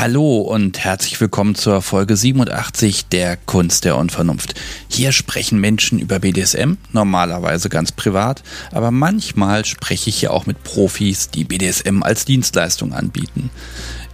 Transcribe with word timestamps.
Hallo 0.00 0.38
und 0.38 0.78
herzlich 0.78 1.20
willkommen 1.20 1.54
zur 1.54 1.82
Folge 1.82 2.16
87 2.16 3.08
der 3.08 3.36
Kunst 3.36 3.84
der 3.84 3.98
Unvernunft. 3.98 4.58
Hier 4.88 5.12
sprechen 5.12 5.60
Menschen 5.60 5.98
über 5.98 6.20
BDSM, 6.20 6.78
normalerweise 6.92 7.68
ganz 7.68 7.92
privat, 7.92 8.42
aber 8.72 8.92
manchmal 8.92 9.66
spreche 9.66 10.08
ich 10.08 10.16
hier 10.16 10.32
auch 10.32 10.46
mit 10.46 10.64
Profis, 10.64 11.28
die 11.28 11.44
BDSM 11.44 12.02
als 12.02 12.24
Dienstleistung 12.24 12.94
anbieten. 12.94 13.50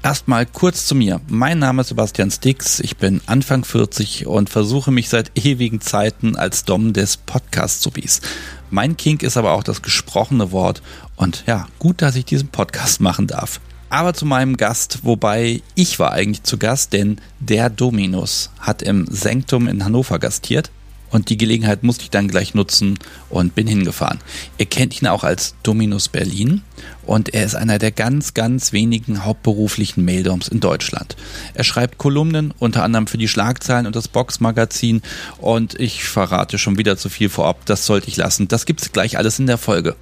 Erstmal 0.03 0.45
kurz 0.45 0.87
zu 0.87 0.97
mir. 0.97 1.21
Mein 1.29 1.61
Name 1.61 1.83
ist 1.83 1.89
Sebastian 1.91 2.33
Stix, 2.33 2.81
ich 2.81 2.97
bin 2.97 3.21
Anfang 3.27 3.65
40 3.65 4.27
und 4.27 4.51
versuche 4.51 4.91
mich 4.91 5.09
seit 5.09 5.39
ewigen 5.39 5.81
Zeiten 5.81 6.35
als 6.35 6.65
Dom 6.65 6.95
des 6.95 7.17
Podcast-Subis. 7.17 8.23
Mein 8.71 8.97
Kink 8.97 9.23
ist 9.23 9.37
aber 9.37 9.53
auch 9.53 9.63
das 9.63 9.83
gesprochene 9.83 10.51
Wort 10.51 10.83
und 11.15 11.45
ja, 11.47 11.69
gut, 11.79 12.03
dass 12.03 12.17
ich 12.17 12.25
diesen 12.25 12.49
Podcast 12.49 13.01
machen 13.01 13.29
darf. 13.29 13.61
Aber 13.89 14.15
zu 14.15 14.27
meinem 14.27 14.57
Gast, 14.57 15.01
wobei 15.05 15.63
ich 15.75 15.99
war 15.99 16.13
eigentlich 16.13 16.43
zu 16.43 16.59
Gast, 16.59 16.93
denn 16.93 17.21
der 17.39 17.71
Dominus 17.71 18.51
hat 18.59 18.83
im 18.83 19.07
Sanktum 19.09 19.69
in 19.69 19.85
Hannover 19.85 20.19
gastiert 20.19 20.71
und 21.11 21.31
die 21.31 21.37
Gelegenheit 21.37 21.83
musste 21.83 22.03
ich 22.03 22.11
dann 22.11 22.29
gleich 22.29 22.55
nutzen 22.55 22.99
und 23.31 23.55
bin 23.55 23.67
hingefahren. 23.67 24.19
Ihr 24.59 24.67
kennt 24.67 25.01
ihn 25.01 25.09
auch 25.09 25.25
als 25.25 25.55
Dominus 25.63 26.09
Berlin 26.09 26.63
und 27.05 27.33
er 27.33 27.45
ist 27.45 27.55
einer 27.55 27.79
der 27.79 27.93
ganz, 27.93 28.35
ganz 28.35 28.73
wenigen 28.73 29.25
hauptberuflichen 29.25 30.05
Maildoms 30.05 30.49
in 30.49 30.61
Deutschland. 30.61 31.17
Er 31.55 31.65
schreibt 31.65 31.99
Kolumnen, 31.99 32.53
unter 32.59 32.83
anderem 32.83 33.07
für 33.07 33.19
die 33.19 33.29
Schlagzeilen 33.29 33.87
und 33.87 33.95
das 33.95 34.09
Box-Magazin 34.09 35.03
und 35.39 35.79
ich 35.79 36.05
verrate 36.05 36.59
schon 36.59 36.77
wieder 36.77 36.97
zu 36.97 37.09
viel 37.09 37.29
vorab, 37.29 37.65
das 37.67 37.87
sollte 37.87 38.09
ich 38.09 38.17
lassen. 38.17 38.49
Das 38.49 38.67
gibt's 38.67 38.93
gleich 38.93 39.17
alles 39.17 39.39
in 39.39 39.47
der 39.47 39.59
Folge. 39.59 39.97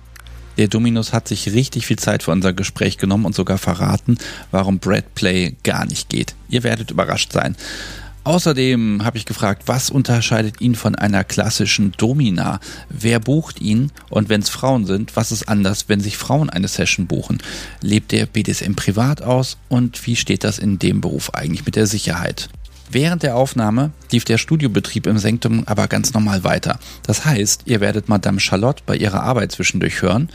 Der 0.56 0.69
Dominus 0.69 1.12
hat 1.12 1.28
sich 1.28 1.52
richtig 1.52 1.86
viel 1.86 1.98
Zeit 1.98 2.22
für 2.22 2.30
unser 2.30 2.52
Gespräch 2.52 2.98
genommen 2.98 3.27
und 3.27 3.34
sogar 3.34 3.58
verraten, 3.58 4.19
warum 4.50 4.78
Brad 4.78 5.14
Play 5.14 5.56
gar 5.62 5.84
nicht 5.86 6.08
geht. 6.08 6.34
Ihr 6.48 6.62
werdet 6.62 6.91
überrascht 6.91 7.33
sein. 7.33 7.56
Außerdem 8.24 9.05
habe 9.05 9.19
ich 9.19 9.27
gefragt, 9.27 9.64
was 9.66 9.91
unterscheidet 9.91 10.62
ihn 10.62 10.74
von 10.74 10.94
einer 10.94 11.24
klassischen 11.24 11.92
Domina? 11.92 12.58
Wer 12.88 13.20
bucht 13.20 13.61
ihn? 13.61 13.92
Und 14.08 14.30
wenn 14.30 14.41
es 14.41 14.48
Frauen 14.48 14.86
sind, 14.86 15.14
was 15.14 15.30
ist 15.30 15.46
anders, 15.46 15.91
wenn 15.91 16.00
sich 16.00 16.16
Frauen 16.16 16.48
eine 16.48 16.68
Session 16.68 17.06
buchen? 17.06 17.42
Lebt 17.83 18.12
der 18.12 18.24
BDSM 18.24 18.72
privat 18.74 19.20
aus? 19.20 19.58
Und 19.68 20.06
wie 20.06 20.16
steht 20.16 20.42
das 20.42 20.58
in 20.58 20.78
dem 20.78 21.02
Beruf 21.02 21.34
eigentlich 21.34 21.66
mit 21.66 21.77
der 21.77 21.86
Sicherheit? 21.86 22.48
Während 22.94 23.24
der 23.24 23.34
Aufnahme 23.34 23.90
lief 24.12 24.24
der 24.24 24.38
Studiobetrieb 24.38 25.08
im 25.08 25.18
Sanktum 25.18 25.64
aber 25.66 25.88
ganz 25.88 26.14
normal 26.14 26.44
weiter. 26.44 26.78
Das 27.02 27.24
heißt, 27.24 27.62
ihr 27.64 27.80
werdet 27.80 28.08
Madame 28.08 28.38
Charlotte 28.38 28.84
bei 28.86 28.94
ihrer 28.94 29.24
Arbeit 29.24 29.50
zwischendurch 29.50 30.00
hören. 30.00 30.28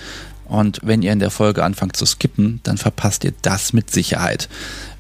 Und 0.44 0.82
wenn 0.84 1.02
ihr 1.02 1.14
in 1.14 1.20
der 1.20 1.32
Folge 1.32 1.64
anfangt 1.64 1.96
zu 1.96 2.06
skippen, 2.06 2.60
dann 2.64 2.78
verpasst 2.78 3.24
ihr 3.24 3.32
das 3.44 3.72
mit 3.72 3.92
Sicherheit. 3.92 4.50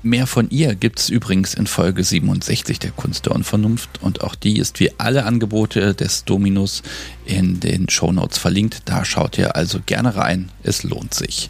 Mehr 0.03 0.25
von 0.25 0.49
ihr 0.49 0.73
gibt 0.73 0.99
es 0.99 1.09
übrigens 1.09 1.53
in 1.53 1.67
Folge 1.67 2.05
67 2.05 2.79
der 2.79 2.91
Kunst 2.91 3.25
der 3.25 3.35
Unvernunft 3.35 4.01
und 4.01 4.23
auch 4.23 4.35
die 4.35 4.57
ist 4.57 4.79
wie 4.79 4.97
alle 4.97 5.25
Angebote 5.25 5.93
des 5.93 6.23
Dominus 6.23 6.81
in 7.25 7.59
den 7.59 7.89
Shownotes 7.89 8.37
verlinkt. 8.37 8.83
Da 8.85 9.03
schaut 9.03 9.37
ihr 9.37 9.57
also 9.57 9.81
gerne 9.85 10.15
rein, 10.15 10.49
es 10.63 10.83
lohnt 10.83 11.13
sich. 11.13 11.49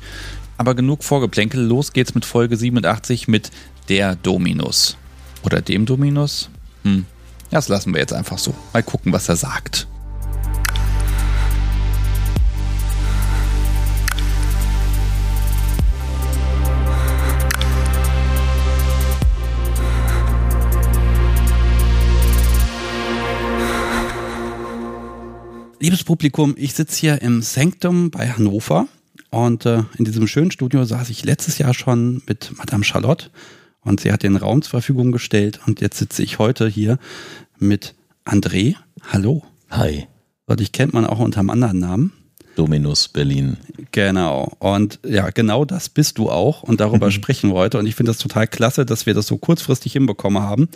Aber 0.57 0.73
genug 0.73 1.03
Vorgeplänkel, 1.03 1.61
los 1.63 1.93
geht's 1.93 2.15
mit 2.15 2.25
Folge 2.25 2.57
87 2.57 3.27
mit 3.27 3.51
der 3.89 4.15
Dominus. 4.15 4.97
Oder 5.43 5.61
dem 5.61 5.85
Dominus? 5.85 6.49
Hm, 6.83 7.05
das 7.49 7.67
lassen 7.67 7.93
wir 7.93 7.99
jetzt 7.99 8.13
einfach 8.13 8.37
so. 8.37 8.53
Mal 8.73 8.83
gucken, 8.83 9.13
was 9.13 9.29
er 9.29 9.35
sagt. 9.35 9.87
Liebes 25.81 26.03
Publikum, 26.03 26.55
ich 26.57 26.73
sitze 26.73 26.99
hier 26.99 27.21
im 27.21 27.41
Sanctum 27.41 28.11
bei 28.11 28.29
Hannover 28.29 28.89
und 29.29 29.65
äh, 29.65 29.83
in 29.97 30.03
diesem 30.03 30.27
schönen 30.27 30.51
Studio 30.51 30.83
saß 30.83 31.09
ich 31.09 31.23
letztes 31.23 31.57
Jahr 31.57 31.73
schon 31.73 32.21
mit 32.27 32.51
Madame 32.57 32.83
Charlotte 32.83 33.29
und 33.81 34.01
sie 34.01 34.11
hat 34.11 34.23
den 34.23 34.35
Raum 34.35 34.61
zur 34.61 34.71
Verfügung 34.71 35.11
gestellt 35.11 35.59
und 35.65 35.81
jetzt 35.81 35.97
sitze 35.97 36.23
ich 36.23 36.39
heute 36.39 36.67
hier 36.67 36.99
mit 37.57 37.95
André. 38.25 38.75
Hallo. 39.11 39.43
Hi. 39.69 40.07
Und 40.45 40.59
dich 40.59 40.71
kennt 40.71 40.93
man 40.93 41.05
auch 41.05 41.19
unter 41.19 41.39
einem 41.39 41.49
anderen 41.49 41.79
Namen. 41.79 42.13
Dominus 42.55 43.07
Berlin. 43.07 43.57
Genau. 43.91 44.51
Und 44.59 44.99
ja, 45.05 45.29
genau 45.29 45.63
das 45.63 45.87
bist 45.87 46.17
du 46.17 46.29
auch. 46.29 46.63
Und 46.63 46.81
darüber 46.81 47.09
sprechen 47.11 47.51
wir 47.51 47.55
heute. 47.55 47.79
Und 47.79 47.85
ich 47.85 47.95
finde 47.95 48.11
das 48.11 48.17
total 48.17 48.47
klasse, 48.47 48.85
dass 48.85 49.05
wir 49.05 49.13
das 49.13 49.27
so 49.27 49.37
kurzfristig 49.37 49.93
hinbekommen 49.93 50.41
haben. 50.41 50.67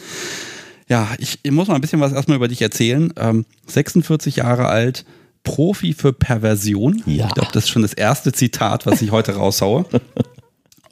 Ja, 0.88 1.10
ich, 1.18 1.40
ich 1.44 1.52
muss 1.52 1.68
mal 1.68 1.76
ein 1.76 1.82
bisschen 1.82 2.00
was 2.00 2.14
erstmal 2.14 2.38
über 2.38 2.48
dich 2.48 2.62
erzählen. 2.62 3.14
Ähm, 3.18 3.46
46 3.68 4.38
Jahre 4.38 4.68
alt, 4.68 5.06
Profi 5.44 5.94
für 5.94 6.14
Perversion. 6.14 7.04
Ja. 7.06 7.28
Ich 7.28 7.34
glaube, 7.34 7.52
das 7.52 7.66
ist 7.66 7.70
schon 7.70 7.82
das 7.82 7.94
erste 7.94 8.32
Zitat, 8.32 8.86
was 8.86 9.02
ich 9.02 9.12
heute 9.12 9.36
raushaue. 9.36 9.86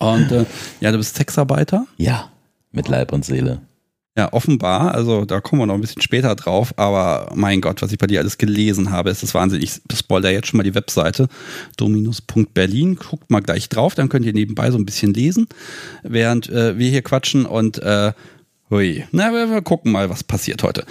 Und 0.02 0.32
äh, 0.32 0.46
ja, 0.80 0.92
du 0.92 0.98
bist 0.98 1.16
Sexarbeiter. 1.16 1.86
Ja, 1.98 2.32
mit 2.72 2.88
Leib 2.88 3.14
und 3.14 3.24
Seele. 3.24 3.62
Ja, 4.18 4.34
offenbar, 4.34 4.94
also 4.94 5.24
da 5.24 5.40
kommen 5.40 5.62
wir 5.62 5.68
noch 5.68 5.76
ein 5.76 5.82
bisschen 5.82 6.02
später 6.02 6.36
drauf, 6.36 6.74
aber 6.78 7.32
mein 7.34 7.62
Gott, 7.62 7.82
was 7.82 7.94
ich 7.94 7.98
bei 7.98 8.08
dir 8.08 8.20
alles 8.20 8.38
gelesen 8.38 8.92
habe, 8.92 9.10
ist 9.10 9.24
das 9.24 9.34
Wahnsinn. 9.34 9.62
Ich 9.62 9.80
spoilere 9.94 10.34
jetzt 10.34 10.48
schon 10.48 10.58
mal 10.58 10.64
die 10.64 10.76
Webseite 10.76 11.30
dominus.berlin. 11.78 12.96
Guckt 12.96 13.30
mal 13.30 13.40
gleich 13.42 13.70
drauf, 13.70 13.96
dann 13.96 14.10
könnt 14.10 14.26
ihr 14.26 14.34
nebenbei 14.34 14.70
so 14.70 14.78
ein 14.78 14.86
bisschen 14.86 15.14
lesen, 15.14 15.48
während 16.04 16.50
äh, 16.50 16.78
wir 16.78 16.90
hier 16.90 17.04
quatschen 17.04 17.46
und 17.46 17.78
äh, 17.78 18.12
hui, 18.70 19.06
na, 19.12 19.32
wir, 19.32 19.50
wir 19.50 19.62
gucken 19.62 19.94
mal, 19.94 20.10
was 20.10 20.26
passiert 20.26 20.64
heute. 20.64 20.84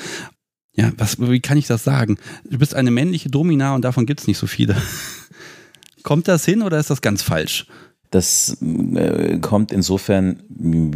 Ja, 0.75 0.93
was, 0.97 1.21
wie 1.21 1.41
kann 1.41 1.59
ich 1.59 1.67
das 1.67 1.85
sagen? 1.85 2.17
Du 2.49 2.59
bist 2.59 2.75
eine 2.75 2.91
männliche 2.91 3.29
Domina 3.29 3.75
und 3.75 3.85
davon 3.85 4.07
gibt 4.07 4.21
es 4.21 4.29
nicht 4.29 4.39
so 4.39 4.47
viele. 4.47 4.81
Kommt 6.05 6.27
das 6.27 6.47
hin 6.47 6.63
oder 6.63 6.79
ist 6.79 6.89
das 6.89 7.03
ganz 7.03 7.23
falsch? 7.23 7.67
Das 8.11 8.61
äh, 8.61 9.39
kommt 9.39 9.71
insofern, 9.71 10.43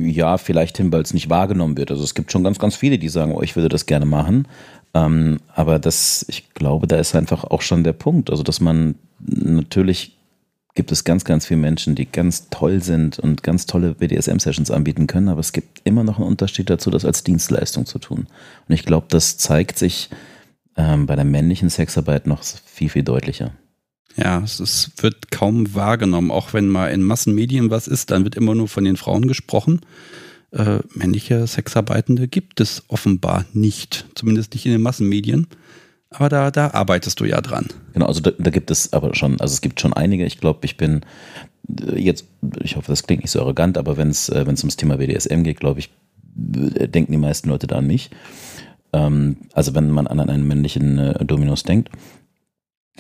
ja, 0.01 0.37
vielleicht 0.37 0.79
hin, 0.79 0.93
weil 0.93 1.03
es 1.03 1.15
nicht 1.15 1.31
wahrgenommen 1.31 1.77
wird. 1.77 1.91
Also 1.91 2.03
es 2.03 2.15
gibt 2.15 2.33
schon 2.33 2.43
ganz, 2.43 2.59
ganz 2.59 2.75
viele, 2.75 2.99
die 2.99 3.09
sagen, 3.09 3.33
oh, 3.33 3.43
ich 3.43 3.55
würde 3.55 3.69
das 3.69 3.87
gerne 3.87 4.07
machen. 4.07 4.49
Ähm, 4.95 5.39
aber 5.55 5.79
das, 5.79 6.25
ich 6.29 6.55
glaube, 6.55 6.87
da 6.87 6.97
ist 6.97 7.15
einfach 7.15 7.45
auch 7.45 7.63
schon 7.63 7.85
der 7.85 7.93
Punkt. 7.93 8.31
Also, 8.31 8.43
dass 8.43 8.61
man 8.61 8.97
natürlich 9.21 10.17
gibt 10.75 10.91
es 10.91 11.05
ganz, 11.05 11.25
ganz 11.25 11.47
viele 11.47 11.61
Menschen, 11.61 11.95
die 11.95 12.07
ganz 12.07 12.49
toll 12.51 12.83
sind 12.83 13.19
und 13.19 13.43
ganz 13.43 13.67
tolle 13.67 13.95
BDSM-Sessions 13.95 14.71
anbieten 14.71 15.07
können, 15.07 15.29
aber 15.29 15.41
es 15.41 15.53
gibt 15.53 15.81
immer 15.85 16.03
noch 16.03 16.19
einen 16.19 16.27
Unterschied 16.27 16.69
dazu, 16.69 16.91
das 16.91 17.05
als 17.05 17.23
Dienstleistung 17.23 17.87
zu 17.87 17.99
tun. 18.01 18.27
Und 18.69 18.75
ich 18.75 18.85
glaube, 18.85 19.07
das 19.09 19.39
zeigt 19.39 19.79
sich 19.79 20.11
ähm, 20.77 21.07
bei 21.07 21.15
der 21.15 21.25
männlichen 21.25 21.69
Sexarbeit 21.69 22.27
noch 22.27 22.43
viel, 22.43 22.89
viel 22.89 23.05
deutlicher. 23.05 23.53
Ja, 24.17 24.43
es 24.43 24.61
ist, 24.61 25.03
wird 25.03 25.31
kaum 25.31 25.75
wahrgenommen. 25.75 26.31
Auch 26.31 26.53
wenn 26.53 26.69
mal 26.69 26.89
in 26.89 27.03
Massenmedien 27.03 27.71
was 27.71 27.89
ist, 27.89 28.11
dann 28.11 28.25
wird 28.25 28.37
immer 28.37 28.55
nur 28.55 28.69
von 28.69 28.85
den 28.85 28.97
Frauen 28.97 29.27
gesprochen. 29.27 29.81
Äh, 30.53 30.79
männliche 30.95 31.47
Sexarbeitende 31.47 32.29
gibt 32.29 32.61
es 32.61 32.85
offenbar 32.89 33.45
nicht. 33.53 34.07
Zumindest 34.15 34.55
nicht 34.55 34.67
in 34.67 34.73
den 34.73 34.83
Massenmedien. 34.83 35.49
Aber 36.11 36.29
da, 36.29 36.53
da 36.53 36.71
arbeitest 36.73 37.19
du 37.19 37.25
ja 37.25 37.41
dran. 37.41 37.67
Genau, 37.93 38.07
also 38.07 38.21
da, 38.21 38.31
da 38.31 38.51
gibt 38.51 38.71
es 38.71 38.93
aber 38.93 39.15
schon, 39.17 39.41
also 39.41 39.53
es 39.53 39.61
gibt 39.61 39.81
schon 39.81 39.93
einige. 39.93 40.25
Ich 40.25 40.39
glaube, 40.39 40.61
ich 40.65 40.77
bin 40.77 41.01
äh, 41.69 41.99
jetzt, 41.99 42.27
ich 42.63 42.77
hoffe, 42.77 42.93
das 42.93 43.03
klingt 43.03 43.23
nicht 43.23 43.33
so 43.33 43.41
arrogant, 43.41 43.77
aber 43.79 43.97
wenn 43.97 44.11
es 44.11 44.29
äh, 44.29 44.45
ums 44.47 44.77
Thema 44.77 44.99
BDSM 44.99 45.43
geht, 45.43 45.59
glaube 45.59 45.81
ich, 45.81 45.91
äh, 46.77 46.87
denken 46.87 47.11
die 47.11 47.19
meisten 47.19 47.49
Leute 47.49 47.67
da 47.67 47.79
an 47.79 47.89
mich. 47.89 48.11
Ähm, 48.93 49.39
also 49.53 49.75
wenn 49.75 49.91
man 49.91 50.07
an 50.07 50.21
einen 50.21 50.47
männlichen 50.47 50.99
äh, 50.99 51.25
Dominus 51.25 51.65
denkt, 51.65 51.91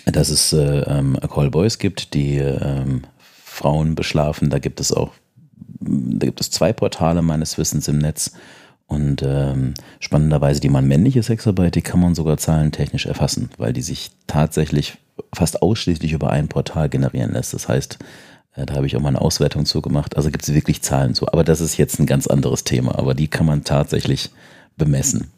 dass 0.06 0.28
es 0.28 0.52
äh, 0.52 0.80
ähm, 0.80 1.18
Callboys 1.32 1.78
gibt, 1.78 2.14
die 2.14 2.36
ähm, 2.36 3.02
Frauen 3.44 3.94
beschlafen. 3.94 4.50
Da 4.50 4.58
gibt 4.58 4.80
es 4.80 4.92
auch, 4.92 5.12
da 5.80 6.26
gibt 6.26 6.40
es 6.40 6.50
zwei 6.50 6.72
Portale 6.72 7.22
meines 7.22 7.58
Wissens 7.58 7.88
im 7.88 7.98
Netz. 7.98 8.32
Und 8.86 9.22
ähm, 9.22 9.74
spannenderweise 9.98 10.60
die 10.60 10.68
man 10.68 10.86
männliche 10.86 11.22
Sexarbeit, 11.22 11.74
die 11.74 11.82
kann 11.82 12.00
man 12.00 12.14
sogar 12.14 12.36
zahlentechnisch 12.36 13.06
erfassen, 13.06 13.50
weil 13.56 13.72
die 13.72 13.82
sich 13.82 14.10
tatsächlich 14.26 14.98
fast 15.32 15.62
ausschließlich 15.62 16.12
über 16.12 16.30
ein 16.30 16.48
Portal 16.48 16.88
generieren 16.88 17.32
lässt. 17.32 17.54
Das 17.54 17.68
heißt, 17.68 17.98
äh, 18.56 18.66
da 18.66 18.74
habe 18.74 18.86
ich 18.86 18.96
auch 18.96 19.00
mal 19.00 19.08
eine 19.08 19.20
Auswertung 19.20 19.64
zu 19.64 19.80
gemacht. 19.80 20.16
Also 20.16 20.30
gibt 20.30 20.46
es 20.46 20.54
wirklich 20.54 20.82
Zahlen 20.82 21.14
zu. 21.14 21.28
Aber 21.28 21.44
das 21.44 21.60
ist 21.60 21.78
jetzt 21.78 21.98
ein 21.98 22.06
ganz 22.06 22.26
anderes 22.26 22.64
Thema. 22.64 22.98
Aber 22.98 23.14
die 23.14 23.28
kann 23.28 23.46
man 23.46 23.64
tatsächlich 23.64 24.30
bemessen 24.76 25.30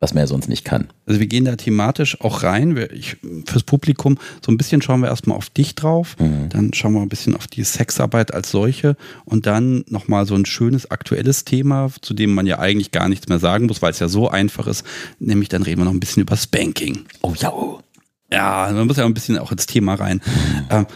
was 0.00 0.14
man 0.14 0.22
ja 0.22 0.26
sonst 0.26 0.48
nicht 0.48 0.64
kann. 0.64 0.88
Also 1.06 1.18
wir 1.18 1.26
gehen 1.26 1.44
da 1.44 1.56
thematisch 1.56 2.20
auch 2.20 2.42
rein. 2.42 2.76
Ich, 2.92 3.16
fürs 3.46 3.64
Publikum, 3.64 4.18
so 4.44 4.52
ein 4.52 4.56
bisschen 4.56 4.80
schauen 4.80 5.00
wir 5.00 5.08
erstmal 5.08 5.36
auf 5.36 5.50
dich 5.50 5.74
drauf, 5.74 6.16
mhm. 6.18 6.48
dann 6.50 6.72
schauen 6.72 6.92
wir 6.92 7.00
ein 7.00 7.08
bisschen 7.08 7.34
auf 7.34 7.46
die 7.46 7.64
Sexarbeit 7.64 8.32
als 8.32 8.50
solche 8.50 8.96
und 9.24 9.46
dann 9.46 9.84
nochmal 9.88 10.26
so 10.26 10.34
ein 10.34 10.46
schönes 10.46 10.90
aktuelles 10.90 11.44
Thema, 11.44 11.90
zu 12.00 12.14
dem 12.14 12.32
man 12.34 12.46
ja 12.46 12.58
eigentlich 12.58 12.92
gar 12.92 13.08
nichts 13.08 13.28
mehr 13.28 13.40
sagen 13.40 13.66
muss, 13.66 13.82
weil 13.82 13.90
es 13.90 13.98
ja 13.98 14.08
so 14.08 14.28
einfach 14.28 14.66
ist, 14.66 14.84
nämlich 15.18 15.48
dann 15.48 15.62
reden 15.62 15.80
wir 15.80 15.84
noch 15.84 15.92
ein 15.92 16.00
bisschen 16.00 16.22
über 16.22 16.36
Spanking. 16.36 17.04
Oh 17.22 17.34
ja. 17.36 17.52
Ja, 18.30 18.70
man 18.72 18.86
muss 18.86 18.98
ja 18.98 19.06
ein 19.06 19.14
bisschen 19.14 19.38
auch 19.38 19.52
ins 19.52 19.66
Thema 19.66 19.94
rein. 19.94 20.20
Mhm. 20.24 20.66
Ähm, 20.70 20.86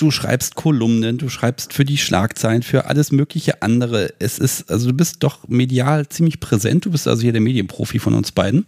du 0.00 0.10
schreibst 0.10 0.54
Kolumnen, 0.54 1.18
du 1.18 1.28
schreibst 1.28 1.72
für 1.72 1.84
die 1.84 1.98
Schlagzeilen, 1.98 2.62
für 2.62 2.86
alles 2.86 3.12
mögliche 3.12 3.62
andere. 3.62 4.12
Es 4.18 4.38
ist, 4.38 4.70
also 4.70 4.88
du 4.88 4.94
bist 4.94 5.16
doch 5.20 5.46
medial 5.48 6.08
ziemlich 6.08 6.40
präsent. 6.40 6.86
Du 6.86 6.90
bist 6.90 7.06
also 7.06 7.22
hier 7.22 7.32
der 7.32 7.40
Medienprofi 7.40 7.98
von 7.98 8.14
uns 8.14 8.32
beiden. 8.32 8.66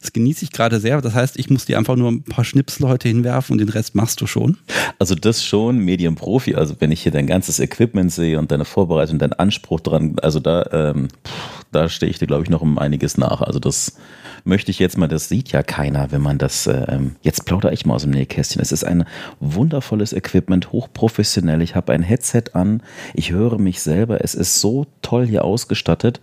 Das 0.00 0.12
genieße 0.12 0.44
ich 0.44 0.52
gerade 0.52 0.78
sehr. 0.78 1.00
Das 1.00 1.14
heißt, 1.14 1.38
ich 1.38 1.50
muss 1.50 1.64
dir 1.64 1.76
einfach 1.76 1.96
nur 1.96 2.12
ein 2.12 2.22
paar 2.22 2.44
Schnipsel 2.44 2.86
heute 2.86 3.08
hinwerfen 3.08 3.54
und 3.54 3.58
den 3.58 3.68
Rest 3.68 3.94
machst 3.94 4.20
du 4.20 4.26
schon. 4.26 4.58
Also 4.98 5.14
das 5.14 5.44
schon, 5.44 5.78
Medienprofi. 5.78 6.54
Also 6.54 6.76
wenn 6.78 6.92
ich 6.92 7.02
hier 7.02 7.12
dein 7.12 7.26
ganzes 7.26 7.58
Equipment 7.58 8.12
sehe 8.12 8.38
und 8.38 8.52
deine 8.52 8.64
Vorbereitung, 8.64 9.18
dein 9.18 9.32
Anspruch 9.32 9.80
dran, 9.80 10.16
also 10.22 10.38
da, 10.38 10.68
ähm, 10.72 11.08
da 11.72 11.88
stehe 11.88 12.10
ich 12.10 12.18
dir, 12.18 12.26
glaube 12.26 12.42
ich, 12.42 12.50
noch 12.50 12.62
um 12.62 12.78
einiges 12.78 13.16
nach. 13.16 13.40
Also 13.42 13.58
das 13.58 13.96
möchte 14.44 14.70
ich 14.70 14.78
jetzt 14.78 14.98
mal, 14.98 15.06
das 15.06 15.28
sieht 15.28 15.52
ja 15.52 15.62
keiner, 15.62 16.10
wenn 16.10 16.22
man 16.22 16.38
das, 16.38 16.66
ähm, 16.66 17.16
jetzt 17.22 17.44
plaudere 17.44 17.72
ich 17.72 17.86
mal 17.86 17.94
aus 17.94 18.02
dem 18.02 18.10
Nähkästchen. 18.10 18.60
Es 18.60 18.72
ist 18.72 18.84
ein 18.84 19.04
wundervolles 19.38 20.12
Equipment, 20.12 20.72
hochprofessionell. 20.72 21.62
Ich 21.62 21.74
habe 21.76 21.92
ein 21.92 22.02
Headset 22.02 22.44
an, 22.54 22.82
ich 23.14 23.30
höre 23.30 23.58
mich 23.58 23.80
selber. 23.82 24.24
Es 24.24 24.34
ist 24.34 24.60
so 24.60 24.86
toll 25.02 25.26
hier 25.26 25.44
ausgestattet. 25.44 26.20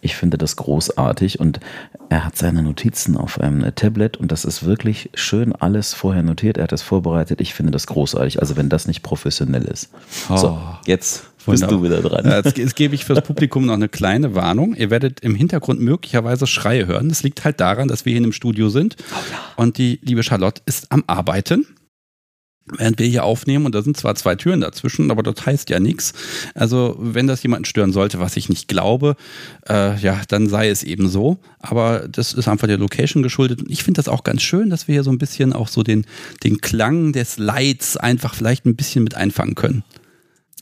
Ich 0.00 0.16
finde 0.16 0.38
das 0.38 0.56
großartig 0.56 1.40
und 1.40 1.60
er 2.08 2.24
hat 2.24 2.36
seine 2.36 2.62
Notizen 2.62 3.16
auf 3.16 3.40
einem 3.40 3.74
Tablet 3.74 4.16
und 4.16 4.32
das 4.32 4.44
ist 4.44 4.64
wirklich 4.64 5.10
schön 5.14 5.52
alles 5.52 5.94
vorher 5.94 6.22
notiert. 6.22 6.56
Er 6.56 6.64
hat 6.64 6.72
das 6.72 6.82
vorbereitet. 6.82 7.40
Ich 7.40 7.54
finde 7.54 7.70
das 7.70 7.86
großartig. 7.86 8.40
Also 8.40 8.56
wenn 8.56 8.68
das 8.68 8.86
nicht 8.86 9.02
professionell 9.02 9.64
ist. 9.64 9.90
Oh. 10.30 10.36
So, 10.36 10.58
jetzt 10.86 11.27
bist 11.46 11.70
du 11.70 11.82
wieder 11.82 12.02
dran. 12.02 12.24
Jetzt, 12.24 12.58
jetzt 12.58 12.76
gebe 12.76 12.94
ich 12.94 13.04
fürs 13.04 13.22
Publikum 13.22 13.66
noch 13.66 13.74
eine 13.74 13.88
kleine 13.88 14.34
Warnung. 14.34 14.74
Ihr 14.74 14.90
werdet 14.90 15.20
im 15.20 15.34
Hintergrund 15.34 15.80
möglicherweise 15.80 16.46
Schreie 16.46 16.86
hören. 16.86 17.08
Das 17.08 17.22
liegt 17.22 17.44
halt 17.44 17.60
daran, 17.60 17.88
dass 17.88 18.04
wir 18.04 18.10
hier 18.10 18.18
in 18.18 18.24
einem 18.24 18.32
Studio 18.32 18.68
sind 18.68 18.96
oh 19.12 19.14
ja. 19.30 19.38
und 19.56 19.78
die 19.78 19.98
liebe 20.02 20.22
Charlotte 20.22 20.62
ist 20.66 20.90
am 20.90 21.04
Arbeiten 21.06 21.66
während 22.76 22.98
wir 22.98 23.06
hier 23.06 23.24
aufnehmen 23.24 23.66
und 23.66 23.74
da 23.74 23.82
sind 23.82 23.96
zwar 23.96 24.14
zwei 24.14 24.34
Türen 24.34 24.60
dazwischen, 24.60 25.10
aber 25.10 25.22
das 25.22 25.46
heißt 25.46 25.70
ja 25.70 25.80
nichts. 25.80 26.12
Also 26.54 26.96
wenn 26.98 27.26
das 27.26 27.42
jemanden 27.42 27.64
stören 27.64 27.92
sollte, 27.92 28.20
was 28.20 28.36
ich 28.36 28.48
nicht 28.48 28.68
glaube, 28.68 29.16
äh, 29.68 29.98
ja, 29.98 30.20
dann 30.28 30.48
sei 30.48 30.68
es 30.68 30.82
eben 30.82 31.08
so. 31.08 31.38
Aber 31.60 32.06
das 32.08 32.32
ist 32.34 32.48
einfach 32.48 32.66
der 32.66 32.78
Location 32.78 33.22
geschuldet. 33.22 33.62
Und 33.62 33.70
ich 33.70 33.82
finde 33.82 33.98
das 33.98 34.08
auch 34.08 34.24
ganz 34.24 34.42
schön, 34.42 34.70
dass 34.70 34.88
wir 34.88 34.94
hier 34.94 35.04
so 35.04 35.10
ein 35.10 35.18
bisschen 35.18 35.52
auch 35.52 35.68
so 35.68 35.82
den, 35.82 36.06
den 36.44 36.60
Klang 36.60 37.12
des 37.12 37.38
Lights 37.38 37.96
einfach 37.96 38.34
vielleicht 38.34 38.66
ein 38.66 38.76
bisschen 38.76 39.04
mit 39.04 39.14
einfangen 39.14 39.54
können 39.54 39.84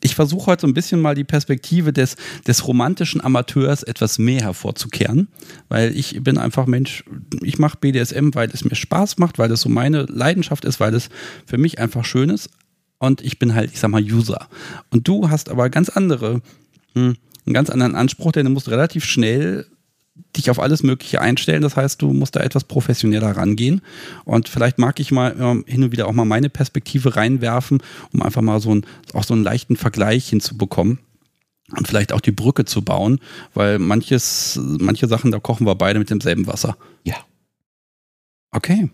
ich 0.03 0.15
versuche 0.15 0.47
heute 0.47 0.63
so 0.63 0.67
ein 0.67 0.75
bisschen 0.75 1.01
mal 1.01 1.15
die 1.15 1.25
Perspektive 1.25 1.93
des, 1.93 2.17
des 2.47 2.67
romantischen 2.67 3.21
Amateurs 3.21 3.83
etwas 3.83 4.19
mehr 4.19 4.43
hervorzukehren, 4.43 5.29
weil 5.69 5.97
ich 5.97 6.23
bin 6.23 6.39
einfach 6.39 6.67
Mensch, 6.67 7.05
ich 7.43 7.59
mache 7.59 7.79
BDSM, 7.81 8.31
weil 8.35 8.51
es 8.51 8.65
mir 8.65 8.75
Spaß 8.75 9.19
macht, 9.19 9.39
weil 9.39 9.51
es 9.51 9.63
so 9.63 9.69
meine 9.69 10.03
Leidenschaft 10.03 10.65
ist, 10.65 10.81
weil 10.81 10.95
es 10.95 11.09
für 11.47 11.59
mich 11.59 11.79
einfach 11.79 12.05
schön 12.05 12.31
ist 12.31 12.51
und 12.99 13.23
ich 13.23 13.39
bin 13.39 13.55
halt, 13.55 13.73
ich 13.73 13.81
sag 13.81 13.91
mal, 13.91 14.03
User. 14.03 14.49
Und 14.91 15.09
du 15.09 15.31
hast 15.31 15.49
aber 15.49 15.71
ganz 15.71 15.89
andere, 15.89 16.41
hm, 16.95 17.17
einen 17.47 17.55
ganz 17.55 17.71
anderen 17.71 17.95
Anspruch, 17.95 18.33
denn 18.33 18.47
du 18.47 18.51
musst 18.51 18.71
relativ 18.71 19.05
schnell 19.05 19.67
dich 20.37 20.51
auf 20.51 20.61
alles 20.61 20.83
Mögliche 20.83 21.21
einstellen. 21.21 21.63
Das 21.63 21.77
heißt, 21.77 22.03
du 22.03 22.13
musst 22.13 22.37
da 22.37 22.41
etwas 22.41 22.65
professioneller 22.65 23.37
rangehen. 23.37 23.81
Und 24.25 24.49
vielleicht 24.49 24.79
mag 24.79 25.01
ich 25.01 25.11
mal 25.11 25.35
ähm, 25.39 25.65
hin 25.67 25.83
und 25.83 25.93
wieder 25.93 26.07
auch 26.09 26.13
mal 26.13 26.25
meine 26.25 26.51
Perspektive 26.51 27.17
reinwerfen, 27.17 27.83
um 28.13 28.23
einfach 28.23 28.43
mal 28.43 28.61
so, 28.61 28.75
ein, 28.75 28.87
auch 29.13 29.25
so 29.25 29.35
einen 29.35 29.45
leichten 29.45 29.77
Vergleich 29.77 30.29
hinzubekommen. 30.29 30.99
Und 31.77 31.89
vielleicht 31.89 32.13
auch 32.13 32.21
die 32.21 32.33
Brücke 32.33 32.65
zu 32.65 32.83
bauen, 32.83 33.19
weil 33.53 33.81
manches, 33.81 34.61
manche 34.63 35.09
Sachen, 35.09 35.33
da 35.33 35.41
kochen 35.41 35.67
wir 35.67 35.75
beide 35.75 35.99
mit 35.99 36.11
demselben 36.11 36.47
Wasser. 36.47 36.77
Ja. 37.03 37.17
Okay. 38.53 38.89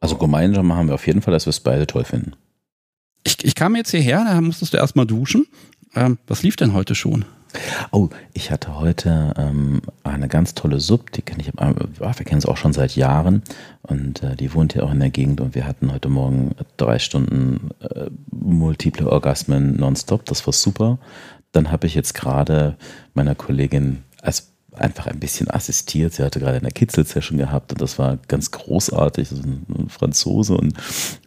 Also 0.00 0.16
gemeinsam 0.16 0.72
haben 0.72 0.88
wir 0.88 0.94
auf 0.94 1.06
jeden 1.06 1.22
Fall, 1.22 1.32
dass 1.32 1.46
wir 1.46 1.50
es 1.50 1.60
beide 1.60 1.86
toll 1.86 2.04
finden. 2.04 2.32
Ich, 3.22 3.44
ich 3.44 3.54
kam 3.54 3.76
jetzt 3.76 3.92
hierher, 3.92 4.24
da 4.24 4.40
musstest 4.40 4.72
du 4.72 4.76
erstmal 4.76 5.06
duschen. 5.06 5.46
Ähm, 5.94 6.18
was 6.26 6.42
lief 6.42 6.56
denn 6.56 6.72
heute 6.72 6.96
schon? 6.96 7.24
Oh, 7.92 8.08
ich 8.32 8.50
hatte 8.50 8.78
heute 8.78 9.34
ähm, 9.36 9.80
eine 10.04 10.28
ganz 10.28 10.54
tolle 10.54 10.80
Sub, 10.80 11.12
die 11.12 11.22
kenne 11.22 11.42
ich, 11.42 11.48
äh, 11.48 11.74
wir 11.74 12.24
kennen 12.24 12.38
es 12.38 12.46
auch 12.46 12.56
schon 12.56 12.72
seit 12.72 12.96
Jahren. 12.96 13.42
Und 13.82 14.22
äh, 14.22 14.36
die 14.36 14.54
wohnt 14.54 14.72
hier 14.72 14.84
auch 14.84 14.92
in 14.92 15.00
der 15.00 15.10
Gegend. 15.10 15.40
Und 15.40 15.54
wir 15.54 15.66
hatten 15.66 15.92
heute 15.92 16.08
Morgen 16.08 16.54
drei 16.76 16.98
Stunden 16.98 17.70
äh, 17.80 18.10
multiple 18.30 19.10
Orgasmen 19.10 19.76
nonstop, 19.76 20.24
das 20.26 20.46
war 20.46 20.52
super. 20.52 20.98
Dann 21.52 21.70
habe 21.70 21.86
ich 21.86 21.94
jetzt 21.94 22.14
gerade 22.14 22.76
meiner 23.14 23.34
Kollegin 23.34 24.02
als 24.20 24.55
einfach 24.80 25.06
ein 25.06 25.20
bisschen 25.20 25.50
assistiert. 25.50 26.12
Sie 26.14 26.22
hatte 26.22 26.40
gerade 26.40 26.58
eine 26.58 26.70
Kitzel-Session 26.70 27.38
gehabt 27.38 27.72
und 27.72 27.80
das 27.80 27.98
war 27.98 28.18
ganz 28.28 28.50
großartig. 28.50 29.28
Das 29.28 29.38
ist 29.38 29.44
ein 29.44 29.88
Franzose 29.88 30.56
und 30.56 30.74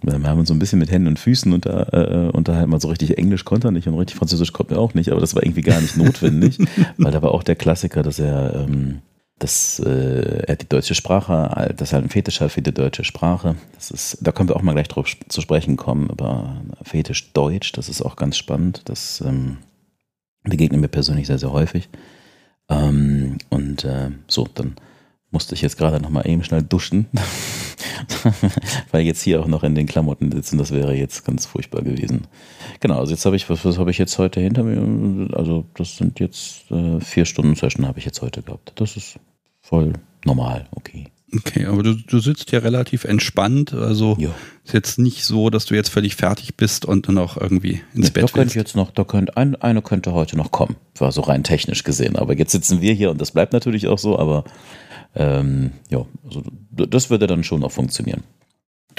wir 0.02 0.14
haben 0.14 0.40
uns 0.40 0.50
so 0.50 0.54
ein 0.54 0.60
bisschen 0.60 0.80
mit 0.80 0.92
Händen 0.92 1.08
und 1.08 1.20
Füßen 1.20 1.52
unter, 1.54 1.94
äh, 1.94 2.30
unterhalten. 2.30 2.70
Man 2.70 2.80
so 2.80 2.90
richtig 2.90 3.18
Englisch 3.18 3.46
konnte 3.46 3.70
er 3.70 3.72
nicht 3.72 3.88
und 3.88 3.98
richtig 3.98 4.18
Französisch 4.18 4.54
konnte 4.54 4.76
er 4.76 4.80
auch 4.80 4.94
nicht, 4.94 5.12
aber 5.12 5.22
das 5.22 5.36
war 5.36 5.44
irgendwie 5.44 5.62
gar 5.62 5.82
nicht 5.82 5.98
notwendig, 5.98 6.58
weil 6.98 7.12
da 7.12 7.22
war 7.22 7.32
auch 7.32 7.44
der 7.44 7.56
Klassiker, 7.56 8.04
dass 8.04 8.20
er, 8.20 8.56
ähm, 8.56 9.02
dass 9.40 9.80
äh, 9.80 10.44
er 10.48 10.56
die 10.56 10.68
deutsche 10.68 10.96
Sprache, 10.96 11.74
dass 11.76 11.94
er 11.94 12.00
einen 12.00 12.10
Fetisch 12.10 12.42
hat 12.42 12.52
für 12.52 12.62
die 12.62 12.74
deutsche 12.74 13.04
Sprache. 13.04 13.56
Das 13.76 13.92
ist, 13.92 14.18
da 14.22 14.32
können 14.32 14.50
wir 14.50 14.56
auch 14.56 14.62
mal 14.62 14.74
gleich 14.74 14.88
drauf 14.88 15.08
zu 15.28 15.42
sprechen 15.42 15.78
kommen, 15.78 16.10
über 16.10 16.62
Fetisch 16.84 17.34
Deutsch. 17.34 17.72
Das 17.72 17.90
ist 17.90 18.02
auch 18.02 18.16
ganz 18.16 18.38
spannend. 18.38 18.84
Das 18.86 19.22
ähm, 19.26 19.58
begegnet 20.44 20.82
mir 20.82 20.88
persönlich 20.88 21.28
sehr, 21.28 21.40
sehr 21.40 21.52
häufig. 21.52 21.90
Ähm, 22.70 23.38
und 23.50 23.84
äh, 23.84 24.12
so, 24.28 24.48
dann 24.54 24.76
musste 25.32 25.56
ich 25.56 25.62
jetzt 25.62 25.78
gerade 25.78 26.02
nochmal 26.02 26.28
eben 26.28 26.44
schnell 26.44 26.64
duschen, 26.64 27.08
weil 28.92 29.02
jetzt 29.04 29.22
hier 29.22 29.42
auch 29.42 29.48
noch 29.48 29.64
in 29.64 29.76
den 29.76 29.86
Klamotten 29.86 30.32
sitzen, 30.32 30.58
das 30.58 30.72
wäre 30.72 30.96
jetzt 30.96 31.26
ganz 31.26 31.46
furchtbar 31.46 31.82
gewesen. 31.82 32.28
Genau, 32.80 33.00
also 33.00 33.12
jetzt 33.12 33.26
habe 33.26 33.36
ich, 33.36 33.50
was, 33.50 33.64
was 33.66 33.78
habe 33.78 33.92
ich 33.92 33.98
jetzt 33.98 34.18
heute 34.18 34.40
hinter 34.40 34.64
mir? 34.64 35.36
Also 35.36 35.66
das 35.76 35.98
sind 35.98 36.20
jetzt 36.20 36.72
äh, 36.72 37.00
vier 37.00 37.26
Stunden 37.26 37.56
Session 37.56 37.88
habe 37.88 38.00
ich 38.00 38.06
jetzt 38.06 38.22
heute 38.22 38.42
gehabt. 38.42 38.74
Das 38.76 38.98
ist 38.98 39.20
voll 39.62 39.94
normal, 40.26 40.68
okay. 40.72 41.08
Okay, 41.36 41.66
aber 41.66 41.84
du, 41.84 41.94
du 41.94 42.20
sitzt 42.20 42.52
ja 42.52 42.60
relativ 42.60 43.04
entspannt. 43.04 43.74
Also 43.74 44.16
jo. 44.20 44.34
ist 44.64 44.74
jetzt 44.74 45.00
nicht 45.00 45.24
so, 45.24 45.50
dass 45.50 45.66
du 45.66 45.76
jetzt 45.76 45.90
völlig 45.90 46.16
fertig 46.16 46.56
bist 46.56 46.86
und 46.86 47.08
dann 47.08 47.18
auch 47.18 47.38
irgendwie 47.38 47.82
ins 47.94 48.08
ja, 48.08 48.14
Bett 48.14 48.24
da 48.24 48.28
könnte 48.28 48.56
jetzt 48.56 48.76
noch, 48.76 48.92
da 48.92 49.04
könnte 49.04 49.38
ein, 49.38 49.56
eine 49.56 49.82
könnte 49.82 50.14
heute 50.14 50.38
noch 50.38 50.52
kommen. 50.52 50.76
War 50.98 51.12
so 51.12 51.22
rein 51.22 51.44
technisch 51.44 51.84
gesehen. 51.84 52.16
Aber 52.16 52.36
jetzt 52.36 52.52
sitzen 52.52 52.82
wir 52.82 52.94
hier 52.94 53.12
und 53.12 53.22
das 53.22 53.32
bleibt 53.32 53.54
natürlich 53.54 53.88
auch 53.88 54.00
so, 54.00 54.18
aber 54.18 54.44
ähm, 55.16 55.72
ja, 55.90 56.06
also 56.26 56.44
das 56.72 57.10
würde 57.10 57.28
dann 57.28 57.44
schon 57.44 57.62
noch 57.62 57.72
funktionieren. 57.72 58.24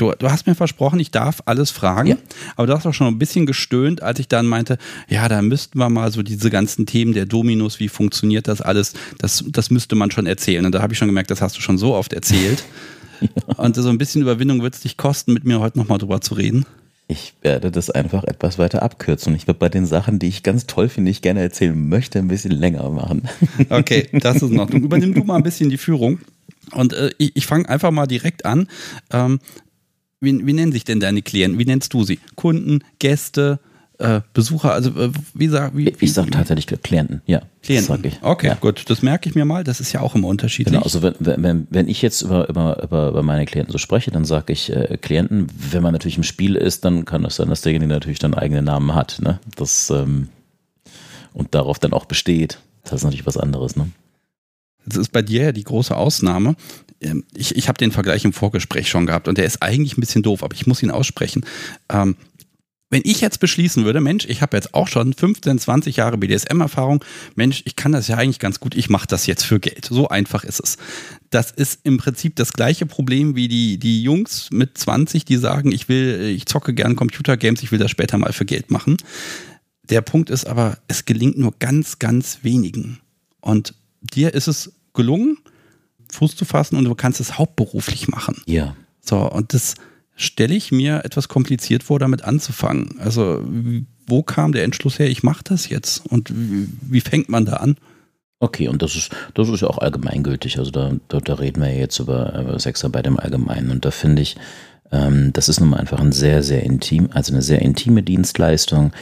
Du, 0.00 0.12
du 0.19 0.30
hast 0.30 0.47
mir 0.47 0.54
versprochen, 0.54 0.99
ich 0.99 1.11
darf 1.11 1.42
alles 1.45 1.71
fragen, 1.71 2.09
ja. 2.09 2.16
aber 2.57 2.66
du 2.66 2.73
hast 2.73 2.87
auch 2.87 2.95
schon 2.95 3.07
ein 3.07 3.19
bisschen 3.19 3.45
gestöhnt, 3.45 4.02
als 4.02 4.19
ich 4.19 4.28
dann 4.28 4.47
meinte, 4.47 4.78
ja, 5.09 5.28
da 5.28 5.42
müssten 5.42 5.78
wir 5.78 5.90
mal 5.90 6.11
so 6.11 6.23
diese 6.23 6.49
ganzen 6.49 6.87
Themen 6.87 7.12
der 7.12 7.26
Dominus, 7.26 7.80
wie 7.80 7.88
funktioniert 7.88 8.49
das 8.49 8.62
alles, 8.62 8.95
das, 9.19 9.45
das 9.49 9.71
müsste 9.71 9.97
man 9.97 10.11
schon 10.11 10.25
erzählen. 10.25 10.64
Und 10.64 10.75
da 10.75 10.80
habe 10.80 10.95
ich 10.95 10.99
schon 10.99 11.09
gemerkt, 11.09 11.30
das 11.30 11.42
hast 11.42 11.59
du 11.59 11.61
schon 11.61 11.76
so 11.76 11.95
oft 11.95 12.14
erzählt. 12.14 12.64
ja. 13.21 13.28
Und 13.57 13.76
so 13.76 13.90
ein 13.90 13.99
bisschen 13.99 14.23
Überwindung 14.23 14.62
wird 14.62 14.75
es 14.75 14.80
dich 14.80 14.97
kosten, 14.97 15.35
mit 15.35 15.45
mir 15.45 15.61
heute 15.61 15.76
nochmal 15.76 15.99
drüber 15.99 16.23
zu 16.23 16.33
reden. 16.33 16.64
Ich 17.07 17.35
werde 17.42 17.71
das 17.71 17.90
einfach 17.90 18.25
etwas 18.25 18.59
weiter 18.59 18.83
abkürzen. 18.83 19.35
Ich 19.35 19.47
werde 19.49 19.59
bei 19.59 19.69
den 19.69 19.85
Sachen, 19.85 20.19
die 20.19 20.28
ich 20.28 20.42
ganz 20.42 20.66
toll 20.66 20.88
finde, 20.88 21.11
ich 21.11 21.21
gerne 21.21 21.40
erzählen 21.40 21.90
möchte, 21.90 22.21
ein 22.21 22.28
bisschen 22.28 22.52
länger 22.52 22.88
machen. 22.88 23.28
Okay, 23.69 24.09
das 24.12 24.37
ist 24.37 24.50
in 24.50 24.61
Ordnung. 24.61 24.83
Übernimm 24.83 25.12
du 25.12 25.25
mal 25.25 25.37
ein 25.37 25.42
bisschen 25.42 25.69
die 25.69 25.76
Führung. 25.76 26.21
Und 26.73 26.95
äh, 26.95 27.11
ich, 27.19 27.37
ich 27.37 27.47
fange 27.47 27.69
einfach 27.69 27.90
mal 27.90 28.07
direkt 28.07 28.47
an. 28.47 28.66
Ähm, 29.12 29.40
wie, 30.20 30.46
wie 30.46 30.52
nennen 30.52 30.72
sich 30.72 30.84
denn 30.84 31.00
deine 31.00 31.22
Klienten? 31.22 31.58
Wie 31.58 31.64
nennst 31.64 31.94
du 31.94 32.04
sie? 32.04 32.20
Kunden, 32.36 32.84
Gäste, 32.98 33.58
äh, 33.98 34.20
Besucher? 34.34 34.72
Also 34.72 34.90
äh, 34.90 35.10
wie 35.34 35.48
sag 35.48 35.76
wie, 35.76 35.94
Ich 36.00 36.12
sage 36.12 36.30
tatsächlich 36.30 36.66
Klienten, 36.82 37.22
ja. 37.26 37.42
Klienten. 37.62 38.04
Ich. 38.04 38.22
Okay, 38.22 38.48
ja. 38.48 38.54
gut, 38.54 38.88
das 38.88 39.02
merke 39.02 39.28
ich 39.28 39.34
mir 39.34 39.44
mal. 39.44 39.64
Das 39.64 39.80
ist 39.80 39.92
ja 39.92 40.00
auch 40.00 40.14
immer 40.14 40.28
unterschiedlich. 40.28 40.72
Genau, 40.72 40.84
also 40.84 41.02
wenn, 41.02 41.14
wenn, 41.20 41.66
wenn 41.70 41.88
ich 41.88 42.02
jetzt 42.02 42.22
über, 42.22 42.48
über, 42.48 42.82
über, 42.82 43.22
meine 43.22 43.46
Klienten 43.46 43.72
so 43.72 43.78
spreche, 43.78 44.10
dann 44.10 44.24
sage 44.24 44.52
ich 44.52 44.70
äh, 44.70 44.98
Klienten. 45.00 45.46
Wenn 45.70 45.82
man 45.82 45.92
natürlich 45.92 46.18
im 46.18 46.22
Spiel 46.22 46.54
ist, 46.54 46.84
dann 46.84 47.06
kann 47.06 47.24
es 47.24 47.36
sein, 47.36 47.48
dass 47.48 47.62
derjenige 47.62 47.92
natürlich 47.92 48.18
dann 48.18 48.34
eigene 48.34 48.62
Namen 48.62 48.94
hat. 48.94 49.20
Ne? 49.22 49.40
Das, 49.56 49.90
ähm, 49.90 50.28
und 51.32 51.54
darauf 51.54 51.78
dann 51.78 51.92
auch 51.92 52.04
besteht. 52.04 52.58
Das 52.84 52.94
ist 52.94 53.04
natürlich 53.04 53.26
was 53.26 53.36
anderes. 53.36 53.76
Ne? 53.76 53.90
Das 54.86 54.96
ist 54.96 55.12
bei 55.12 55.22
dir 55.22 55.44
ja 55.44 55.52
die 55.52 55.64
große 55.64 55.96
Ausnahme. 55.96 56.56
Ähm, 57.00 57.25
ich, 57.35 57.57
ich 57.57 57.69
habe 57.69 57.78
den 57.78 57.92
Vergleich 57.92 58.25
im 58.25 58.33
Vorgespräch 58.33 58.88
schon 58.88 59.07
gehabt 59.07 59.28
und 59.28 59.38
der 59.38 59.47
ist 59.47 59.62
eigentlich 59.62 59.97
ein 59.97 60.00
bisschen 60.00 60.23
doof, 60.23 60.42
aber 60.42 60.54
ich 60.54 60.66
muss 60.66 60.83
ihn 60.83 60.90
aussprechen. 60.90 61.45
Ähm, 61.90 62.16
wenn 62.92 63.02
ich 63.04 63.21
jetzt 63.21 63.38
beschließen 63.38 63.85
würde, 63.85 64.00
Mensch, 64.00 64.26
ich 64.28 64.42
habe 64.42 64.57
jetzt 64.57 64.75
auch 64.75 64.88
schon 64.88 65.12
15, 65.12 65.61
20 65.61 65.97
Jahre 65.97 66.19
BDSM-Erfahrung, 66.19 67.04
Mensch, 67.37 67.62
ich 67.64 67.76
kann 67.76 67.92
das 67.92 68.09
ja 68.09 68.16
eigentlich 68.16 68.40
ganz 68.40 68.59
gut, 68.59 68.75
ich 68.75 68.90
mache 68.90 69.07
das 69.07 69.26
jetzt 69.26 69.45
für 69.45 69.61
Geld. 69.61 69.87
So 69.88 70.09
einfach 70.09 70.42
ist 70.42 70.59
es. 70.59 70.76
Das 71.30 71.52
ist 71.52 71.80
im 71.85 71.99
Prinzip 71.99 72.35
das 72.35 72.52
gleiche 72.52 72.87
Problem 72.87 73.37
wie 73.37 73.47
die, 73.47 73.78
die 73.78 74.02
Jungs 74.02 74.49
mit 74.50 74.76
20, 74.76 75.25
die 75.25 75.37
sagen, 75.37 75.71
ich 75.71 75.88
will, 75.88 76.35
ich 76.35 76.47
zocke 76.47 76.75
gern 76.75 76.97
Computergames, 76.97 77.62
ich 77.62 77.71
will 77.71 77.78
das 77.78 77.92
später 77.92 78.19
mal 78.19 78.33
für 78.33 78.45
Geld 78.45 78.73
machen. 78.73 78.97
Der 79.85 80.00
Punkt 80.00 80.28
ist 80.28 80.47
aber, 80.47 80.76
es 80.88 81.04
gelingt 81.04 81.38
nur 81.38 81.54
ganz, 81.61 82.00
ganz 82.00 82.40
wenigen. 82.42 82.99
Und 83.40 83.75
dir 84.00 84.35
ist 84.35 84.49
es 84.49 84.73
gelungen, 84.95 85.38
Fuß 86.12 86.36
zu 86.36 86.44
fassen 86.44 86.76
und 86.76 86.84
du 86.84 86.94
kannst 86.94 87.20
es 87.20 87.38
hauptberuflich 87.38 88.08
machen. 88.08 88.42
Ja. 88.46 88.76
So, 89.00 89.18
und 89.30 89.54
das 89.54 89.74
stelle 90.16 90.54
ich 90.54 90.70
mir 90.70 91.04
etwas 91.04 91.28
kompliziert 91.28 91.82
vor, 91.82 91.98
damit 91.98 92.24
anzufangen. 92.24 92.98
Also 92.98 93.42
wo 94.06 94.22
kam 94.22 94.52
der 94.52 94.64
Entschluss 94.64 94.98
her, 94.98 95.08
ich 95.08 95.22
mache 95.22 95.44
das 95.44 95.68
jetzt 95.68 96.06
und 96.06 96.30
wie, 96.30 96.68
wie, 96.82 97.00
fängt 97.00 97.28
man 97.28 97.46
da 97.46 97.54
an? 97.54 97.76
Okay, 98.40 98.68
und 98.68 98.82
das 98.82 98.96
ist, 98.96 99.10
das 99.34 99.48
ist 99.48 99.60
ja 99.60 99.68
auch 99.68 99.78
allgemeingültig. 99.78 100.58
Also 100.58 100.70
da, 100.70 100.92
da, 101.08 101.20
da 101.20 101.34
reden 101.34 101.62
wir 101.62 101.70
ja 101.70 101.78
jetzt 101.78 101.98
über, 101.98 102.38
über 102.38 102.58
Sexarbeit 102.58 103.06
im 103.06 103.18
Allgemeinen. 103.18 103.70
Und 103.70 103.84
da 103.84 103.90
finde 103.90 104.22
ich, 104.22 104.36
ähm, 104.92 105.32
das 105.32 105.48
ist 105.48 105.60
nun 105.60 105.70
mal 105.70 105.78
einfach 105.78 106.00
ein 106.00 106.12
sehr, 106.12 106.42
sehr 106.42 106.62
intim, 106.62 107.10
also 107.12 107.32
eine 107.32 107.42
sehr 107.42 107.62
intime 107.62 108.02
Dienstleistung. 108.02 108.92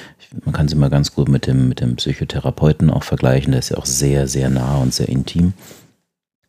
Man 0.44 0.52
kann 0.52 0.68
sie 0.68 0.74
mal 0.74 0.90
ganz 0.90 1.14
gut 1.14 1.28
mit 1.28 1.46
dem, 1.46 1.68
mit 1.68 1.80
dem 1.80 1.96
Psychotherapeuten 1.96 2.90
auch 2.90 3.04
vergleichen. 3.04 3.52
Der 3.52 3.60
ist 3.60 3.70
ja 3.70 3.78
auch 3.78 3.86
sehr, 3.86 4.26
sehr 4.26 4.50
nah 4.50 4.76
und 4.76 4.92
sehr 4.92 5.08
intim. 5.08 5.54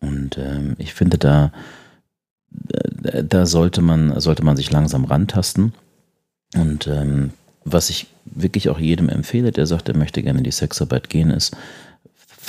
Und 0.01 0.37
ähm, 0.37 0.75
ich 0.77 0.93
finde, 0.93 1.17
da, 1.17 1.51
da 2.51 3.45
sollte 3.45 3.81
man, 3.81 4.19
sollte 4.19 4.43
man 4.43 4.57
sich 4.57 4.71
langsam 4.71 5.05
rantasten. 5.05 5.73
Und 6.55 6.87
ähm, 6.87 7.31
was 7.63 7.89
ich 7.89 8.07
wirklich 8.25 8.69
auch 8.69 8.79
jedem 8.79 9.09
empfehle, 9.09 9.51
der 9.51 9.65
sagt, 9.65 9.89
er 9.89 9.97
möchte 9.97 10.23
gerne 10.23 10.39
in 10.39 10.43
die 10.43 10.51
Sexarbeit 10.51 11.09
gehen, 11.09 11.29
ist, 11.29 11.55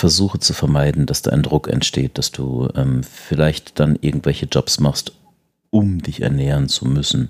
versuche 0.00 0.38
zu 0.38 0.54
vermeiden, 0.54 1.06
dass 1.06 1.22
da 1.22 1.30
ein 1.30 1.42
Druck 1.42 1.68
entsteht, 1.68 2.16
dass 2.16 2.32
du 2.32 2.68
ähm, 2.74 3.02
vielleicht 3.02 3.78
dann 3.80 3.98
irgendwelche 4.00 4.46
Jobs 4.46 4.80
machst, 4.80 5.12
um 5.70 6.00
dich 6.00 6.22
ernähren 6.22 6.68
zu 6.68 6.86
müssen. 6.86 7.28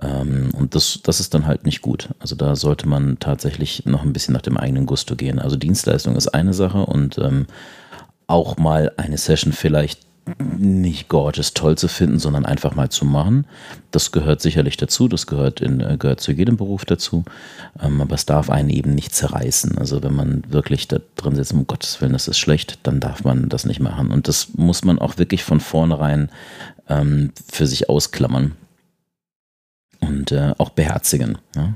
Ähm, 0.00 0.50
und 0.54 0.74
das, 0.74 1.00
das 1.02 1.20
ist 1.20 1.34
dann 1.34 1.46
halt 1.46 1.66
nicht 1.66 1.82
gut. 1.82 2.08
Also 2.18 2.36
da 2.36 2.56
sollte 2.56 2.88
man 2.88 3.18
tatsächlich 3.18 3.84
noch 3.84 4.02
ein 4.02 4.12
bisschen 4.12 4.32
nach 4.32 4.42
dem 4.42 4.56
eigenen 4.56 4.86
Gusto 4.86 5.14
gehen. 5.16 5.38
Also 5.38 5.56
Dienstleistung 5.56 6.16
ist 6.16 6.28
eine 6.28 6.54
Sache 6.54 6.86
und 6.86 7.18
ähm, 7.18 7.46
auch 8.30 8.56
mal 8.56 8.92
eine 8.96 9.18
Session 9.18 9.52
vielleicht 9.52 10.00
nicht 10.58 11.08
gorgeous 11.08 11.54
toll 11.54 11.76
zu 11.76 11.88
finden, 11.88 12.18
sondern 12.18 12.46
einfach 12.46 12.74
mal 12.74 12.90
zu 12.90 13.04
machen. 13.04 13.46
Das 13.90 14.12
gehört 14.12 14.40
sicherlich 14.40 14.76
dazu, 14.76 15.08
das 15.08 15.26
gehört, 15.26 15.60
in, 15.60 15.80
äh, 15.80 15.96
gehört 15.98 16.20
zu 16.20 16.32
jedem 16.32 16.56
Beruf 16.56 16.84
dazu, 16.84 17.24
ähm, 17.82 18.00
aber 18.00 18.14
es 18.14 18.26
darf 18.26 18.50
einen 18.50 18.70
eben 18.70 18.94
nicht 18.94 19.14
zerreißen. 19.14 19.78
Also 19.78 20.02
wenn 20.02 20.14
man 20.14 20.44
wirklich 20.48 20.88
da 20.88 20.98
drin 21.16 21.34
sitzt, 21.34 21.52
um 21.52 21.66
Gottes 21.66 22.00
Willen, 22.00 22.12
das 22.12 22.28
ist 22.28 22.38
schlecht, 22.38 22.78
dann 22.84 23.00
darf 23.00 23.24
man 23.24 23.48
das 23.48 23.64
nicht 23.64 23.80
machen. 23.80 24.10
Und 24.10 24.28
das 24.28 24.50
muss 24.54 24.84
man 24.84 24.98
auch 24.98 25.18
wirklich 25.18 25.42
von 25.42 25.60
vornherein 25.60 26.30
ähm, 26.88 27.32
für 27.50 27.66
sich 27.66 27.88
ausklammern 27.88 28.52
und 30.00 30.32
äh, 30.32 30.52
auch 30.58 30.70
beherzigen. 30.70 31.38
Ja? 31.56 31.74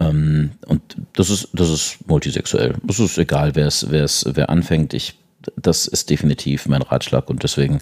Ähm, 0.00 0.52
und 0.66 0.96
das 1.14 1.30
ist, 1.30 1.48
das 1.52 1.70
ist 1.70 1.98
multisexuell. 2.06 2.74
Es 2.88 2.98
ist 2.98 3.18
egal, 3.18 3.54
wer 3.54 3.66
es, 3.66 3.90
wer 3.90 4.04
es, 4.04 4.24
wer 4.34 4.50
anfängt. 4.50 4.94
Ich 4.94 5.16
das 5.56 5.86
ist 5.86 6.10
definitiv 6.10 6.66
mein 6.66 6.82
Ratschlag 6.82 7.30
und 7.30 7.42
deswegen, 7.42 7.78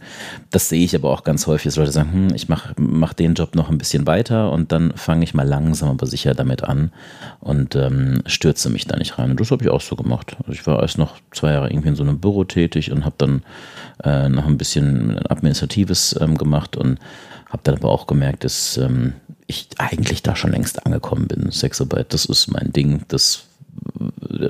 das 0.50 0.69
sehe 0.69 0.85
ich 0.85 0.95
aber 0.95 1.11
auch 1.11 1.25
ganz 1.25 1.47
häufig, 1.47 1.65
dass 1.65 1.77
Leute 1.77 1.91
sagen, 1.91 2.12
hm, 2.12 2.35
ich 2.35 2.49
mache 2.49 2.75
mach 2.79 3.12
den 3.12 3.35
Job 3.35 3.55
noch 3.55 3.69
ein 3.69 3.79
bisschen 3.79 4.07
weiter 4.07 4.53
und 4.53 4.71
dann 4.71 4.93
fange 4.97 5.25
ich 5.25 5.35
mal 5.35 5.47
langsam 5.47 5.88
aber 5.88 6.07
sicher 6.07 6.35
damit 6.35 6.62
an 6.62 6.93
und 7.41 7.75
ähm, 7.75 8.23
stürze 8.27 8.71
mich 8.71 8.87
da 8.87 8.97
nicht 8.97 9.19
rein. 9.19 9.31
Und 9.31 9.41
das 9.41 9.50
habe 9.50 9.65
ich 9.65 9.71
auch 9.71 9.81
so 9.81 9.97
gemacht. 9.97 10.37
Also 10.41 10.53
ich 10.53 10.67
war 10.67 10.81
erst 10.81 10.99
noch 10.99 11.17
zwei 11.33 11.53
Jahre 11.53 11.71
irgendwie 11.71 11.88
in 11.88 11.97
so 11.97 12.05
einem 12.05 12.21
Büro 12.21 12.45
tätig 12.45 12.93
und 12.93 13.05
habe 13.05 13.17
dann 13.19 13.43
äh, 14.05 14.29
noch 14.29 14.47
ein 14.47 14.59
bisschen 14.59 15.19
Administratives 15.29 16.17
ähm, 16.21 16.38
gemacht 16.38 16.77
und 16.77 16.99
habe 17.50 17.62
dann 17.65 17.77
aber 17.77 17.91
auch 17.91 18.07
gemerkt, 18.07 18.45
dass 18.45 18.77
ähm, 18.77 19.15
ich 19.47 19.69
eigentlich 19.79 20.23
da 20.23 20.37
schon 20.37 20.53
längst 20.53 20.85
angekommen 20.87 21.27
bin. 21.27 21.50
Sexarbeit, 21.50 22.12
das 22.12 22.27
ist 22.27 22.49
mein 22.49 22.73
Ding, 22.73 23.03
das 23.09 23.48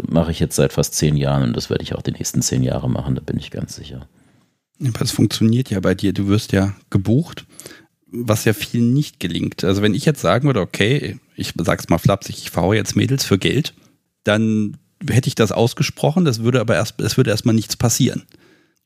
mache 0.09 0.31
ich 0.31 0.41
jetzt 0.41 0.57
seit 0.57 0.73
fast 0.73 0.95
zehn 0.95 1.17
Jahren 1.17 1.43
und 1.45 1.57
das 1.57 1.71
werde 1.71 1.83
ich 1.83 1.95
auch 1.95 2.03
die 2.03 2.13
nächsten 2.13 2.43
zehn 2.43 2.63
Jahre 2.63 2.89
machen, 2.89 3.15
da 3.15 3.21
bin 3.21 3.39
ich 3.39 3.51
ganz 3.51 3.77
sicher. 3.77 4.09
Das 4.79 5.11
funktioniert 5.11 5.71
ja 5.71 5.81
bei 5.81 5.95
dir. 5.95 6.13
Du 6.13 6.29
wirst 6.29 6.53
ja 6.53 6.75
gebucht, 6.91 7.47
was 8.07 8.45
ja 8.45 8.53
vielen 8.53 8.93
nicht 8.93 9.21
gelingt. 9.21 9.65
Also 9.65 9.83
wenn 9.83 9.95
ich 9.95 10.05
jetzt 10.05 10.21
sagen 10.21 10.47
würde, 10.47 10.61
okay, 10.61 11.19
ich 11.37 11.53
sag's 11.57 11.89
mal 11.89 11.99
flapsig, 11.99 12.39
ich 12.39 12.51
verhaue 12.51 12.77
jetzt 12.77 12.97
Mädels 12.97 13.25
für 13.25 13.39
Geld, 13.39 13.75
dann 14.25 14.77
hätte 15.09 15.29
ich 15.29 15.35
das 15.35 15.53
ausgesprochen, 15.53 16.25
das 16.25 16.43
würde 16.43 16.61
aber 16.61 16.75
erst, 16.75 17.01
es 17.01 17.17
würde 17.17 17.31
erstmal 17.31 17.55
nichts 17.55 17.77
passieren. 17.77 18.25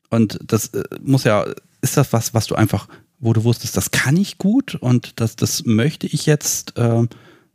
Und 0.09 0.39
das 0.45 0.67
äh, 0.67 0.83
muss 1.01 1.23
ja, 1.23 1.45
ist 1.81 1.97
das 1.97 2.13
was, 2.13 2.33
was 2.33 2.47
du 2.47 2.55
einfach, 2.55 2.87
wo 3.19 3.33
du 3.33 3.43
wusstest, 3.43 3.77
das 3.77 3.91
kann 3.91 4.17
ich 4.17 4.37
gut 4.37 4.75
und 4.75 5.19
das, 5.19 5.35
das 5.35 5.65
möchte 5.65 6.07
ich 6.07 6.25
jetzt 6.25 6.77
äh, 6.77 7.03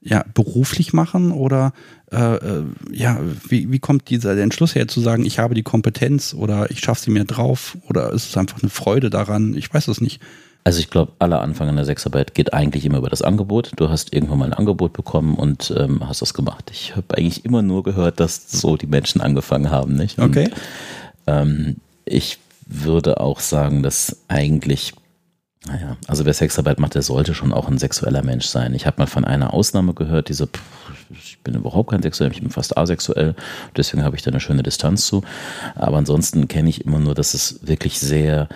ja, 0.08 0.24
beruflich 0.32 0.92
machen 0.92 1.32
oder 1.32 1.72
äh, 2.10 2.36
äh, 2.36 2.64
ja, 2.90 3.20
wie, 3.46 3.70
wie 3.70 3.78
kommt 3.78 4.08
dieser 4.08 4.36
Entschluss 4.38 4.74
her 4.74 4.88
zu 4.88 5.00
sagen, 5.00 5.24
ich 5.26 5.38
habe 5.38 5.54
die 5.54 5.62
Kompetenz 5.62 6.34
oder 6.34 6.70
ich 6.70 6.80
schaffe 6.80 7.02
sie 7.02 7.10
mir 7.10 7.24
drauf 7.24 7.76
oder 7.88 8.12
ist 8.12 8.30
es 8.30 8.36
einfach 8.36 8.62
eine 8.62 8.70
Freude 8.70 9.10
daran? 9.10 9.54
Ich 9.54 9.72
weiß 9.72 9.88
es 9.88 10.00
nicht. 10.00 10.20
Also 10.64 10.80
ich 10.80 10.90
glaube, 10.90 11.12
aller 11.18 11.42
Anfang 11.42 11.68
in 11.68 11.76
der 11.76 11.84
Sexarbeit 11.84 12.34
geht 12.34 12.52
eigentlich 12.52 12.84
immer 12.84 12.98
über 12.98 13.10
das 13.10 13.22
Angebot. 13.22 13.72
Du 13.76 13.90
hast 13.90 14.12
irgendwann 14.12 14.38
mal 14.38 14.44
ein 14.46 14.52
Angebot 14.54 14.92
bekommen 14.92 15.34
und 15.34 15.72
ähm, 15.76 16.06
hast 16.06 16.22
das 16.22 16.34
gemacht. 16.34 16.70
Ich 16.72 16.96
habe 16.96 17.16
eigentlich 17.16 17.44
immer 17.44 17.62
nur 17.62 17.82
gehört, 17.82 18.20
dass 18.20 18.50
so 18.50 18.76
die 18.76 18.86
Menschen 18.86 19.20
angefangen 19.20 19.70
haben, 19.70 19.94
nicht? 19.94 20.18
Und, 20.18 20.30
okay. 20.30 20.50
Ähm, 21.26 21.76
ich 22.04 22.38
würde 22.66 23.20
auch 23.20 23.40
sagen, 23.40 23.82
dass 23.82 24.18
eigentlich 24.28 24.92
naja, 25.66 25.96
also 26.06 26.24
wer 26.24 26.32
Sexarbeit 26.34 26.78
macht, 26.78 26.94
der 26.94 27.02
sollte 27.02 27.34
schon 27.34 27.52
auch 27.52 27.68
ein 27.68 27.78
sexueller 27.78 28.22
Mensch 28.22 28.46
sein. 28.46 28.74
Ich 28.74 28.86
habe 28.86 28.98
mal 28.98 29.06
von 29.06 29.24
einer 29.24 29.52
Ausnahme 29.52 29.92
gehört, 29.92 30.28
diese, 30.28 30.46
pff, 30.46 30.60
ich 31.10 31.38
bin 31.42 31.54
überhaupt 31.54 31.90
kein 31.90 32.02
Sexuell, 32.02 32.30
ich 32.30 32.40
bin 32.40 32.50
fast 32.50 32.78
asexuell, 32.78 33.34
deswegen 33.76 34.04
habe 34.04 34.16
ich 34.16 34.22
da 34.22 34.30
eine 34.30 34.40
schöne 34.40 34.62
Distanz 34.62 35.06
zu. 35.06 35.24
Aber 35.74 35.98
ansonsten 35.98 36.48
kenne 36.48 36.68
ich 36.68 36.84
immer 36.84 37.00
nur, 37.00 37.14
dass 37.14 37.34
es 37.34 37.66
wirklich 37.66 37.98
sehr 37.98 38.48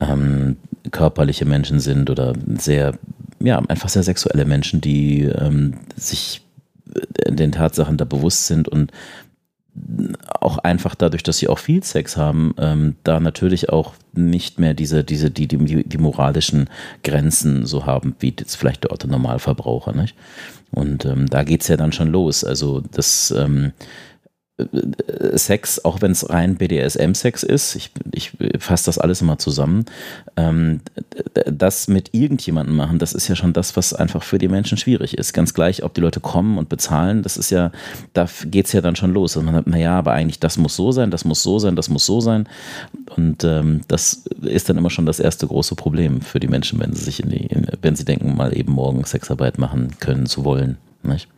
ähm, 0.00 0.56
körperliche 0.90 1.44
Menschen 1.44 1.78
sind 1.78 2.10
oder 2.10 2.34
sehr, 2.58 2.98
ja, 3.38 3.58
einfach 3.68 3.88
sehr 3.88 4.02
sexuelle 4.02 4.44
Menschen, 4.44 4.80
die 4.80 5.22
ähm, 5.22 5.74
sich 5.96 6.42
den 7.28 7.52
Tatsachen 7.52 7.96
da 7.96 8.04
bewusst 8.04 8.46
sind 8.46 8.66
und 8.66 8.90
auch 10.40 10.58
einfach 10.58 10.94
dadurch, 10.94 11.22
dass 11.22 11.38
sie 11.38 11.48
auch 11.48 11.58
viel 11.58 11.82
Sex 11.82 12.16
haben, 12.16 12.54
ähm, 12.58 12.96
da 13.04 13.20
natürlich 13.20 13.68
auch 13.68 13.94
nicht 14.12 14.58
mehr 14.58 14.74
diese, 14.74 15.04
diese, 15.04 15.30
die, 15.30 15.46
die, 15.46 15.84
die 15.84 15.98
moralischen 15.98 16.68
Grenzen 17.04 17.66
so 17.66 17.86
haben, 17.86 18.14
wie 18.18 18.34
jetzt 18.38 18.56
vielleicht 18.56 18.84
der 18.84 18.92
Otto 18.92 19.06
Normalverbraucher, 19.06 19.92
nicht? 19.92 20.16
Und 20.72 21.04
ähm, 21.04 21.26
da 21.26 21.42
es 21.42 21.68
ja 21.68 21.76
dann 21.76 21.92
schon 21.92 22.08
los. 22.08 22.44
Also 22.44 22.80
das 22.92 23.34
ähm, 23.36 23.72
Sex, 25.34 25.84
auch 25.84 26.02
wenn 26.02 26.12
es 26.12 26.28
rein 26.28 26.56
BDSM-Sex 26.56 27.42
ist, 27.42 27.74
ich, 27.74 27.90
ich 28.12 28.32
fasse 28.58 28.86
das 28.86 28.98
alles 28.98 29.20
immer 29.20 29.38
zusammen, 29.38 29.84
ähm, 30.36 30.80
das 31.46 31.88
mit 31.88 32.10
irgendjemandem 32.12 32.76
machen, 32.76 32.98
das 32.98 33.12
ist 33.12 33.28
ja 33.28 33.36
schon 33.36 33.52
das, 33.52 33.76
was 33.76 33.94
einfach 33.94 34.22
für 34.22 34.38
die 34.38 34.48
Menschen 34.48 34.78
schwierig 34.78 35.16
ist. 35.16 35.32
Ganz 35.32 35.54
gleich, 35.54 35.82
ob 35.82 35.94
die 35.94 36.00
Leute 36.00 36.20
kommen 36.20 36.58
und 36.58 36.68
bezahlen, 36.68 37.22
das 37.22 37.36
ist 37.36 37.50
ja, 37.50 37.72
da 38.12 38.26
geht 38.46 38.66
es 38.66 38.72
ja 38.72 38.80
dann 38.80 38.96
schon 38.96 39.12
los. 39.12 39.36
Also 39.36 39.44
man 39.44 39.54
sagt, 39.54 39.66
naja, 39.66 39.98
aber 39.98 40.12
eigentlich 40.12 40.40
das 40.40 40.58
muss 40.58 40.76
so 40.76 40.92
sein, 40.92 41.10
das 41.10 41.24
muss 41.24 41.42
so 41.42 41.58
sein, 41.58 41.76
das 41.76 41.88
muss 41.88 42.06
so 42.06 42.20
sein. 42.20 42.48
Und 43.16 43.44
ähm, 43.44 43.82
das 43.88 44.24
ist 44.42 44.68
dann 44.68 44.78
immer 44.78 44.90
schon 44.90 45.06
das 45.06 45.20
erste 45.20 45.46
große 45.46 45.74
Problem 45.74 46.20
für 46.20 46.40
die 46.40 46.48
Menschen, 46.48 46.80
wenn 46.80 46.92
sie 46.94 47.04
sich 47.04 47.22
in 47.22 47.30
die, 47.30 47.46
in, 47.46 47.66
wenn 47.82 47.96
sie 47.96 48.04
denken, 48.04 48.36
mal 48.36 48.56
eben 48.56 48.72
morgen 48.72 49.04
Sexarbeit 49.04 49.58
machen 49.58 49.88
können 50.00 50.26
zu 50.26 50.44
wollen. 50.44 50.78
Nicht? 51.02 51.28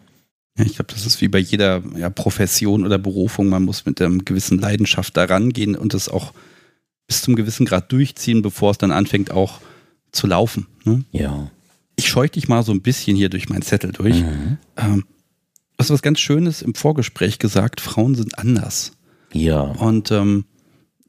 Ja, 0.58 0.64
ich 0.64 0.74
glaube, 0.74 0.92
das 0.92 1.06
ist 1.06 1.20
wie 1.20 1.28
bei 1.28 1.38
jeder 1.38 1.82
ja, 1.96 2.10
Profession 2.10 2.84
oder 2.84 2.98
Berufung. 2.98 3.48
Man 3.48 3.64
muss 3.64 3.86
mit 3.86 4.00
einer 4.00 4.18
gewissen 4.18 4.58
Leidenschaft 4.58 5.16
daran 5.16 5.52
gehen 5.52 5.74
und 5.76 5.94
es 5.94 6.08
auch 6.08 6.32
bis 7.06 7.22
zum 7.22 7.36
gewissen 7.36 7.66
Grad 7.66 7.90
durchziehen, 7.90 8.42
bevor 8.42 8.72
es 8.72 8.78
dann 8.78 8.90
anfängt 8.90 9.30
auch 9.30 9.60
zu 10.12 10.26
laufen. 10.26 10.66
Ne? 10.84 11.04
Ja. 11.10 11.50
Ich 11.96 12.08
scheuche 12.08 12.32
dich 12.32 12.48
mal 12.48 12.62
so 12.62 12.72
ein 12.72 12.82
bisschen 12.82 13.16
hier 13.16 13.28
durch 13.28 13.48
meinen 13.48 13.62
Zettel 13.62 13.92
durch. 13.92 14.20
Mhm. 14.22 14.58
Ähm, 14.76 15.04
du 15.06 15.78
hast 15.78 15.90
was 15.90 16.02
ganz 16.02 16.20
Schönes 16.20 16.62
im 16.62 16.74
Vorgespräch 16.74 17.38
gesagt, 17.38 17.80
Frauen 17.80 18.14
sind 18.14 18.38
anders. 18.38 18.92
Ja. 19.32 19.60
Und 19.60 20.10
ähm, 20.10 20.44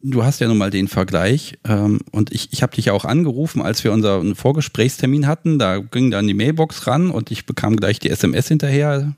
du 0.03 0.23
hast 0.23 0.39
ja 0.41 0.47
nun 0.47 0.57
mal 0.57 0.69
den 0.69 0.87
Vergleich 0.87 1.57
ähm, 1.63 2.01
und 2.11 2.31
ich, 2.33 2.49
ich 2.51 2.61
habe 2.61 2.75
dich 2.75 2.85
ja 2.85 2.93
auch 2.93 3.05
angerufen, 3.05 3.61
als 3.61 3.83
wir 3.83 3.93
unseren 3.93 4.35
Vorgesprächstermin 4.35 5.27
hatten. 5.27 5.57
Da 5.57 5.79
ging 5.79 6.11
dann 6.11 6.27
die 6.27 6.33
Mailbox 6.33 6.87
ran 6.87 7.09
und 7.09 7.31
ich 7.31 7.45
bekam 7.45 7.77
gleich 7.77 7.99
die 7.99 8.09
SMS 8.09 8.49
hinterher. 8.49 9.15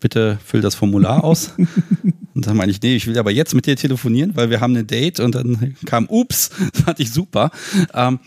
Bitte 0.00 0.38
füll 0.44 0.62
das 0.62 0.74
Formular 0.74 1.22
aus. 1.22 1.52
und 2.34 2.46
dann 2.46 2.56
meine 2.56 2.72
ich, 2.72 2.80
nee, 2.80 2.96
ich 2.96 3.06
will 3.06 3.18
aber 3.18 3.30
jetzt 3.30 3.54
mit 3.54 3.66
dir 3.66 3.76
telefonieren, 3.76 4.34
weil 4.34 4.48
wir 4.48 4.60
haben 4.60 4.74
ein 4.74 4.86
Date 4.86 5.20
und 5.20 5.34
dann 5.34 5.76
kam, 5.84 6.06
ups, 6.06 6.50
das 6.72 6.82
fand 6.82 7.00
ich 7.00 7.12
super. 7.12 7.50
Ähm, 7.92 8.18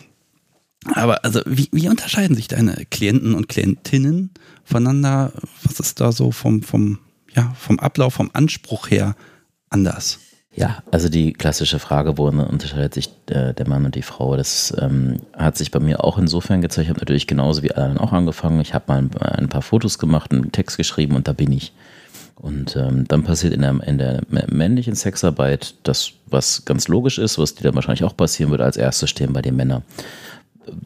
aber 0.93 1.25
also, 1.25 1.41
wie, 1.47 1.69
wie 1.71 1.89
unterscheiden 1.89 2.35
sich 2.35 2.47
deine 2.47 2.85
Klienten 2.91 3.33
und 3.33 3.49
Klientinnen 3.49 4.29
voneinander? 4.63 5.33
Was 5.63 5.79
ist 5.79 5.99
da 5.99 6.11
so 6.11 6.31
vom, 6.31 6.61
vom, 6.61 6.99
ja, 7.33 7.55
vom 7.57 7.79
Ablauf, 7.79 8.13
vom 8.13 8.29
Anspruch 8.33 8.91
her 8.91 9.15
anders? 9.71 10.19
Ja, 10.57 10.81
also 10.89 11.09
die 11.09 11.33
klassische 11.33 11.79
Frage, 11.79 12.17
wo 12.17 12.27
unterscheidet 12.27 12.93
sich 12.93 13.09
der, 13.27 13.51
der 13.51 13.67
Mann 13.67 13.85
und 13.85 13.95
die 13.95 14.01
Frau, 14.01 14.37
das 14.37 14.73
ähm, 14.79 15.17
hat 15.33 15.57
sich 15.57 15.69
bei 15.69 15.81
mir 15.81 16.03
auch 16.03 16.17
insofern 16.17 16.61
gezeigt. 16.61 16.85
Ich 16.85 16.89
habe 16.89 16.99
natürlich 16.99 17.27
genauso 17.27 17.61
wie 17.61 17.73
alle 17.73 17.99
auch 17.99 18.13
angefangen. 18.13 18.61
Ich 18.61 18.73
habe 18.73 18.85
mal 18.87 18.99
ein, 18.99 19.11
ein, 19.17 19.49
paar 19.49 19.61
Fotos 19.61 19.99
gemacht, 19.99 20.31
einen 20.31 20.53
Text 20.53 20.77
geschrieben 20.77 21.15
und 21.15 21.27
da 21.27 21.33
bin 21.33 21.51
ich. 21.51 21.73
Und 22.35 22.75
ähm, 22.77 23.05
dann 23.07 23.23
passiert 23.23 23.53
in 23.53 23.61
der, 23.61 23.81
in 23.85 23.97
der 23.97 24.21
männlichen 24.29 24.95
Sexarbeit 24.95 25.75
das, 25.83 26.11
was 26.27 26.63
ganz 26.63 26.87
logisch 26.87 27.17
ist, 27.17 27.37
was 27.37 27.55
dir 27.55 27.63
dann 27.63 27.75
wahrscheinlich 27.75 28.03
auch 28.03 28.15
passieren 28.15 28.51
würde, 28.51 28.63
als 28.63 28.77
erstes 28.77 29.09
stehen 29.09 29.33
bei 29.33 29.41
den 29.41 29.55
Männern. 29.55 29.83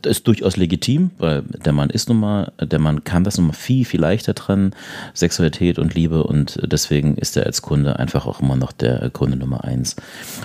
Das 0.01 0.17
ist 0.17 0.27
durchaus 0.27 0.57
legitim, 0.57 1.11
weil 1.17 1.43
der 1.43 1.73
Mann 1.73 1.89
ist 1.89 2.09
nun 2.09 2.19
mal, 2.19 2.51
der 2.59 2.79
Mann 2.79 3.03
kann 3.03 3.23
das 3.23 3.37
nun 3.37 3.47
mal 3.47 3.53
viel, 3.53 3.85
viel 3.85 3.99
leichter 3.99 4.35
trennen, 4.35 4.73
Sexualität 5.13 5.79
und 5.79 5.93
Liebe 5.93 6.23
und 6.23 6.59
deswegen 6.63 7.15
ist 7.15 7.37
er 7.37 7.45
als 7.45 7.61
Kunde 7.61 7.99
einfach 7.99 8.25
auch 8.25 8.41
immer 8.41 8.55
noch 8.55 8.71
der 8.71 9.09
Kunde 9.09 9.37
Nummer 9.37 9.63
eins. 9.63 9.95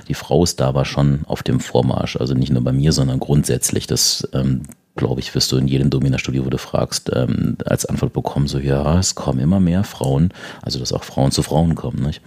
Die 0.08 0.14
Frau 0.14 0.44
ist 0.44 0.60
da 0.60 0.68
aber 0.68 0.84
schon 0.84 1.20
auf 1.26 1.42
dem 1.42 1.60
Vormarsch, 1.60 2.16
also 2.16 2.34
nicht 2.34 2.52
nur 2.52 2.62
bei 2.62 2.72
mir, 2.72 2.92
sondern 2.92 3.20
grundsätzlich. 3.20 3.86
Das, 3.86 4.28
ähm, 4.32 4.62
glaube 4.96 5.20
ich, 5.20 5.34
wirst 5.34 5.50
du 5.50 5.56
in 5.56 5.66
jedem 5.66 5.90
Domina-Studio, 5.90 6.44
wo 6.46 6.50
du 6.50 6.58
fragst, 6.58 7.10
ähm, 7.14 7.56
als 7.66 7.84
Antwort 7.84 8.12
bekommen, 8.12 8.46
so, 8.46 8.58
ja, 8.58 8.98
es 8.98 9.14
kommen 9.14 9.40
immer 9.40 9.60
mehr 9.60 9.84
Frauen, 9.84 10.32
also 10.62 10.78
dass 10.78 10.92
auch 10.92 11.04
Frauen 11.04 11.32
zu 11.32 11.42
Frauen 11.42 11.74
kommen, 11.74 12.02
nicht? 12.02 12.22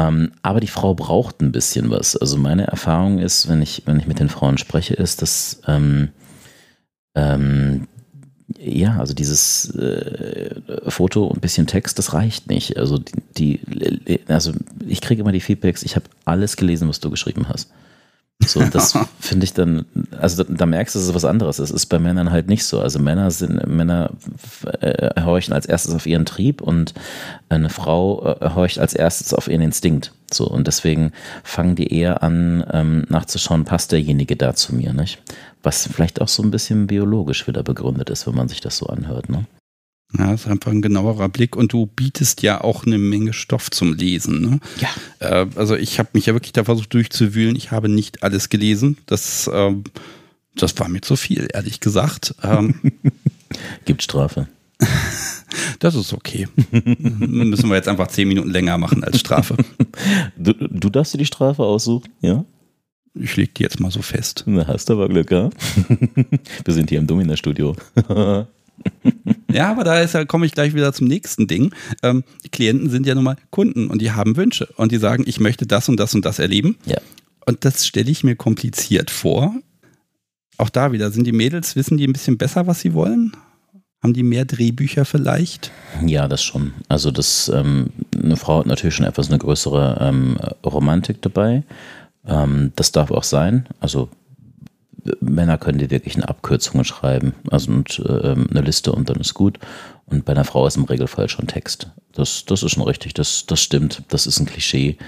Ähm, 0.00 0.32
aber 0.42 0.60
die 0.60 0.68
Frau 0.68 0.94
braucht 0.94 1.40
ein 1.42 1.52
bisschen 1.52 1.90
was. 1.90 2.16
Also 2.16 2.38
meine 2.38 2.66
Erfahrung 2.66 3.18
ist, 3.18 3.48
wenn 3.48 3.60
ich, 3.60 3.82
wenn 3.86 3.98
ich 3.98 4.06
mit 4.06 4.18
den 4.18 4.28
Frauen 4.28 4.56
spreche, 4.56 4.94
ist, 4.94 5.20
dass 5.20 5.60
ähm, 5.66 6.08
ähm, 7.14 7.86
ja, 8.58 8.98
also 8.98 9.14
dieses 9.14 9.74
äh, 9.74 10.60
Foto 10.88 11.26
und 11.26 11.38
ein 11.38 11.40
bisschen 11.40 11.66
Text, 11.66 11.98
das 11.98 12.14
reicht 12.14 12.48
nicht. 12.48 12.78
Also 12.78 12.98
die, 12.98 13.60
die 13.68 14.20
also 14.28 14.52
ich 14.86 15.00
kriege 15.00 15.20
immer 15.20 15.32
die 15.32 15.40
Feedbacks, 15.40 15.82
ich 15.82 15.96
habe 15.96 16.06
alles 16.24 16.56
gelesen, 16.56 16.88
was 16.88 17.00
du 17.00 17.10
geschrieben 17.10 17.48
hast. 17.48 17.70
So, 18.46 18.62
das 18.62 18.98
finde 19.20 19.44
ich 19.44 19.52
dann, 19.52 19.84
also 20.18 20.42
da, 20.42 20.52
da, 20.52 20.66
merkst 20.66 20.94
du, 20.94 20.98
es 20.98 21.06
ist 21.06 21.14
was 21.14 21.24
anderes. 21.24 21.58
Es 21.58 21.70
ist 21.70 21.86
bei 21.86 21.98
Männern 21.98 22.30
halt 22.30 22.48
nicht 22.48 22.64
so. 22.64 22.80
Also 22.80 22.98
Männer 22.98 23.30
sind, 23.30 23.66
Männer 23.66 24.10
äh, 24.80 25.22
horchen 25.22 25.52
als 25.52 25.66
erstes 25.66 25.94
auf 25.94 26.06
ihren 26.06 26.24
Trieb 26.24 26.60
und 26.60 26.94
eine 27.48 27.68
Frau 27.68 28.36
äh, 28.40 28.50
horcht 28.54 28.78
als 28.78 28.94
erstes 28.94 29.34
auf 29.34 29.48
ihren 29.48 29.60
Instinkt. 29.60 30.12
So, 30.32 30.46
und 30.46 30.66
deswegen 30.66 31.12
fangen 31.42 31.74
die 31.74 31.92
eher 31.92 32.22
an, 32.22 32.64
ähm, 32.72 33.04
nachzuschauen, 33.08 33.64
passt 33.64 33.92
derjenige 33.92 34.36
da 34.36 34.54
zu 34.54 34.74
mir, 34.74 34.92
nicht? 34.92 35.20
Was 35.62 35.88
vielleicht 35.92 36.20
auch 36.20 36.28
so 36.28 36.42
ein 36.42 36.50
bisschen 36.50 36.86
biologisch 36.86 37.46
wieder 37.46 37.62
begründet 37.62 38.10
ist, 38.10 38.26
wenn 38.26 38.34
man 38.34 38.48
sich 38.48 38.60
das 38.60 38.76
so 38.76 38.86
anhört, 38.86 39.28
ne? 39.28 39.44
Ja, 40.18 40.32
das 40.32 40.42
ist 40.42 40.46
einfach 40.48 40.72
ein 40.72 40.82
genauerer 40.82 41.28
Blick 41.28 41.54
und 41.56 41.72
du 41.72 41.86
bietest 41.86 42.42
ja 42.42 42.60
auch 42.60 42.84
eine 42.84 42.98
Menge 42.98 43.32
Stoff 43.32 43.70
zum 43.70 43.94
Lesen. 43.94 44.40
Ne? 44.40 44.60
Ja. 44.80 44.88
Äh, 45.20 45.46
also 45.54 45.76
ich 45.76 45.98
habe 45.98 46.10
mich 46.14 46.26
ja 46.26 46.34
wirklich 46.34 46.52
da 46.52 46.64
versucht 46.64 46.92
durchzuwühlen. 46.94 47.54
Ich 47.54 47.70
habe 47.70 47.88
nicht 47.88 48.22
alles 48.22 48.48
gelesen. 48.48 48.98
Das, 49.06 49.46
äh, 49.46 49.74
das 50.56 50.78
war 50.78 50.88
mir 50.88 51.00
zu 51.00 51.16
viel, 51.16 51.48
ehrlich 51.52 51.80
gesagt. 51.80 52.34
Ähm, 52.42 52.74
Gibt 53.84 54.02
Strafe. 54.02 54.48
Das 55.80 55.94
ist 55.94 56.12
okay. 56.12 56.46
Müssen 56.70 57.68
wir 57.68 57.74
jetzt 57.74 57.88
einfach 57.88 58.06
zehn 58.06 58.28
Minuten 58.28 58.50
länger 58.50 58.78
machen 58.78 59.02
als 59.02 59.18
Strafe. 59.18 59.56
Du, 60.36 60.52
du 60.52 60.90
darfst 60.90 61.12
dir 61.14 61.18
die 61.18 61.26
Strafe 61.26 61.62
aussuchen, 61.64 62.08
ja? 62.20 62.44
Ich 63.14 63.34
leg 63.36 63.54
die 63.54 63.64
jetzt 63.64 63.80
mal 63.80 63.90
so 63.90 64.00
fest. 64.00 64.44
Na, 64.46 64.68
hast 64.68 64.88
du 64.88 64.92
aber 64.92 65.08
Glück, 65.08 65.30
ja? 65.32 65.50
Wir 66.64 66.74
sind 66.74 66.90
hier 66.90 67.00
im 67.00 67.08
Domina-Studio. 67.08 67.74
Ja, 69.52 69.70
aber 69.70 69.84
da, 69.84 70.04
da 70.04 70.24
komme 70.24 70.46
ich 70.46 70.52
gleich 70.52 70.74
wieder 70.74 70.92
zum 70.92 71.06
nächsten 71.06 71.46
Ding. 71.46 71.74
Ähm, 72.02 72.24
die 72.44 72.48
Klienten 72.48 72.90
sind 72.90 73.06
ja 73.06 73.14
nun 73.14 73.24
mal 73.24 73.36
Kunden 73.50 73.88
und 73.88 74.00
die 74.00 74.12
haben 74.12 74.36
Wünsche 74.36 74.68
und 74.76 74.92
die 74.92 74.98
sagen, 74.98 75.24
ich 75.26 75.40
möchte 75.40 75.66
das 75.66 75.88
und 75.88 75.98
das 75.98 76.14
und 76.14 76.24
das 76.24 76.38
erleben. 76.38 76.76
Ja. 76.86 76.98
Und 77.46 77.64
das 77.64 77.86
stelle 77.86 78.10
ich 78.10 78.24
mir 78.24 78.36
kompliziert 78.36 79.10
vor. 79.10 79.54
Auch 80.58 80.68
da 80.68 80.92
wieder, 80.92 81.10
sind 81.10 81.26
die 81.26 81.32
Mädels, 81.32 81.74
wissen 81.74 81.96
die 81.96 82.06
ein 82.06 82.12
bisschen 82.12 82.38
besser, 82.38 82.66
was 82.66 82.80
sie 82.80 82.92
wollen? 82.92 83.32
Haben 84.02 84.14
die 84.14 84.22
mehr 84.22 84.44
Drehbücher 84.44 85.04
vielleicht? 85.04 85.72
Ja, 86.06 86.26
das 86.26 86.42
schon. 86.42 86.72
Also 86.88 87.10
das, 87.10 87.50
ähm, 87.54 87.90
eine 88.14 88.36
Frau 88.36 88.60
hat 88.60 88.66
natürlich 88.66 88.94
schon 88.94 89.06
etwas 89.06 89.28
eine 89.28 89.38
größere 89.38 89.98
ähm, 90.00 90.38
Romantik 90.64 91.20
dabei. 91.22 91.64
Ähm, 92.26 92.72
das 92.76 92.92
darf 92.92 93.10
auch 93.10 93.24
sein. 93.24 93.66
Also 93.78 94.08
Männer 95.20 95.58
können 95.58 95.78
dir 95.78 95.90
wirklich 95.90 96.16
eine 96.16 96.28
Abkürzung 96.28 96.84
schreiben, 96.84 97.34
also 97.50 97.70
und, 97.70 97.98
äh, 98.04 98.32
eine 98.32 98.60
Liste 98.60 98.92
und 98.92 99.08
dann 99.08 99.20
ist 99.20 99.34
gut. 99.34 99.58
Und 100.06 100.24
bei 100.24 100.32
einer 100.32 100.44
Frau 100.44 100.66
ist 100.66 100.76
im 100.76 100.84
Regelfall 100.84 101.28
schon 101.28 101.46
Text. 101.46 101.88
Das, 102.12 102.44
das 102.44 102.62
ist 102.62 102.72
schon 102.72 102.82
richtig, 102.82 103.14
das, 103.14 103.46
das 103.46 103.62
stimmt, 103.62 104.02
das 104.08 104.26
ist 104.26 104.40
ein 104.40 104.46
Klischee. 104.46 104.98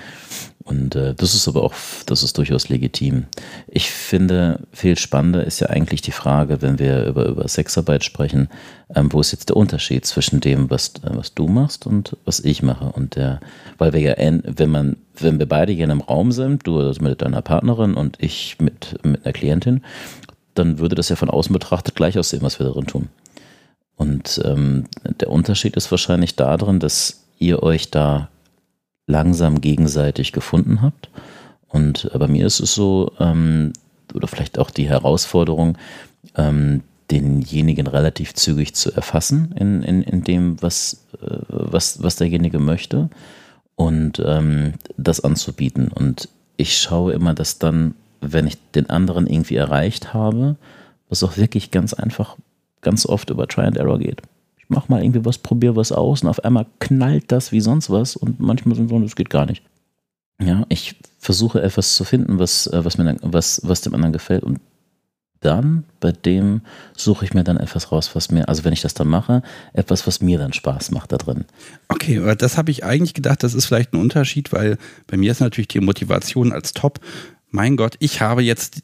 Und 0.64 0.94
äh, 0.94 1.14
das 1.14 1.34
ist 1.34 1.48
aber 1.48 1.62
auch, 1.64 1.74
das 2.06 2.22
ist 2.22 2.38
durchaus 2.38 2.68
legitim. 2.68 3.24
Ich 3.68 3.90
finde, 3.90 4.60
viel 4.72 4.96
spannender 4.96 5.44
ist 5.44 5.60
ja 5.60 5.68
eigentlich 5.68 6.02
die 6.02 6.12
Frage, 6.12 6.62
wenn 6.62 6.78
wir 6.78 7.06
über, 7.06 7.26
über 7.26 7.48
Sexarbeit 7.48 8.04
sprechen, 8.04 8.48
ähm, 8.94 9.12
wo 9.12 9.20
ist 9.20 9.32
jetzt 9.32 9.48
der 9.48 9.56
Unterschied 9.56 10.06
zwischen 10.06 10.40
dem, 10.40 10.70
was, 10.70 10.92
äh, 11.02 11.10
was 11.14 11.34
du 11.34 11.48
machst 11.48 11.86
und 11.86 12.16
was 12.24 12.40
ich 12.40 12.62
mache? 12.62 12.86
Und 12.92 13.16
der, 13.16 13.40
weil 13.78 13.92
wir 13.92 14.00
ja, 14.00 14.14
wenn 14.18 14.70
man, 14.70 14.96
wenn 15.18 15.38
wir 15.38 15.46
beide 15.46 15.72
hier 15.72 15.84
in 15.84 15.90
einem 15.90 16.00
Raum 16.00 16.32
sind, 16.32 16.66
du 16.66 16.92
mit 17.00 17.22
deiner 17.22 17.42
Partnerin 17.42 17.94
und 17.94 18.16
ich 18.20 18.58
mit, 18.60 18.98
mit 19.04 19.24
einer 19.24 19.32
Klientin, 19.32 19.82
dann 20.54 20.78
würde 20.78 20.94
das 20.94 21.08
ja 21.08 21.16
von 21.16 21.30
außen 21.30 21.52
betrachtet 21.52 21.94
gleich 21.94 22.18
aussehen, 22.18 22.42
was 22.42 22.58
wir 22.58 22.66
darin 22.66 22.86
tun. 22.86 23.08
Und 23.96 24.40
ähm, 24.44 24.84
der 25.20 25.30
Unterschied 25.30 25.76
ist 25.76 25.90
wahrscheinlich 25.90 26.36
darin, 26.36 26.78
dass 26.78 27.24
ihr 27.38 27.62
euch 27.62 27.90
da 27.90 28.28
langsam 29.06 29.60
gegenseitig 29.60 30.32
gefunden 30.32 30.82
habt. 30.82 31.10
Und 31.68 32.10
äh, 32.12 32.18
bei 32.18 32.28
mir 32.28 32.46
ist 32.46 32.60
es 32.60 32.74
so, 32.74 33.12
ähm, 33.18 33.72
oder 34.14 34.28
vielleicht 34.28 34.58
auch 34.58 34.70
die 34.70 34.88
Herausforderung, 34.88 35.78
ähm, 36.36 36.82
denjenigen 37.10 37.86
relativ 37.86 38.34
zügig 38.34 38.74
zu 38.74 38.92
erfassen 38.92 39.54
in, 39.58 39.82
in, 39.82 40.02
in 40.02 40.24
dem, 40.24 40.62
was, 40.62 41.04
äh, 41.20 41.36
was, 41.48 42.02
was 42.02 42.16
derjenige 42.16 42.58
möchte 42.58 43.10
und 43.76 44.22
ähm, 44.24 44.74
das 44.96 45.20
anzubieten. 45.20 45.88
Und 45.88 46.28
ich 46.56 46.78
schaue 46.78 47.12
immer, 47.12 47.34
dass 47.34 47.58
dann, 47.58 47.94
wenn 48.20 48.46
ich 48.46 48.56
den 48.74 48.88
anderen 48.88 49.26
irgendwie 49.26 49.56
erreicht 49.56 50.14
habe, 50.14 50.56
was 51.08 51.22
auch 51.22 51.36
wirklich 51.36 51.70
ganz 51.70 51.92
einfach, 51.92 52.36
ganz 52.80 53.04
oft 53.04 53.30
über 53.30 53.46
Try 53.46 53.62
and 53.62 53.76
Error 53.76 53.98
geht 53.98 54.22
mach 54.72 54.88
mal 54.88 55.02
irgendwie 55.02 55.24
was, 55.24 55.38
probier 55.38 55.76
was 55.76 55.92
aus 55.92 56.22
und 56.22 56.28
auf 56.28 56.44
einmal 56.44 56.66
knallt 56.80 57.30
das 57.30 57.52
wie 57.52 57.60
sonst 57.60 57.90
was 57.90 58.16
und 58.16 58.40
manchmal 58.40 58.74
sind 58.74 58.88
so, 58.88 58.98
das 58.98 59.16
geht 59.16 59.30
gar 59.30 59.46
nicht. 59.46 59.62
Ja, 60.40 60.64
ich 60.68 60.96
versuche 61.18 61.62
etwas 61.62 61.94
zu 61.94 62.04
finden, 62.04 62.38
was, 62.38 62.66
äh, 62.66 62.84
was, 62.84 62.98
mir, 62.98 63.16
was, 63.22 63.60
was 63.64 63.82
dem 63.82 63.94
anderen 63.94 64.12
gefällt 64.12 64.42
und 64.42 64.58
dann 65.40 65.84
bei 66.00 66.12
dem 66.12 66.62
suche 66.96 67.24
ich 67.24 67.34
mir 67.34 67.44
dann 67.44 67.56
etwas 67.56 67.92
raus, 67.92 68.14
was 68.14 68.30
mir, 68.30 68.48
also 68.48 68.64
wenn 68.64 68.72
ich 68.72 68.80
das 68.80 68.94
dann 68.94 69.08
mache, 69.08 69.42
etwas, 69.72 70.06
was 70.06 70.20
mir 70.20 70.38
dann 70.38 70.52
Spaß 70.52 70.92
macht 70.92 71.12
da 71.12 71.18
drin. 71.18 71.44
Okay, 71.88 72.18
aber 72.18 72.36
das 72.36 72.56
habe 72.56 72.70
ich 72.70 72.84
eigentlich 72.84 73.14
gedacht, 73.14 73.42
das 73.42 73.54
ist 73.54 73.66
vielleicht 73.66 73.92
ein 73.92 74.00
Unterschied, 74.00 74.52
weil 74.52 74.78
bei 75.08 75.16
mir 75.16 75.32
ist 75.32 75.40
natürlich 75.40 75.68
die 75.68 75.80
Motivation 75.80 76.52
als 76.52 76.72
Top. 76.72 77.00
Mein 77.50 77.76
Gott, 77.76 77.96
ich 77.98 78.20
habe 78.20 78.42
jetzt 78.42 78.82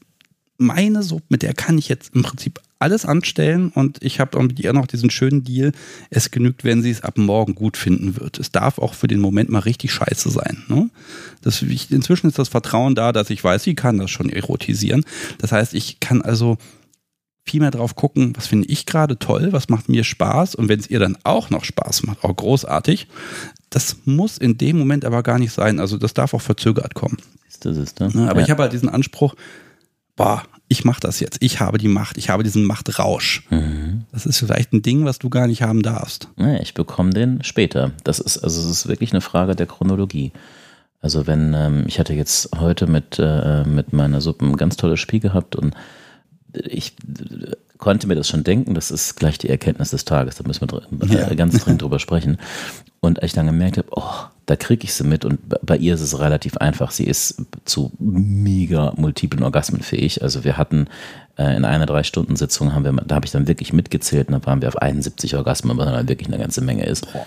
meine 0.58 1.02
Suppe, 1.04 1.24
mit 1.28 1.42
der 1.42 1.54
kann 1.54 1.78
ich 1.78 1.88
jetzt 1.88 2.14
im 2.14 2.22
Prinzip 2.22 2.60
alles 2.78 3.04
anstellen 3.04 3.70
und 3.74 4.02
ich 4.02 4.20
habe 4.20 4.40
mit 4.42 4.60
ihr 4.60 4.72
noch 4.72 4.86
diesen 4.86 5.10
schönen 5.10 5.42
Deal. 5.42 5.72
Es 6.10 6.30
genügt, 6.30 6.64
wenn 6.64 6.82
sie 6.82 6.90
es 6.90 7.02
ab 7.02 7.18
morgen 7.18 7.54
gut 7.54 7.76
finden 7.76 8.18
wird. 8.20 8.38
Es 8.38 8.52
darf 8.52 8.78
auch 8.78 8.94
für 8.94 9.08
den 9.08 9.20
Moment 9.20 9.50
mal 9.50 9.60
richtig 9.60 9.92
scheiße 9.92 10.30
sein. 10.30 10.62
Ne? 10.68 10.88
Das, 11.42 11.60
ich, 11.62 11.90
inzwischen 11.90 12.28
ist 12.28 12.38
das 12.38 12.48
Vertrauen 12.48 12.94
da, 12.94 13.12
dass 13.12 13.30
ich 13.30 13.42
weiß, 13.42 13.64
sie 13.64 13.74
kann 13.74 13.98
das 13.98 14.10
schon 14.10 14.30
erotisieren. 14.30 15.04
Das 15.38 15.52
heißt, 15.52 15.74
ich 15.74 15.98
kann 15.98 16.22
also 16.22 16.56
viel 17.44 17.60
mehr 17.60 17.70
drauf 17.70 17.96
gucken, 17.96 18.34
was 18.36 18.46
finde 18.46 18.68
ich 18.68 18.86
gerade 18.86 19.18
toll, 19.18 19.48
was 19.52 19.68
macht 19.68 19.88
mir 19.88 20.04
Spaß 20.04 20.54
und 20.54 20.68
wenn 20.68 20.78
es 20.78 20.90
ihr 20.90 21.00
dann 21.00 21.16
auch 21.24 21.50
noch 21.50 21.64
Spaß 21.64 22.04
macht, 22.04 22.22
auch 22.22 22.36
großartig. 22.36 23.08
Das 23.70 23.96
muss 24.04 24.38
in 24.38 24.58
dem 24.58 24.78
Moment 24.78 25.04
aber 25.04 25.22
gar 25.22 25.38
nicht 25.38 25.52
sein. 25.52 25.80
Also 25.80 25.96
das 25.96 26.14
darf 26.14 26.34
auch 26.34 26.42
verzögert 26.42 26.94
kommen. 26.94 27.16
Das 27.60 27.76
ist, 27.76 27.98
ne? 28.00 28.12
Aber 28.28 28.40
ja. 28.40 28.44
ich 28.44 28.50
habe 28.50 28.62
halt 28.62 28.72
diesen 28.72 28.88
Anspruch, 28.88 29.34
boah, 30.18 30.42
ich 30.68 30.84
mache 30.84 31.00
das 31.00 31.20
jetzt, 31.20 31.38
ich 31.40 31.60
habe 31.60 31.78
die 31.78 31.88
Macht, 31.88 32.18
ich 32.18 32.28
habe 32.28 32.42
diesen 32.42 32.64
Machtrausch. 32.64 33.44
Mhm. 33.48 34.04
Das 34.12 34.26
ist 34.26 34.38
vielleicht 34.38 34.74
ein 34.74 34.82
Ding, 34.82 35.06
was 35.06 35.18
du 35.18 35.30
gar 35.30 35.46
nicht 35.46 35.62
haben 35.62 35.82
darfst. 35.82 36.28
Nee, 36.36 36.60
ich 36.60 36.74
bekomme 36.74 37.10
den 37.10 37.42
später. 37.42 37.92
Das 38.04 38.18
ist, 38.18 38.38
also 38.38 38.60
es 38.60 38.66
ist 38.66 38.88
wirklich 38.88 39.12
eine 39.12 39.22
Frage 39.22 39.56
der 39.56 39.66
Chronologie. 39.66 40.32
Also 41.00 41.26
wenn, 41.26 41.54
ähm, 41.54 41.84
ich 41.86 41.98
hatte 41.98 42.12
jetzt 42.12 42.50
heute 42.58 42.86
mit, 42.86 43.18
äh, 43.18 43.64
mit 43.64 43.94
meiner 43.94 44.20
Suppe 44.20 44.44
ein 44.44 44.56
ganz 44.56 44.76
tolles 44.76 45.00
Spiel 45.00 45.20
gehabt 45.20 45.56
und 45.56 45.74
ich 46.52 46.94
konnte 47.78 48.06
mir 48.06 48.16
das 48.16 48.28
schon 48.28 48.44
denken, 48.44 48.74
das 48.74 48.90
ist 48.90 49.16
gleich 49.16 49.38
die 49.38 49.48
Erkenntnis 49.48 49.90
des 49.90 50.04
Tages, 50.04 50.36
da 50.36 50.44
müssen 50.46 50.68
wir 50.68 50.82
äh, 51.08 51.28
ja. 51.28 51.34
ganz 51.36 51.58
dringend 51.58 51.82
drüber 51.82 51.98
sprechen. 51.98 52.38
Und 53.00 53.22
als 53.22 53.32
ich 53.32 53.34
dann 53.34 53.46
gemerkt 53.46 53.78
habe, 53.78 53.88
oh, 53.92 54.26
da 54.48 54.56
kriege 54.56 54.84
ich 54.84 54.94
sie 54.94 55.04
mit 55.04 55.26
und 55.26 55.40
bei 55.62 55.76
ihr 55.76 55.94
ist 55.94 56.00
es 56.00 56.18
relativ 56.18 56.56
einfach. 56.56 56.90
Sie 56.90 57.04
ist 57.04 57.42
zu 57.66 57.92
mega 57.98 58.94
multiplen 58.96 59.42
Orgasmen 59.42 59.82
fähig. 59.82 60.22
Also 60.22 60.42
wir 60.42 60.56
hatten 60.56 60.88
äh, 61.38 61.54
in 61.54 61.66
einer 61.66 61.84
drei 61.84 62.02
Stunden 62.02 62.34
Sitzung 62.34 62.74
haben 62.74 62.84
wir, 62.84 62.92
da 62.92 63.14
habe 63.14 63.26
ich 63.26 63.30
dann 63.30 63.46
wirklich 63.46 63.72
mitgezählt 63.72 64.28
und 64.28 64.34
da 64.34 64.46
waren 64.46 64.60
wir 64.60 64.68
auf 64.68 64.78
71 64.78 65.36
Orgasmen, 65.36 65.76
was 65.76 65.86
dann 65.86 66.08
wirklich 66.08 66.28
eine 66.28 66.38
ganze 66.38 66.62
Menge 66.62 66.84
ist. 66.84 67.12
Boah. 67.12 67.26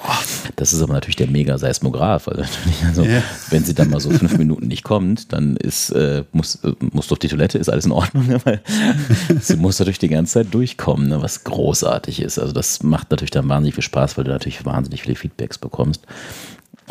Das 0.58 0.74
ist 0.74 0.82
aber 0.82 0.94
natürlich 0.94 1.16
der 1.16 1.28
mega 1.28 1.58
Seismograph. 1.58 2.28
Also, 2.28 2.44
also 2.88 3.04
yeah. 3.04 3.22
wenn 3.52 3.64
sie 3.64 3.74
dann 3.74 3.90
mal 3.90 4.00
so 4.00 4.10
fünf 4.10 4.38
Minuten 4.38 4.68
nicht 4.68 4.84
kommt, 4.84 5.32
dann 5.32 5.56
ist 5.56 5.92
äh, 5.92 6.24
muss 6.32 6.56
äh, 6.64 6.74
muss 6.80 7.12
auf 7.12 7.20
die 7.20 7.30
Toilette, 7.30 7.58
ist 7.58 7.70
alles 7.70 7.86
in 7.86 7.92
Ordnung, 7.92 8.28
ne? 8.28 8.42
weil 8.44 8.62
sie 9.40 9.58
muss 9.58 9.78
natürlich 9.78 10.00
die 10.00 10.10
ganze 10.10 10.34
Zeit 10.34 10.54
durchkommen, 10.54 11.08
ne? 11.08 11.22
was 11.22 11.44
großartig 11.44 12.20
ist. 12.20 12.40
Also 12.40 12.52
das 12.52 12.82
macht 12.84 13.12
natürlich 13.12 13.32
dann 13.32 13.48
wahnsinnig 13.48 13.76
viel 13.76 13.84
Spaß, 13.84 14.18
weil 14.18 14.26
du 14.26 14.32
natürlich 14.32 14.66
wahnsinnig 14.66 15.04
viele 15.04 15.16
Feedbacks 15.16 15.60
bekommst. 15.62 16.06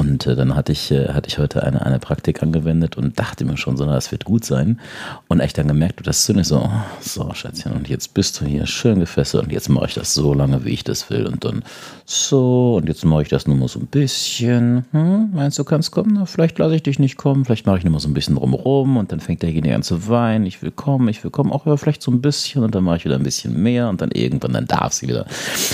Und 0.01 0.27
äh, 0.27 0.35
dann 0.35 0.57
hatte 0.57 0.73
ich, 0.73 0.91
äh, 0.91 1.09
hatte 1.09 1.29
ich 1.29 1.39
heute 1.39 1.63
eine, 1.63 1.85
eine 1.85 1.99
Praktik 1.99 2.43
angewendet 2.43 2.97
und 2.97 3.19
dachte 3.19 3.45
mir 3.45 3.59
schon 3.59 3.77
so, 3.77 3.85
na, 3.85 3.93
das 3.93 4.11
wird 4.13 4.25
gut 4.25 4.47
sein. 4.47 4.81
Und 5.29 5.41
echt 5.41 5.59
dann 5.59 5.69
gemerkt, 5.69 6.07
das 6.07 6.27
ist 6.27 6.49
so, 6.49 6.57
oh, 6.57 6.71
so 7.01 7.35
Schätzchen, 7.35 7.73
und 7.73 7.87
jetzt 7.87 8.15
bist 8.15 8.41
du 8.41 8.47
hier 8.47 8.67
schön 8.67 8.99
gefesselt 8.99 9.45
und 9.45 9.53
jetzt 9.53 9.69
mache 9.69 9.87
ich 9.89 9.95
das 9.95 10.15
so 10.15 10.33
lange, 10.33 10.65
wie 10.65 10.71
ich 10.71 10.85
das 10.85 11.11
will. 11.11 11.27
Und 11.27 11.45
dann 11.45 11.63
so, 12.07 12.77
und 12.77 12.89
jetzt 12.89 13.05
mache 13.05 13.23
ich 13.23 13.29
das 13.29 13.47
nur 13.47 13.57
mal 13.57 13.69
so 13.69 13.79
ein 13.79 13.89
bisschen. 13.89 14.87
Hm, 14.93 15.33
meinst 15.35 15.59
du, 15.59 15.65
kannst 15.65 15.91
kommen? 15.91 16.13
Na, 16.15 16.25
vielleicht 16.25 16.59
lasse 16.59 16.77
ich 16.77 16.83
dich 16.83 16.99
nicht 16.99 17.19
kommen, 17.19 17.45
vielleicht 17.45 17.67
mache 17.67 17.77
ich 17.77 17.85
nur 17.85 17.93
mal 17.93 18.01
so 18.01 18.09
ein 18.09 18.15
bisschen 18.15 18.37
drumherum 18.37 18.97
und 18.97 19.13
dann 19.13 19.21
fängt 19.21 19.43
derjenige 19.43 19.75
an 19.75 19.83
zu 19.83 20.09
weinen. 20.09 20.47
Ich 20.47 20.63
will 20.63 20.71
kommen, 20.71 21.09
ich 21.09 21.23
will 21.25 21.31
kommen, 21.31 21.53
auch 21.53 21.67
ja, 21.67 21.77
vielleicht 21.77 22.01
so 22.01 22.11
ein 22.11 22.23
bisschen 22.23 22.63
und 22.63 22.75
dann 22.75 22.85
mache 22.85 22.97
ich 22.97 23.05
wieder 23.05 23.17
ein 23.17 23.23
bisschen 23.23 23.61
mehr 23.63 23.91
und 23.91 24.01
dann 24.01 24.13
irgendwann, 24.13 24.55
dann 24.55 24.67
darf 24.67 24.95
sie 24.95 25.09
wieder. 25.09 25.27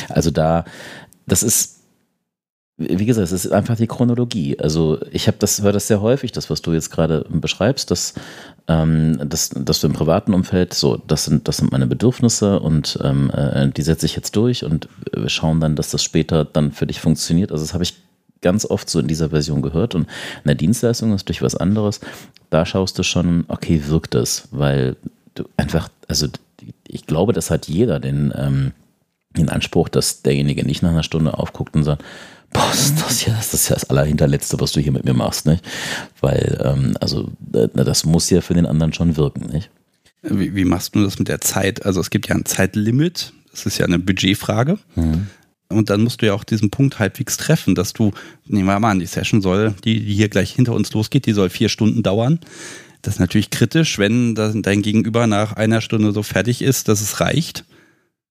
Also 0.08 0.32
da, 0.32 0.64
das 1.28 1.44
ist 1.44 1.75
wie 2.78 3.06
gesagt, 3.06 3.24
es 3.24 3.32
ist 3.32 3.52
einfach 3.52 3.76
die 3.76 3.86
Chronologie. 3.86 4.58
Also 4.58 4.98
ich 5.10 5.28
habe 5.28 5.38
das, 5.38 5.62
höre 5.62 5.72
das 5.72 5.86
sehr 5.86 6.02
häufig, 6.02 6.32
das, 6.32 6.50
was 6.50 6.60
du 6.60 6.72
jetzt 6.74 6.90
gerade 6.90 7.24
beschreibst, 7.30 7.90
dass, 7.90 8.12
ähm, 8.68 9.18
dass, 9.26 9.48
dass 9.48 9.80
du 9.80 9.86
im 9.86 9.94
privaten 9.94 10.34
Umfeld 10.34 10.74
so, 10.74 10.96
das 11.06 11.24
sind, 11.24 11.48
das 11.48 11.56
sind 11.56 11.72
meine 11.72 11.86
Bedürfnisse 11.86 12.60
und 12.60 12.98
ähm, 13.02 13.30
äh, 13.30 13.68
die 13.70 13.82
setze 13.82 14.04
ich 14.04 14.14
jetzt 14.14 14.36
durch 14.36 14.62
und 14.62 14.88
wir 15.10 15.30
schauen 15.30 15.60
dann, 15.60 15.74
dass 15.74 15.90
das 15.90 16.02
später 16.02 16.44
dann 16.44 16.70
für 16.70 16.86
dich 16.86 17.00
funktioniert. 17.00 17.50
Also 17.50 17.64
das 17.64 17.72
habe 17.72 17.84
ich 17.84 17.94
ganz 18.42 18.66
oft 18.66 18.90
so 18.90 19.00
in 19.00 19.06
dieser 19.06 19.30
Version 19.30 19.62
gehört 19.62 19.94
und 19.94 20.02
in 20.02 20.46
der 20.46 20.54
Dienstleistung 20.54 21.14
ist 21.14 21.28
durch 21.28 21.40
was 21.40 21.56
anderes. 21.56 22.00
Da 22.50 22.66
schaust 22.66 22.98
du 22.98 23.02
schon, 23.02 23.46
okay, 23.48 23.84
wirkt 23.86 24.14
das, 24.14 24.48
weil 24.50 24.96
du 25.34 25.44
einfach, 25.56 25.88
also 26.08 26.26
ich 26.86 27.06
glaube, 27.06 27.32
das 27.32 27.50
hat 27.50 27.68
jeder 27.68 28.00
den, 28.00 28.34
ähm, 28.36 28.72
den 29.30 29.48
Anspruch, 29.48 29.88
dass 29.88 30.20
derjenige 30.20 30.66
nicht 30.66 30.82
nach 30.82 30.90
einer 30.90 31.02
Stunde 31.02 31.38
aufguckt 31.38 31.74
und 31.74 31.84
sagt, 31.84 32.04
boah, 32.56 32.68
das, 32.70 32.94
das, 32.94 33.24
ja, 33.24 33.34
das 33.34 33.54
ist 33.54 33.68
ja 33.68 33.74
das 33.74 33.90
Allerhinterletzte, 33.90 34.58
was 34.60 34.72
du 34.72 34.80
hier 34.80 34.92
mit 34.92 35.04
mir 35.04 35.14
machst, 35.14 35.46
nicht? 35.46 35.64
Weil, 36.20 36.60
ähm, 36.64 36.96
also, 37.00 37.30
äh, 37.52 37.68
das 37.72 38.04
muss 38.04 38.30
ja 38.30 38.40
für 38.40 38.54
den 38.54 38.66
anderen 38.66 38.92
schon 38.92 39.16
wirken, 39.16 39.46
nicht? 39.52 39.70
Wie, 40.22 40.54
wie, 40.54 40.64
machst 40.64 40.94
du 40.94 41.04
das 41.04 41.18
mit 41.18 41.28
der 41.28 41.40
Zeit? 41.40 41.84
Also 41.86 42.00
es 42.00 42.10
gibt 42.10 42.28
ja 42.28 42.34
ein 42.34 42.44
Zeitlimit, 42.44 43.32
das 43.50 43.66
ist 43.66 43.78
ja 43.78 43.86
eine 43.86 43.98
Budgetfrage. 43.98 44.78
Mhm. 44.96 45.28
Und 45.68 45.90
dann 45.90 46.02
musst 46.02 46.22
du 46.22 46.26
ja 46.26 46.34
auch 46.34 46.44
diesen 46.44 46.70
Punkt 46.70 46.98
halbwegs 46.98 47.36
treffen, 47.36 47.74
dass 47.74 47.92
du, 47.92 48.12
nehmen 48.46 48.66
wir 48.66 48.78
mal 48.78 48.92
an, 48.92 49.00
die 49.00 49.06
Session 49.06 49.42
soll, 49.42 49.74
die, 49.84 50.04
die 50.04 50.14
hier 50.14 50.28
gleich 50.28 50.52
hinter 50.52 50.72
uns 50.72 50.92
losgeht, 50.92 51.26
die 51.26 51.32
soll 51.32 51.50
vier 51.50 51.68
Stunden 51.68 52.02
dauern. 52.02 52.40
Das 53.02 53.14
ist 53.14 53.20
natürlich 53.20 53.50
kritisch, 53.50 53.98
wenn 53.98 54.34
dein 54.34 54.82
Gegenüber 54.82 55.26
nach 55.26 55.52
einer 55.52 55.80
Stunde 55.80 56.12
so 56.12 56.22
fertig 56.22 56.62
ist, 56.62 56.88
dass 56.88 57.00
es 57.00 57.20
reicht. 57.20 57.64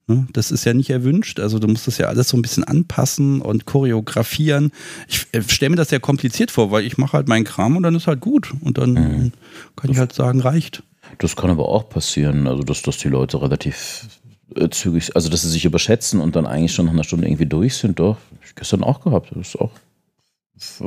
Ne? 0.07 0.27
Das 0.33 0.51
ist 0.51 0.65
ja 0.65 0.73
nicht 0.73 0.89
erwünscht. 0.89 1.39
Also 1.39 1.57
du 1.57 1.67
musst 1.67 1.87
das 1.87 1.97
ja 1.97 2.07
alles 2.07 2.29
so 2.29 2.37
ein 2.37 2.41
bisschen 2.41 2.63
anpassen 2.63 3.41
und 3.41 3.65
choreografieren. 3.65 4.71
Ich 5.07 5.27
äh, 5.31 5.41
stelle 5.41 5.71
mir 5.71 5.75
das 5.77 5.89
sehr 5.89 5.99
kompliziert 5.99 6.51
vor, 6.51 6.71
weil 6.71 6.85
ich 6.85 6.97
mache 6.97 7.13
halt 7.13 7.27
meinen 7.27 7.45
Kram 7.45 7.75
und 7.75 7.83
dann 7.83 7.95
ist 7.95 8.07
halt 8.07 8.19
gut. 8.19 8.53
Und 8.61 8.77
dann 8.77 8.93
mhm. 8.93 9.31
kann 9.75 9.89
ich 9.89 9.97
halt 9.97 10.13
sagen, 10.13 10.41
reicht. 10.41 10.83
Das 11.17 11.35
kann 11.35 11.49
aber 11.49 11.69
auch 11.69 11.89
passieren, 11.89 12.47
also 12.47 12.63
dass, 12.63 12.81
dass 12.81 12.97
die 12.97 13.09
Leute 13.09 13.41
relativ 13.41 14.07
äh, 14.55 14.69
zügig, 14.69 15.15
also 15.15 15.29
dass 15.29 15.41
sie 15.41 15.49
sich 15.49 15.65
überschätzen 15.65 16.19
und 16.19 16.35
dann 16.35 16.45
eigentlich 16.45 16.73
schon 16.73 16.85
nach 16.85 16.93
einer 16.93 17.03
Stunde 17.03 17.27
irgendwie 17.27 17.45
durch 17.45 17.75
sind. 17.75 17.99
Doch, 17.99 18.17
ich 18.43 18.55
gestern 18.55 18.83
auch 18.83 19.01
gehabt. 19.01 19.31
Das 19.31 19.37
ist 19.37 19.59
auch 19.59 19.71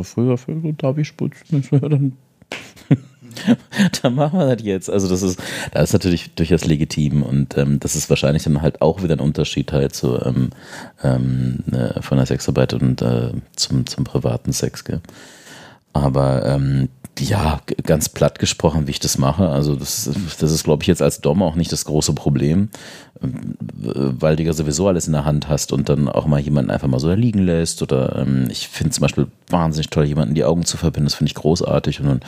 früher 0.05 0.39
für 0.39 0.61
so 0.61 0.73
Davi 0.73 1.05
Sputz. 1.05 1.37
Dann 1.71 2.13
dann 4.03 4.15
machen 4.15 4.39
wir 4.39 4.55
das 4.55 4.65
jetzt. 4.65 4.91
Also 4.91 5.09
das 5.09 5.23
ist, 5.23 5.41
das 5.73 5.85
ist 5.85 5.93
natürlich 5.93 6.35
durchaus 6.35 6.65
legitim 6.65 7.23
und 7.23 7.57
ähm, 7.57 7.81
das 7.81 7.97
ist 7.97 8.11
wahrscheinlich 8.11 8.45
dann 8.45 8.63
halt 8.63 8.83
auch 8.83 9.03
wieder 9.03 9.15
ein 9.15 9.21
Unterschied 9.21 9.73
halt 9.73 9.95
zu, 9.95 10.21
ähm, 10.25 10.51
ähm, 11.03 11.65
äh, 11.73 12.01
von 12.03 12.19
der 12.19 12.27
Sexarbeit 12.27 12.75
und 12.75 13.03
äh, 13.03 13.33
zum, 13.57 13.87
zum 13.87 14.05
privaten 14.05 14.53
Sex. 14.53 14.85
Gell? 14.85 15.01
Aber 15.93 16.45
ähm, 16.47 16.89
ja, 17.21 17.61
ganz 17.85 18.09
platt 18.09 18.39
gesprochen, 18.39 18.87
wie 18.87 18.93
ich 18.93 19.01
das 19.01 19.19
mache. 19.19 19.49
Also 19.49 19.77
das, 19.77 20.11
das 20.39 20.53
ist, 20.53 20.65
glaube 20.65 20.83
ich, 20.83 20.87
jetzt 20.87 21.03
als 21.03 21.21
Dom 21.21 21.43
auch 21.43 21.55
nicht 21.55 21.73
das 21.73 21.85
große 21.85 22.13
Problem, 22.13 22.69
weil 23.21 24.37
du 24.37 24.43
ja 24.43 24.53
sowieso 24.53 24.89
alles 24.89 25.07
in 25.07 25.13
der 25.13 25.25
Hand 25.25 25.49
hast 25.49 25.73
und 25.73 25.89
dann 25.89 26.09
auch 26.09 26.27
mal 26.27 26.41
jemanden 26.41 26.71
einfach 26.71 26.89
mal 26.89 27.01
so 27.01 27.09
da 27.09 27.15
liegen 27.15 27.41
lässt. 27.41 27.83
Oder 27.83 28.17
ähm, 28.17 28.49
ich 28.51 28.69
finde 28.69 28.93
zum 28.93 29.03
Beispiel 29.03 29.27
wahnsinnig 29.49 29.91
toll, 29.91 30.05
jemanden 30.05 30.35
die 30.35 30.45
Augen 30.45 30.65
zu 30.65 30.77
verbinden. 30.77 31.07
Das 31.07 31.15
finde 31.15 31.31
ich 31.31 31.35
großartig. 31.35 32.01
Und 32.01 32.07
dann, 32.07 32.21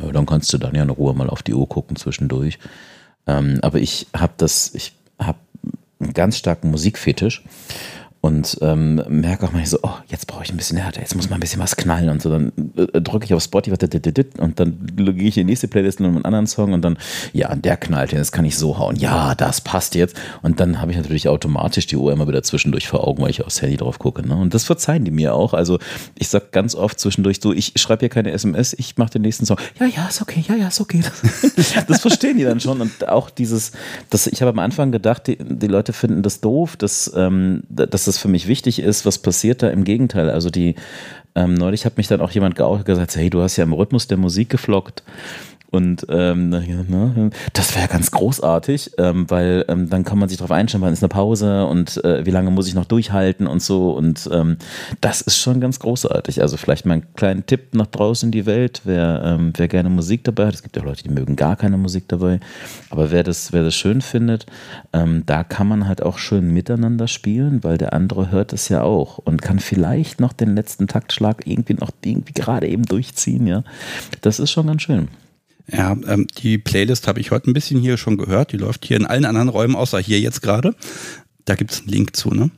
ja, 0.00 0.12
dann 0.12 0.26
kannst 0.26 0.52
du 0.52 0.58
dann 0.58 0.74
ja 0.74 0.82
in 0.82 0.90
Ruhe 0.90 1.14
mal 1.14 1.30
auf 1.30 1.42
die 1.42 1.54
Uhr 1.54 1.68
gucken 1.68 1.96
zwischendurch. 1.96 2.58
Ähm, 3.26 3.58
aber 3.62 3.78
ich 3.78 4.06
habe 4.14 4.34
das, 4.36 4.74
ich 4.74 4.92
habe 5.18 5.38
einen 6.00 6.12
ganz 6.12 6.36
starken 6.38 6.70
Musikfetisch 6.70 7.42
und 8.24 8.56
ähm, 8.62 9.02
merke 9.06 9.44
auch 9.44 9.52
mal 9.52 9.66
so, 9.66 9.80
oh, 9.82 9.90
jetzt 10.08 10.26
brauche 10.26 10.44
ich 10.44 10.50
ein 10.50 10.56
bisschen 10.56 10.78
härter, 10.78 11.02
jetzt 11.02 11.14
muss 11.14 11.28
mal 11.28 11.36
ein 11.36 11.40
bisschen 11.40 11.60
was 11.60 11.76
knallen 11.76 12.08
und 12.08 12.22
so. 12.22 12.30
Dann 12.30 12.52
äh, 12.74 13.02
drücke 13.02 13.26
ich 13.26 13.34
auf 13.34 13.42
Spotify 13.42 13.76
und 14.38 14.58
dann 14.58 14.78
gehe 14.96 15.28
ich 15.28 15.36
in 15.36 15.46
die 15.46 15.52
nächste 15.52 15.68
Playlist 15.68 16.00
und 16.00 16.06
einen 16.06 16.24
anderen 16.24 16.46
Song 16.46 16.72
und 16.72 16.80
dann, 16.80 16.96
ja, 17.34 17.54
der 17.54 17.76
knallt, 17.76 18.12
jetzt 18.12 18.32
kann 18.32 18.46
ich 18.46 18.56
so 18.56 18.78
hauen. 18.78 18.96
Ja, 18.96 19.34
das 19.34 19.60
passt 19.60 19.94
jetzt. 19.94 20.16
Und 20.40 20.58
dann 20.58 20.80
habe 20.80 20.90
ich 20.90 20.96
natürlich 20.96 21.28
automatisch 21.28 21.86
die 21.86 21.98
Uhr 21.98 22.14
immer 22.14 22.26
wieder 22.26 22.42
zwischendurch 22.42 22.88
vor 22.88 23.06
Augen, 23.06 23.22
weil 23.22 23.28
ich 23.28 23.44
aufs 23.44 23.60
Handy 23.60 23.76
drauf 23.76 23.98
gucke. 23.98 24.26
Ne? 24.26 24.34
Und 24.34 24.54
das 24.54 24.64
verzeihen 24.64 25.04
die 25.04 25.10
mir 25.10 25.34
auch. 25.34 25.52
Also 25.52 25.78
ich 26.14 26.28
sage 26.28 26.46
ganz 26.50 26.74
oft 26.74 26.98
zwischendurch 26.98 27.40
so, 27.42 27.52
ich 27.52 27.74
schreibe 27.76 28.00
hier 28.00 28.08
keine 28.08 28.32
SMS, 28.32 28.72
ich 28.72 28.96
mache 28.96 29.10
den 29.10 29.20
nächsten 29.22 29.44
Song. 29.44 29.58
Ja, 29.78 29.84
ja, 29.84 30.06
ist 30.08 30.22
okay, 30.22 30.42
ja, 30.48 30.54
ja, 30.54 30.68
ist 30.68 30.80
okay. 30.80 31.02
das 31.88 32.00
verstehen 32.00 32.38
die 32.38 32.44
dann 32.44 32.58
schon. 32.58 32.80
Und 32.80 33.06
auch 33.06 33.28
dieses, 33.28 33.72
das, 34.08 34.26
ich 34.26 34.40
habe 34.40 34.50
am 34.50 34.60
Anfang 34.60 34.92
gedacht, 34.92 35.26
die, 35.26 35.36
die 35.36 35.66
Leute 35.66 35.92
finden 35.92 36.22
das 36.22 36.40
doof, 36.40 36.78
dass, 36.78 37.12
ähm, 37.14 37.64
dass 37.68 38.06
das 38.06 38.13
das 38.14 38.22
für 38.22 38.28
mich 38.28 38.48
wichtig 38.48 38.78
ist, 38.78 39.04
was 39.04 39.18
passiert 39.18 39.62
da? 39.62 39.68
Im 39.68 39.84
Gegenteil. 39.84 40.30
Also 40.30 40.50
die, 40.50 40.74
ähm, 41.34 41.54
neulich 41.54 41.84
hat 41.84 41.96
mich 41.96 42.08
dann 42.08 42.20
auch 42.20 42.30
jemand 42.30 42.56
gesagt, 42.56 43.16
hey, 43.16 43.30
du 43.30 43.42
hast 43.42 43.56
ja 43.56 43.64
im 43.64 43.72
Rhythmus 43.72 44.06
der 44.06 44.18
Musik 44.18 44.50
geflockt. 44.50 45.02
Und 45.74 46.06
ähm, 46.08 47.30
das 47.52 47.74
wäre 47.74 47.88
ganz 47.88 48.12
großartig, 48.12 48.92
ähm, 48.96 49.28
weil 49.28 49.64
ähm, 49.66 49.90
dann 49.90 50.04
kann 50.04 50.20
man 50.20 50.28
sich 50.28 50.38
darauf 50.38 50.52
einstellen, 50.52 50.82
wann 50.82 50.92
ist 50.92 51.02
eine 51.02 51.08
Pause 51.08 51.66
und 51.66 52.02
äh, 52.04 52.24
wie 52.24 52.30
lange 52.30 52.52
muss 52.52 52.68
ich 52.68 52.74
noch 52.74 52.84
durchhalten 52.84 53.48
und 53.48 53.60
so. 53.60 53.90
Und 53.90 54.30
ähm, 54.32 54.56
das 55.00 55.20
ist 55.20 55.36
schon 55.36 55.60
ganz 55.60 55.80
großartig. 55.80 56.40
Also 56.40 56.56
vielleicht 56.58 56.86
mal 56.86 56.94
einen 56.94 57.14
kleinen 57.16 57.44
Tipp 57.46 57.74
nach 57.74 57.88
draußen 57.88 58.28
in 58.28 58.30
die 58.30 58.46
Welt, 58.46 58.82
wer, 58.84 59.22
ähm, 59.24 59.52
wer 59.56 59.66
gerne 59.66 59.90
Musik 59.90 60.22
dabei 60.22 60.46
hat. 60.46 60.54
Es 60.54 60.62
gibt 60.62 60.76
ja 60.76 60.82
Leute, 60.84 61.02
die 61.02 61.08
mögen 61.08 61.34
gar 61.34 61.56
keine 61.56 61.76
Musik 61.76 62.04
dabei. 62.06 62.38
Aber 62.90 63.10
wer 63.10 63.24
das, 63.24 63.52
wer 63.52 63.64
das 63.64 63.74
schön 63.74 64.00
findet, 64.00 64.46
ähm, 64.92 65.24
da 65.26 65.42
kann 65.42 65.66
man 65.66 65.88
halt 65.88 66.04
auch 66.04 66.18
schön 66.18 66.52
miteinander 66.52 67.08
spielen, 67.08 67.64
weil 67.64 67.78
der 67.78 67.94
andere 67.94 68.30
hört 68.30 68.52
es 68.52 68.68
ja 68.68 68.82
auch 68.82 69.18
und 69.18 69.42
kann 69.42 69.58
vielleicht 69.58 70.20
noch 70.20 70.32
den 70.32 70.54
letzten 70.54 70.86
Taktschlag 70.86 71.48
irgendwie 71.48 71.74
noch 71.74 71.90
irgendwie 72.04 72.32
gerade 72.32 72.68
eben 72.68 72.84
durchziehen. 72.84 73.48
Ja, 73.48 73.64
das 74.20 74.38
ist 74.38 74.52
schon 74.52 74.68
ganz 74.68 74.82
schön. 74.82 75.08
Ja, 75.66 75.96
ähm, 76.06 76.26
die 76.38 76.58
Playlist 76.58 77.08
habe 77.08 77.20
ich 77.20 77.30
heute 77.30 77.50
ein 77.50 77.54
bisschen 77.54 77.80
hier 77.80 77.96
schon 77.96 78.16
gehört. 78.16 78.52
Die 78.52 78.58
läuft 78.58 78.84
hier 78.84 78.98
in 78.98 79.06
allen 79.06 79.24
anderen 79.24 79.48
Räumen, 79.48 79.76
außer 79.76 79.98
hier 79.98 80.20
jetzt 80.20 80.42
gerade. 80.42 80.74
Da 81.44 81.54
gibt 81.54 81.72
es 81.72 81.80
einen 81.80 81.88
Link 81.88 82.16
zu, 82.16 82.30
ne? 82.30 82.50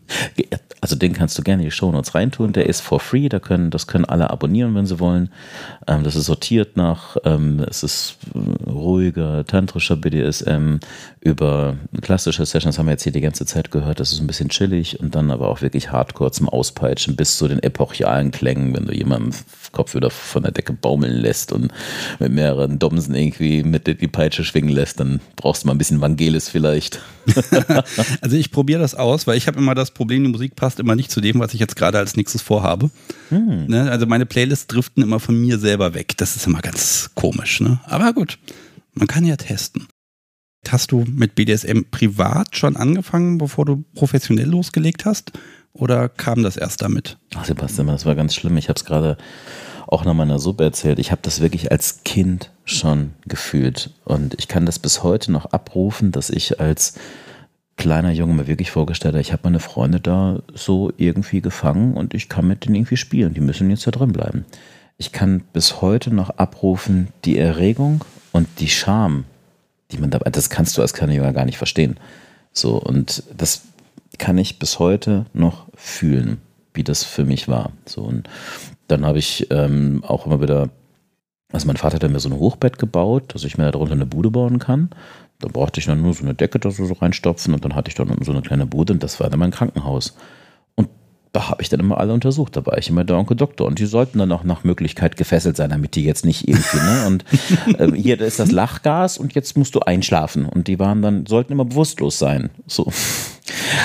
Also 0.81 0.95
den 0.95 1.13
kannst 1.13 1.37
du 1.37 1.43
gerne 1.43 1.63
in 1.63 1.69
die 1.69 1.75
Shownotes 1.75 2.15
reintun. 2.15 2.53
Der 2.53 2.67
ist 2.67 2.81
for 2.81 3.01
free. 3.01 3.29
Da 3.29 3.41
können, 3.41 3.71
das 3.71 3.89
können 3.89 4.05
alle 4.05 4.31
abonnieren, 4.31 4.75
wenn 4.77 4.87
sie 4.87 5.01
wollen. 5.01 5.31
Ähm, 5.89 6.05
das 6.05 6.15
ist 6.15 6.27
sortiert 6.27 6.77
nach, 6.77 7.17
ähm, 7.25 7.65
es 7.69 7.83
ist 7.83 8.19
äh, 8.35 8.71
ruhiger, 8.71 9.45
tantrischer 9.45 9.97
BDSM 9.97 10.77
über 11.21 11.77
klassische 12.03 12.47
Sessions 12.47 12.79
haben 12.79 12.87
wir 12.87 12.93
jetzt 12.93 13.03
hier 13.03 13.13
die 13.13 13.21
ganze 13.21 13.45
Zeit 13.47 13.73
gehört. 13.73 13.99
Das 13.99 14.13
ist 14.13 14.21
ein 14.21 14.29
bisschen 14.29 14.49
chillig 14.49 15.01
und 15.01 15.17
dann 15.17 15.33
aber 15.33 15.49
auch 15.49 15.61
wirklich 15.61 15.91
hardcore 15.91 16.31
zum 16.31 16.49
Auspeitschen 16.49 17.17
bis 17.17 17.37
zu 17.37 17.49
den 17.49 17.61
epochialen 17.61 18.31
Klängen, 18.31 18.77
wenn 18.77 18.87
du 18.87 18.95
jemanden 18.95 19.35
Kopf 19.73 19.95
wieder 19.95 20.11
von 20.11 20.45
der 20.45 20.53
Decke 20.53 20.73
baumeln 20.73 21.13
lässt 21.13 21.53
und 21.53 21.73
mit 22.21 22.33
mehreren 22.33 22.79
Domsen 22.79 23.15
irgendwie 23.15 23.65
mit 23.65 23.87
die 23.87 24.09
Peitsche 24.09 24.45
schwingen 24.45 24.71
lässt, 24.71 25.01
dann 25.01 25.21
brauchst 25.35 25.65
du 25.65 25.67
mal 25.67 25.75
ein 25.75 25.79
bisschen 25.79 26.01
Vangelis 26.01 26.49
vielleicht. 26.49 27.01
also 28.21 28.37
ich 28.37 28.53
probiere 28.53 28.76
das 28.79 28.95
aus, 28.95 29.27
weil 29.27 29.37
ich 29.37 29.47
habe 29.47 29.59
immer 29.59 29.75
das 29.75 29.91
Problem, 29.91 30.25
die 30.25 30.31
Musik 30.31 30.57
passt 30.57 30.81
immer 30.81 30.97
nicht 30.97 31.11
zu 31.11 31.21
dem, 31.21 31.39
was 31.39 31.55
ich 31.55 31.61
jetzt 31.61 31.77
gerade 31.77 31.99
als 31.99 32.17
nächstes 32.17 32.43
vorhabe. 32.43 32.91
Hm. 33.29 33.67
Ne? 33.67 33.91
Also 33.91 34.07
meine 34.07 34.27
Playlists 34.27 34.67
driften 34.67 35.03
immer 35.03 35.21
von 35.21 35.41
mir 35.41 35.59
selber 35.59 35.95
weg. 35.95 36.17
Das 36.17 36.37
ist 36.37 36.47
immer 36.47 36.61
ganz 36.61 37.11
komisch. 37.15 37.61
Ne? 37.61 37.81
Aber 37.87 38.13
gut, 38.13 38.39
man 38.95 39.07
kann 39.07 39.25
ja 39.25 39.37
testen. 39.37 39.87
Hast 40.69 40.91
du 40.93 41.05
mit 41.09 41.35
BDSM 41.35 41.83
privat 41.91 42.57
schon 42.57 42.77
angefangen, 42.77 43.39
bevor 43.39 43.65
du 43.65 43.85
professionell 43.95 44.49
losgelegt 44.49 45.05
hast? 45.05 45.33
Oder 45.73 46.09
kam 46.09 46.43
das 46.43 46.57
erst 46.57 46.83
damit? 46.83 47.19
Ach, 47.35 47.45
Sebastian, 47.45 47.87
das 47.89 48.07
war 48.07 48.15
ganz 48.15 48.35
schlimm. 48.35 48.57
Ich 48.57 48.69
habe 48.69 48.79
es 48.79 48.85
gerade 48.85 49.17
auch 49.87 50.05
noch 50.05 50.15
meiner 50.15 50.39
Sub 50.39 50.61
erzählt. 50.61 50.99
Ich 50.99 51.13
habe 51.13 51.21
das 51.23 51.41
wirklich 51.41 51.71
als 51.71 52.03
Kind 52.05 52.51
schon 52.65 53.13
gefühlt. 53.27 53.91
Und 54.05 54.35
ich 54.39 54.49
kann 54.49 54.67
das 54.67 54.79
bis 54.79 55.03
heute 55.03 55.31
noch 55.31 55.47
abrufen, 55.47 56.13
dass 56.13 56.31
ich 56.31 56.61
als 56.61 56.95
kleiner 57.77 58.11
Junge 58.11 58.35
mir 58.35 58.47
wirklich 58.47 58.71
vorgestellt 58.71 59.17
ich 59.17 59.33
habe 59.33 59.43
meine 59.45 59.61
Freunde 59.61 60.01
da 60.01 60.41
so 60.55 60.93
irgendwie 60.97 61.41
gefangen 61.41 61.95
und 61.95 62.15
ich 62.15 62.29
kann 62.29 62.47
mit 62.47 62.65
denen 62.65 62.75
irgendwie 62.75 62.97
spielen. 62.97 63.35
Die 63.35 63.41
müssen 63.41 63.71
jetzt 63.71 63.87
da 63.87 63.91
drin 63.91 64.13
bleiben. 64.13 64.45
Ich 64.99 65.13
kann 65.13 65.43
bis 65.53 65.83
heute 65.83 66.13
noch 66.15 66.31
abrufen 66.31 67.09
die 67.25 67.39
Erregung 67.39 68.05
und 68.33 68.49
die 68.59 68.69
Scham, 68.69 69.25
die 69.91 69.99
man 69.99 70.11
dabei, 70.11 70.31
das 70.31 70.51
kannst 70.51 70.77
du 70.77 70.83
als 70.83 70.95
kleiner 70.95 71.13
Junge 71.13 71.33
gar 71.33 71.45
nicht 71.45 71.59
verstehen. 71.59 71.99
So, 72.53 72.77
und 72.77 73.23
das 73.37 73.63
kann 74.19 74.39
ich 74.39 74.59
bis 74.59 74.79
heute 74.79 75.27
noch 75.35 75.67
fühlen, 75.75 76.39
wie 76.73 76.85
das 76.85 77.05
für 77.05 77.25
mich 77.25 77.49
war. 77.49 77.73
So, 77.85 78.03
und 78.03 78.29
Dann 78.89 79.05
habe 79.05 79.19
ich 79.19 79.49
ähm, 79.51 80.03
auch 80.07 80.27
immer 80.27 80.41
wieder, 80.41 80.71
also 81.53 81.67
mein 81.67 81.77
Vater 81.77 81.97
hat 81.97 82.11
mir 82.11 82.21
so 82.21 82.31
ein 82.31 82.39
Hochbett 82.39 82.79
gebaut, 82.79 83.35
dass 83.35 83.45
ich 83.45 83.59
mir 83.59 83.71
darunter 83.71 83.95
eine 83.95 84.07
Bude 84.07 84.31
bauen 84.31 84.59
kann. 84.59 84.91
Da 85.39 85.49
brauchte 85.49 85.81
ich 85.81 85.87
dann 85.87 86.01
nur 86.01 86.15
so 86.15 86.23
eine 86.23 86.35
Decke 86.35 86.59
da 86.59 86.71
so 86.71 86.85
reinstopfen 86.93 87.53
und 87.53 87.65
dann 87.65 87.75
hatte 87.75 87.89
ich 87.91 87.95
dann 87.95 88.17
so 88.23 88.33
eine 88.33 88.43
kleine 88.43 88.67
Bude 88.67 88.95
und 88.95 89.03
das 89.03 89.21
war 89.21 89.29
dann 89.29 89.41
mein 89.41 89.51
Krankenhaus. 89.51 90.17
Da 91.37 91.51
habe 91.51 91.61
ich 91.61 91.69
dann 91.69 91.81
immer 91.81 91.99
alle 91.99 92.15
untersucht. 92.15 92.57
Da 92.57 92.65
war 92.65 92.79
ich 92.79 92.89
immer 92.89 93.05
der 93.05 93.19
Onkel 93.19 93.37
Doktor. 93.37 93.67
Und 93.67 93.79
die 93.79 93.85
sollten 93.85 94.19
dann 94.21 94.33
auch 94.33 94.43
nach 94.43 94.65
Möglichkeit 94.65 95.19
gefesselt 95.19 95.59
sein, 95.59 95.69
damit 95.69 95.95
die 95.95 96.03
jetzt 96.03 96.25
nicht 96.25 96.49
irgendwie, 96.49 96.79
ne? 96.79 97.07
Und 97.07 97.25
äh, 97.79 97.93
hier 97.93 98.19
ist 98.23 98.39
das 98.39 98.51
Lachgas 98.51 99.19
und 99.19 99.35
jetzt 99.35 99.55
musst 99.55 99.75
du 99.75 99.81
einschlafen. 99.81 100.47
Und 100.47 100.67
die 100.67 100.79
waren 100.79 101.03
dann, 101.03 101.27
sollten 101.27 101.53
immer 101.53 101.67
bewusstlos 101.67 102.19
sein. 102.19 102.49
So. 102.67 102.91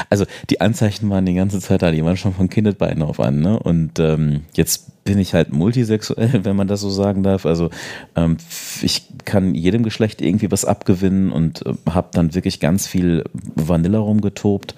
Also 0.09 0.23
die 0.49 0.61
Anzeichen 0.61 1.09
waren 1.09 1.25
die 1.25 1.33
ganze 1.33 1.59
Zeit 1.59 1.81
da, 1.81 1.91
die 1.91 2.05
waren 2.05 2.15
schon 2.15 2.33
von 2.33 2.49
Kindesbeinen 2.49 3.03
auf 3.03 3.19
an, 3.19 3.41
ne? 3.41 3.59
Und 3.59 3.99
ähm, 3.99 4.45
jetzt 4.53 5.03
bin 5.03 5.19
ich 5.19 5.33
halt 5.33 5.51
multisexuell, 5.51 6.39
wenn 6.45 6.55
man 6.55 6.69
das 6.69 6.79
so 6.79 6.89
sagen 6.89 7.21
darf. 7.21 7.45
Also 7.45 7.69
ähm, 8.15 8.37
ich 8.81 9.09
kann 9.25 9.55
jedem 9.55 9.83
Geschlecht 9.83 10.21
irgendwie 10.21 10.51
was 10.51 10.63
abgewinnen 10.63 11.33
und 11.33 11.65
äh, 11.65 11.73
habe 11.89 12.11
dann 12.13 12.33
wirklich 12.33 12.61
ganz 12.61 12.87
viel 12.87 13.25
Vanilla 13.55 13.99
rumgetobt 13.99 14.75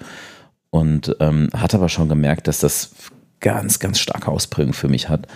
und 0.74 1.14
ähm, 1.20 1.50
hat 1.54 1.72
aber 1.72 1.88
schon 1.88 2.08
gemerkt, 2.08 2.48
dass 2.48 2.58
das 2.58 2.90
ganz, 3.38 3.78
ganz 3.78 4.00
starke 4.00 4.28
Ausprägung 4.28 4.72
für 4.72 4.88
mich 4.88 5.08
hat. 5.08 5.28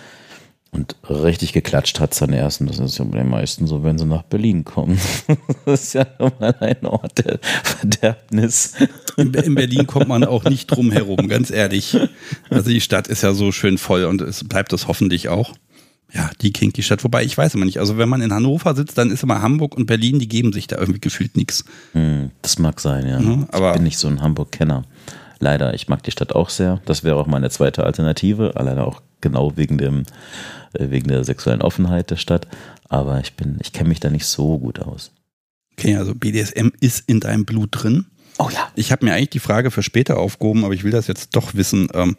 Und 0.71 0.97
richtig 1.09 1.53
geklatscht 1.53 2.01
hat 2.01 2.11
es 2.11 2.19
dann 2.19 2.33
erst. 2.33 2.59
Und 2.59 2.69
das 2.69 2.77
ist 2.77 2.97
ja 2.97 3.05
bei 3.05 3.19
den 3.19 3.29
meisten 3.29 3.65
so, 3.65 3.81
wenn 3.81 3.97
sie 3.97 4.05
nach 4.05 4.23
Berlin 4.23 4.65
kommen. 4.65 4.99
Das 5.65 5.83
ist 5.83 5.93
ja 5.93 6.05
nochmal 6.19 6.57
ein 6.59 6.85
Ort 6.85 7.25
der 7.25 7.39
Verderbnis. 7.63 8.73
In, 9.15 9.33
in, 9.33 9.55
Berlin 9.55 9.87
kommt 9.87 10.09
man 10.09 10.25
auch 10.25 10.43
nicht 10.43 10.67
drum 10.67 10.91
herum, 10.91 11.29
ganz 11.29 11.51
ehrlich. 11.51 11.97
Also 12.49 12.69
die 12.69 12.81
Stadt 12.81 13.07
ist 13.07 13.21
ja 13.21 13.33
so 13.33 13.53
schön 13.53 13.77
voll 13.77 14.03
und 14.03 14.19
es 14.19 14.43
bleibt 14.43 14.73
es 14.73 14.89
hoffentlich 14.89 15.29
auch. 15.29 15.53
Ja, 16.11 16.31
die 16.41 16.51
kinky 16.51 16.83
Stadt. 16.83 17.05
Wobei, 17.05 17.23
ich 17.23 17.37
weiß 17.37 17.55
immer 17.55 17.65
nicht. 17.65 17.79
Also 17.79 17.97
wenn 17.97 18.09
man 18.09 18.21
in 18.21 18.33
Hannover 18.33 18.75
sitzt, 18.75 18.97
dann 18.97 19.09
ist 19.09 19.23
immer 19.23 19.41
Hamburg 19.41 19.77
und 19.77 19.85
Berlin, 19.85 20.19
die 20.19 20.27
geben 20.27 20.51
sich 20.51 20.67
da 20.67 20.77
irgendwie 20.77 20.99
gefühlt 20.99 21.37
nichts. 21.37 21.63
Hm, 21.93 22.31
das 22.41 22.59
mag 22.59 22.81
sein, 22.81 23.07
ja. 23.07 23.21
Mhm, 23.21 23.47
aber 23.53 23.69
ich 23.69 23.75
bin 23.75 23.83
nicht 23.83 23.99
so 23.99 24.09
ein 24.09 24.21
Hamburg-Kenner. 24.21 24.83
Leider, 25.39 25.73
ich 25.73 25.87
mag 25.87 26.03
die 26.03 26.11
Stadt 26.11 26.33
auch 26.33 26.49
sehr. 26.49 26.81
Das 26.85 27.03
wäre 27.03 27.15
auch 27.15 27.27
meine 27.27 27.49
zweite 27.49 27.83
Alternative, 27.83 28.57
alleine 28.57 28.85
auch 28.85 29.01
genau 29.21 29.55
wegen 29.55 29.77
dem 29.77 30.03
äh, 30.73 30.89
wegen 30.89 31.07
der 31.07 31.23
sexuellen 31.23 31.61
Offenheit 31.61 32.11
der 32.11 32.17
Stadt. 32.17 32.47
Aber 32.87 33.19
ich 33.19 33.35
bin, 33.35 33.57
ich 33.61 33.73
kenne 33.73 33.89
mich 33.89 33.99
da 33.99 34.09
nicht 34.09 34.25
so 34.25 34.59
gut 34.59 34.79
aus. 34.79 35.11
Okay, 35.73 35.95
also 35.95 36.13
BDSM 36.13 36.69
ist 36.79 37.07
in 37.07 37.19
deinem 37.19 37.45
Blut 37.45 37.69
drin. 37.71 38.05
Oh 38.37 38.49
ja. 38.51 38.69
Ich 38.75 38.91
habe 38.91 39.05
mir 39.05 39.13
eigentlich 39.13 39.29
die 39.29 39.39
Frage 39.39 39.71
für 39.71 39.83
später 39.83 40.17
aufgehoben, 40.17 40.65
aber 40.65 40.73
ich 40.73 40.83
will 40.83 40.91
das 40.91 41.07
jetzt 41.07 41.35
doch 41.35 41.55
wissen. 41.55 41.87
Ähm, 41.93 42.15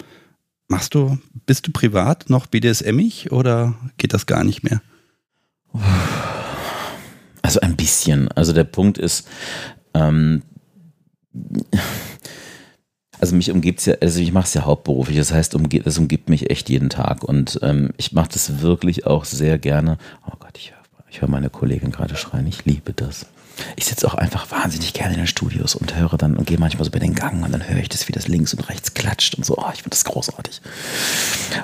machst 0.67 0.95
du, 0.95 1.19
bist 1.45 1.67
du 1.67 1.71
privat 1.71 2.29
noch 2.29 2.47
BDSMig 2.47 3.31
oder 3.31 3.75
geht 3.97 4.13
das 4.13 4.25
gar 4.25 4.43
nicht 4.43 4.63
mehr? 4.63 4.81
Also 7.41 7.59
ein 7.59 7.75
bisschen. 7.75 8.29
Also 8.29 8.53
der 8.53 8.63
Punkt 8.63 8.97
ist, 8.97 9.27
ähm, 9.93 10.43
also 13.21 13.35
mich 13.35 13.51
umgibt 13.51 13.79
es 13.79 13.85
ja, 13.85 13.95
also 14.01 14.19
ich 14.19 14.33
mache 14.33 14.45
es 14.45 14.53
ja 14.53 14.65
hauptberuflich, 14.65 15.17
das 15.17 15.31
heißt, 15.31 15.55
umge 15.55 15.79
das 15.79 15.97
umgibt 15.97 16.29
mich 16.29 16.49
echt 16.49 16.69
jeden 16.69 16.89
Tag 16.89 17.23
und 17.23 17.59
ähm, 17.61 17.91
ich 17.97 18.11
mache 18.11 18.29
das 18.33 18.61
wirklich 18.61 19.05
auch 19.05 19.25
sehr 19.25 19.57
gerne. 19.57 19.97
Oh 20.27 20.33
Gott, 20.39 20.57
ich 20.57 20.71
höre 20.71 20.81
ich 21.11 21.21
hör 21.21 21.29
meine 21.29 21.49
Kollegin 21.49 21.91
gerade 21.91 22.15
schreien, 22.15 22.47
ich 22.47 22.63
liebe 22.65 22.93
das. 22.93 23.25
Ich 23.75 23.85
sitze 23.85 24.07
auch 24.07 24.15
einfach 24.15 24.49
wahnsinnig 24.49 24.93
gerne 24.93 25.13
in 25.13 25.19
den 25.19 25.27
Studios 25.27 25.75
und 25.75 25.95
höre 25.95 26.17
dann 26.17 26.37
und 26.37 26.47
gehe 26.47 26.57
manchmal 26.57 26.85
so 26.85 26.89
bei 26.89 26.99
den 26.99 27.13
Gang 27.13 27.43
und 27.43 27.51
dann 27.51 27.67
höre 27.67 27.79
ich 27.79 27.89
das, 27.89 28.07
wie 28.07 28.13
das 28.13 28.29
links 28.29 28.53
und 28.53 28.67
rechts 28.69 28.93
klatscht 28.93 29.35
und 29.35 29.45
so. 29.45 29.57
Oh, 29.57 29.69
ich 29.73 29.83
finde 29.83 29.91
das 29.91 30.05
großartig. 30.05 30.61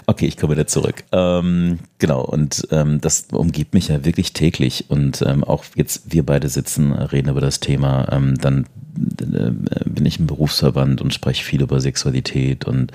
Okay, 0.05 0.27
ich 0.27 0.35
komme 0.35 0.53
wieder 0.53 0.67
zurück. 0.67 1.05
Ähm, 1.13 1.79
genau, 1.97 2.21
und 2.21 2.67
ähm, 2.71 2.99
das 2.99 3.27
umgibt 3.31 3.73
mich 3.73 3.87
ja 3.87 4.03
wirklich 4.03 4.33
täglich. 4.33 4.85
Und 4.89 5.21
ähm, 5.21 5.45
auch 5.45 5.63
jetzt 5.75 6.11
wir 6.11 6.25
beide 6.25 6.49
sitzen, 6.49 6.91
reden 6.91 7.29
über 7.29 7.41
das 7.41 7.61
Thema, 7.61 8.11
ähm, 8.11 8.37
dann 8.37 8.65
bin 9.31 10.05
ich 10.05 10.19
im 10.19 10.27
Berufsverband 10.27 11.01
und 11.01 11.13
spreche 11.13 11.43
viel 11.43 11.61
über 11.61 11.79
Sexualität 11.79 12.65
und 12.65 12.91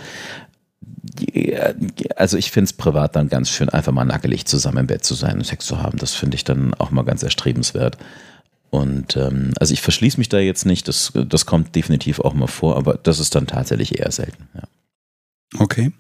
also 2.17 2.37
ich 2.37 2.51
finde 2.51 2.67
es 2.67 2.73
privat 2.73 3.17
dann 3.17 3.29
ganz 3.29 3.51
schön, 3.51 3.69
einfach 3.69 3.93
mal 3.93 4.05
nackelig 4.05 4.47
zusammen 4.47 4.79
im 4.79 4.87
Bett 4.87 5.05
zu 5.05 5.15
sein 5.15 5.39
und 5.39 5.47
Sex 5.47 5.67
zu 5.67 5.83
haben. 5.83 5.99
Das 5.99 6.15
finde 6.15 6.37
ich 6.37 6.45
dann 6.45 6.75
auch 6.75 6.91
mal 6.91 7.05
ganz 7.05 7.23
erstrebenswert. 7.23 7.99
Und 8.71 9.17
ähm, 9.17 9.53
also 9.61 9.75
ich 9.75 9.83
verschließe 9.83 10.19
mich 10.19 10.29
da 10.29 10.39
jetzt 10.39 10.65
nicht, 10.65 10.89
das, 10.89 11.13
das 11.15 11.45
kommt 11.45 11.75
definitiv 11.75 12.21
auch 12.21 12.33
mal 12.33 12.47
vor, 12.47 12.77
aber 12.77 12.95
das 12.95 13.19
ist 13.19 13.35
dann 13.35 13.47
tatsächlich 13.47 13.99
eher 13.99 14.11
selten. 14.11 14.49
Ja. 14.55 14.63
Okay. 15.59 15.93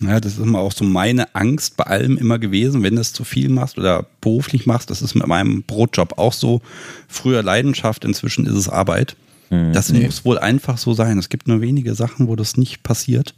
Ja, 0.00 0.20
das 0.20 0.34
ist 0.34 0.40
immer 0.40 0.60
auch 0.60 0.72
so 0.72 0.84
meine 0.84 1.34
Angst 1.34 1.76
bei 1.76 1.84
allem 1.84 2.16
immer 2.18 2.38
gewesen, 2.38 2.82
wenn 2.82 2.96
du 2.96 3.00
es 3.00 3.12
zu 3.12 3.24
viel 3.24 3.48
machst 3.48 3.78
oder 3.78 4.06
beruflich 4.20 4.66
machst. 4.66 4.90
Das 4.90 5.02
ist 5.02 5.14
mit 5.14 5.26
meinem 5.26 5.62
Brotjob 5.62 6.18
auch 6.18 6.32
so. 6.32 6.60
Früher 7.08 7.42
Leidenschaft, 7.42 8.04
inzwischen 8.04 8.46
ist 8.46 8.54
es 8.54 8.68
Arbeit. 8.68 9.16
Hm, 9.54 9.72
das 9.72 9.90
nee. 9.90 10.04
muss 10.04 10.24
wohl 10.24 10.38
einfach 10.38 10.78
so 10.78 10.94
sein. 10.94 11.18
Es 11.18 11.28
gibt 11.28 11.48
nur 11.48 11.60
wenige 11.60 11.94
Sachen, 11.94 12.28
wo 12.28 12.36
das 12.36 12.56
nicht 12.56 12.82
passiert. 12.82 13.34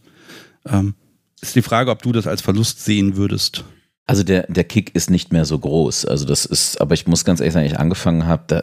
Ähm, 0.66 0.94
ist 1.40 1.54
die 1.54 1.62
Frage, 1.62 1.90
ob 1.90 2.02
du 2.02 2.12
das 2.12 2.26
als 2.26 2.40
Verlust 2.40 2.84
sehen 2.84 3.16
würdest. 3.16 3.64
Also 4.08 4.22
der, 4.22 4.46
der 4.48 4.64
Kick 4.64 4.94
ist 4.94 5.10
nicht 5.10 5.32
mehr 5.32 5.44
so 5.44 5.58
groß. 5.58 6.04
Also 6.04 6.24
das 6.24 6.44
ist, 6.44 6.80
aber 6.80 6.94
ich 6.94 7.06
muss 7.06 7.24
ganz 7.24 7.40
ehrlich 7.40 7.54
sagen, 7.54 7.66
ich 7.66 7.78
angefangen 7.78 8.26
habe, 8.26 8.44
da, 8.46 8.62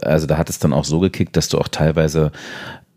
also 0.00 0.26
da 0.26 0.38
hat 0.38 0.48
es 0.48 0.58
dann 0.58 0.72
auch 0.72 0.86
so 0.86 0.98
gekickt, 0.98 1.36
dass 1.36 1.48
du 1.48 1.58
auch 1.58 1.68
teilweise 1.68 2.32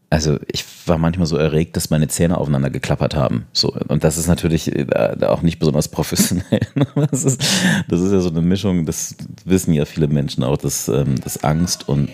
also 0.09 0.39
ich 0.47 0.63
war 0.85 0.97
manchmal 0.97 1.25
so 1.25 1.37
erregt, 1.37 1.75
dass 1.75 1.89
meine 1.89 2.07
Zähne 2.07 2.37
aufeinander 2.37 2.69
geklappert 2.69 3.15
haben. 3.15 3.47
So, 3.53 3.75
und 3.87 4.03
das 4.03 4.17
ist 4.17 4.27
natürlich 4.27 4.73
äh, 4.75 5.17
auch 5.21 5.41
nicht 5.41 5.59
besonders 5.59 5.87
professionell. 5.87 6.45
Das 6.95 7.23
ist, 7.23 7.43
das 7.87 8.01
ist 8.01 8.11
ja 8.11 8.19
so 8.19 8.29
eine 8.29 8.41
Mischung, 8.41 8.85
das 8.85 9.15
wissen 9.43 9.73
ja 9.73 9.85
viele 9.85 10.07
Menschen 10.07 10.43
auch, 10.43 10.57
dass, 10.57 10.87
ähm, 10.87 11.19
dass 11.21 11.43
Angst 11.43 11.87
und 11.87 12.09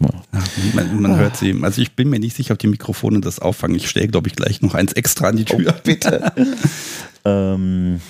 ja, 0.00 0.10
man, 0.74 1.02
man, 1.02 1.16
hört 1.16 1.36
sie. 1.36 1.56
Also 1.62 1.82
ich 1.82 1.94
bin 1.94 2.08
mir 2.10 2.18
nicht 2.18 2.36
sicher, 2.36 2.52
ob 2.52 2.58
die 2.58 2.68
Mikrofone 2.68 3.20
das 3.20 3.38
auffangen. 3.38 3.76
Ich 3.76 3.88
stelle, 3.88 4.08
glaube 4.08 4.28
ich, 4.28 4.36
gleich 4.36 4.62
noch 4.62 4.74
eins 4.74 4.92
extra 4.92 5.28
an 5.28 5.36
die 5.36 5.44
Tür. 5.44 5.74
Oh, 5.76 5.80
bitte. 5.84 6.32
ähm, 7.24 8.00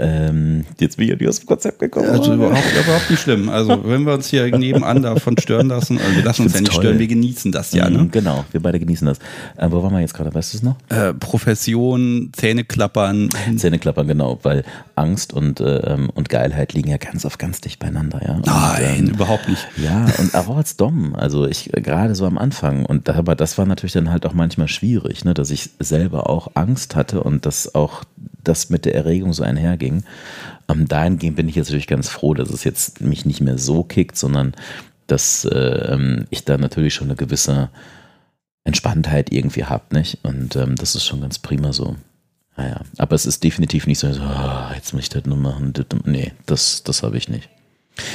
ähm, 0.00 0.64
jetzt 0.78 0.96
bin 0.96 1.08
ich 1.10 1.20
ja 1.20 1.28
aus 1.28 1.40
dem 1.40 1.46
Konzept 1.46 1.78
gekommen. 1.78 2.08
Also 2.08 2.34
überhaupt, 2.34 2.64
überhaupt 2.72 3.10
nicht 3.10 3.20
schlimm. 3.20 3.48
Also 3.48 3.82
wenn 3.84 4.04
wir 4.04 4.14
uns 4.14 4.28
hier 4.28 4.56
nebenan 4.56 5.02
davon 5.02 5.36
stören 5.38 5.68
lassen, 5.68 5.98
also 5.98 6.16
wir 6.16 6.24
lassen 6.24 6.42
uns 6.44 6.54
ja 6.54 6.60
nicht 6.60 6.72
toll. 6.72 6.82
stören, 6.82 6.98
wir 6.98 7.06
genießen 7.06 7.52
das 7.52 7.72
ja. 7.72 7.88
Ne? 7.88 7.98
Mhm, 7.98 8.10
genau, 8.10 8.44
wir 8.52 8.60
beide 8.60 8.78
genießen 8.80 9.06
das. 9.06 9.18
Äh, 9.56 9.70
wo 9.70 9.82
waren 9.82 9.92
wir 9.92 10.00
jetzt 10.00 10.14
gerade? 10.14 10.34
Weißt 10.34 10.54
du 10.54 10.58
es 10.58 10.62
noch? 10.62 10.76
Äh, 10.88 11.14
Profession, 11.14 12.30
Zähneklappern. 12.32 13.28
Zähneklappern, 13.56 14.06
genau, 14.06 14.38
weil 14.42 14.64
Angst 14.94 15.32
und, 15.32 15.60
äh, 15.60 15.96
und 16.14 16.28
Geilheit 16.28 16.72
liegen 16.72 16.90
ja 16.90 16.96
ganz 16.96 17.24
oft 17.24 17.38
ganz 17.38 17.60
dicht 17.60 17.78
beieinander. 17.78 18.20
Ja? 18.24 18.34
Und, 18.34 18.46
Nein, 18.46 19.06
ähm, 19.06 19.14
überhaupt 19.14 19.48
nicht. 19.48 19.66
Ja, 19.76 20.06
und 20.18 20.34
auch 20.48 20.56
als 20.56 20.76
Dom, 20.76 21.14
also 21.14 21.46
ich 21.46 21.70
gerade 21.72 22.14
so 22.14 22.26
am 22.26 22.38
Anfang 22.38 22.84
und 22.86 23.08
aber 23.08 23.34
das 23.34 23.58
war 23.58 23.66
natürlich 23.66 23.92
dann 23.92 24.10
halt 24.10 24.26
auch 24.26 24.34
manchmal 24.34 24.68
schwierig, 24.68 25.24
ne, 25.24 25.34
dass 25.34 25.50
ich 25.50 25.70
selber 25.78 26.28
auch 26.28 26.48
Angst 26.54 26.96
hatte 26.96 27.22
und 27.22 27.46
das 27.46 27.74
auch 27.74 28.04
das 28.44 28.70
mit 28.70 28.84
der 28.84 28.94
Erregung 28.94 29.32
so 29.32 29.42
einherging. 29.42 30.04
Ähm, 30.68 30.88
dahingehend 30.88 31.36
bin 31.36 31.48
ich 31.48 31.54
jetzt 31.54 31.68
natürlich 31.68 31.86
ganz 31.86 32.08
froh, 32.08 32.34
dass 32.34 32.50
es 32.50 32.64
jetzt 32.64 33.00
mich 33.00 33.24
nicht 33.24 33.40
mehr 33.40 33.58
so 33.58 33.82
kickt, 33.82 34.16
sondern 34.16 34.54
dass 35.06 35.44
äh, 35.44 36.24
ich 36.30 36.44
da 36.44 36.58
natürlich 36.58 36.94
schon 36.94 37.08
eine 37.08 37.16
gewisse 37.16 37.70
Entspanntheit 38.64 39.32
irgendwie 39.32 39.64
habe, 39.64 39.94
nicht? 39.94 40.18
Und 40.22 40.56
ähm, 40.56 40.76
das 40.76 40.94
ist 40.94 41.04
schon 41.04 41.20
ganz 41.20 41.38
prima 41.38 41.72
so. 41.72 41.96
Naja, 42.56 42.82
aber 42.98 43.14
es 43.14 43.26
ist 43.26 43.42
definitiv 43.42 43.86
nicht 43.86 43.98
so, 43.98 44.12
so 44.12 44.22
oh, 44.22 44.74
jetzt 44.74 44.92
muss 44.92 45.04
ich 45.04 45.08
das 45.08 45.24
nur 45.24 45.38
machen. 45.38 45.72
Nee, 46.04 46.32
das, 46.46 46.82
das 46.82 47.02
habe 47.02 47.16
ich 47.16 47.28
nicht. 47.28 47.48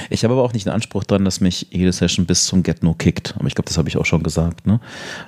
Ich 0.09 0.23
habe 0.23 0.33
aber 0.33 0.43
auch 0.43 0.53
nicht 0.53 0.65
den 0.65 0.73
Anspruch 0.73 1.03
dran, 1.03 1.23
dass 1.23 1.39
mich 1.39 1.67
jede 1.71 1.91
Session 1.91 2.25
bis 2.25 2.45
zum 2.45 2.63
Get 2.63 2.83
No 2.83 2.93
kickt. 2.93 3.35
Aber 3.37 3.47
ich 3.47 3.55
glaube, 3.55 3.67
das 3.67 3.77
habe 3.77 3.87
ich 3.89 3.97
auch 3.97 4.05
schon 4.05 4.23
gesagt, 4.23 4.65
ne? 4.65 4.79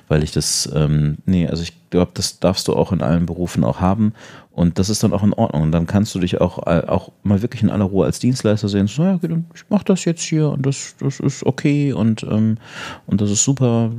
Weil 0.08 0.22
ich 0.22 0.32
das, 0.32 0.68
ähm, 0.74 1.18
nee, 1.24 1.46
also 1.46 1.62
ich 1.62 1.72
glaube, 1.90 2.12
das 2.14 2.40
darfst 2.40 2.66
du 2.68 2.74
auch 2.74 2.92
in 2.92 3.00
allen 3.00 3.26
Berufen 3.26 3.64
auch 3.64 3.80
haben. 3.80 4.12
Und 4.50 4.78
das 4.78 4.88
ist 4.88 5.02
dann 5.04 5.12
auch 5.12 5.22
in 5.22 5.32
Ordnung. 5.32 5.62
Und 5.62 5.72
dann 5.72 5.86
kannst 5.86 6.14
du 6.14 6.18
dich 6.18 6.40
auch, 6.40 6.66
äh, 6.66 6.82
auch 6.86 7.12
mal 7.22 7.42
wirklich 7.42 7.62
in 7.62 7.70
aller 7.70 7.84
Ruhe 7.84 8.04
als 8.04 8.18
Dienstleister 8.18 8.68
sehen. 8.68 8.88
So, 8.88 9.04
ja, 9.04 9.18
ich 9.54 9.64
mache 9.68 9.84
das 9.84 10.04
jetzt 10.04 10.22
hier 10.22 10.50
und 10.50 10.66
das, 10.66 10.96
das 10.98 11.20
ist 11.20 11.46
okay 11.46 11.92
und, 11.92 12.24
ähm, 12.24 12.58
und 13.06 13.20
das 13.20 13.30
ist 13.30 13.44
super. 13.44 13.90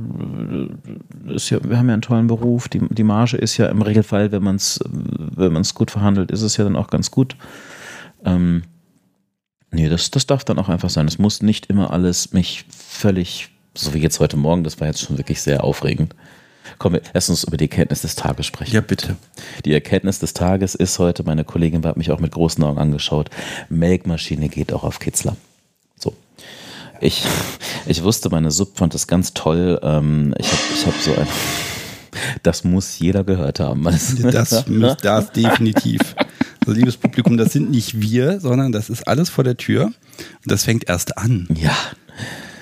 Ist 1.28 1.50
ja, 1.50 1.58
wir 1.64 1.78
haben 1.78 1.88
ja 1.88 1.94
einen 1.94 2.02
tollen 2.02 2.26
Beruf. 2.26 2.68
Die, 2.68 2.80
die 2.90 3.04
Marge 3.04 3.38
ist 3.38 3.56
ja 3.56 3.66
im 3.66 3.80
Regelfall, 3.80 4.30
wenn 4.32 4.42
man 4.42 4.56
es 4.56 4.78
wenn 4.88 5.60
gut 5.74 5.90
verhandelt, 5.90 6.30
ist 6.30 6.42
es 6.42 6.58
ja 6.58 6.64
dann 6.64 6.76
auch 6.76 6.88
ganz 6.88 7.10
gut. 7.10 7.36
Ähm, 8.24 8.62
Nee, 9.72 9.88
das, 9.88 10.10
das 10.10 10.26
darf 10.26 10.44
dann 10.44 10.58
auch 10.58 10.68
einfach 10.68 10.90
sein. 10.90 11.08
Es 11.08 11.18
muss 11.18 11.42
nicht 11.42 11.66
immer 11.66 11.90
alles 11.92 12.32
mich 12.32 12.66
völlig, 12.68 13.48
so 13.74 13.94
wie 13.94 13.98
jetzt 13.98 14.20
heute 14.20 14.36
Morgen, 14.36 14.64
das 14.64 14.80
war 14.80 14.86
jetzt 14.86 15.00
schon 15.00 15.16
wirklich 15.18 15.40
sehr 15.40 15.64
aufregend. 15.64 16.14
Kommen 16.78 16.96
wir 16.96 17.02
erst 17.14 17.30
uns 17.30 17.44
über 17.44 17.56
die 17.56 17.64
Erkenntnis 17.64 18.02
des 18.02 18.14
Tages 18.14 18.46
sprechen. 18.46 18.74
Ja, 18.74 18.82
bitte. 18.82 19.16
Die 19.64 19.72
Erkenntnis 19.72 20.18
des 20.18 20.34
Tages 20.34 20.74
ist 20.74 20.98
heute, 20.98 21.24
meine 21.24 21.44
Kollegin 21.44 21.84
hat 21.84 21.96
mich 21.96 22.10
auch 22.10 22.20
mit 22.20 22.32
großen 22.32 22.62
Augen 22.62 22.78
angeschaut, 22.78 23.30
Melkmaschine 23.68 24.48
geht 24.48 24.72
auch 24.72 24.84
auf 24.84 24.98
Kitzler. 24.98 25.36
So. 25.96 26.14
Ich, 27.00 27.24
ich 27.86 28.02
wusste, 28.04 28.28
meine 28.30 28.50
Sub 28.50 28.76
fand 28.76 28.94
das 28.94 29.06
ganz 29.06 29.32
toll. 29.32 29.80
Ähm, 29.82 30.34
ich 30.38 30.46
habe 30.46 30.62
ich 30.74 30.86
hab 30.86 30.94
so 31.00 31.14
ein 31.14 31.26
Das 32.42 32.64
muss 32.64 32.98
jeder 32.98 33.24
gehört 33.24 33.60
haben. 33.60 33.84
Das, 33.84 34.14
das, 34.22 34.64
das 35.02 35.32
definitiv. 35.32 36.14
Also, 36.66 36.72
liebes 36.72 36.96
Publikum, 36.96 37.36
das 37.36 37.52
sind 37.52 37.70
nicht 37.70 38.00
wir, 38.00 38.38
sondern 38.38 38.70
das 38.70 38.88
ist 38.88 39.08
alles 39.08 39.30
vor 39.30 39.42
der 39.42 39.56
Tür. 39.56 39.86
Und 39.86 39.94
das 40.44 40.64
fängt 40.64 40.88
erst 40.88 41.18
an. 41.18 41.48
Ja. 41.54 41.76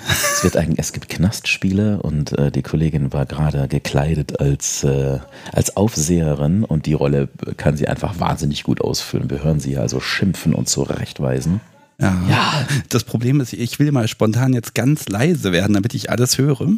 Es, 0.08 0.42
wird 0.42 0.56
ein, 0.56 0.74
es 0.78 0.92
gibt 0.92 1.08
Knastspiele 1.08 2.00
und 2.02 2.36
äh, 2.38 2.50
die 2.50 2.62
Kollegin 2.62 3.12
war 3.12 3.26
gerade 3.26 3.68
gekleidet 3.68 4.40
als, 4.40 4.82
äh, 4.82 5.18
als 5.52 5.76
Aufseherin 5.76 6.64
und 6.64 6.86
die 6.86 6.94
Rolle 6.94 7.28
kann 7.58 7.76
sie 7.76 7.86
einfach 7.86 8.18
wahnsinnig 8.18 8.62
gut 8.62 8.80
ausfüllen. 8.80 9.28
Wir 9.30 9.44
hören 9.44 9.60
sie 9.60 9.76
also 9.76 10.00
schimpfen 10.00 10.54
und 10.54 10.68
zurechtweisen. 10.68 11.60
Ja. 12.00 12.16
ja. 12.28 12.66
Das 12.88 13.04
Problem 13.04 13.40
ist, 13.40 13.52
ich 13.52 13.78
will 13.78 13.92
mal 13.92 14.08
spontan 14.08 14.54
jetzt 14.54 14.74
ganz 14.74 15.08
leise 15.08 15.52
werden, 15.52 15.74
damit 15.74 15.94
ich 15.94 16.10
alles 16.10 16.38
höre. 16.38 16.68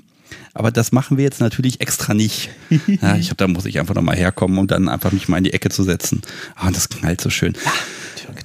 Aber 0.55 0.71
das 0.71 0.93
machen 0.93 1.17
wir 1.17 1.25
jetzt 1.25 1.41
natürlich 1.41 1.81
extra 1.81 2.15
nicht. 2.15 2.51
Ja, 3.01 3.17
ich 3.17 3.27
glaube, 3.27 3.37
da 3.37 3.49
muss 3.49 3.65
ich 3.65 3.79
einfach 3.79 3.95
nochmal 3.95 4.17
herkommen, 4.17 4.59
um 4.59 4.67
dann 4.67 4.89
einfach 4.89 5.13
mich 5.13 5.29
mal 5.29 5.39
in 5.39 5.45
die 5.45 5.53
Ecke 5.53 5.71
zu 5.71 5.83
setzen. 5.83 6.23
Ah, 6.57 6.67
und 6.67 6.77
das 6.77 6.89
knallt 6.89 7.21
so 7.21 7.31
schön. 7.31 7.55
Ja, 7.65 7.73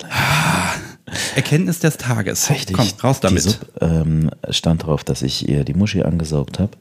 ah, 0.09 0.73
Erkenntnis 1.35 1.79
des 1.79 1.97
Tages. 1.97 2.49
Richtig. 2.49 2.75
Komm, 2.75 2.87
raus 3.03 3.19
damit. 3.19 3.45
Die 3.45 3.49
Sub, 3.49 3.81
ähm, 3.81 4.29
stand 4.49 4.83
darauf, 4.83 5.03
dass 5.03 5.21
ich 5.21 5.47
ihr 5.47 5.63
die 5.63 5.73
Muschi 5.73 6.03
angesaugt 6.03 6.59
habe. 6.59 6.71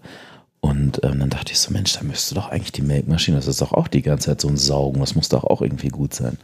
Und 0.60 1.02
ähm, 1.04 1.20
dann 1.20 1.30
dachte 1.30 1.52
ich 1.52 1.58
so, 1.58 1.72
Mensch, 1.72 1.92
da 1.92 2.02
müsste 2.02 2.34
doch 2.34 2.48
eigentlich 2.48 2.72
die 2.72 2.82
Melkmaschine, 2.82 3.36
das 3.36 3.46
ist 3.46 3.60
doch 3.60 3.72
auch 3.72 3.88
die 3.88 4.02
ganze 4.02 4.26
Zeit 4.26 4.40
so 4.40 4.48
ein 4.48 4.56
Saugen, 4.56 5.00
das 5.00 5.14
muss 5.14 5.28
doch 5.28 5.44
auch 5.44 5.62
irgendwie 5.62 5.88
gut 5.88 6.14
sein. 6.14 6.38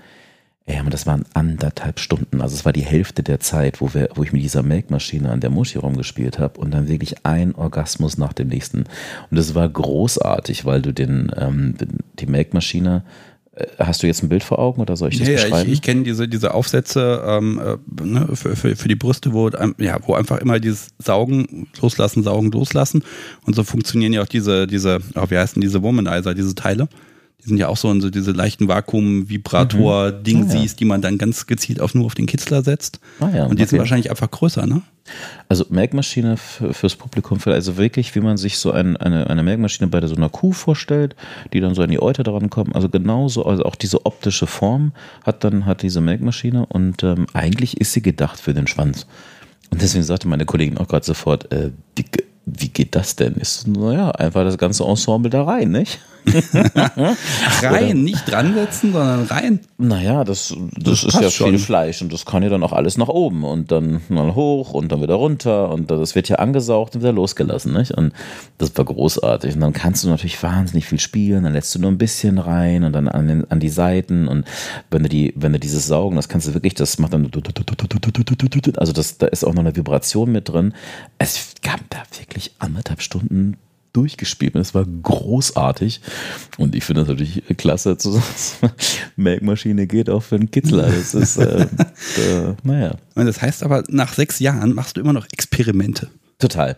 Ey, 0.65 0.79
aber 0.79 0.91
das 0.91 1.07
waren 1.07 1.25
anderthalb 1.35 1.99
Stunden. 1.99 2.41
Also 2.41 2.55
es 2.55 2.65
war 2.65 2.73
die 2.73 2.85
Hälfte 2.85 3.25
der 3.25 3.41
Zeit, 3.41 3.81
wo, 3.81 3.95
wir, 3.95 4.11
wo 4.15 4.23
ich 4.23 4.33
mit 4.33 4.43
dieser 4.43 4.63
Melkmaschine 4.63 5.29
an 5.29 5.41
der 5.41 5.51
Muschi 5.51 5.79
rumgespielt 5.79 6.39
habe 6.39 6.61
und 6.61 6.73
dann 6.73 6.89
wirklich 6.89 7.27
ein 7.27 7.55
Orgasmus 7.57 8.17
nach 8.17 8.33
dem 8.33 8.49
nächsten. 8.49 8.79
Und 8.79 9.37
das 9.37 9.57
war 9.57 9.69
großartig, 9.69 10.65
weil 10.65 10.81
du 10.81 10.93
den, 10.93 11.33
ähm, 11.37 11.75
die 12.19 12.27
Melkmaschine 12.27 13.03
äh, 13.55 13.67
Hast 13.79 14.03
du 14.03 14.07
jetzt 14.07 14.23
ein 14.23 14.29
Bild 14.29 14.45
vor 14.45 14.59
Augen 14.59 14.81
oder 14.81 14.97
soll 14.97 15.11
ich 15.11 15.19
das 15.19 15.29
ja, 15.29 15.35
beschreiben? 15.35 15.69
ich, 15.69 15.75
ich 15.75 15.83
kenne 15.83 16.05
diese, 16.05 16.29
diese 16.29 16.55
Aufsätze 16.55 17.23
ähm, 17.27 17.61
äh, 17.61 18.03
ne, 18.05 18.29
für, 18.35 18.57
für, 18.57 18.77
für 18.77 18.89
die 18.89 18.95
Brüste, 18.95 19.33
wo, 19.33 19.51
ja, 19.79 19.99
wo 20.07 20.15
einfach 20.15 20.39
immer 20.39 20.61
dieses 20.61 20.89
Saugen, 20.99 21.69
loslassen, 21.81 22.23
saugen, 22.23 22.51
loslassen. 22.51 23.03
Und 23.45 23.55
so 23.55 23.65
funktionieren 23.65 24.13
ja 24.13 24.23
auch 24.23 24.29
diese, 24.29 24.67
diese 24.67 25.01
oh, 25.17 25.27
wie 25.29 25.39
heißen 25.39 25.61
diese 25.61 25.83
Womanizer, 25.83 26.35
diese 26.35 26.55
Teile. 26.55 26.89
Die 27.43 27.49
sind 27.49 27.57
ja 27.57 27.69
auch 27.69 27.77
so, 27.77 27.99
so 28.01 28.11
diese 28.11 28.33
leichten 28.33 28.69
Vakuum-Vibrator-Ding 28.69 30.49
ah, 30.49 30.55
ja. 30.55 30.65
die 30.79 30.85
man 30.85 31.03
dann 31.03 31.19
ganz 31.19 31.47
gezielt 31.47 31.81
auf 31.81 31.95
nur 31.95 32.07
auf 32.07 32.15
den 32.15 32.27
Kitzler 32.27 32.63
setzt. 32.63 33.01
Ah, 33.19 33.31
ja, 33.35 33.45
und 33.47 33.59
die 33.59 33.63
okay. 33.63 33.71
sind 33.71 33.79
wahrscheinlich 33.81 34.11
einfach 34.11 34.31
größer, 34.31 34.67
ne? 34.67 34.83
Also 35.49 35.67
Melkmaschine 35.69 36.37
fürs 36.37 36.95
Publikum, 36.95 37.39
also 37.47 37.77
wirklich, 37.77 38.15
wie 38.15 38.21
man 38.21 38.37
sich 38.37 38.59
so 38.59 38.71
ein, 38.71 38.97
eine, 38.97 39.29
eine 39.29 39.43
Melkmaschine 39.43 39.89
bei 39.89 40.07
so 40.07 40.15
einer 40.15 40.29
Kuh 40.29 40.53
vorstellt, 40.53 41.17
die 41.53 41.61
dann 41.61 41.75
so 41.75 41.83
an 41.83 41.91
die 41.91 42.01
Euter 42.01 42.23
dran 42.23 42.51
kommen. 42.51 42.73
Also 42.75 42.89
genauso, 42.89 43.45
also 43.45 43.65
auch 43.65 43.75
diese 43.75 44.07
optische 44.07 44.47
Form 44.47 44.93
hat 45.25 45.43
dann 45.43 45.67
hat 45.67 45.83
diese 45.83 46.01
Melkmaschine 46.01 46.67
und 46.67 47.03
ähm, 47.03 47.27
eigentlich 47.33 47.81
ist 47.81 47.93
sie 47.93 48.03
gedacht 48.03 48.39
für 48.39 48.55
den 48.55 48.69
Schwanz. 48.69 49.07
Und 49.71 49.83
deswegen 49.83 50.05
sagte 50.05 50.29
meine 50.29 50.47
Kollegin 50.47 50.79
auch 50.79 50.87
gerade 50.87 51.05
sofort, 51.05 51.51
äh, 51.53 51.73
die, 51.99 52.05
wie 52.47 52.69
geht 52.69 52.95
das 52.95 53.17
denn? 53.17 53.35
Ist, 53.35 53.67
naja, 53.67 54.11
einfach 54.13 54.45
das 54.45 54.59
ganze 54.59 54.85
Ensemble 54.85 55.31
da 55.31 55.43
rein, 55.43 55.71
nicht? 55.71 55.99
rein, 57.63 58.03
nicht 58.03 58.31
dran 58.31 58.55
setzen, 58.55 58.93
sondern 58.93 59.25
rein. 59.25 59.61
Naja, 59.79 60.25
das, 60.25 60.55
das, 60.77 61.03
das 61.03 61.05
ist 61.05 61.21
ja 61.21 61.31
schon. 61.31 61.51
viel 61.51 61.59
Fleisch 61.59 62.03
und 62.03 62.13
das 62.13 62.25
kann 62.25 62.43
ja 62.43 62.49
dann 62.49 62.63
auch 62.63 62.73
alles 62.73 62.97
nach 62.97 63.09
oben 63.09 63.45
und 63.45 63.73
dann 63.73 64.01
mal 64.09 64.35
hoch 64.35 64.73
und 64.73 64.93
dann 64.93 65.03
wieder 65.03 65.15
runter 65.15 65.71
und 65.71 65.91
das 65.91 66.15
wird 66.15 66.29
ja 66.29 66.37
angesaugt 66.37 66.95
und 66.95 67.03
wieder 67.03 67.13
losgelassen, 67.13 67.73
nicht? 67.73 67.93
Und 67.93 68.13
das 68.59 68.77
war 68.77 68.85
großartig. 68.85 69.55
Und 69.55 69.61
dann 69.61 69.73
kannst 69.73 70.05
du 70.05 70.09
natürlich 70.09 70.41
wahnsinnig 70.43 70.87
viel 70.87 71.01
spielen, 71.01 71.45
dann 71.45 71.53
lässt 71.53 71.75
du 71.75 71.79
nur 71.79 71.91
ein 71.91 71.99
bisschen 71.99 72.39
rein 72.39 72.85
und 72.85 72.93
dann 72.93 73.09
an, 73.09 73.29
den, 73.29 73.51
an 73.51 73.61
die 73.61 73.69
Seiten 73.69 74.29
und 74.29 74.45
wenn 74.91 75.03
du 75.03 75.09
die, 75.09 75.33
wenn 75.37 75.53
du 75.53 75.59
dieses 75.59 75.87
Saugen, 75.87 76.17
das 76.17 76.29
kannst 76.29 76.47
du 76.49 76.55
wirklich, 76.55 76.75
das 76.75 76.99
macht 76.99 77.13
dann 77.13 77.31
also 78.77 78.93
das, 78.93 79.19
da 79.19 79.27
ist 79.27 79.45
auch 79.45 79.55
noch 79.55 79.61
eine 79.61 79.75
Vibration 79.75 80.31
mit 80.31 80.49
drin. 80.49 80.75
Es 81.19 81.55
gab 81.63 81.81
da 81.91 82.03
wirklich 82.19 82.53
anderthalb 82.59 83.01
Stunden 83.01 83.57
durchgespielt. 83.93 84.57
Es 84.57 84.75
war 84.75 84.85
großartig. 84.85 86.01
Und 86.59 86.75
ich 86.75 86.85
finde 86.85 87.03
das 87.03 87.09
natürlich 87.09 87.43
klasse 87.57 87.97
zu 87.99 88.13
sagen, 88.13 88.73
Melkmaschine 89.17 89.87
geht 89.87 90.11
auch 90.11 90.23
für 90.23 90.37
einen 90.37 90.51
Kitzler. 90.51 90.91
Das 90.91 91.15
ist, 91.15 91.37
äh, 91.37 91.63
äh, 92.19 92.55
naja. 92.63 92.97
Das 93.15 93.43
heißt 93.43 93.63
aber, 93.63 93.85
nach 93.89 94.15
sechs 94.15 94.39
Jahren 94.39 94.75
machst 94.75 94.97
du 94.97 95.01
immer 95.01 95.13
noch 95.13 95.27
Experimente. 95.33 96.09
Total. 96.39 96.77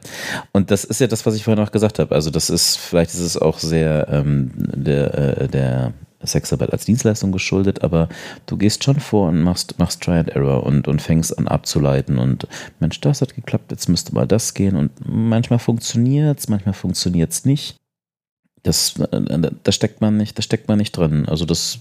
Und 0.52 0.70
das 0.70 0.84
ist 0.84 1.00
ja 1.00 1.06
das, 1.06 1.24
was 1.24 1.34
ich 1.34 1.44
vorhin 1.44 1.62
noch 1.62 1.72
gesagt 1.72 1.98
habe. 1.98 2.14
Also 2.14 2.30
das 2.30 2.50
ist, 2.50 2.76
vielleicht 2.76 3.14
ist 3.14 3.20
es 3.20 3.38
auch 3.38 3.58
sehr 3.58 4.08
ähm, 4.10 4.50
der, 4.56 5.14
äh, 5.40 5.48
der 5.48 5.94
Sexarbeit 6.26 6.72
als 6.72 6.84
Dienstleistung 6.84 7.32
geschuldet, 7.32 7.82
aber 7.82 8.08
du 8.46 8.56
gehst 8.56 8.84
schon 8.84 9.00
vor 9.00 9.28
und 9.28 9.42
machst, 9.42 9.78
machst 9.78 10.02
Try 10.02 10.18
and 10.18 10.30
Error 10.30 10.64
und, 10.64 10.88
und 10.88 11.02
fängst 11.02 11.36
an 11.38 11.48
abzuleiten 11.48 12.18
und 12.18 12.46
Mensch, 12.80 13.00
das 13.00 13.20
hat 13.20 13.34
geklappt, 13.34 13.70
jetzt 13.70 13.88
müsste 13.88 14.14
mal 14.14 14.26
das 14.26 14.54
gehen 14.54 14.76
und 14.76 14.90
manchmal 15.06 15.58
funktioniert 15.58 16.38
es, 16.38 16.48
manchmal 16.48 16.74
funktioniert 16.74 17.32
es 17.32 17.44
nicht. 17.44 17.76
Das, 18.64 18.94
da 18.94 19.72
steckt 19.72 20.00
man 20.00 20.16
nicht, 20.16 20.38
da 20.38 20.42
steckt 20.42 20.68
man 20.68 20.78
nicht 20.78 20.96
drin. 20.96 21.28
Also 21.28 21.44
das, 21.44 21.80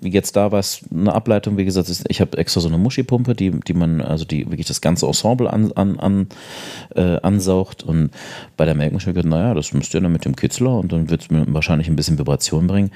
jetzt 0.00 0.34
da 0.34 0.50
war 0.50 0.58
es 0.58 0.80
eine 0.90 1.14
Ableitung, 1.14 1.56
wie 1.58 1.64
gesagt, 1.64 1.88
ich 2.08 2.20
habe 2.20 2.36
extra 2.38 2.60
so 2.60 2.66
eine 2.66 2.76
Muschipumpe, 2.76 3.36
die, 3.36 3.52
die 3.52 3.72
man, 3.72 4.00
also 4.00 4.24
die 4.24 4.50
wirklich 4.50 4.66
das 4.66 4.80
ganze 4.80 5.06
Ensemble 5.06 5.48
an, 5.48 5.70
an, 5.72 6.00
an, 6.00 6.26
äh, 6.96 7.20
ansaugt 7.20 7.84
und 7.84 8.10
bei 8.56 8.64
der 8.64 8.74
Melkenschicke, 8.74 9.26
naja, 9.28 9.54
das 9.54 9.72
müsst 9.74 9.94
ihr 9.94 10.00
dann 10.00 10.10
mit 10.10 10.24
dem 10.24 10.34
Kitzler 10.34 10.76
und 10.76 10.90
dann 10.90 11.08
wird 11.08 11.22
es 11.22 11.28
wahrscheinlich 11.30 11.86
ein 11.86 11.94
bisschen 11.94 12.18
Vibration 12.18 12.66
bringen 12.66 12.90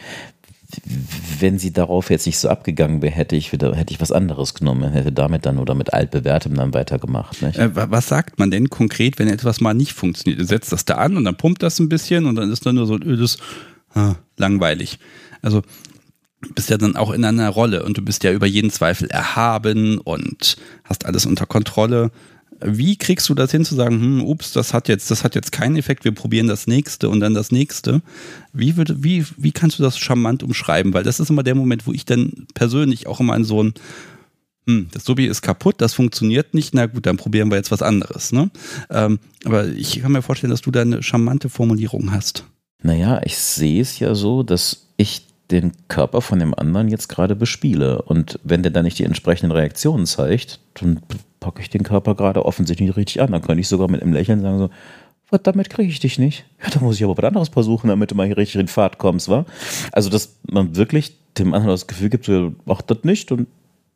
wenn 1.39 1.59
sie 1.59 1.73
darauf 1.73 2.11
jetzt 2.11 2.27
nicht 2.27 2.39
so 2.39 2.49
abgegangen 2.49 3.03
wäre, 3.03 3.13
hätte 3.13 3.37
ich 3.37 3.53
wieder, 3.53 3.75
hätte 3.75 3.93
ich 3.93 4.01
was 4.01 4.13
anderes 4.13 4.55
genommen, 4.55 4.93
hätte 4.93 5.13
damit 5.13 5.47
dann 5.47 5.59
oder 5.59 5.75
mit 5.75 5.93
altbewährtem 5.93 6.55
dann 6.55 6.75
weitergemacht. 6.75 7.43
Äh, 7.43 7.71
was 7.75 8.09
sagt 8.09 8.39
man 8.39 8.51
denn 8.51 8.71
konkret, 8.71 9.19
wenn 9.19 9.29
etwas 9.29 9.61
mal 9.61 9.75
nicht 9.75 9.93
funktioniert? 9.93 10.41
Du 10.41 10.45
setzt 10.45 10.73
das 10.73 10.85
da 10.85 10.95
an 10.97 11.17
und 11.17 11.25
dann 11.25 11.37
pumpt 11.37 11.63
das 11.63 11.79
ein 11.79 11.89
bisschen 11.89 12.27
und 12.27 12.37
dann 12.37 12.51
ist 12.51 12.67
dann 12.67 12.77
nur 12.77 12.87
so 12.87 12.97
ödes, 12.97 13.39
ah, 13.95 14.15
langweilig. 14.37 14.99
Also 15.43 15.63
bist 16.55 16.71
ja 16.71 16.79
dann 16.79 16.97
auch 16.97 17.11
in 17.11 17.25
einer 17.25 17.49
Rolle 17.49 17.85
und 17.85 17.99
du 17.99 18.03
bist 18.03 18.25
ja 18.25 18.33
über 18.33 18.47
jeden 18.47 18.71
Zweifel 18.71 19.09
erhaben 19.09 19.99
und 19.99 20.57
hast 20.85 21.05
alles 21.05 21.27
unter 21.27 21.47
Kontrolle. 21.47 22.11
Wie 22.63 22.97
kriegst 22.97 23.29
du 23.29 23.35
das 23.35 23.51
hin 23.51 23.65
zu 23.65 23.75
sagen, 23.75 24.01
hm, 24.01 24.25
ups, 24.25 24.53
das 24.53 24.75
hat 24.75 24.89
jetzt, 24.89 25.11
das 25.11 25.25
hat 25.25 25.35
jetzt 25.35 25.53
keinen 25.53 25.77
Effekt, 25.77 26.05
wir 26.05 26.13
probieren 26.13 26.47
das 26.47 26.67
nächste 26.67 27.09
und 27.09 27.21
dann 27.21 27.35
das 27.35 27.51
nächste? 27.51 28.03
Wie, 28.53 28.77
würde, 28.77 29.03
wie, 29.03 29.25
wie 29.37 29.53
kannst 29.53 29.79
du 29.79 29.83
das 29.83 29.99
charmant 29.99 30.43
umschreiben? 30.43 30.93
Weil 30.93 31.05
das 31.05 31.21
ist 31.21 31.31
immer 31.31 31.43
der 31.43 31.55
Moment, 31.55 31.87
wo 31.87 31.93
ich 31.93 32.05
dann 32.05 32.47
persönlich 32.55 33.07
auch 33.07 33.21
immer 33.21 33.37
in 33.37 33.45
so 33.45 33.63
ein, 33.63 33.75
hm, 34.67 34.89
das 34.93 35.05
Subi 35.05 35.27
ist 35.27 35.43
kaputt, 35.43 35.77
das 35.79 35.95
funktioniert 35.95 36.55
nicht, 36.55 36.75
na 36.75 36.87
gut, 36.87 37.07
dann 37.07 37.17
probieren 37.17 37.51
wir 37.51 37.57
jetzt 37.57 37.71
was 37.71 37.83
anderes. 37.83 38.33
Ne? 38.33 38.51
Ähm, 38.91 39.19
aber 39.45 39.67
ich 39.69 40.01
kann 40.01 40.13
mir 40.13 40.23
vorstellen, 40.23 40.51
dass 40.51 40.63
du 40.63 40.71
da 40.71 40.83
eine 40.83 41.03
charmante 41.03 41.49
Formulierung 41.49 42.13
hast. 42.13 42.45
Naja, 42.83 43.21
ich 43.25 43.37
sehe 43.39 43.81
es 43.81 43.99
ja 43.99 44.15
so, 44.15 44.43
dass 44.43 44.89
ich 44.97 45.27
den 45.51 45.73
Körper 45.89 46.21
von 46.21 46.39
dem 46.39 46.55
anderen 46.55 46.89
jetzt 46.89 47.09
gerade 47.09 47.35
bespiele. 47.35 48.03
Und 48.03 48.39
wenn 48.45 48.63
der 48.63 48.73
dann 48.73 48.85
nicht 48.85 48.99
die 48.99 49.05
entsprechenden 49.05 49.53
Reaktionen 49.53 50.07
zeigt, 50.07 50.61
dann 50.75 51.01
packe 51.41 51.63
ich 51.63 51.71
den 51.71 51.83
Körper 51.83 52.15
gerade 52.15 52.45
offensichtlich 52.45 52.89
nicht 52.89 52.97
richtig 52.97 53.21
an. 53.21 53.33
Dann 53.33 53.43
könnte 53.43 53.61
ich 53.61 53.69
sogar 53.69 53.91
mit 53.91 54.03
einem 54.03 54.13
Lächeln 54.13 54.41
sagen 54.41 54.59
so, 54.59 54.71
was, 55.31 55.43
damit 55.43 55.71
kriege 55.71 55.89
ich 55.89 56.01
dich 56.01 56.19
nicht. 56.19 56.45
Ja, 56.63 56.71
da 56.71 56.81
muss 56.81 56.97
ich 56.97 57.05
aber 57.05 57.17
was 57.17 57.25
anderes 57.25 57.49
versuchen, 57.49 57.89
damit 57.89 58.11
du 58.11 58.15
mal 58.15 58.27
hier 58.27 58.37
richtig 58.37 58.61
in 58.61 58.69
Fahrt 58.69 58.99
kommst, 58.99 59.29
wa? 59.29 59.47
Also, 59.93 60.11
dass 60.11 60.37
man 60.51 60.77
wirklich 60.77 61.17
dem 61.39 61.55
anderen 61.55 61.71
das 61.71 61.87
Gefühl 61.87 62.11
gibt, 62.11 62.25
so, 62.25 62.53
mach 62.65 62.83
das 62.83 62.99
nicht 63.05 63.31
und 63.33 63.47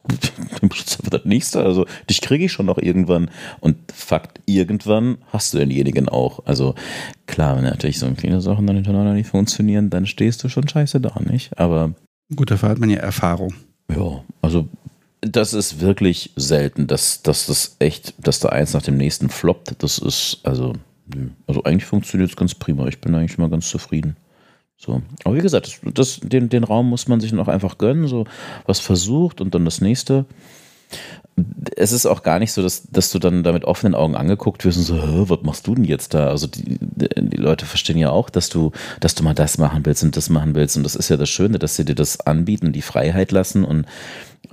dann 0.61 0.69
bist 0.69 0.99
du 1.03 1.11
das 1.11 1.25
nächste. 1.25 1.65
Also, 1.65 1.87
dich 2.09 2.21
kriege 2.21 2.45
ich 2.45 2.53
schon 2.53 2.67
noch 2.67 2.79
irgendwann. 2.79 3.31
Und 3.61 3.77
Fakt, 3.93 4.41
irgendwann 4.47 5.19
hast 5.29 5.53
du 5.53 5.59
denjenigen 5.59 6.09
auch. 6.09 6.47
Also, 6.47 6.75
klar, 7.27 7.57
wenn 7.57 7.65
natürlich 7.65 7.99
so 7.99 8.09
viele 8.17 8.41
Sachen 8.41 8.67
dann 8.67 8.77
hintereinander 8.77 9.15
nicht 9.15 9.29
funktionieren, 9.29 9.91
dann 9.91 10.07
stehst 10.07 10.45
du 10.45 10.49
schon 10.49 10.69
scheiße 10.69 11.01
da, 11.01 11.19
nicht? 11.21 11.59
Aber. 11.59 11.95
Gut, 12.35 12.51
dafür 12.51 12.69
hat 12.71 12.79
man 12.79 12.91
ja 12.91 12.99
Erfahrung. 12.99 13.55
Ja, 13.91 14.23
also 14.41 14.69
das 15.27 15.55
ist 15.55 15.81
wirklich 15.81 16.33
selten, 16.37 16.87
dass, 16.87 17.23
dass 17.23 17.47
das 17.47 17.77
echt, 17.79 18.15
dass 18.19 18.41
da 18.41 18.51
eins 18.51 18.75
nach 18.75 18.83
dem 18.83 18.97
nächsten 18.97 19.29
floppt. 19.29 19.83
Das 19.83 19.99
ist, 19.99 20.41
also, 20.43 20.75
also 21.47 21.63
eigentlich 21.65 21.85
funktioniert 21.87 22.31
es 22.31 22.37
ganz 22.37 22.55
prima. 22.55 22.87
Ich 22.87 23.01
bin 23.01 23.15
eigentlich 23.15 23.39
mal 23.39 23.51
ganz 23.51 23.69
zufrieden. 23.69 24.17
So. 24.77 25.03
Aber 25.25 25.37
wie 25.37 25.41
gesagt, 25.41 25.67
das, 25.67 25.93
das, 25.95 26.21
den, 26.21 26.49
den 26.49 26.65
Raum 26.65 26.89
muss 26.89 27.09
man 27.09 27.21
sich 27.21 27.33
noch 27.33 27.49
einfach 27.49 27.79
gönnen, 27.79 28.07
so 28.07 28.27
was 28.67 28.81
versucht 28.81 29.41
und 29.41 29.55
dann 29.55 29.65
das 29.65 29.81
nächste. 29.81 30.27
Es 31.77 31.91
ist 31.91 32.07
auch 32.07 32.23
gar 32.23 32.39
nicht 32.39 32.53
so, 32.53 32.63
dass, 32.63 32.85
dass 32.91 33.11
du 33.11 33.19
dann 33.19 33.43
da 33.43 33.53
mit 33.53 33.65
offenen 33.65 33.95
Augen 33.95 34.15
angeguckt 34.15 34.65
wirst 34.65 34.79
und 34.79 34.85
so, 34.85 35.29
was 35.29 35.43
machst 35.43 35.67
du 35.67 35.75
denn 35.75 35.85
jetzt 35.85 36.15
da? 36.15 36.29
Also 36.29 36.47
die, 36.47 36.79
die 36.81 37.37
Leute 37.37 37.67
verstehen 37.67 37.99
ja 37.99 38.11
auch, 38.11 38.31
dass 38.31 38.51
du, 38.51 38.71
dass 39.01 39.15
du 39.15 39.25
mal 39.25 39.35
das 39.35 39.59
machen 39.59 39.85
willst 39.85 40.05
und 40.05 40.17
das 40.17 40.29
machen 40.29 40.55
willst. 40.55 40.77
Und 40.77 40.85
das 40.85 40.95
ist 40.95 41.09
ja 41.09 41.17
das 41.17 41.31
Schöne, 41.31 41.59
dass 41.59 41.77
sie 41.77 41.85
dir 41.85 41.97
das 41.97 42.21
anbieten, 42.21 42.73
die 42.73 42.83
Freiheit 42.83 43.33
lassen 43.33 43.65
und 43.65 43.87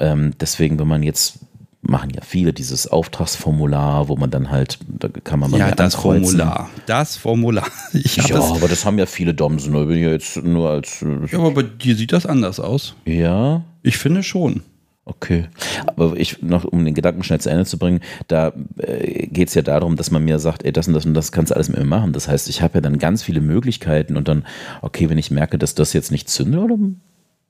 ähm, 0.02 0.32
deswegen, 0.40 0.80
wenn 0.80 0.88
man 0.88 1.04
jetzt 1.04 1.40
machen 1.82 2.12
ja 2.12 2.22
viele 2.22 2.54
dieses 2.54 2.88
Auftragsformular, 2.88 4.08
wo 4.08 4.16
man 4.16 4.30
dann 4.30 4.52
halt, 4.52 4.80
da 4.88 5.08
kann 5.08 5.40
man 5.40 5.52
mal 5.52 5.60
Ja, 5.60 5.72
das 5.72 5.96
ankreuzen. 5.96 6.38
Formular. 6.38 6.70
Das 6.86 7.18
Formular. 7.18 7.68
Ich 7.94 8.18
ja, 8.18 8.28
das, 8.28 8.52
aber 8.52 8.68
das 8.68 8.86
haben 8.86 9.00
ja 9.00 9.06
viele 9.06 9.34
Domsen, 9.34 9.72
nur 9.72 9.88
bin 9.88 9.98
ich 9.98 10.04
jetzt 10.04 10.44
nur 10.44 10.70
als. 10.70 11.04
Ja, 11.32 11.40
aber 11.40 11.52
bei 11.52 11.64
dir 11.64 11.96
sieht 11.96 12.14
das 12.14 12.26
anders 12.26 12.60
aus. 12.60 12.96
Ja. 13.06 13.64
Ich 13.84 13.98
finde 13.98 14.24
schon. 14.24 14.62
Okay. 15.04 15.48
Aber 15.88 16.16
ich, 16.16 16.42
noch 16.44 16.64
um 16.64 16.86
den 16.86 16.94
Gedanken 16.94 17.24
schnell 17.24 17.42
zu 17.42 17.50
Ende 17.50 17.66
zu 17.66 17.80
bringen, 17.80 18.02
da 18.28 18.54
äh, 18.78 19.28
geht 19.28 19.48
es 19.48 19.56
ja 19.56 19.64
darum, 19.64 19.96
dass 19.96 20.12
man 20.12 20.24
mir 20.24 20.38
sagt, 20.38 20.64
ey, 20.64 20.72
das 20.72 20.88
und 20.88 20.94
das 20.94 21.06
und 21.06 21.16
das 21.16 21.32
kannst 21.32 21.50
du 21.52 21.56
alles 21.56 21.70
mit 21.70 21.80
mir 21.80 21.86
machen. 21.86 22.14
Das 22.14 22.28
heißt, 22.28 22.48
ich 22.50 22.62
habe 22.62 22.76
ja 22.76 22.82
dann 22.82 23.00
ganz 23.00 23.24
viele 23.24 23.42
Möglichkeiten 23.42 24.16
und 24.16 24.28
dann, 24.28 24.46
okay, 24.82 25.10
wenn 25.10 25.18
ich 25.18 25.32
merke, 25.32 25.58
dass 25.58 25.74
das 25.74 25.94
jetzt 25.94 26.12
nicht 26.12 26.30
zündet, 26.30 26.70
dann 26.70 27.02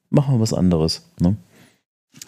machen 0.09 0.35
wir 0.35 0.39
was 0.39 0.53
anderes. 0.53 1.05
Ne? 1.19 1.35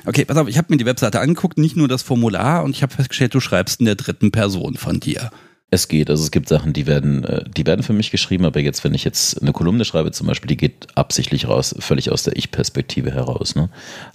Okay, 0.05 0.25
pass 0.25 0.37
auf, 0.37 0.47
ich 0.47 0.57
habe 0.57 0.67
mir 0.69 0.77
die 0.77 0.85
Webseite 0.85 1.19
angeguckt, 1.19 1.57
nicht 1.57 1.75
nur 1.75 1.87
das 1.87 2.03
Formular 2.03 2.63
und 2.63 2.71
ich 2.71 2.83
habe 2.83 2.93
festgestellt, 2.93 3.33
du 3.33 3.39
schreibst 3.39 3.79
in 3.79 3.85
der 3.85 3.95
dritten 3.95 4.31
Person 4.31 4.75
von 4.75 4.99
dir. 4.99 5.31
Es 5.73 5.87
geht, 5.87 6.11
also 6.11 6.23
es 6.23 6.29
gibt 6.29 6.49
Sachen, 6.49 6.71
die 6.71 6.85
werden, 6.85 7.23
äh, 7.23 7.43
die 7.49 7.65
werden 7.65 7.81
für 7.81 7.93
mich 7.93 8.11
geschrieben, 8.11 8.45
aber 8.45 8.59
jetzt, 8.59 8.83
wenn 8.83 8.93
ich 8.93 9.03
jetzt 9.03 9.41
eine 9.41 9.53
Kolumne 9.53 9.85
schreibe 9.85 10.11
zum 10.11 10.27
Beispiel, 10.27 10.47
die 10.47 10.57
geht 10.57 10.87
absichtlich 10.95 11.47
raus, 11.47 11.73
völlig 11.79 12.11
aus 12.11 12.21
der 12.21 12.37
Ich-Perspektive 12.37 13.11
heraus. 13.11 13.55
Ne? 13.55 13.69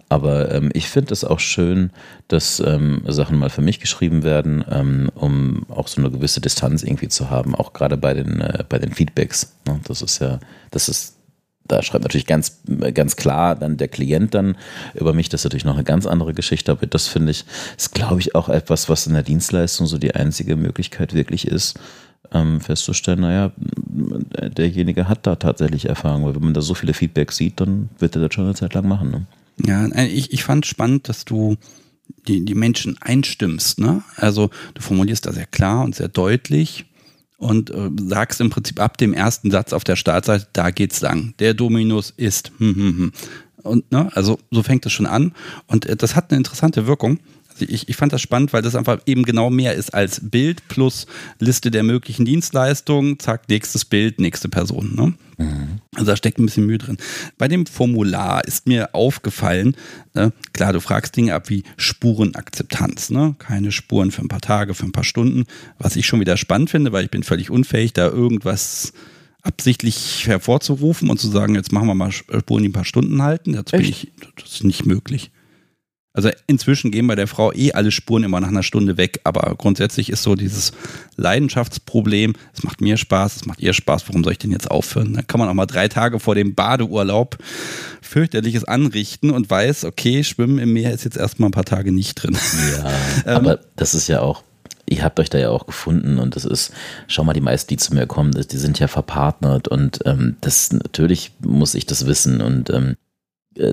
Aber 0.09 0.53
ähm, 0.53 0.71
ich 0.73 0.89
finde 0.89 1.13
es 1.13 1.25
auch 1.25 1.41
schön, 1.41 1.91
dass 2.29 2.61
ähm, 2.61 3.03
Sachen 3.09 3.39
mal 3.39 3.51
für 3.51 3.63
mich 3.63 3.81
geschrieben 3.81 4.23
werden, 4.23 4.65
ähm, 4.71 5.11
um 5.17 5.67
auch 5.69 5.89
so 5.89 6.01
eine 6.01 6.13
gewisse 6.13 6.41
Distanz 6.41 6.85
irgendwie 6.85 7.09
zu 7.09 7.29
haben, 7.29 7.57
auch 7.57 7.73
gerade 7.73 7.97
bei 7.97 8.15
den, 8.15 8.41
äh, 8.41 8.63
bei 8.69 8.79
den 8.79 8.93
Feedbacks. 8.93 9.55
Ne? 9.67 9.81
Das 9.83 10.01
ist 10.01 10.21
ja, 10.21 10.39
das 10.71 10.89
ist 10.89 11.18
da 11.69 11.83
schreibt 11.83 12.05
natürlich 12.05 12.27
ganz, 12.27 12.61
ganz 12.95 13.17
klar 13.17 13.55
dann 13.55 13.77
der 13.77 13.89
Klient 13.89 14.35
dann 14.35 14.57
über 14.95 15.13
mich. 15.13 15.29
Das 15.29 15.43
ist 15.43 15.45
natürlich 15.45 15.65
noch 15.65 15.75
eine 15.75 15.85
ganz 15.85 16.07
andere 16.07 16.35
Geschichte, 16.35 16.73
aber 16.73 16.87
das 16.87 17.07
finde 17.07 17.31
ich, 17.31 17.45
ist 17.77 17.95
glaube 17.95 18.21
ich 18.21 18.35
auch 18.35 18.49
etwas, 18.49 18.89
was 18.89 19.07
in 19.07 19.15
der 19.15 19.23
Dienstleistung 19.23 19.87
so 19.87 19.99
die 19.99 20.15
einzige 20.15 20.57
Möglichkeit 20.57 21.15
wirklich 21.15 21.47
ist, 21.47 21.79
ähm, 22.33 22.61
festzustellen, 22.61 23.21
naja, 23.21 23.53
derjenige 24.57 25.09
hat 25.09 25.27
da 25.27 25.37
tatsächlich 25.37 25.87
Erfahrung, 25.87 26.25
weil 26.27 26.35
wenn 26.35 26.45
man 26.45 26.55
da 26.55 26.61
so 26.61 26.75
viele 26.75 26.95
Feedbacks 26.95 27.37
sieht, 27.37 27.61
dann 27.61 27.89
wird 27.99 28.17
er 28.17 28.23
das 28.23 28.35
schon 28.35 28.45
eine 28.45 28.55
Zeit 28.55 28.75
lang 28.75 28.87
machen. 28.87 29.11
Ne? 29.11 29.27
Ja, 29.65 29.87
äh, 29.87 30.07
ich, 30.07 30.33
ich 30.33 30.45
fand 30.45 30.67
spannend, 30.67 31.09
dass 31.09 31.25
du 31.25 31.57
die, 32.27 32.45
die 32.45 32.55
Menschen 32.55 32.97
einstimmst. 33.01 33.79
Ne? 33.79 34.03
Also 34.17 34.51
du 34.75 34.83
formulierst 34.83 35.27
da 35.27 35.33
sehr 35.33 35.47
klar 35.47 35.85
und 35.85 35.95
sehr 35.95 36.09
deutlich 36.09 36.87
und 37.39 37.71
äh, 37.71 37.89
sagst 37.97 38.41
im 38.41 38.51
Prinzip 38.51 38.81
ab 38.81 38.99
dem 38.99 39.15
ersten 39.15 39.51
Satz 39.51 39.73
auf 39.73 39.85
der 39.85 39.97
Startseite, 39.97 40.49
da 40.53 40.71
geht's 40.71 41.01
lang. 41.01 41.35
Der 41.39 41.55
Dominus 41.55 42.13
ist. 42.17 42.53
Hm, 42.59 42.75
hm, 42.75 42.99
hm. 42.99 43.13
Und 43.63 43.91
ne, 43.91 44.11
also 44.15 44.39
so 44.51 44.63
fängt 44.63 44.85
es 44.87 44.93
schon 44.93 45.07
an. 45.07 45.33
Und 45.67 45.87
äh, 45.87 45.97
das 45.97 46.17
hat 46.17 46.31
eine 46.31 46.39
interessante 46.39 46.87
Wirkung 46.87 47.21
ich, 47.63 47.89
ich 47.89 47.97
fand 47.97 48.13
das 48.13 48.21
spannend, 48.21 48.53
weil 48.53 48.63
das 48.63 48.75
einfach 48.75 49.01
eben 49.07 49.25
genau 49.25 49.51
mehr 49.51 49.75
ist 49.75 49.95
als 49.95 50.21
Bild 50.23 50.67
plus 50.69 51.07
Liste 51.39 51.71
der 51.71 51.83
möglichen 51.83 52.25
Dienstleistungen, 52.25 53.19
zack, 53.19 53.49
nächstes 53.49 53.85
Bild, 53.85 54.21
nächste 54.21 54.49
Person. 54.49 54.95
Ne? 54.95 55.15
Mhm. 55.39 55.81
Also 55.95 56.11
da 56.11 56.17
steckt 56.17 56.39
ein 56.39 56.47
bisschen 56.47 56.67
Mühe 56.67 56.79
drin. 56.79 56.99
Bei 57.39 57.49
dem 57.49 57.67
Formular 57.67 58.45
ist 58.45 58.67
mir 58.67 58.95
aufgefallen, 58.95 59.77
äh, 60.15 60.31
klar, 60.53 60.73
du 60.73 60.81
fragst 60.81 61.17
Dinge 61.17 61.35
ab 61.35 61.49
wie 61.49 61.63
Spurenakzeptanz, 61.77 63.11
ne? 63.11 63.37
keine 63.39 63.73
Spuren 63.73 64.11
für 64.11 64.23
ein 64.23 64.29
paar 64.29 64.41
Tage, 64.41 64.75
für 64.75 64.85
ein 64.85 64.93
paar 64.93 65.05
Stunden, 65.05 65.45
was 65.79 65.97
ich 65.97 66.07
schon 66.07 66.21
wieder 66.21 66.37
spannend 66.37 66.71
finde, 66.71 66.93
weil 66.93 67.05
ich 67.05 67.11
bin 67.11 67.23
völlig 67.23 67.51
unfähig, 67.51 67.93
da 67.93 68.09
irgendwas 68.09 68.93
absichtlich 69.43 70.27
hervorzurufen 70.27 71.09
und 71.09 71.19
zu 71.19 71.29
sagen, 71.29 71.55
jetzt 71.55 71.73
machen 71.73 71.87
wir 71.87 71.95
mal 71.95 72.13
Spuren, 72.13 72.63
die 72.63 72.69
ein 72.69 72.73
paar 72.73 72.85
Stunden 72.85 73.23
halten. 73.23 73.53
Das, 73.53 73.67
bin 73.67 73.81
ich, 73.81 74.13
das 74.37 74.53
ist 74.53 74.65
nicht 74.65 74.85
möglich. 74.85 75.31
Also 76.15 76.31
inzwischen 76.47 76.91
gehen 76.91 77.07
bei 77.07 77.15
der 77.15 77.29
Frau 77.29 77.53
eh 77.53 77.73
alle 77.73 77.91
Spuren 77.93 78.25
immer 78.25 78.41
nach 78.41 78.49
einer 78.49 78.63
Stunde 78.63 78.97
weg, 78.97 79.21
aber 79.25 79.55
grundsätzlich 79.57 80.11
ist 80.11 80.23
so 80.23 80.35
dieses 80.35 80.73
Leidenschaftsproblem, 81.17 82.35
es 82.55 82.65
macht 82.65 82.81
mir 82.81 82.97
Spaß, 82.97 83.37
es 83.37 83.47
macht 83.47 83.61
ihr 83.61 83.73
Spaß, 83.73 84.09
warum 84.09 84.25
soll 84.25 84.33
ich 84.33 84.39
denn 84.39 84.51
jetzt 84.51 84.71
aufhören? 84.71 85.13
Dann 85.13 85.27
kann 85.27 85.39
man 85.39 85.49
auch 85.49 85.55
mal 85.55 85.67
drei 85.67 85.87
Tage 85.87 86.19
vor 86.19 86.35
dem 86.35 86.55
Badeurlaub 86.55 87.39
fürchterliches 88.01 88.65
anrichten 88.65 89.31
und 89.31 89.49
weiß, 89.51 89.85
okay, 89.85 90.25
Schwimmen 90.25 90.59
im 90.59 90.73
Meer 90.73 90.93
ist 90.93 91.05
jetzt 91.05 91.17
erstmal 91.17 91.51
ein 91.51 91.53
paar 91.53 91.65
Tage 91.65 91.93
nicht 91.93 92.15
drin. 92.15 92.37
Ja, 92.77 92.91
ähm, 93.27 93.37
aber 93.37 93.61
das 93.77 93.95
ist 93.95 94.09
ja 94.09 94.21
auch, 94.21 94.43
ihr 94.87 95.05
habt 95.05 95.21
euch 95.21 95.31
da 95.31 95.39
ja 95.39 95.51
auch 95.51 95.67
gefunden 95.67 96.19
und 96.19 96.37
das 96.37 96.47
ist, 96.47 96.73
schau 97.07 97.23
mal, 97.23 97.35
die 97.35 97.41
meisten, 97.41 97.69
die 97.69 97.77
zu 97.77 97.95
mir 97.95 98.07
kommen, 98.07 98.33
die 98.33 98.57
sind 98.57 98.79
ja 98.79 98.89
verpartnert 98.89 99.69
und 99.69 100.01
ähm, 100.07 100.37
das 100.41 100.73
natürlich 100.73 101.33
muss 101.41 101.75
ich 101.75 101.87
das 101.87 102.07
wissen 102.07 102.41
und 102.41 102.71
ähm, 102.71 102.93
äh, 102.93 103.08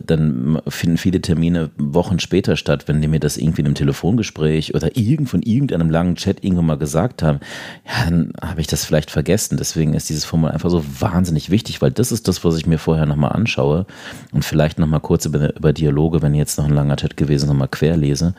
dann 0.05 0.61
finden 0.67 0.97
viele 0.97 1.21
Termine 1.21 1.69
Wochen 1.77 2.19
später 2.19 2.57
statt, 2.57 2.87
wenn 2.87 3.01
die 3.01 3.07
mir 3.07 3.19
das 3.19 3.37
irgendwie 3.37 3.61
in 3.61 3.67
einem 3.67 3.75
Telefongespräch 3.75 4.75
oder 4.75 4.95
irgend 4.97 5.29
von 5.29 5.41
irgendeinem 5.41 5.89
langen 5.89 6.15
Chat 6.15 6.43
irgendwann 6.43 6.65
mal 6.65 6.77
gesagt 6.77 7.23
haben, 7.23 7.39
ja, 7.85 8.05
dann 8.09 8.33
habe 8.41 8.61
ich 8.61 8.67
das 8.67 8.85
vielleicht 8.85 9.11
vergessen. 9.11 9.57
Deswegen 9.57 9.93
ist 9.93 10.09
dieses 10.09 10.25
Formular 10.25 10.53
einfach 10.53 10.69
so 10.69 10.83
wahnsinnig 10.99 11.49
wichtig, 11.49 11.81
weil 11.81 11.91
das 11.91 12.11
ist 12.11 12.27
das, 12.27 12.43
was 12.43 12.57
ich 12.57 12.65
mir 12.65 12.79
vorher 12.79 13.05
nochmal 13.05 13.31
anschaue 13.31 13.85
und 14.31 14.43
vielleicht 14.43 14.79
nochmal 14.79 14.99
kurz 14.99 15.25
über, 15.25 15.55
über 15.55 15.73
Dialoge, 15.73 16.21
wenn 16.21 16.33
jetzt 16.33 16.57
noch 16.57 16.65
ein 16.65 16.73
langer 16.73 16.97
Chat 16.97 17.17
gewesen 17.17 17.45
ist, 17.45 17.49
nochmal 17.49 17.67
querlese. 17.67 18.33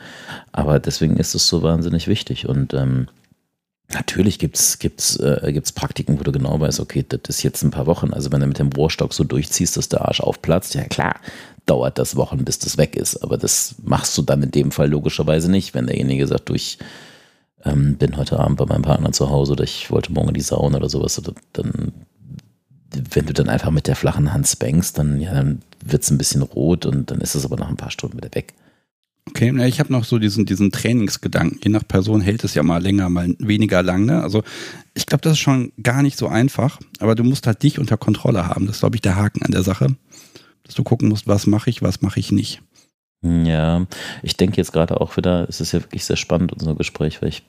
Aber 0.51 0.79
deswegen 0.79 1.17
ist 1.17 1.35
es 1.35 1.47
so 1.47 1.63
wahnsinnig 1.63 2.07
wichtig 2.07 2.47
und 2.47 2.73
ähm, 2.73 3.07
Natürlich 3.93 4.37
gibt's 4.37 4.79
gibt's 4.79 5.15
äh, 5.17 5.51
gibt's 5.53 5.71
Praktiken, 5.71 6.19
wo 6.19 6.23
du 6.23 6.33
genau 6.33 6.59
weißt, 6.59 6.81
okay, 6.81 7.05
das 7.07 7.37
ist 7.37 7.43
jetzt 7.43 7.63
ein 7.63 7.71
paar 7.71 7.85
Wochen. 7.85 8.13
Also 8.13 8.31
wenn 8.31 8.41
du 8.41 8.47
mit 8.47 8.59
dem 8.59 8.69
Rohrstock 8.69 9.13
so 9.13 9.23
durchziehst, 9.23 9.77
dass 9.77 9.87
der 9.87 10.05
Arsch 10.05 10.19
aufplatzt, 10.19 10.75
ja 10.75 10.83
klar, 10.83 11.15
dauert 11.65 11.97
das 11.97 12.17
Wochen, 12.17 12.43
bis 12.43 12.59
das 12.59 12.77
weg 12.77 12.97
ist. 12.97 13.23
Aber 13.23 13.37
das 13.37 13.75
machst 13.83 14.17
du 14.17 14.23
dann 14.23 14.43
in 14.43 14.51
dem 14.51 14.71
Fall 14.71 14.89
logischerweise 14.89 15.49
nicht, 15.49 15.73
wenn 15.73 15.87
derjenige 15.87 16.27
sagt, 16.27 16.49
du, 16.49 16.53
ich 16.53 16.79
ähm, 17.63 17.95
bin 17.95 18.17
heute 18.17 18.39
Abend 18.39 18.57
bei 18.57 18.65
meinem 18.65 18.81
Partner 18.81 19.13
zu 19.13 19.29
Hause 19.29 19.53
oder 19.53 19.63
ich 19.63 19.89
wollte 19.89 20.11
morgen 20.11 20.29
in 20.29 20.33
die 20.33 20.41
Sauna 20.41 20.77
oder 20.77 20.89
sowas. 20.89 21.21
Dann, 21.53 21.93
wenn 22.91 23.25
du 23.25 23.33
dann 23.33 23.47
einfach 23.47 23.71
mit 23.71 23.87
der 23.87 23.95
flachen 23.95 24.33
Hand 24.33 24.47
spankst, 24.47 24.97
dann, 24.97 25.21
ja, 25.21 25.33
dann 25.33 25.61
wird's 25.85 26.11
ein 26.11 26.17
bisschen 26.17 26.41
rot 26.41 26.85
und 26.85 27.09
dann 27.09 27.21
ist 27.21 27.35
es 27.35 27.45
aber 27.45 27.55
nach 27.55 27.69
ein 27.69 27.77
paar 27.77 27.91
Stunden 27.91 28.17
wieder 28.17 28.33
weg. 28.33 28.53
Okay, 29.27 29.51
na, 29.51 29.67
ich 29.67 29.79
habe 29.79 29.91
noch 29.91 30.03
so 30.03 30.19
diesen, 30.19 30.45
diesen 30.45 30.71
Trainingsgedanken. 30.71 31.59
Je 31.63 31.69
nach 31.69 31.87
Person 31.87 32.21
hält 32.21 32.43
es 32.43 32.53
ja 32.53 32.63
mal 32.63 32.81
länger, 32.81 33.09
mal 33.09 33.35
weniger 33.39 33.83
lang. 33.83 34.05
Ne? 34.05 34.21
Also 34.21 34.43
ich 34.93 35.05
glaube, 35.05 35.21
das 35.21 35.33
ist 35.33 35.39
schon 35.39 35.71
gar 35.81 36.01
nicht 36.01 36.17
so 36.17 36.27
einfach, 36.27 36.79
aber 36.99 37.15
du 37.15 37.23
musst 37.23 37.45
halt 37.47 37.61
dich 37.61 37.79
unter 37.79 37.97
Kontrolle 37.97 38.47
haben. 38.47 38.65
Das 38.65 38.77
ist, 38.77 38.79
glaube 38.81 38.95
ich, 38.95 39.01
der 39.01 39.15
Haken 39.15 39.43
an 39.43 39.51
der 39.51 39.63
Sache. 39.63 39.95
Dass 40.63 40.75
du 40.75 40.83
gucken 40.83 41.09
musst, 41.09 41.27
was 41.27 41.47
mache 41.47 41.69
ich, 41.69 41.81
was 41.81 42.01
mache 42.01 42.19
ich 42.19 42.31
nicht. 42.31 42.61
Ja, 43.21 43.85
ich 44.21 44.37
denke 44.37 44.57
jetzt 44.57 44.73
gerade 44.73 45.01
auch 45.01 45.17
wieder, 45.17 45.47
es 45.49 45.59
ist 45.59 45.71
ja 45.71 45.81
wirklich 45.81 46.05
sehr 46.05 46.17
spannend, 46.17 46.53
unser 46.53 46.75
Gespräch, 46.75 47.21
weil 47.21 47.29
ich 47.29 47.43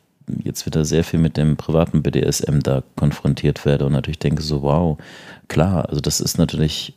jetzt 0.45 0.67
wieder 0.67 0.85
sehr 0.85 1.05
viel 1.05 1.21
mit 1.21 1.37
dem 1.37 1.57
privaten 1.57 2.03
BDSM 2.03 2.61
da 2.61 2.83
konfrontiert 2.97 3.65
werde 3.65 3.87
und 3.87 3.93
natürlich 3.93 4.19
denke 4.19 4.43
so, 4.43 4.63
wow, 4.63 4.99
klar, 5.49 5.89
also 5.89 6.01
das 6.01 6.21
ist 6.21 6.39
natürlich 6.39 6.95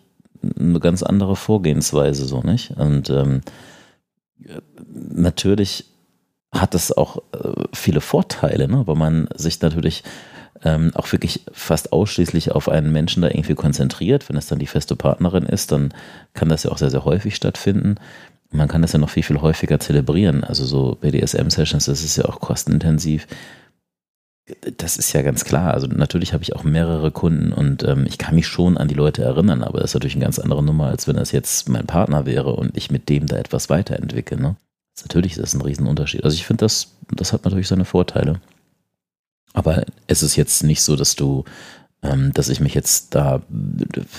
eine 0.60 0.80
ganz 0.80 1.04
andere 1.04 1.36
Vorgehensweise, 1.36 2.26
so 2.26 2.42
nicht? 2.42 2.72
Und 2.72 3.10
ähm, 3.10 3.42
natürlich 4.88 5.86
hat 6.54 6.76
es 6.76 6.92
auch 6.92 7.18
äh, 7.34 7.64
viele 7.74 8.02
Vorteile, 8.02 8.68
ne? 8.68 8.86
weil 8.86 8.96
man 8.96 9.30
sich 9.36 9.62
natürlich 9.62 10.04
ähm, 10.64 10.92
auch 10.96 11.12
wirklich 11.12 11.42
fast 11.52 11.94
ausschließlich 11.94 12.52
auf 12.52 12.70
einen 12.70 12.92
Menschen 12.92 13.22
da 13.22 13.30
irgendwie 13.30 13.56
konzentriert. 13.56 14.30
Wenn 14.30 14.38
es 14.38 14.48
dann 14.48 14.60
die 14.60 14.68
feste 14.68 14.96
Partnerin 14.96 15.46
ist, 15.46 15.72
dann 15.72 15.94
kann 16.34 16.50
das 16.50 16.64
ja 16.64 16.72
auch 16.72 16.78
sehr, 16.78 16.92
sehr 16.92 17.06
häufig 17.06 17.36
stattfinden. 17.36 17.96
Man 18.52 18.68
kann 18.68 18.82
das 18.82 18.92
ja 18.92 19.00
noch 19.00 19.10
viel, 19.10 19.24
viel 19.24 19.42
häufiger 19.42 19.80
zelebrieren. 19.80 20.44
Also 20.44 20.66
so 20.66 20.98
BDSM-Sessions, 21.00 21.86
das 21.86 22.04
ist 22.04 22.18
ja 22.18 22.26
auch 22.26 22.42
kostenintensiv. 22.42 23.28
Das 24.78 24.98
ist 24.98 25.14
ja 25.14 25.22
ganz 25.22 25.46
klar. 25.46 25.74
Also 25.74 25.88
natürlich 25.88 26.34
habe 26.34 26.44
ich 26.44 26.56
auch 26.56 26.64
mehrere 26.64 27.12
Kunden 27.12 27.54
und 27.54 27.84
ähm, 27.84 28.06
ich 28.06 28.18
kann 28.18 28.36
mich 28.36 28.48
schon 28.48 28.78
an 28.78 28.88
die 28.88 28.96
Leute 28.96 29.24
erinnern, 29.24 29.64
aber 29.64 29.80
das 29.80 29.92
ist 29.92 29.94
natürlich 29.94 30.16
eine 30.16 30.26
ganz 30.26 30.40
andere 30.40 30.64
Nummer, 30.64 30.88
als 30.88 31.08
wenn 31.08 31.16
das 31.16 31.32
jetzt 31.32 31.70
mein 31.70 31.86
Partner 31.86 32.26
wäre 32.26 32.54
und 32.54 32.76
ich 32.76 32.92
mit 32.92 33.08
dem 33.08 33.28
da 33.28 33.38
etwas 33.38 33.70
weiterentwickle. 33.70 34.38
Ne? 34.38 34.56
Natürlich 35.04 35.34
ist 35.34 35.42
das 35.42 35.54
ein 35.54 35.62
Riesenunterschied. 35.62 36.24
Also 36.24 36.36
ich 36.36 36.46
finde, 36.46 36.66
das, 36.66 36.96
das 37.12 37.34
hat 37.34 37.46
natürlich 37.46 37.68
seine 37.68 37.86
Vorteile. 37.86 38.42
Aber 39.54 39.84
es 40.08 40.24
ist 40.24 40.36
jetzt 40.36 40.64
nicht 40.64 40.82
so, 40.82 40.96
dass 40.96 41.16
du, 41.16 41.44
ähm, 42.02 42.32
dass 42.34 42.50
ich 42.50 42.60
mich 42.60 42.74
jetzt 42.74 43.14
da 43.16 43.42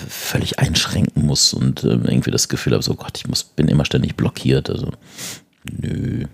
völlig 0.07 0.59
einschränken 0.59 1.25
muss 1.25 1.53
und 1.53 1.83
ähm, 1.83 2.05
irgendwie 2.05 2.31
das 2.31 2.49
Gefühl 2.49 2.73
habe, 2.73 2.83
so 2.83 2.95
Gott, 2.95 3.17
ich 3.17 3.27
muss, 3.27 3.43
bin 3.43 3.67
immer 3.67 3.85
ständig 3.85 4.15
blockiert. 4.15 4.69
Also 4.69 4.91
nö, 5.69 6.25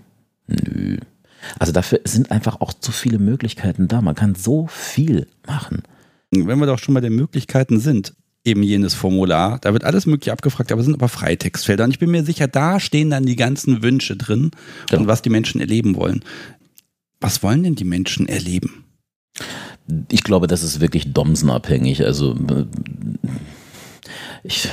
nö. 0.46 0.98
Also 1.58 1.72
dafür 1.72 2.00
sind 2.04 2.30
einfach 2.30 2.60
auch 2.60 2.72
zu 2.72 2.92
viele 2.92 3.18
Möglichkeiten 3.18 3.88
da. 3.88 4.00
Man 4.02 4.14
kann 4.14 4.34
so 4.34 4.66
viel 4.68 5.26
machen. 5.46 5.82
Wenn 6.30 6.58
wir 6.58 6.66
doch 6.66 6.78
schon 6.78 6.94
bei 6.94 7.00
den 7.00 7.14
Möglichkeiten 7.14 7.80
sind, 7.80 8.14
eben 8.44 8.62
jenes 8.62 8.94
Formular, 8.94 9.58
da 9.60 9.72
wird 9.72 9.84
alles 9.84 10.06
mögliche 10.06 10.32
abgefragt, 10.32 10.72
aber 10.72 10.80
es 10.80 10.86
sind 10.86 10.94
aber 10.94 11.08
Freitextfelder. 11.08 11.84
Und 11.84 11.90
ich 11.90 11.98
bin 11.98 12.10
mir 12.10 12.24
sicher, 12.24 12.48
da 12.48 12.80
stehen 12.80 13.10
dann 13.10 13.26
die 13.26 13.36
ganzen 13.36 13.82
Wünsche 13.82 14.16
drin 14.16 14.50
genau. 14.88 15.02
und 15.02 15.08
was 15.08 15.22
die 15.22 15.30
Menschen 15.30 15.60
erleben 15.60 15.96
wollen. 15.96 16.24
Was 17.20 17.42
wollen 17.42 17.62
denn 17.62 17.74
die 17.74 17.84
Menschen 17.84 18.28
erleben? 18.28 18.84
Ich 20.10 20.22
glaube, 20.22 20.46
das 20.46 20.62
ist 20.62 20.80
wirklich 20.80 21.12
domsenabhängig. 21.12 22.04
Also 22.04 22.36
ich, 24.42 24.68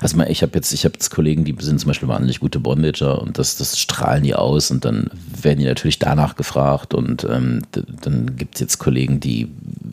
Also 0.00 0.20
ich 0.22 0.42
habe 0.42 0.52
jetzt, 0.54 0.72
ich 0.72 0.84
habe 0.84 0.94
jetzt 0.94 1.10
Kollegen, 1.10 1.44
die 1.44 1.54
sind 1.60 1.80
zum 1.80 1.88
Beispiel 1.88 2.08
wahnsinnig 2.08 2.40
gute 2.40 2.60
Bondager 2.60 3.20
und 3.20 3.38
das, 3.38 3.56
das 3.56 3.78
strahlen 3.78 4.22
die 4.22 4.34
aus 4.34 4.70
und 4.70 4.84
dann 4.84 5.10
werden 5.42 5.58
die 5.58 5.66
natürlich 5.66 5.98
danach 5.98 6.36
gefragt 6.36 6.94
und 6.94 7.24
ähm, 7.24 7.62
dann 8.02 8.36
gibt 8.36 8.54
es 8.54 8.60
jetzt 8.60 8.78
Kollegen, 8.78 9.20
die 9.20 9.48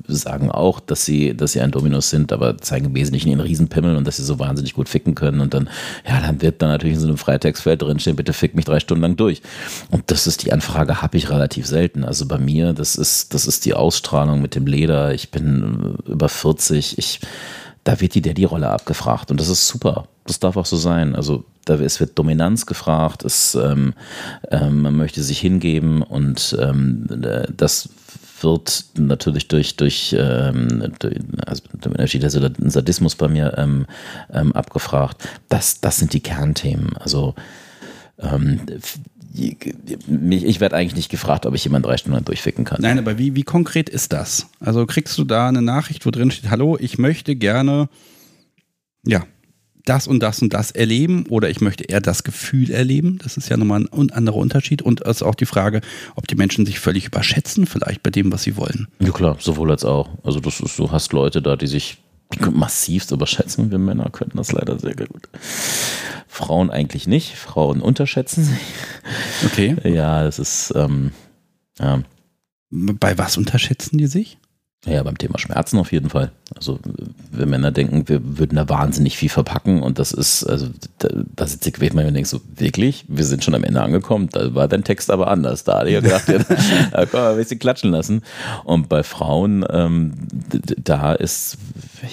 sagen 0.08 0.50
auch, 0.52 0.80
dass 0.80 1.06
sie, 1.06 1.36
dass 1.36 1.52
sie 1.52 1.62
ein 1.62 1.72
Dominus 1.72 2.10
sind, 2.10 2.32
aber 2.32 2.58
zeigen 2.58 2.88
im 2.88 2.96
Wesentlichen 2.96 3.30
ihren 3.30 3.42
Riesenpimmel 3.42 3.96
und 3.96 4.08
dass 4.08 4.18
sie 4.18 4.24
so 4.24 4.40
wahnsinnig 4.40 4.74
gut 4.74 4.90
ficken 4.90 5.16
können 5.16 5.42
und 5.42 5.54
dann, 5.54 5.70
ja, 6.08 6.22
dann 6.22 6.42
wird 6.42 6.62
dann 6.62 6.70
natürlich 6.70 6.96
in 6.96 7.02
so 7.02 7.08
einem 7.08 7.18
Freitextfeld 7.18 7.82
drinstehen, 7.82 8.16
bitte 8.16 8.34
fick 8.34 8.56
mich 8.56 8.66
drei 8.66 8.80
Stunden 8.80 9.02
lang 9.02 9.16
durch. 9.18 9.42
Und 9.92 10.04
das 10.08 10.28
ist 10.28 10.44
die 10.44 10.54
Anfrage, 10.54 11.02
habe 11.02 11.18
ich 11.18 11.30
relativ 11.30 11.68
selten. 11.68 12.04
Also 12.04 12.26
bei 12.26 12.38
mir, 12.38 12.74
das 12.74 12.96
ist, 12.96 13.34
das 13.34 13.48
ist 13.48 13.66
die 13.66 13.74
Ausstrahlung 13.74 14.42
mit 14.42 14.56
dem 14.56 14.66
Leder. 14.66 15.14
Ich 15.14 15.32
bin 15.32 15.98
über 16.06 16.30
40, 16.30 16.98
ich 16.98 17.20
da 17.88 18.02
wird 18.02 18.16
die 18.16 18.22
Daddy-Rolle 18.22 18.70
abgefragt 18.70 19.32
und 19.32 19.40
das 19.40 19.48
ist 19.48 19.66
super. 19.66 20.10
Das 20.26 20.42
darf 20.42 20.58
auch 20.58 20.66
so 20.66 20.76
sein. 20.76 21.16
Also 21.16 21.46
da, 21.64 21.76
es 21.76 22.02
wird 22.02 22.20
Dominanz 22.20 22.66
gefragt, 22.66 23.24
es, 23.24 23.56
ähm, 23.56 23.94
ähm, 24.52 24.82
man 24.82 24.98
möchte 24.98 25.24
sich 25.24 25.40
hingeben 25.40 26.02
und 26.02 26.58
ähm, 26.60 27.08
das 27.56 27.88
wird 28.42 28.84
natürlich 28.98 29.48
durch, 29.48 29.78
durch, 29.78 30.14
ähm, 30.20 30.92
durch 31.00 31.16
also 31.46 32.40
der 32.42 32.52
Sadismus 32.70 33.16
bei 33.16 33.30
mir 33.30 33.58
ähm, 33.58 33.86
ähm, 34.34 34.52
abgefragt. 34.52 35.26
Das, 35.48 35.80
das 35.80 35.96
sind 35.96 36.12
die 36.12 36.20
Kernthemen. 36.20 36.98
Also 36.98 37.36
ähm, 38.20 38.60
ich 39.38 40.60
werde 40.60 40.76
eigentlich 40.76 40.96
nicht 40.96 41.10
gefragt, 41.10 41.46
ob 41.46 41.54
ich 41.54 41.64
jemanden 41.64 41.88
drei 41.88 41.98
Stunden 41.98 42.24
durchficken 42.26 42.66
kann. 42.66 42.82
Nein, 42.82 43.00
aber 43.00 43.18
wie, 43.18 43.36
wie 43.36 43.44
konkret 43.44 43.90
ist 43.90 44.14
das? 44.14 44.48
Also 44.60 44.86
kriegst 44.86 45.18
du 45.18 45.24
da 45.24 45.48
eine 45.48 45.62
Nachricht, 45.62 46.06
wo 46.06 46.12
drin 46.12 46.32
steht, 46.32 46.50
hallo, 46.50 46.78
ich 46.80 46.98
möchte 46.98 47.36
gerne, 47.36 47.90
ja, 49.06 49.26
das 49.88 50.08
und 50.08 50.20
das 50.20 50.42
und 50.42 50.54
das 50.54 50.72
erleben 50.72 51.26
oder 51.28 51.50
ich 51.50 51.62
möchte 51.62 51.86
eher 51.86 52.02
das 52.02 52.24
Gefühl 52.24 52.72
erleben. 52.72 53.20
Das 53.24 53.38
ist 53.38 53.50
ja 53.50 53.58
nochmal 53.58 53.88
ein 53.92 54.12
anderer 54.12 54.36
Unterschied. 54.36 54.82
Und 54.82 55.02
es 55.06 55.18
ist 55.18 55.24
auch 55.24 55.36
die 55.36 55.46
Frage, 55.46 55.82
ob 56.16 56.28
die 56.28 56.36
Menschen 56.36 56.66
sich 56.66 56.80
völlig 56.80 57.06
überschätzen, 57.06 57.66
vielleicht 57.66 58.04
bei 58.04 58.10
dem, 58.10 58.32
was 58.32 58.44
sie 58.44 58.58
wollen. 58.58 58.88
Ja 59.00 59.12
klar, 59.12 59.38
sowohl 59.40 59.72
als 59.72 59.86
auch. 59.86 60.10
Also 60.24 60.40
das 60.40 60.60
ist, 60.60 60.78
du 60.78 60.92
hast 60.92 61.14
Leute 61.14 61.42
da, 61.42 61.56
die 61.56 61.68
sich 61.68 61.98
massivst 62.52 63.12
überschätzen. 63.12 63.72
Wir 63.72 63.78
Männer 63.78 64.10
können 64.10 64.34
das 64.36 64.52
leider 64.52 64.80
sehr 64.80 64.96
gut. 64.96 65.30
Frauen 66.28 66.70
eigentlich 66.70 67.08
nicht. 67.08 67.36
Frauen 67.36 67.82
unterschätzen 67.82 68.44
sich. 68.44 68.60
Okay. 69.46 69.76
Ja, 69.84 70.24
das 70.24 70.40
ist. 70.40 70.74
Ähm, 70.76 71.12
ja. 71.80 72.04
Bei 72.70 73.18
was 73.18 73.38
unterschätzen 73.38 73.98
die 73.98 74.08
sich? 74.08 74.38
Ja, 74.86 75.02
beim 75.04 75.18
Thema 75.18 75.40
Schmerzen 75.40 75.80
auf 75.80 75.92
jeden 75.92 76.10
Fall. 76.10 76.32
Also 76.56 76.80
wir 77.32 77.46
Männer 77.46 77.72
denken, 77.72 78.08
wir 78.08 78.38
würden 78.38 78.56
da 78.56 78.70
wahnsinnig 78.70 79.18
viel 79.18 79.28
verpacken 79.28 79.82
und 79.82 80.00
das 80.00 80.12
ist, 80.12 80.44
also 80.46 80.68
da, 81.00 81.10
da 81.36 81.48
sitzt 81.48 81.68
ich 81.68 81.80
manchmal 81.80 82.06
und 82.06 82.14
denke 82.14 82.30
so, 82.30 82.40
wirklich, 82.56 83.04
wir 83.08 83.26
sind 83.26 83.44
schon 83.44 83.56
am 83.56 83.64
Ende 83.64 83.82
angekommen, 83.82 84.30
da 84.32 84.54
war 84.54 84.68
dein 84.68 84.84
Text 84.84 85.10
aber 85.10 85.30
anders. 85.30 85.64
Da 85.64 85.80
hatte 85.80 85.90
ich 85.90 86.02
gedacht, 86.02 86.30
ja, 86.30 86.38
da 86.92 87.06
kann 87.06 87.22
man 87.22 87.32
ein 87.32 87.38
bisschen 87.38 87.60
klatschen 87.60 87.92
lassen. 87.92 88.22
Und 88.64 88.88
bei 88.88 89.04
Frauen, 89.04 89.66
ähm, 89.70 90.14
da 90.78 91.14
ist, 91.14 91.58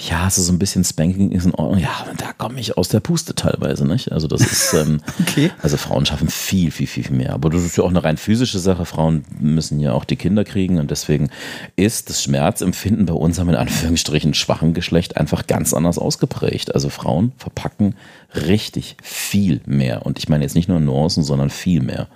ja, 0.09 0.29
so 0.29 0.51
ein 0.51 0.59
bisschen 0.59 0.83
Spanking 0.83 1.31
ist 1.31 1.45
in 1.45 1.53
Ordnung. 1.53 1.79
Ja, 1.79 2.05
da 2.17 2.33
komme 2.33 2.59
ich 2.59 2.77
aus 2.77 2.89
der 2.89 2.99
Puste 2.99 3.35
teilweise, 3.35 3.85
nicht? 3.85 4.11
Also 4.11 4.27
das 4.27 4.41
ist, 4.41 4.73
ähm, 4.73 5.01
okay. 5.21 5.51
also 5.61 5.77
Frauen 5.77 6.05
schaffen 6.05 6.29
viel, 6.29 6.71
viel, 6.71 6.87
viel, 6.87 7.03
viel 7.03 7.15
mehr. 7.15 7.33
Aber 7.33 7.49
das 7.49 7.63
ist 7.63 7.77
ja 7.77 7.83
auch 7.83 7.89
eine 7.89 8.03
rein 8.03 8.17
physische 8.17 8.59
Sache. 8.59 8.85
Frauen 8.85 9.23
müssen 9.39 9.79
ja 9.79 9.93
auch 9.93 10.03
die 10.03 10.17
Kinder 10.17 10.43
kriegen 10.43 10.79
und 10.79 10.91
deswegen 10.91 11.29
ist 11.75 12.09
das 12.09 12.21
Schmerzempfinden 12.55 13.05
bei 13.05 13.13
unserem 13.13 13.49
in 13.49 13.55
Anführungsstrichen 13.55 14.33
schwachen 14.33 14.73
Geschlecht 14.73 15.17
einfach 15.17 15.45
ganz 15.45 15.73
anders 15.73 15.97
ausgeprägt. 15.97 16.73
Also 16.73 16.89
Frauen 16.89 17.33
verpacken 17.37 17.95
richtig 18.33 18.95
viel 19.03 19.59
mehr. 19.65 20.05
Und 20.05 20.19
ich 20.19 20.29
meine 20.29 20.43
jetzt 20.43 20.55
nicht 20.55 20.69
nur 20.69 20.79
Nuancen, 20.79 21.23
sondern 21.23 21.49
viel 21.49 21.81
mehr 21.81 22.07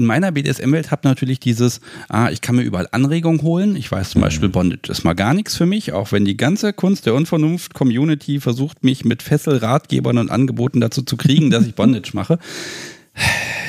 in 0.00 0.06
meiner 0.06 0.32
BDSM-Welt 0.32 0.90
habe 0.90 1.06
natürlich 1.06 1.40
dieses, 1.40 1.80
ah, 2.08 2.30
ich 2.30 2.40
kann 2.40 2.56
mir 2.56 2.62
überall 2.62 2.88
Anregungen 2.90 3.42
holen. 3.42 3.76
Ich 3.76 3.92
weiß 3.92 4.10
zum 4.10 4.20
mhm. 4.20 4.24
Beispiel, 4.24 4.48
Bondage 4.48 4.90
ist 4.90 5.04
mal 5.04 5.12
gar 5.12 5.34
nichts 5.34 5.56
für 5.56 5.66
mich, 5.66 5.92
auch 5.92 6.10
wenn 6.10 6.24
die 6.24 6.38
ganze 6.38 6.72
Kunst 6.72 7.04
der 7.04 7.14
Unvernunft-Community 7.14 8.40
versucht, 8.40 8.82
mich 8.82 9.04
mit 9.04 9.22
Fesselratgebern 9.22 10.16
und 10.16 10.30
Angeboten 10.30 10.80
dazu 10.80 11.02
zu 11.02 11.18
kriegen, 11.18 11.50
dass 11.50 11.66
ich 11.66 11.74
Bondage 11.76 12.12
mache. 12.14 12.38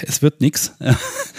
Es 0.03 0.21
wird 0.21 0.41
nichts. 0.41 0.73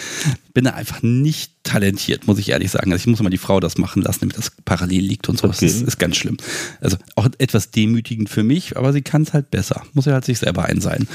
Bin 0.54 0.64
da 0.64 0.72
einfach 0.72 1.02
nicht 1.02 1.52
talentiert, 1.64 2.26
muss 2.26 2.38
ich 2.38 2.50
ehrlich 2.50 2.70
sagen. 2.70 2.92
Also 2.92 3.02
ich 3.02 3.06
muss 3.08 3.22
mal 3.22 3.30
die 3.30 3.38
Frau 3.38 3.58
das 3.58 3.78
machen 3.78 4.02
lassen, 4.02 4.20
damit 4.20 4.38
das 4.38 4.52
parallel 4.64 5.02
liegt 5.02 5.28
und 5.28 5.38
so. 5.38 5.48
Okay. 5.48 5.56
Das 5.60 5.74
ist, 5.74 5.82
ist, 5.82 5.98
ganz 5.98 6.16
schlimm. 6.16 6.36
Also 6.80 6.96
auch 7.16 7.28
etwas 7.38 7.70
demütigend 7.70 8.28
für 8.28 8.44
mich, 8.44 8.76
aber 8.76 8.92
sie 8.92 9.02
kann 9.02 9.22
es 9.22 9.32
halt 9.32 9.50
besser. 9.50 9.82
Muss 9.94 10.04
ja 10.04 10.12
halt 10.12 10.24
sich 10.24 10.38
selber 10.38 10.66
ein 10.66 10.80
sein. 10.80 11.08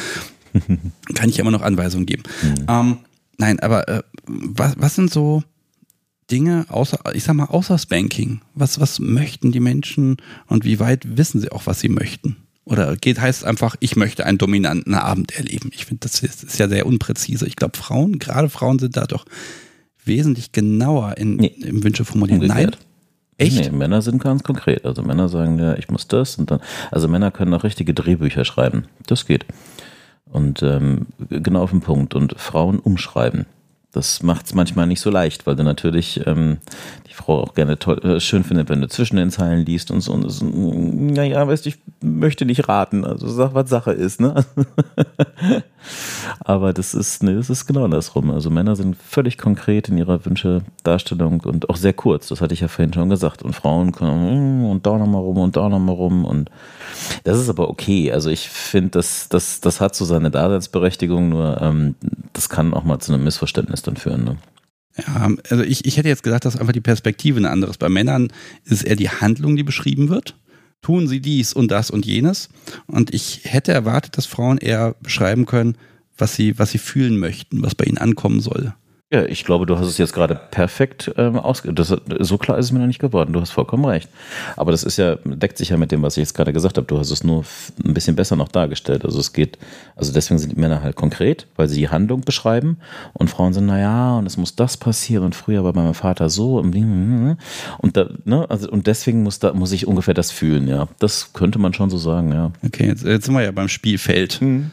kann 1.15 1.29
ich 1.29 1.39
immer 1.39 1.51
noch 1.51 1.61
Anweisungen 1.61 2.05
geben. 2.05 2.23
Mhm. 2.41 2.65
Ähm, 2.67 2.97
Nein, 3.37 3.59
aber 3.59 3.87
äh, 3.87 4.03
was, 4.25 4.75
was 4.77 4.95
sind 4.95 5.11
so 5.11 5.43
Dinge 6.29 6.65
außer, 6.69 6.99
ich 7.13 7.23
sag 7.23 7.35
mal, 7.35 7.45
außer 7.45 7.77
Spanking? 7.77 8.41
Was, 8.55 8.79
was 8.79 8.99
möchten 8.99 9.51
die 9.51 9.59
Menschen 9.59 10.17
und 10.47 10.65
wie 10.65 10.79
weit 10.79 11.17
wissen 11.17 11.39
sie 11.39 11.51
auch, 11.51 11.67
was 11.67 11.79
sie 11.79 11.89
möchten? 11.89 12.37
Oder 12.67 12.97
geht, 12.97 13.19
heißt 13.21 13.45
einfach, 13.45 13.77
ich 13.79 13.95
möchte 13.95 14.25
einen 14.25 14.37
dominanten 14.37 14.93
Abend 14.93 15.35
erleben. 15.37 15.69
Ich 15.73 15.85
finde, 15.85 16.01
das 16.01 16.21
ist, 16.21 16.43
ist, 16.43 16.59
ja 16.59 16.67
sehr 16.67 16.85
unpräzise. 16.85 17.47
Ich 17.47 17.55
glaube, 17.55 17.77
Frauen, 17.77 18.19
gerade 18.19 18.49
Frauen 18.49 18.77
sind 18.77 18.97
da 18.97 19.05
doch 19.05 19.25
wesentlich 20.03 20.51
genauer 20.51 21.17
in, 21.17 21.37
nee. 21.37 21.55
im 21.63 21.83
Wünsche 21.83 22.03
formulieren. 22.03 22.45
Nein. 22.45 22.71
Echt? 23.37 23.71
Nee, 23.71 23.77
Männer 23.77 24.01
sind 24.01 24.21
ganz 24.21 24.43
konkret. 24.43 24.85
Also 24.85 25.01
Männer 25.01 25.29
sagen 25.29 25.59
ja, 25.59 25.75
ich 25.75 25.89
muss 25.89 26.07
das 26.07 26.37
und 26.37 26.51
dann. 26.51 26.59
Also 26.91 27.07
Männer 27.07 27.31
können 27.31 27.53
auch 27.53 27.63
richtige 27.63 27.93
Drehbücher 27.93 28.43
schreiben. 28.43 28.85
Das 29.05 29.25
geht. 29.25 29.45
Und 30.25 30.61
ähm, 30.61 31.05
genau 31.29 31.61
auf 31.61 31.69
den 31.69 31.81
Punkt. 31.81 32.15
Und 32.15 32.37
Frauen 32.37 32.79
umschreiben. 32.79 33.45
Das 33.93 34.21
macht 34.21 34.45
es 34.45 34.53
manchmal 34.53 34.85
nicht 34.85 34.99
so 34.99 35.09
leicht, 35.09 35.47
weil 35.47 35.55
du 35.55 35.63
natürlich 35.63 36.21
ähm, 36.27 36.57
die 37.07 37.13
Frau 37.13 37.41
auch 37.41 37.53
gerne 37.53 37.79
toll, 37.79 37.97
äh, 38.03 38.19
schön 38.19 38.43
findet, 38.43 38.69
wenn 38.69 38.81
du 38.81 38.89
zwischen 38.89 39.15
den 39.15 39.31
Zeilen 39.31 39.65
liest 39.65 39.91
und 39.91 40.01
so. 40.01 40.11
Und 40.11 40.29
so 40.29 40.45
naja, 40.45 41.47
weißt 41.47 41.65
du, 41.65 41.69
ich 41.69 41.77
möchte 42.01 42.45
nicht 42.45 42.67
raten. 42.67 43.05
Also 43.05 43.27
sag, 43.29 43.53
was 43.53 43.69
Sache 43.69 43.93
ist, 43.93 44.19
ne? 44.19 44.45
Aber 46.39 46.73
das 46.73 46.93
ist, 46.93 47.23
ne, 47.23 47.35
das 47.35 47.49
ist 47.49 47.65
genau 47.65 47.85
andersrum. 47.85 48.29
Also 48.29 48.49
Männer 48.49 48.75
sind 48.75 48.97
völlig 48.97 49.37
konkret 49.37 49.87
in 49.87 49.97
ihrer 49.97 50.25
Wünsche, 50.25 50.63
Darstellung 50.83 51.41
und 51.41 51.69
auch 51.69 51.77
sehr 51.77 51.93
kurz. 51.93 52.27
Das 52.27 52.41
hatte 52.41 52.53
ich 52.53 52.59
ja 52.59 52.67
vorhin 52.67 52.93
schon 52.93 53.09
gesagt. 53.09 53.41
Und 53.41 53.55
Frauen 53.55 53.93
können 53.93 54.65
und 54.65 54.85
da 54.85 54.97
nochmal 54.97 55.21
rum 55.21 55.37
und 55.37 55.55
da 55.55 55.69
nochmal 55.69 55.95
rum. 55.95 56.25
Und 56.25 56.51
das 57.23 57.39
ist 57.39 57.49
aber 57.49 57.69
okay. 57.69 58.11
Also 58.11 58.29
ich 58.29 58.49
finde, 58.49 58.91
das, 58.91 59.29
das, 59.29 59.61
das 59.61 59.79
hat 59.79 59.95
so 59.95 60.03
seine 60.03 60.29
Daseinsberechtigung, 60.29 61.29
nur 61.29 61.61
ähm, 61.61 61.95
das 62.33 62.49
kann 62.49 62.73
auch 62.73 62.83
mal 62.83 62.99
zu 62.99 63.13
einem 63.13 63.23
Missverständnis 63.23 63.81
dann 63.87 63.97
führen. 63.97 64.23
Ne? 64.23 64.37
Ja, 64.97 65.29
also 65.49 65.63
ich, 65.63 65.85
ich 65.85 65.97
hätte 65.97 66.09
jetzt 66.09 66.23
gesagt, 66.23 66.45
dass 66.45 66.57
einfach 66.57 66.73
die 66.73 66.81
Perspektive 66.81 67.37
eine 67.37 67.49
andere 67.49 67.71
ist. 67.71 67.77
Bei 67.77 67.89
Männern 67.89 68.31
ist 68.63 68.71
es 68.71 68.83
eher 68.83 68.95
die 68.95 69.09
Handlung, 69.09 69.55
die 69.55 69.63
beschrieben 69.63 70.09
wird. 70.09 70.37
Tun 70.81 71.07
sie 71.07 71.19
dies 71.19 71.53
und 71.53 71.71
das 71.71 71.91
und 71.91 72.05
jenes. 72.05 72.49
Und 72.87 73.13
ich 73.13 73.41
hätte 73.43 73.71
erwartet, 73.71 74.17
dass 74.17 74.25
Frauen 74.25 74.57
eher 74.57 74.95
beschreiben 75.01 75.45
können, 75.45 75.77
was 76.17 76.35
sie, 76.35 76.57
was 76.57 76.71
sie 76.71 76.77
fühlen 76.77 77.19
möchten, 77.19 77.61
was 77.61 77.75
bei 77.75 77.85
ihnen 77.85 77.97
ankommen 77.97 78.41
soll. 78.41 78.73
Ja, 79.09 79.23
ich 79.23 79.45
glaube, 79.45 79.65
du 79.65 79.77
hast 79.77 79.87
es 79.87 79.97
jetzt 79.97 80.11
gerade 80.11 80.35
perfekt 80.35 81.13
ähm, 81.15 81.37
ausge... 81.37 81.73
Das, 81.73 81.95
so 82.19 82.37
klar 82.37 82.57
ist 82.57 82.65
es 82.65 82.71
mir 82.73 82.79
noch 82.79 82.87
nicht 82.87 82.99
geworden. 82.99 83.31
Du 83.31 83.39
hast 83.39 83.51
vollkommen 83.51 83.85
recht. 83.85 84.09
Aber 84.57 84.71
das 84.71 84.83
ist 84.83 84.97
ja, 84.97 85.15
deckt 85.23 85.57
sich 85.57 85.69
ja 85.69 85.77
mit 85.77 85.93
dem, 85.93 86.01
was 86.01 86.17
ich 86.17 86.23
jetzt 86.23 86.33
gerade 86.33 86.51
gesagt 86.51 86.75
habe. 86.75 86.87
Du 86.87 86.99
hast 86.99 87.09
es 87.09 87.23
nur 87.23 87.45
ein 87.85 87.93
bisschen 87.93 88.17
besser 88.17 88.35
noch 88.35 88.49
dargestellt. 88.49 89.05
Also 89.05 89.21
es 89.21 89.31
geht, 89.31 89.57
also 89.95 90.11
deswegen 90.11 90.39
sind 90.39 90.51
die 90.51 90.59
Männer 90.59 90.83
halt 90.83 90.97
konkret, 90.97 91.47
weil 91.55 91.69
sie 91.69 91.79
die 91.79 91.87
Handlung 91.87 92.19
beschreiben 92.19 92.79
und 93.13 93.29
Frauen 93.29 93.53
sind, 93.53 93.67
naja, 93.67 94.17
und 94.17 94.25
es 94.25 94.35
muss 94.35 94.57
das 94.57 94.75
passieren 94.75 95.23
und 95.23 95.35
früher 95.35 95.63
war 95.63 95.71
bei 95.71 95.83
meinem 95.83 95.93
Vater 95.93 96.29
so 96.29 96.57
und, 96.57 96.75
und 96.75 97.95
da, 97.95 98.09
ne, 98.25 98.45
also 98.49 98.69
und 98.69 98.87
deswegen 98.87 99.23
muss 99.23 99.39
da, 99.39 99.53
muss 99.53 99.71
ich 99.71 99.87
ungefähr 99.87 100.15
das 100.15 100.31
fühlen, 100.31 100.67
ja. 100.67 100.89
Das 100.99 101.31
könnte 101.31 101.59
man 101.59 101.73
schon 101.73 101.89
so 101.89 101.97
sagen, 101.97 102.33
ja. 102.33 102.51
Okay, 102.65 102.87
jetzt, 102.87 103.05
jetzt 103.05 103.25
sind 103.25 103.35
wir 103.35 103.43
ja 103.43 103.51
beim 103.51 103.69
Spielfeld. 103.69 104.41
Mhm. 104.41 104.71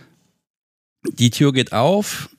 Die 1.06 1.30
Tür 1.30 1.52
geht 1.52 1.72
auf, 1.72 2.30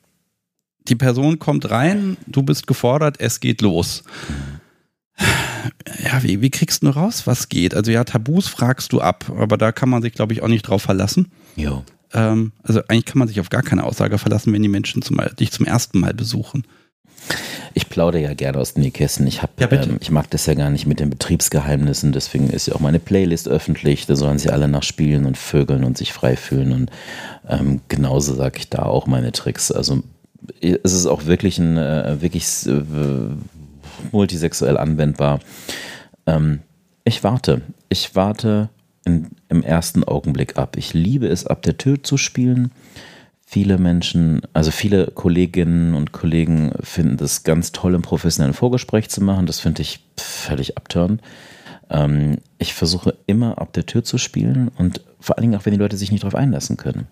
die 0.87 0.95
Person 0.95 1.39
kommt 1.39 1.69
rein, 1.69 2.17
du 2.27 2.43
bist 2.43 2.67
gefordert, 2.67 3.17
es 3.19 3.39
geht 3.39 3.61
los. 3.61 4.03
Ja, 6.03 6.21
wie, 6.21 6.41
wie 6.41 6.49
kriegst 6.49 6.83
du 6.83 6.89
raus, 6.89 7.25
was 7.25 7.49
geht? 7.49 7.73
Also 7.73 7.91
ja, 7.91 8.03
Tabus 8.03 8.47
fragst 8.47 8.93
du 8.93 9.01
ab, 9.01 9.31
aber 9.37 9.57
da 9.57 9.71
kann 9.71 9.89
man 9.89 10.01
sich, 10.01 10.13
glaube 10.13 10.33
ich, 10.33 10.43
auch 10.43 10.47
nicht 10.47 10.63
drauf 10.63 10.81
verlassen. 10.81 11.31
Ja. 11.55 11.83
Ähm, 12.13 12.51
also 12.63 12.81
eigentlich 12.87 13.05
kann 13.05 13.19
man 13.19 13.27
sich 13.27 13.39
auf 13.39 13.49
gar 13.49 13.63
keine 13.63 13.83
Aussage 13.83 14.17
verlassen, 14.17 14.53
wenn 14.53 14.61
die 14.61 14.69
Menschen 14.69 15.01
zum, 15.01 15.19
dich 15.39 15.51
zum 15.51 15.65
ersten 15.65 15.99
Mal 15.99 16.13
besuchen. 16.13 16.65
Ich 17.73 17.89
plaudere 17.89 18.21
ja 18.21 18.33
gerne 18.33 18.59
aus 18.59 18.73
den 18.73 18.83
Nähkästen. 18.83 19.25
Ich, 19.27 19.41
hab, 19.41 19.59
ja, 19.59 19.71
ähm, 19.71 19.97
ich 19.99 20.11
mag 20.11 20.29
das 20.29 20.45
ja 20.45 20.53
gar 20.53 20.69
nicht 20.69 20.85
mit 20.85 20.99
den 20.99 21.09
Betriebsgeheimnissen, 21.09 22.11
deswegen 22.11 22.49
ist 22.49 22.67
ja 22.67 22.75
auch 22.75 22.79
meine 22.79 22.99
Playlist 22.99 23.47
öffentlich. 23.47 24.05
Da 24.05 24.15
sollen 24.15 24.39
sie 24.39 24.49
alle 24.49 24.67
nach 24.67 24.83
spielen 24.83 25.25
und 25.25 25.37
vögeln 25.37 25.83
und 25.83 25.97
sich 25.97 26.13
frei 26.13 26.35
fühlen. 26.37 26.71
Und 26.71 26.91
ähm, 27.49 27.81
genauso 27.87 28.35
sage 28.35 28.59
ich 28.59 28.69
da 28.69 28.83
auch 28.83 29.07
meine 29.07 29.31
Tricks. 29.31 29.71
Also 29.71 30.03
es 30.61 30.93
ist 30.93 31.05
auch 31.05 31.25
wirklich 31.25 31.57
ein 31.59 31.77
äh, 31.77 32.21
wirklich 32.21 32.45
äh, 32.67 32.81
multisexuell 34.11 34.77
anwendbar. 34.77 35.39
Ähm, 36.25 36.59
ich 37.03 37.23
warte. 37.23 37.61
Ich 37.89 38.15
warte 38.15 38.69
in, 39.05 39.27
im 39.49 39.63
ersten 39.63 40.03
Augenblick 40.03 40.57
ab. 40.57 40.75
Ich 40.77 40.93
liebe 40.93 41.27
es, 41.27 41.45
ab 41.45 41.61
der 41.61 41.77
Tür 41.77 42.03
zu 42.03 42.17
spielen. 42.17 42.71
Viele 43.45 43.77
Menschen, 43.77 44.41
also 44.53 44.71
viele 44.71 45.07
Kolleginnen 45.07 45.93
und 45.93 46.11
Kollegen 46.11 46.71
finden 46.81 47.17
das 47.17 47.43
ganz 47.43 47.71
toll, 47.71 47.93
im 47.93 48.01
professionellen 48.01 48.55
Vorgespräch 48.55 49.09
zu 49.09 49.21
machen. 49.23 49.45
Das 49.45 49.59
finde 49.59 49.83
ich 49.83 50.03
völlig 50.17 50.77
abturn. 50.77 51.21
Ähm, 51.89 52.37
ich 52.57 52.73
versuche 52.73 53.15
immer 53.27 53.59
ab 53.59 53.73
der 53.73 53.85
Tür 53.85 54.03
zu 54.03 54.17
spielen 54.17 54.71
und 54.77 55.01
vor 55.19 55.37
allen 55.37 55.43
Dingen 55.43 55.59
auch, 55.59 55.65
wenn 55.65 55.73
die 55.73 55.79
Leute 55.79 55.97
sich 55.97 56.11
nicht 56.11 56.23
darauf 56.23 56.35
einlassen 56.35 56.77
können. 56.77 57.07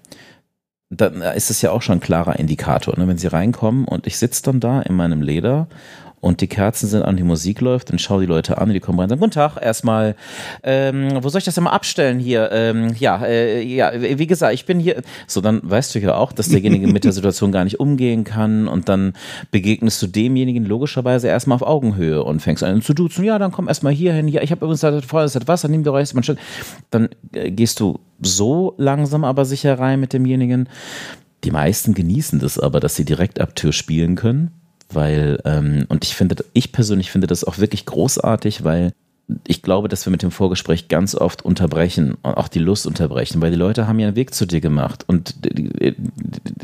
Dann 0.95 1.21
ist 1.21 1.49
es 1.49 1.61
ja 1.61 1.71
auch 1.71 1.81
schon 1.81 1.97
ein 1.97 2.01
klarer 2.01 2.37
Indikator. 2.39 2.97
Ne? 2.97 3.07
Wenn 3.07 3.17
sie 3.17 3.27
reinkommen 3.27 3.85
und 3.85 4.07
ich 4.07 4.17
sitze 4.17 4.43
dann 4.43 4.59
da 4.59 4.81
in 4.81 4.95
meinem 4.95 5.21
Leder 5.21 5.67
und 6.23 6.39
die 6.39 6.47
Kerzen 6.47 6.87
sind 6.87 7.03
an, 7.03 7.17
die 7.17 7.23
Musik 7.23 7.59
läuft, 7.59 7.89
dann 7.89 7.99
schau 7.99 8.21
die 8.21 8.25
Leute 8.25 8.57
an, 8.57 8.69
die 8.69 8.79
kommen 8.79 8.97
rein 8.97 9.07
und 9.07 9.09
sagen, 9.09 9.19
guten 9.19 9.33
Tag, 9.33 9.57
erstmal, 9.61 10.15
ähm, 10.63 11.19
wo 11.21 11.27
soll 11.27 11.39
ich 11.39 11.43
das 11.43 11.55
denn 11.55 11.65
mal 11.65 11.71
abstellen 11.71 12.17
hier? 12.17 12.49
Ähm, 12.53 12.95
ja, 12.97 13.25
äh, 13.25 13.61
ja, 13.61 13.91
wie 13.93 14.25
gesagt, 14.25 14.53
ich 14.53 14.65
bin 14.65 14.79
hier. 14.79 15.01
So, 15.27 15.41
dann 15.41 15.59
weißt 15.61 15.93
du 15.93 15.99
ja 15.99 16.15
auch, 16.15 16.31
dass 16.31 16.47
derjenige 16.47 16.87
mit 16.87 17.03
der 17.03 17.11
Situation 17.11 17.51
gar 17.51 17.65
nicht 17.65 17.81
umgehen 17.81 18.23
kann 18.23 18.69
und 18.69 18.87
dann 18.87 19.11
begegnest 19.51 20.01
du 20.01 20.07
demjenigen 20.07 20.63
logischerweise 20.63 21.27
erstmal 21.27 21.57
auf 21.57 21.61
Augenhöhe 21.61 22.23
und 22.23 22.39
fängst 22.39 22.63
an 22.63 22.81
zu 22.81 22.93
duzen, 22.93 23.25
ja, 23.25 23.37
dann 23.37 23.51
komm 23.51 23.67
erstmal 23.67 23.91
hier 23.91 24.13
hin, 24.13 24.29
ja, 24.29 24.41
ich 24.41 24.51
habe 24.51 24.63
übrigens 24.63 24.79
da 24.79 25.01
vorher 25.01 25.27
das 25.27 25.45
Wasser, 25.49 25.67
nimm 25.67 25.83
dir 25.83 25.91
euch 25.91 26.13
ein 26.13 26.37
Dann 26.89 27.09
äh, 27.33 27.51
gehst 27.51 27.81
du 27.81 27.99
so 28.21 28.75
langsam 28.77 29.25
aber 29.25 29.43
sicher 29.43 29.77
rein 29.77 29.99
mit 29.99 30.13
demjenigen. 30.13 30.69
Die 31.43 31.51
meisten 31.51 31.93
genießen 31.93 32.39
das 32.39 32.57
aber, 32.57 32.79
dass 32.79 32.95
sie 32.95 33.03
direkt 33.03 33.41
ab 33.41 33.57
Tür 33.57 33.73
spielen 33.73 34.15
können 34.15 34.62
weil, 34.95 35.39
ähm, 35.45 35.85
und 35.89 36.03
ich 36.03 36.15
finde, 36.15 36.43
ich 36.53 36.71
persönlich 36.71 37.11
finde 37.11 37.27
das 37.27 37.43
auch 37.43 37.57
wirklich 37.57 37.85
großartig, 37.85 38.63
weil 38.63 38.93
ich 39.47 39.61
glaube, 39.61 39.87
dass 39.87 40.05
wir 40.05 40.11
mit 40.11 40.21
dem 40.21 40.31
Vorgespräch 40.31 40.89
ganz 40.89 41.15
oft 41.15 41.43
unterbrechen 41.43 42.15
und 42.23 42.33
auch 42.33 42.47
die 42.47 42.59
Lust 42.59 42.85
unterbrechen, 42.85 43.41
weil 43.41 43.51
die 43.51 43.57
Leute 43.57 43.87
haben 43.87 43.99
ja 43.99 44.07
einen 44.07 44.17
Weg 44.17 44.33
zu 44.33 44.45
dir 44.45 44.59
gemacht 44.61 45.05
und 45.07 45.35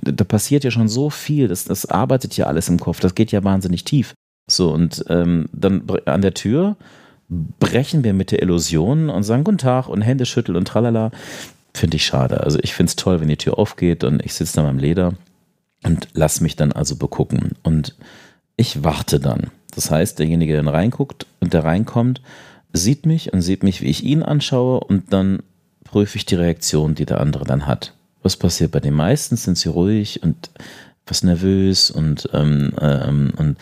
da 0.01 0.23
passiert 0.25 0.63
ja 0.63 0.71
schon 0.71 0.89
so 0.89 1.09
viel, 1.09 1.47
das, 1.47 1.63
das 1.63 1.86
arbeitet 1.86 2.36
ja 2.36 2.47
alles 2.47 2.67
im 2.67 2.80
Kopf, 2.80 2.99
das 2.99 3.15
geht 3.15 3.32
ja 3.32 3.43
wahnsinnig 3.43 3.86
tief. 3.86 4.13
So, 4.49 4.71
und 4.71 5.05
ähm, 5.09 5.47
dann 5.53 5.84
an 6.05 6.21
der 6.21 6.34
Tür 6.34 6.75
brechen 7.30 8.03
wir 8.03 8.13
mit 8.13 8.32
der 8.32 8.41
Illusion 8.41 9.09
und 9.09 9.23
sagen 9.23 9.43
Guten 9.43 9.59
Tag 9.59 9.88
und 9.88 10.01
Hände 10.01 10.25
schütteln 10.25 10.57
und 10.57 10.67
tralala. 10.67 11.11
Finde 11.73 11.97
ich 11.97 12.05
schade. 12.05 12.41
Also 12.41 12.57
ich 12.61 12.73
finde 12.73 12.89
es 12.89 12.95
toll, 12.95 13.21
wenn 13.21 13.27
die 13.27 13.38
Tür 13.38 13.59
aufgeht 13.59 14.03
und 14.03 14.25
ich 14.25 14.34
sitze 14.34 14.55
da 14.55 14.63
beim 14.63 14.80
Leder 14.80 15.13
und 15.84 16.07
lass 16.13 16.41
mich 16.41 16.55
dann 16.55 16.71
also 16.71 16.95
begucken. 16.95 17.51
Und 17.61 17.95
ich 18.60 18.84
warte 18.84 19.20
dann. 19.20 19.51
Das 19.74 19.89
heißt, 19.89 20.20
derjenige, 20.20 20.53
der 20.53 20.74
reinguckt 20.74 21.26
und 21.39 21.53
der 21.53 21.64
reinkommt, 21.64 22.22
sieht 22.74 23.05
mich 23.05 23.32
und 23.32 23.41
sieht 23.41 23.64
mich, 23.64 23.82
wie 23.82 23.88
ich 23.88 24.03
ihn 24.03 24.22
anschaue 24.22 24.82
und 24.82 25.14
dann 25.14 25.39
prüfe 25.86 26.18
ich 26.18 26.26
die 26.26 26.36
Reaktion, 26.36 26.93
die 26.93 27.05
der 27.05 27.22
andere 27.22 27.45
dann 27.45 27.66
hat. 27.66 27.93
Was 28.22 28.36
passiert 28.36 28.72
bei 28.72 28.82
den 28.82 28.93
meisten? 28.93 29.38
Sind 29.38 29.57
sie 29.57 29.70
ruhig 29.70 30.22
und 30.24 30.49
was 31.07 31.24
nervös 31.24 31.89
und, 31.89 32.30
ähm, 32.34 32.74
ähm, 32.82 33.32
und, 33.38 33.57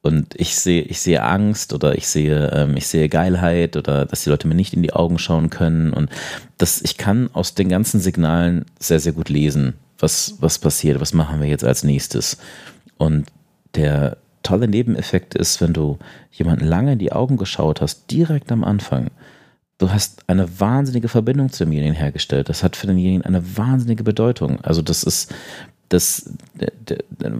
und 0.00 0.34
ich 0.40 0.56
sehe, 0.56 0.82
ich 0.82 1.00
sehe 1.00 1.22
Angst 1.22 1.74
oder 1.74 1.94
ich 1.94 2.08
sehe, 2.08 2.50
ähm, 2.52 2.76
ich 2.76 2.86
sehe 2.86 3.10
Geilheit 3.10 3.76
oder 3.76 4.06
dass 4.06 4.24
die 4.24 4.30
Leute 4.30 4.48
mir 4.48 4.54
nicht 4.54 4.72
in 4.72 4.82
die 4.82 4.94
Augen 4.94 5.18
schauen 5.18 5.50
können. 5.50 5.92
Und 5.92 6.08
das, 6.56 6.80
ich 6.80 6.96
kann 6.96 7.28
aus 7.34 7.54
den 7.54 7.68
ganzen 7.68 8.00
Signalen 8.00 8.64
sehr, 8.80 9.00
sehr 9.00 9.12
gut 9.12 9.28
lesen, 9.28 9.74
was, 9.98 10.36
was 10.40 10.58
passiert, 10.58 10.98
was 11.00 11.12
machen 11.12 11.40
wir 11.40 11.48
jetzt 11.48 11.64
als 11.64 11.84
nächstes. 11.84 12.38
Und 12.96 13.26
der 13.74 14.16
tolle 14.42 14.68
Nebeneffekt 14.68 15.34
ist, 15.34 15.60
wenn 15.60 15.72
du 15.72 15.98
jemanden 16.30 16.66
lange 16.66 16.92
in 16.92 16.98
die 16.98 17.12
Augen 17.12 17.36
geschaut 17.36 17.80
hast, 17.80 18.10
direkt 18.10 18.52
am 18.52 18.62
Anfang, 18.62 19.10
du 19.78 19.90
hast 19.90 20.22
eine 20.28 20.60
wahnsinnige 20.60 21.08
Verbindung 21.08 21.50
zu 21.50 21.64
demjenigen 21.64 21.94
hergestellt. 21.94 22.48
Das 22.48 22.62
hat 22.62 22.76
für 22.76 22.86
denjenigen 22.86 23.22
eine 23.22 23.56
wahnsinnige 23.56 24.04
Bedeutung. 24.04 24.60
Also 24.62 24.82
das 24.82 25.02
ist, 25.02 25.34
das, 25.88 26.30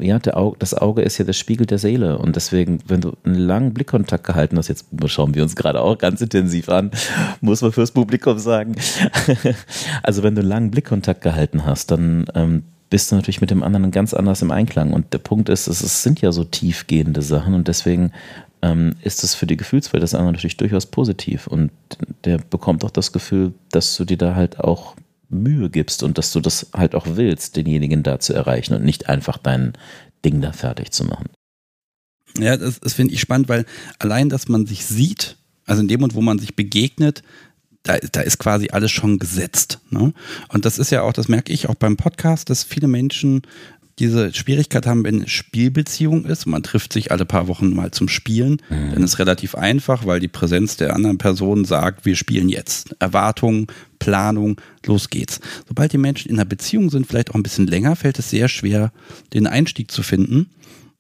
ja, 0.00 0.18
Auge, 0.32 0.56
das 0.58 0.74
Auge 0.74 1.02
ist 1.02 1.18
ja 1.18 1.24
der 1.24 1.32
Spiegel 1.32 1.66
der 1.66 1.78
Seele. 1.78 2.18
Und 2.18 2.36
deswegen, 2.36 2.80
wenn 2.86 3.00
du 3.00 3.12
einen 3.24 3.36
langen 3.36 3.74
Blickkontakt 3.74 4.24
gehalten 4.24 4.58
hast, 4.58 4.68
jetzt 4.68 4.86
schauen 5.06 5.34
wir 5.34 5.42
uns 5.42 5.56
gerade 5.56 5.80
auch 5.80 5.98
ganz 5.98 6.20
intensiv 6.20 6.68
an, 6.68 6.90
muss 7.40 7.62
man 7.62 7.72
fürs 7.72 7.92
Publikum 7.92 8.38
sagen. 8.38 8.76
also 10.02 10.22
wenn 10.22 10.34
du 10.34 10.40
einen 10.40 10.48
langen 10.48 10.70
Blickkontakt 10.70 11.20
gehalten 11.20 11.64
hast, 11.66 11.90
dann 11.90 12.26
ähm, 12.34 12.64
bist 12.94 13.10
du 13.10 13.16
natürlich 13.16 13.40
mit 13.40 13.50
dem 13.50 13.64
anderen 13.64 13.90
ganz 13.90 14.14
anders 14.14 14.40
im 14.40 14.52
Einklang. 14.52 14.92
Und 14.92 15.12
der 15.12 15.18
Punkt 15.18 15.48
ist, 15.48 15.66
es 15.66 16.04
sind 16.04 16.20
ja 16.20 16.30
so 16.30 16.44
tiefgehende 16.44 17.22
Sachen 17.22 17.54
und 17.54 17.66
deswegen 17.66 18.12
ähm, 18.62 18.94
ist 19.02 19.24
es 19.24 19.34
für 19.34 19.48
die 19.48 19.56
Gefühlswelt 19.56 20.00
des 20.00 20.14
anderen 20.14 20.34
natürlich 20.34 20.58
durchaus 20.58 20.86
positiv. 20.86 21.48
Und 21.48 21.72
der 22.22 22.38
bekommt 22.38 22.84
auch 22.84 22.92
das 22.92 23.10
Gefühl, 23.10 23.52
dass 23.72 23.96
du 23.96 24.04
dir 24.04 24.16
da 24.16 24.36
halt 24.36 24.60
auch 24.60 24.94
Mühe 25.28 25.70
gibst 25.70 26.04
und 26.04 26.18
dass 26.18 26.30
du 26.30 26.38
das 26.38 26.68
halt 26.72 26.94
auch 26.94 27.08
willst, 27.16 27.56
denjenigen 27.56 28.04
da 28.04 28.20
zu 28.20 28.32
erreichen 28.32 28.74
und 28.74 28.84
nicht 28.84 29.08
einfach 29.08 29.38
dein 29.38 29.72
Ding 30.24 30.40
da 30.40 30.52
fertig 30.52 30.92
zu 30.92 31.02
machen. 31.02 31.30
Ja, 32.38 32.56
das, 32.56 32.78
das 32.78 32.92
finde 32.92 33.12
ich 33.12 33.20
spannend, 33.20 33.48
weil 33.48 33.66
allein, 33.98 34.28
dass 34.28 34.46
man 34.46 34.66
sich 34.66 34.86
sieht, 34.86 35.36
also 35.66 35.82
in 35.82 35.88
dem 35.88 35.98
Moment, 35.98 36.14
wo 36.14 36.20
man 36.20 36.38
sich 36.38 36.54
begegnet, 36.54 37.24
da, 37.84 37.98
da 37.98 38.20
ist 38.22 38.38
quasi 38.38 38.70
alles 38.72 38.90
schon 38.90 39.18
gesetzt. 39.18 39.78
Ne? 39.90 40.12
Und 40.48 40.64
das 40.64 40.78
ist 40.78 40.90
ja 40.90 41.02
auch, 41.02 41.12
das 41.12 41.28
merke 41.28 41.52
ich 41.52 41.68
auch 41.68 41.76
beim 41.76 41.96
Podcast, 41.96 42.50
dass 42.50 42.64
viele 42.64 42.88
Menschen 42.88 43.42
diese 44.00 44.34
Schwierigkeit 44.34 44.86
haben, 44.86 45.04
wenn 45.04 45.28
Spielbeziehung 45.28 46.24
ist, 46.24 46.46
man 46.46 46.64
trifft 46.64 46.92
sich 46.92 47.12
alle 47.12 47.24
paar 47.24 47.46
Wochen 47.46 47.72
mal 47.74 47.92
zum 47.92 48.08
Spielen, 48.08 48.60
mhm. 48.68 48.92
dann 48.92 49.02
ist 49.04 49.20
relativ 49.20 49.54
einfach, 49.54 50.04
weil 50.04 50.18
die 50.18 50.28
Präsenz 50.28 50.76
der 50.76 50.96
anderen 50.96 51.18
Person 51.18 51.64
sagt, 51.64 52.04
wir 52.04 52.16
spielen 52.16 52.48
jetzt. 52.48 52.96
Erwartung, 52.98 53.70
Planung, 54.00 54.60
los 54.84 55.10
geht's. 55.10 55.40
Sobald 55.68 55.92
die 55.92 55.98
Menschen 55.98 56.28
in 56.28 56.36
einer 56.36 56.44
Beziehung 56.44 56.90
sind, 56.90 57.06
vielleicht 57.06 57.30
auch 57.30 57.36
ein 57.36 57.44
bisschen 57.44 57.68
länger, 57.68 57.94
fällt 57.94 58.18
es 58.18 58.30
sehr 58.30 58.48
schwer, 58.48 58.92
den 59.32 59.46
Einstieg 59.46 59.92
zu 59.92 60.02
finden. 60.02 60.50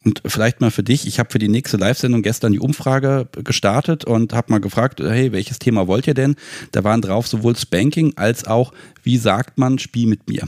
Und 0.04 0.22
vielleicht 0.26 0.60
mal 0.60 0.70
für 0.70 0.82
dich, 0.82 1.06
ich 1.06 1.18
habe 1.18 1.30
für 1.30 1.38
die 1.38 1.48
nächste 1.48 1.78
Live-Sendung 1.78 2.22
gestern 2.22 2.52
die 2.52 2.60
Umfrage 2.60 3.26
gestartet 3.42 4.04
und 4.04 4.34
habe 4.34 4.52
mal 4.52 4.60
gefragt, 4.60 5.00
hey, 5.00 5.32
welches 5.32 5.58
Thema 5.58 5.86
wollt 5.86 6.06
ihr 6.06 6.14
denn? 6.14 6.36
Da 6.72 6.84
waren 6.84 7.00
drauf 7.00 7.26
sowohl 7.26 7.56
Spanking 7.56 8.12
als 8.16 8.46
auch, 8.46 8.72
wie 9.02 9.16
sagt 9.16 9.58
man, 9.58 9.78
Spiel 9.78 10.06
mit 10.06 10.28
mir. 10.28 10.46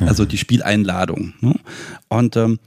Also 0.00 0.24
die 0.24 0.38
Spieleinladung. 0.38 1.34
Ne? 1.40 1.54
Und 2.08 2.36
ähm, 2.36 2.58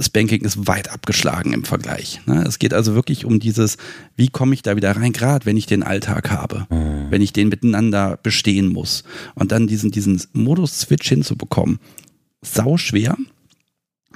Spanking 0.00 0.42
ist 0.42 0.66
weit 0.66 0.90
abgeschlagen 0.90 1.52
im 1.52 1.64
Vergleich. 1.64 2.20
Ne? 2.26 2.44
Es 2.46 2.58
geht 2.58 2.72
also 2.72 2.94
wirklich 2.94 3.24
um 3.24 3.40
dieses, 3.40 3.78
wie 4.16 4.28
komme 4.28 4.54
ich 4.54 4.62
da 4.62 4.76
wieder 4.76 4.94
rein, 4.96 5.12
gerade 5.12 5.44
wenn 5.44 5.56
ich 5.56 5.66
den 5.66 5.82
Alltag 5.82 6.30
habe, 6.30 6.66
mhm. 6.70 7.10
wenn 7.10 7.22
ich 7.22 7.32
den 7.32 7.48
miteinander 7.48 8.18
bestehen 8.22 8.68
muss. 8.68 9.02
Und 9.34 9.52
dann 9.52 9.66
diesen, 9.66 9.90
diesen 9.90 10.22
Modus-Switch 10.32 11.08
hinzubekommen. 11.08 11.78
Sau 12.42 12.76
schwer. 12.76 13.16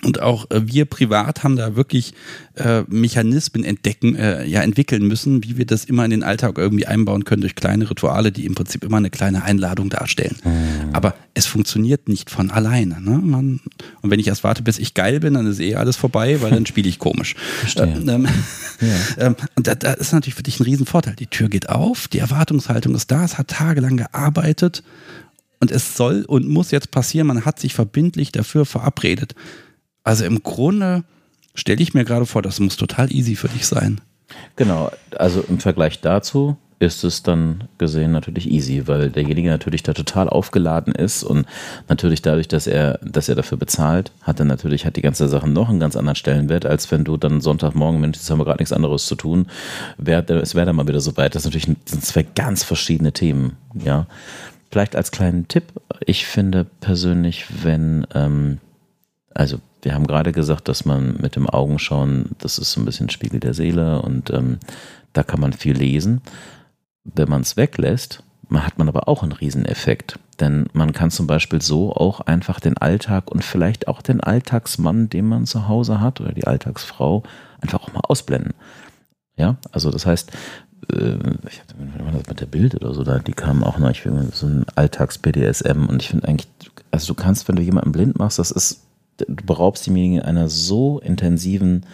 Und 0.03 0.20
auch 0.20 0.51
äh, 0.51 0.66
wir 0.66 0.84
privat 0.84 1.42
haben 1.42 1.57
da 1.57 1.76
wirklich 1.76 2.14
äh, 2.55 2.82
Mechanismen 2.88 3.64
entdecken, 3.64 4.16
äh, 4.16 4.44
ja, 4.47 4.62
entwickeln 4.62 5.07
müssen, 5.07 5.44
wie 5.44 5.57
wir 5.57 5.66
das 5.66 5.84
immer 5.84 6.05
in 6.05 6.11
den 6.11 6.22
Alltag 6.22 6.59
irgendwie 6.59 6.86
einbauen 6.86 7.24
können 7.24 7.40
durch 7.40 7.55
kleine 7.55 7.88
Rituale, 7.88 8.32
die 8.32 8.47
im 8.47 8.55
Prinzip 8.55 8.84
immer 8.84 8.99
eine 8.99 9.11
kleine 9.11 9.44
Einladung 9.44 9.90
darstellen. 9.90 10.36
Mhm. 10.44 10.94
Aber 10.94 11.14
es 11.34 11.47
funktioniert 11.47 12.09
nicht 12.09 12.30
von 12.30 12.51
alleine. 12.51 13.01
Ne? 13.01 13.18
Man, 13.22 13.61
und 14.03 14.11
wenn 14.11 14.20
ich 14.20 14.26
erst 14.26 14.44
warte, 14.44 14.62
bis 14.62 14.78
ich 14.78 14.94
geil 14.94 15.20
bin, 15.20 15.34
dann 15.34 15.47
ist 15.47 15.61
eh 15.61 15.74
alles 15.74 15.97
vorbei, 15.97 16.40
weil 16.40 16.51
dann 16.51 16.66
spiele 16.66 16.88
ich 16.88 16.99
komisch. 16.99 17.34
Ähm, 17.76 18.09
ähm, 18.09 18.28
ja. 18.80 18.88
ähm, 19.26 19.36
und 19.55 19.66
da, 19.66 19.74
da 19.74 19.92
ist 19.92 20.12
natürlich 20.12 20.34
für 20.34 20.42
dich 20.42 20.59
ein 20.59 20.64
Riesenvorteil. 20.64 21.14
Die 21.14 21.26
Tür 21.26 21.49
geht 21.49 21.68
auf, 21.68 22.09
die 22.09 22.18
Erwartungshaltung 22.18 22.94
ist 22.94 23.11
da, 23.11 23.24
es 23.24 23.36
hat 23.36 23.49
tagelang 23.49 23.99
gearbeitet 23.99 24.82
und 25.61 25.70
es 25.70 25.97
soll 25.97 26.24
und 26.26 26.49
muss 26.49 26.70
jetzt 26.70 26.90
passieren. 26.90 27.26
Man 27.26 27.44
hat 27.44 27.61
sich 27.61 27.74
verbindlich 27.74 28.32
dafür 28.32 28.64
verabredet. 28.64 29.34
Also 30.07 30.24
im 30.24 30.44
Grunde 30.44 31.02
stelle 31.57 31.82
ich 31.82 31.92
mir 31.92 32.04
gerade 32.04 32.26
vor, 32.26 32.40
das 32.40 32.61
muss 32.61 32.76
total 32.76 33.12
easy 33.12 33.34
für 33.34 33.48
dich 33.48 33.66
sein. 33.66 34.00
Genau, 34.54 34.92
also 35.18 35.44
im 35.48 35.59
Vergleich 35.59 36.00
dazu 36.00 36.57
ist 36.78 37.02
es 37.02 37.24
dann 37.24 37.64
gesehen 37.78 38.12
natürlich 38.12 38.48
easy, 38.48 38.86
weil 38.86 39.11
derjenige 39.11 39.48
natürlich 39.48 39.82
da 39.82 39.94
total 39.94 40.28
aufgeladen 40.28 40.94
ist 40.94 41.24
und 41.24 41.44
natürlich 41.88 42.22
dadurch, 42.22 42.46
dass 42.46 42.68
er, 42.68 43.00
dass 43.02 43.28
er 43.28 43.34
dafür 43.34 43.59
bezahlt, 43.59 44.12
hat 44.22 44.38
er 44.38 44.44
natürlich, 44.44 44.86
hat 44.86 44.94
die 44.94 45.02
ganze 45.02 45.26
Sache 45.26 45.48
noch 45.48 45.70
einen 45.70 45.80
ganz 45.80 45.96
anderen 45.96 46.14
Stellenwert, 46.14 46.66
als 46.66 46.88
wenn 46.92 47.02
du 47.02 47.16
dann 47.16 47.40
Sonntagmorgen, 47.40 48.00
Mensch, 48.00 48.18
jetzt 48.18 48.30
haben 48.30 48.38
wir 48.38 48.44
gerade 48.44 48.61
nichts 48.61 48.74
anderes 48.74 49.07
zu 49.07 49.16
tun, 49.16 49.46
wär, 49.98 50.28
es 50.30 50.54
wäre 50.54 50.66
dann 50.66 50.76
mal 50.76 50.86
wieder 50.86 51.00
so 51.00 51.16
weit. 51.16 51.34
Das 51.34 51.42
sind 51.42 51.52
natürlich 51.52 51.76
sind 51.84 52.04
zwei 52.04 52.22
ganz 52.22 52.62
verschiedene 52.62 53.12
Themen, 53.12 53.57
ja. 53.74 54.07
Vielleicht 54.70 54.94
als 54.94 55.11
kleinen 55.11 55.48
Tipp, 55.48 55.64
ich 56.04 56.26
finde 56.26 56.64
persönlich, 56.80 57.46
wenn, 57.64 58.07
ähm, 58.14 58.59
also 59.34 59.59
wir 59.87 59.95
haben 59.95 60.09
gerade 60.09 60.32
gesagt, 60.32 60.66
dass 60.66 60.84
man 60.84 61.16
mit 61.20 61.37
dem 61.37 61.49
Augenschauen, 61.49 62.30
das 62.39 62.59
ist 62.59 62.72
so 62.72 62.80
ein 62.80 62.84
bisschen 62.84 63.09
Spiegel 63.09 63.39
der 63.39 63.55
Seele 63.55 64.03
und 64.03 64.30
ähm, 64.30 64.59
da 65.12 65.22
kann 65.22 65.39
man 65.39 65.53
viel 65.53 65.76
lesen. 65.76 66.22
Wenn 67.05 67.28
man 67.28 67.43
es 67.43 67.57
weglässt, 67.57 68.24
hat 68.53 68.78
man 68.78 68.89
aber 68.89 69.07
auch 69.07 69.22
einen 69.22 69.30
Rieseneffekt. 69.30 70.18
Denn 70.41 70.66
man 70.72 70.93
kann 70.93 71.12
zum 71.12 71.28
Beispiel 71.28 71.62
so 71.62 71.93
auch 71.93 72.18
einfach 72.18 72.59
den 72.59 72.76
Alltag 72.76 73.30
und 73.30 73.45
vielleicht 73.45 73.87
auch 73.87 74.03
den 74.03 74.20
Alltagsmann, 74.20 75.09
den 75.09 75.28
man 75.28 75.47
zu 75.47 75.68
Hause 75.68 76.01
hat 76.01 76.20
oder 76.20 76.32
die 76.32 76.49
Alltagsfrau, 76.49 77.22
einfach 77.61 77.84
auch 77.84 77.93
mal 77.93 78.03
ausblenden. 78.09 78.55
Ja, 79.37 79.55
also 79.70 79.93
das 79.93 80.05
heißt, 80.05 80.32
äh, 80.93 81.14
ich 81.49 81.62
man 81.78 82.12
das 82.12 82.26
mit 82.26 82.41
der 82.41 82.47
Bild 82.47 82.74
oder 82.74 82.93
so, 82.93 83.05
da, 83.05 83.20
die 83.20 83.34
kamen 83.34 83.62
auch 83.62 83.78
noch, 83.78 83.91
ich 83.91 84.03
finde, 84.03 84.30
so 84.32 84.49
ein 84.49 84.66
Alltags-BDSM 84.74 85.87
und 85.87 86.03
ich 86.03 86.09
finde 86.09 86.26
eigentlich, 86.26 86.49
also 86.91 87.14
du 87.14 87.14
kannst, 87.14 87.47
wenn 87.47 87.55
du 87.55 87.62
jemanden 87.62 87.93
blind 87.93 88.18
machst, 88.18 88.41
das 88.41 88.51
ist, 88.51 88.82
du 89.18 89.44
beraubst 89.44 89.86
demjenigen 89.86 90.22
einer 90.22 90.48
so 90.48 90.98
intensiven 91.00 91.86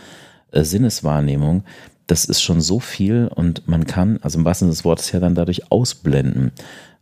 äh, 0.51 0.65
Sinneswahrnehmung, 0.65 1.65
das 2.07 2.25
ist 2.25 2.43
schon 2.43 2.61
so 2.61 2.81
viel 2.81 3.29
und 3.35 3.67
man 3.69 3.87
kann, 3.87 4.19
also 4.23 4.39
im 4.39 4.45
wahrsten 4.45 4.67
Sinne 4.67 4.75
des 4.75 4.85
Wortes 4.85 5.13
ja 5.13 5.21
dann 5.21 5.35
dadurch 5.35 5.71
ausblenden. 5.71 6.53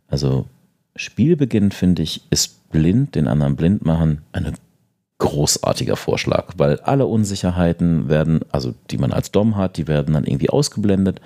Also 0.07 0.45
Spielbeginn, 0.95 1.71
finde 1.71 2.03
ich, 2.03 2.21
ist 2.29 2.69
blind, 2.69 3.15
den 3.15 3.27
anderen 3.27 3.55
blind 3.55 3.85
machen, 3.85 4.21
eine 4.31 4.53
großartiger 5.17 5.95
Vorschlag, 5.95 6.53
weil 6.57 6.79
alle 6.79 7.05
Unsicherheiten 7.05 8.09
werden, 8.09 8.39
also 8.51 8.73
die 8.89 8.97
man 8.97 9.11
als 9.11 9.31
Dom 9.31 9.55
hat, 9.55 9.77
die 9.77 9.87
werden 9.87 10.13
dann 10.13 10.25
irgendwie 10.25 10.49
ausgeblendet. 10.49 11.21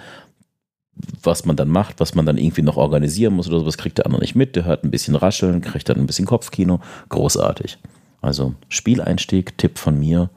Was 1.22 1.46
man 1.46 1.56
dann 1.56 1.70
macht, 1.70 2.00
was 2.00 2.16
man 2.16 2.26
dann 2.26 2.38
irgendwie 2.38 2.62
noch 2.62 2.78
organisieren 2.78 3.34
muss 3.34 3.48
oder 3.48 3.60
sowas, 3.60 3.78
kriegt 3.78 3.98
der 3.98 4.06
andere 4.06 4.22
nicht 4.22 4.36
mit. 4.36 4.56
Der 4.56 4.66
hört 4.66 4.84
ein 4.84 4.92
bisschen 4.92 5.16
Rascheln, 5.16 5.62
kriegt 5.62 5.90
dann 5.90 5.98
ein 5.98 6.08
bisschen 6.08 6.26
Kopfkino. 6.26 6.80
Großartig. 7.10 7.78
Also 8.26 8.56
Spieleinstieg, 8.70 9.58
Tipp 9.58 9.78
von 9.78 10.00
mir, 10.00 10.30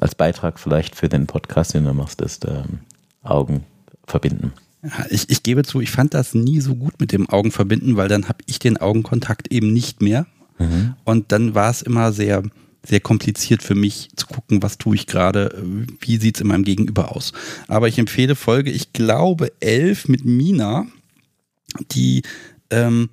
als 0.00 0.14
Beitrag 0.14 0.60
vielleicht 0.60 0.94
für 0.94 1.08
den 1.08 1.26
Podcast, 1.26 1.74
den 1.74 1.84
du 1.84 1.94
machst, 1.94 2.20
ist 2.20 2.44
ähm, 2.46 2.80
Augen 3.22 3.64
verbinden. 4.06 4.52
Ja, 4.82 5.06
ich, 5.10 5.30
ich 5.30 5.42
gebe 5.42 5.62
zu, 5.62 5.80
ich 5.80 5.90
fand 5.90 6.12
das 6.12 6.34
nie 6.34 6.60
so 6.60 6.74
gut 6.74 7.00
mit 7.00 7.12
dem 7.12 7.28
Augenverbinden, 7.28 7.96
weil 7.96 8.08
dann 8.08 8.28
habe 8.28 8.38
ich 8.46 8.58
den 8.58 8.76
Augenkontakt 8.76 9.50
eben 9.52 9.72
nicht 9.72 10.02
mehr 10.02 10.26
Mhm. 10.62 10.94
Und 11.04 11.32
dann 11.32 11.54
war 11.54 11.70
es 11.70 11.82
immer 11.82 12.12
sehr, 12.12 12.42
sehr 12.84 13.00
kompliziert 13.00 13.62
für 13.62 13.74
mich 13.74 14.10
zu 14.16 14.26
gucken, 14.26 14.62
was 14.62 14.78
tue 14.78 14.96
ich 14.96 15.06
gerade, 15.06 15.62
wie 16.00 16.16
sieht 16.16 16.36
es 16.36 16.40
in 16.40 16.48
meinem 16.48 16.64
Gegenüber 16.64 17.14
aus. 17.14 17.32
Aber 17.68 17.88
ich 17.88 17.98
empfehle 17.98 18.34
Folge, 18.34 18.70
ich 18.70 18.92
glaube, 18.92 19.52
elf 19.60 20.08
mit 20.08 20.24
Mina, 20.24 20.86
die, 21.92 22.22
ähm, 22.70 23.08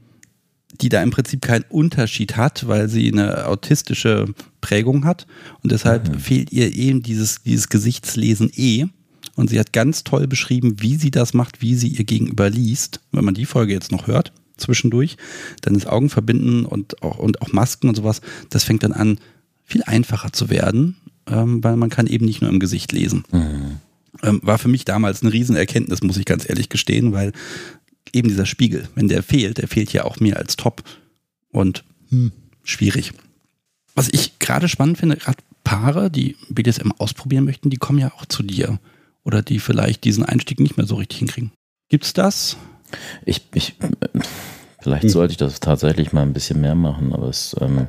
die 0.82 0.90
da 0.90 1.02
im 1.04 1.12
Prinzip 1.12 1.42
keinen 1.42 1.66
Unterschied 1.70 2.38
hat, 2.38 2.68
weil 2.68 2.90
sie 2.90 3.12
eine 3.12 3.48
autistische 3.48 4.28
Prägung 4.62 5.06
hat. 5.06 5.28
Und 5.62 5.72
deshalb 5.72 6.10
mhm. 6.10 6.20
fehlt 6.20 6.52
ihr 6.52 6.74
eben 6.74 7.04
dieses, 7.04 7.44
dieses 7.44 7.70
Gesichtslesen 7.70 8.52
eh. 8.56 8.86
Und 9.36 9.50
sie 9.50 9.60
hat 9.60 9.74
ganz 9.74 10.04
toll 10.04 10.28
beschrieben, 10.28 10.78
wie 10.80 10.96
sie 10.96 11.12
das 11.12 11.34
macht, 11.34 11.62
wie 11.62 11.76
sie 11.76 11.88
ihr 11.88 12.04
Gegenüber 12.04 12.50
liest. 12.50 13.00
Wenn 13.12 13.26
man 13.26 13.34
die 13.34 13.46
Folge 13.46 13.74
jetzt 13.74 13.92
noch 13.92 14.08
hört, 14.08 14.32
zwischendurch, 14.58 15.18
dann 15.62 15.76
ist 15.76 15.88
Augenverbinden 15.88 16.66
und 16.66 17.02
auch, 17.02 17.18
und 17.20 17.42
auch 17.42 17.52
Masken 17.54 17.90
und 17.90 17.96
sowas, 17.96 18.22
das 18.50 18.64
fängt 18.64 18.84
dann 18.84 18.94
an, 18.94 19.20
viel 19.64 19.84
einfacher 19.84 20.34
zu 20.34 20.50
werden, 20.50 20.98
ähm, 21.28 21.64
weil 21.64 21.78
man 21.78 21.90
kann 21.90 22.08
eben 22.08 22.26
nicht 22.26 22.42
nur 22.42 22.50
im 22.50 22.60
Gesicht 22.60 22.92
lesen. 22.92 23.24
Mhm. 23.32 23.78
Ähm, 24.24 24.40
war 24.44 24.58
für 24.58 24.68
mich 24.68 24.84
damals 24.86 25.22
eine 25.22 25.32
Riesenerkenntnis, 25.32 26.02
muss 26.02 26.18
ich 26.18 26.26
ganz 26.26 26.50
ehrlich 26.50 26.70
gestehen, 26.70 27.14
weil 27.14 27.32
eben 28.14 28.30
dieser 28.30 28.46
Spiegel, 28.46 28.88
wenn 28.96 29.08
der 29.08 29.24
fehlt, 29.24 29.58
der 29.58 29.68
fehlt 29.68 29.94
ja 29.94 30.04
auch 30.06 30.20
mir 30.20 30.38
als 30.38 30.56
Top 30.56 30.84
und 31.52 31.84
hm, 32.10 32.32
schwierig. 32.64 33.14
Was 33.96 34.10
ich 34.10 34.40
gerade 34.40 34.68
spannend 34.68 34.98
finde, 34.98 35.18
gerade 35.18 35.38
Paare, 35.64 36.10
die 36.10 36.36
BDSM 36.50 36.92
ausprobieren 36.98 37.46
möchten, 37.46 37.70
die 37.70 37.78
kommen 37.78 38.00
ja 38.00 38.12
auch 38.14 38.26
zu 38.26 38.44
dir 38.44 38.80
oder 39.24 39.42
die 39.42 39.60
vielleicht 39.60 40.04
diesen 40.04 40.24
Einstieg 40.24 40.60
nicht 40.60 40.78
mehr 40.78 40.86
so 40.86 40.96
richtig 40.96 41.20
hinkriegen. 41.20 41.52
Gibt's 41.90 42.14
das? 42.14 42.58
Ich, 43.26 43.42
ich, 43.54 43.76
vielleicht 44.82 45.04
hm. 45.04 45.10
sollte 45.10 45.32
ich 45.32 45.38
das 45.38 45.60
tatsächlich 45.60 46.14
mal 46.14 46.24
ein 46.24 46.34
bisschen 46.34 46.62
mehr 46.62 46.76
machen, 46.76 47.14
aber 47.14 47.28
es, 47.28 47.56
ähm, 47.60 47.88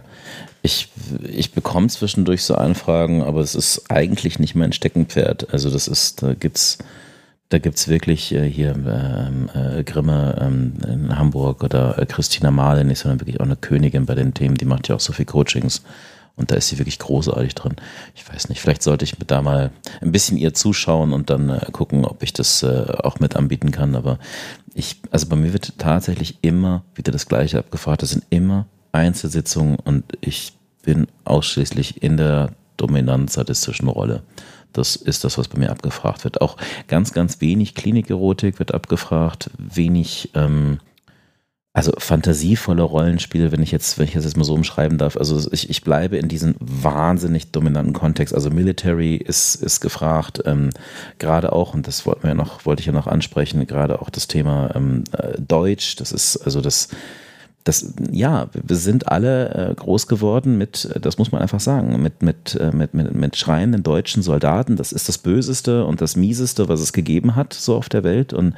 ich, 0.63 0.89
ich 1.27 1.53
bekomme 1.53 1.89
zwischendurch 1.89 2.43
so 2.43 2.55
Anfragen, 2.55 3.23
aber 3.23 3.41
es 3.41 3.55
ist 3.55 3.91
eigentlich 3.91 4.39
nicht 4.39 4.55
mein 4.55 4.73
Steckenpferd. 4.73 5.53
Also 5.53 5.71
das 5.71 5.89
ist, 5.89 6.23
da 6.23 6.35
gibt's, 6.35 6.79
da 7.51 7.59
gibt's 7.59 7.89
wirklich 7.89 8.33
äh, 8.33 8.49
hier 8.49 8.71
ähm, 8.71 9.51
äh, 9.53 9.83
Grimme 9.83 10.39
ähm, 10.41 10.75
in 10.87 11.19
Hamburg 11.19 11.63
oder 11.65 11.99
äh, 11.99 12.07
Christina 12.07 12.51
Mahlen 12.51 12.91
ist 12.91 13.05
dann 13.05 13.21
wirklich 13.21 13.41
auch 13.41 13.45
eine 13.45 13.57
Königin 13.57 14.07
bei 14.07 14.15
den 14.15 14.35
Themen, 14.35 14.55
die 14.55 14.65
macht 14.65 14.89
ja 14.89 14.95
auch 14.95 15.01
so 15.01 15.13
viel 15.13 15.27
Coachings. 15.27 15.83
Und 16.37 16.51
da 16.51 16.55
ist 16.55 16.69
sie 16.69 16.79
wirklich 16.79 16.99
großartig 17.01 17.55
drin. 17.55 17.77
Ich 18.15 18.27
weiß 18.27 18.49
nicht, 18.49 18.63
vielleicht 18.63 18.83
sollte 18.83 19.05
ich 19.05 19.15
da 19.27 19.43
mal 19.43 19.73
ein 20.01 20.13
bisschen 20.13 20.39
ihr 20.39 20.55
zuschauen 20.55 21.13
und 21.13 21.29
dann 21.29 21.51
äh, 21.51 21.67
gucken, 21.73 22.07
ob 22.07 22.23
ich 22.23 22.33
das 22.33 22.63
äh, 22.63 22.87
auch 23.03 23.19
mit 23.19 23.37
anbieten 23.37 23.73
kann. 23.73 23.97
Aber 23.97 24.19
ich, 24.73 25.03
also 25.11 25.27
bei 25.27 25.37
mir 25.37 25.53
wird 25.53 25.75
tatsächlich 25.77 26.39
immer 26.41 26.85
wieder 26.95 27.13
das 27.13 27.27
Gleiche 27.27 27.59
abgefragt. 27.59 28.03
Das 28.03 28.11
sind 28.11 28.25
immer 28.31 28.67
Einzelsitzungen 28.93 29.77
und 29.77 30.05
ich 30.21 30.53
bin 30.83 31.09
ausschließlich 31.25 32.03
in 32.03 32.17
der 32.17 32.53
dominant-sadistischen 32.77 33.89
Rolle. 33.89 34.23
Das 34.73 34.97
ist 34.97 35.25
das, 35.25 35.39
was 35.39 35.49
bei 35.49 35.59
mir 35.59 35.71
abgefragt 35.71 36.25
wird. 36.25 36.41
Auch 36.41 36.57
ganz, 36.89 37.13
ganz 37.13 37.41
wenig 37.41 37.75
Klinikerotik 37.75 38.59
wird 38.59 38.75
abgefragt, 38.75 39.51
wenig 39.59 40.31
ähm, 40.35 40.79
also 41.73 41.93
fantasievolle 41.97 42.83
Rollenspiele, 42.83 43.53
wenn 43.53 43.63
ich 43.63 43.71
jetzt, 43.71 43.99
wenn 43.99 44.07
ich 44.07 44.15
das 44.15 44.25
jetzt 44.25 44.37
mal 44.37 44.45
so 44.45 44.55
umschreiben 44.55 44.99
darf, 44.99 45.17
also 45.17 45.51
ich, 45.53 45.71
ich 45.71 45.83
bleibe 45.83 46.17
in 46.17 46.29
diesem 46.29 46.57
wahnsinnig 46.59 47.53
dominanten 47.53 47.93
Kontext. 47.93 48.35
Also 48.35 48.51
Military 48.51 49.15
ist, 49.15 49.55
ist 49.55 49.81
gefragt, 49.81 50.43
ähm, 50.47 50.71
gerade 51.19 51.53
auch, 51.53 51.73
und 51.73 51.87
das 51.87 52.07
wollten 52.07 52.25
wir 52.25 52.35
noch, 52.35 52.67
wollte 52.67 52.81
ich 52.81 52.87
ja 52.87 52.93
noch 52.93 53.07
ansprechen, 53.07 53.65
gerade 53.69 54.03
auch 54.03 54.11
das 54.11 54.27
Thema 54.27 54.75
ähm, 54.75 55.05
äh, 55.13 55.41
Deutsch, 55.41 55.95
das 55.97 56.11
ist 56.11 56.39
also 56.39 56.61
das 56.61 56.89
das, 57.65 57.93
ja, 58.11 58.49
wir 58.53 58.77
sind 58.77 59.09
alle 59.09 59.71
äh, 59.71 59.75
groß 59.75 60.07
geworden 60.07 60.57
mit, 60.57 60.89
das 61.01 61.19
muss 61.19 61.31
man 61.31 61.43
einfach 61.43 61.61
sagen, 61.61 62.01
mit, 62.03 62.23
mit, 62.23 62.55
äh, 62.55 62.75
mit, 62.75 62.95
mit, 62.95 63.15
mit 63.15 63.37
schreienden 63.37 63.83
deutschen 63.83 64.23
Soldaten. 64.23 64.77
Das 64.77 64.93
ist 64.93 65.09
das 65.09 65.19
Böseste 65.19 65.85
und 65.85 66.01
das 66.01 66.17
Mieseste, 66.17 66.69
was 66.69 66.81
es 66.81 66.95
gegeben 66.95 67.37
hat, 67.37 67.53
so 67.53 67.77
auf 67.77 67.91
der 67.91 68.03
Welt. 68.03 68.33
Und 68.33 68.55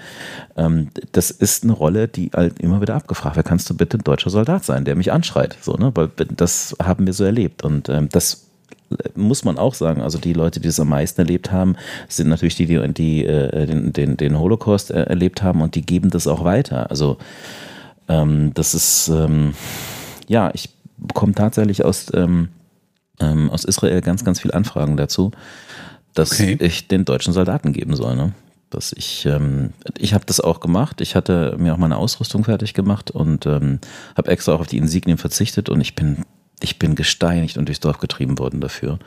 ähm, 0.57 0.88
das 1.11 1.32
ist 1.32 1.64
eine 1.64 1.72
Rolle, 1.72 2.07
die 2.07 2.30
halt 2.34 2.61
immer 2.61 2.80
wieder 2.80 2.94
abgefragt 2.94 3.34
wird. 3.36 3.46
Kannst 3.46 3.68
du 3.68 3.76
bitte 3.76 3.98
ein 3.98 4.05
deutscher 4.05 4.30
Soldat 4.30 4.64
sein, 4.64 4.84
der 4.84 4.94
mich 4.94 5.11
anschreit? 5.11 5.57
So, 5.61 5.74
ne? 5.74 5.90
Weil 5.94 6.11
das 6.36 6.76
haben 6.80 7.05
wir 7.05 7.12
so 7.12 7.24
erlebt. 7.24 7.64
Und 7.64 7.88
ähm, 7.88 8.09
das 8.09 8.46
muss 9.16 9.44
man 9.44 9.59
auch 9.59 9.74
sagen, 9.74 10.00
also 10.00 10.18
die 10.18 10.32
Leute, 10.32 10.61
die 10.61 10.68
das 10.68 10.78
am 10.78 10.90
meisten 10.90 11.20
erlebt 11.20 11.50
haben, 11.50 11.76
sind 12.09 12.28
natürlich 12.28 12.57
die, 12.57 12.66
die, 12.66 12.92
die 12.92 13.24
äh, 13.24 13.66
den, 13.66 13.92
den, 13.92 14.16
den 14.16 14.38
Holocaust 14.38 14.90
äh, 14.90 15.03
erlebt 15.03 15.42
haben 15.42 15.61
und 15.61 15.74
die 15.74 15.82
geben 15.82 16.11
das 16.11 16.26
auch 16.26 16.44
weiter. 16.44 16.90
Also 16.90 17.18
ähm, 18.12 18.52
das 18.54 18.74
ist, 18.74 19.08
ähm, 19.08 19.54
ja, 20.28 20.50
ich 20.54 20.70
bekomme 20.96 21.34
tatsächlich 21.34 21.84
aus, 21.84 22.06
ähm, 22.14 22.48
ähm, 23.20 23.50
aus 23.50 23.64
Israel 23.64 24.00
ganz, 24.00 24.24
ganz 24.24 24.40
viele 24.40 24.54
Anfragen 24.54 24.96
dazu, 24.96 25.32
dass 26.14 26.32
okay. 26.32 26.56
ich 26.60 26.88
den 26.88 27.04
deutschen 27.04 27.32
Soldaten 27.32 27.72
geben 27.72 27.96
soll. 27.96 28.16
Ne? 28.16 28.32
Dass 28.70 28.92
ich, 28.92 29.26
ähm, 29.26 29.72
ich 29.98 30.14
habe 30.14 30.26
das 30.26 30.40
auch 30.40 30.60
gemacht. 30.60 31.00
Ich 31.00 31.16
hatte 31.16 31.56
mir 31.58 31.72
auch 31.74 31.78
meine 31.78 31.96
Ausrüstung 31.96 32.44
fertig 32.44 32.74
gemacht 32.74 33.10
und 33.10 33.46
ähm, 33.46 33.80
habe 34.16 34.30
extra 34.30 34.54
auch 34.54 34.60
auf 34.60 34.66
die 34.66 34.78
Insignien 34.78 35.18
verzichtet 35.18 35.68
und 35.68 35.80
ich 35.80 35.94
bin, 35.94 36.24
ich 36.62 36.78
bin 36.78 36.94
gesteinigt 36.94 37.56
und 37.58 37.66
durchs 37.66 37.80
Dorf 37.80 37.98
getrieben 37.98 38.38
worden 38.38 38.60
dafür. 38.60 38.98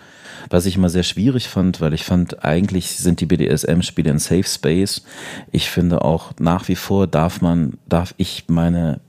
Was 0.49 0.65
ich 0.65 0.75
immer 0.75 0.89
sehr 0.89 1.03
schwierig 1.03 1.47
fand, 1.47 1.81
weil 1.81 1.93
ich 1.93 2.03
fand, 2.03 2.43
eigentlich 2.43 2.91
sind 2.91 3.21
die 3.21 3.25
BDSM-Spiele 3.25 4.11
ein 4.11 4.19
Safe 4.19 4.43
Space. 4.43 5.03
Ich 5.51 5.69
finde 5.69 6.03
auch 6.03 6.33
nach 6.39 6.67
wie 6.67 6.75
vor 6.75 7.07
darf 7.07 7.41
man, 7.41 7.77
darf 7.87 8.13
ich 8.17 8.45
meine 8.47 8.99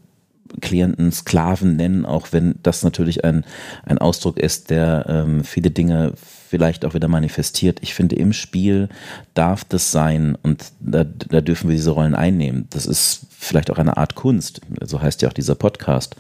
Klienten 0.61 1.13
Sklaven 1.13 1.77
nennen, 1.77 2.07
auch 2.07 2.29
wenn 2.31 2.55
das 2.63 2.83
natürlich 2.83 3.25
ein, 3.25 3.45
ein 3.85 3.99
Ausdruck 3.99 4.39
ist, 4.39 4.71
der 4.71 5.05
ähm, 5.09 5.45
viele 5.45 5.71
Dinge 5.71 6.13
vielleicht 6.17 6.85
auch 6.85 6.95
wieder 6.95 7.09
manifestiert. 7.09 7.79
Ich 7.83 7.95
finde, 7.95 8.17
im 8.17 8.33
Spiel 8.33 8.89
darf 9.35 9.65
das 9.65 9.91
sein 9.91 10.39
und 10.43 10.65
da, 10.81 11.05
da 11.05 11.41
dürfen 11.41 11.69
wir 11.69 11.77
diese 11.77 11.91
Rollen 11.91 12.15
einnehmen. 12.15 12.69
Das 12.71 12.87
ist 12.87 13.27
vielleicht 13.31 13.71
auch 13.71 13.79
eine 13.79 13.97
Art 13.97 14.15
Kunst, 14.15 14.61
so 14.83 15.03
heißt 15.03 15.23
ja 15.23 15.29
auch 15.29 15.35
dieser 15.35 15.57
Podcast. 15.57 16.17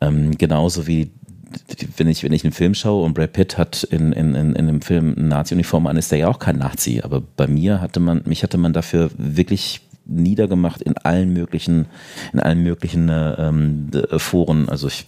Ähm, 0.00 0.38
genauso 0.38 0.86
wie 0.86 1.10
wenn 1.96 2.08
ich, 2.08 2.22
wenn 2.22 2.32
ich 2.32 2.44
einen 2.44 2.52
Film 2.52 2.74
schaue 2.74 3.04
und 3.04 3.14
Brad 3.14 3.32
Pitt 3.32 3.58
hat 3.58 3.82
in, 3.84 4.12
in, 4.12 4.34
in, 4.34 4.54
in 4.54 4.68
einem 4.68 4.82
Film 4.82 5.14
eine 5.16 5.28
Nazi-Uniform 5.28 5.86
an, 5.86 5.96
ist 5.96 6.12
der 6.12 6.18
ja 6.18 6.28
auch 6.28 6.38
kein 6.38 6.58
Nazi. 6.58 7.00
Aber 7.02 7.20
bei 7.20 7.46
mir 7.46 7.80
hatte 7.80 8.00
man, 8.00 8.22
mich 8.24 8.42
hatte 8.42 8.58
man 8.58 8.72
dafür 8.72 9.10
wirklich 9.16 9.80
niedergemacht 10.06 10.82
in 10.82 10.96
allen 10.96 11.32
möglichen, 11.32 11.86
in 12.32 12.40
allen 12.40 12.62
möglichen 12.62 13.10
ähm, 13.10 13.90
Foren. 14.18 14.68
Also 14.68 14.88
ich, 14.88 15.06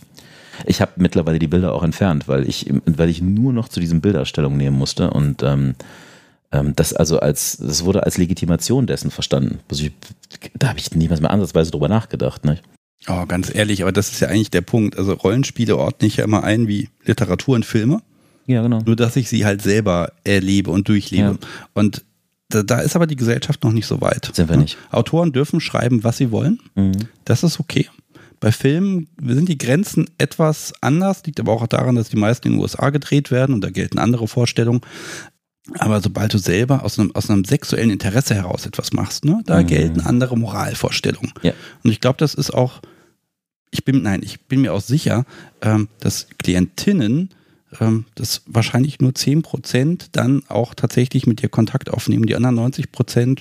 ich 0.66 0.80
habe 0.80 0.92
mittlerweile 0.96 1.38
die 1.38 1.48
Bilder 1.48 1.74
auch 1.74 1.82
entfernt, 1.82 2.28
weil 2.28 2.48
ich, 2.48 2.72
weil 2.86 3.08
ich 3.08 3.22
nur 3.22 3.52
noch 3.52 3.68
zu 3.68 3.80
diesen 3.80 4.00
Bilderstellungen 4.00 4.58
nehmen 4.58 4.76
musste 4.76 5.10
und 5.10 5.42
ähm, 5.42 5.74
ähm, 6.52 6.74
das 6.76 6.92
also 6.92 7.18
als, 7.18 7.56
das 7.56 7.84
wurde 7.84 8.04
als 8.04 8.18
Legitimation 8.18 8.86
dessen 8.86 9.10
verstanden. 9.10 9.60
Also 9.70 9.84
ich, 9.84 9.92
da 10.54 10.68
habe 10.68 10.78
ich 10.78 10.94
niemals 10.94 11.20
mehr 11.20 11.30
ansatzweise 11.30 11.70
drüber 11.70 11.88
nachgedacht. 11.88 12.44
Nicht? 12.44 12.62
Oh, 13.08 13.26
ganz 13.26 13.52
ehrlich, 13.52 13.82
aber 13.82 13.92
das 13.92 14.12
ist 14.12 14.20
ja 14.20 14.28
eigentlich 14.28 14.50
der 14.50 14.60
Punkt. 14.60 14.96
Also 14.96 15.12
Rollenspiele 15.14 15.76
ordne 15.76 16.06
ich 16.06 16.18
ja 16.18 16.24
immer 16.24 16.44
ein 16.44 16.68
wie 16.68 16.88
Literatur 17.04 17.56
und 17.56 17.64
Filme. 17.64 18.00
Ja, 18.46 18.62
genau. 18.62 18.80
Nur, 18.84 18.96
dass 18.96 19.16
ich 19.16 19.28
sie 19.28 19.44
halt 19.44 19.62
selber 19.62 20.12
erlebe 20.24 20.70
und 20.70 20.88
durchlebe. 20.88 21.38
Ja. 21.40 21.48
Und 21.74 22.04
da, 22.48 22.62
da, 22.62 22.80
ist 22.80 22.96
aber 22.96 23.06
die 23.06 23.16
Gesellschaft 23.16 23.64
noch 23.64 23.72
nicht 23.72 23.86
so 23.86 24.00
weit. 24.00 24.30
Sind 24.32 24.48
wir 24.48 24.56
nicht. 24.56 24.76
Autoren 24.90 25.32
dürfen 25.32 25.60
schreiben, 25.60 26.04
was 26.04 26.18
sie 26.18 26.30
wollen. 26.30 26.60
Mhm. 26.74 26.92
Das 27.24 27.42
ist 27.42 27.60
okay. 27.60 27.88
Bei 28.40 28.50
Filmen 28.50 29.06
sind 29.24 29.48
die 29.48 29.56
Grenzen 29.56 30.06
etwas 30.18 30.72
anders, 30.80 31.24
liegt 31.24 31.38
aber 31.38 31.52
auch 31.52 31.66
daran, 31.68 31.94
dass 31.94 32.08
die 32.08 32.16
meisten 32.16 32.48
in 32.48 32.54
den 32.54 32.60
USA 32.60 32.90
gedreht 32.90 33.30
werden 33.30 33.54
und 33.54 33.62
da 33.62 33.70
gelten 33.70 33.98
andere 33.98 34.26
Vorstellungen. 34.26 34.80
Aber 35.78 36.00
sobald 36.00 36.34
du 36.34 36.38
selber 36.38 36.84
aus 36.84 36.98
einem, 36.98 37.14
aus 37.14 37.30
einem 37.30 37.44
sexuellen 37.44 37.90
Interesse 37.90 38.34
heraus 38.34 38.66
etwas 38.66 38.92
machst, 38.92 39.24
ne, 39.24 39.42
da 39.46 39.60
mhm. 39.60 39.66
gelten 39.68 40.00
andere 40.00 40.36
Moralvorstellungen. 40.36 41.32
Ja. 41.42 41.52
Und 41.84 41.90
ich 41.92 42.00
glaube, 42.00 42.16
das 42.18 42.34
ist 42.34 42.52
auch, 42.52 42.80
ich 43.72 43.84
bin, 43.84 44.02
nein, 44.02 44.20
ich 44.22 44.42
bin 44.42 44.60
mir 44.60 44.72
auch 44.72 44.80
sicher, 44.80 45.24
ähm, 45.62 45.88
dass 45.98 46.28
Klientinnen 46.38 47.30
ähm, 47.80 48.04
das 48.14 48.42
wahrscheinlich 48.46 49.00
nur 49.00 49.12
10% 49.12 50.08
dann 50.12 50.42
auch 50.48 50.74
tatsächlich 50.74 51.26
mit 51.26 51.42
dir 51.42 51.48
Kontakt 51.48 51.90
aufnehmen. 51.90 52.26
Die 52.26 52.36
anderen 52.36 52.58
90%, 52.58 53.40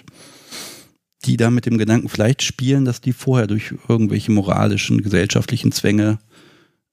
die 1.25 1.38
da 1.38 1.51
mit 1.51 1.65
dem 1.65 1.77
Gedanken 1.77 2.09
vielleicht 2.09 2.43
spielen, 2.43 2.86
dass 2.86 3.01
die 3.01 3.13
vorher 3.13 3.45
durch 3.45 3.75
irgendwelche 3.88 4.32
moralischen, 4.32 5.03
gesellschaftlichen 5.03 5.73
Zwänge 5.73 6.17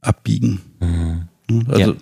abbiegen. 0.01 0.61
Mhm. 0.80 1.28
Also 1.68 1.93
ja 1.93 1.97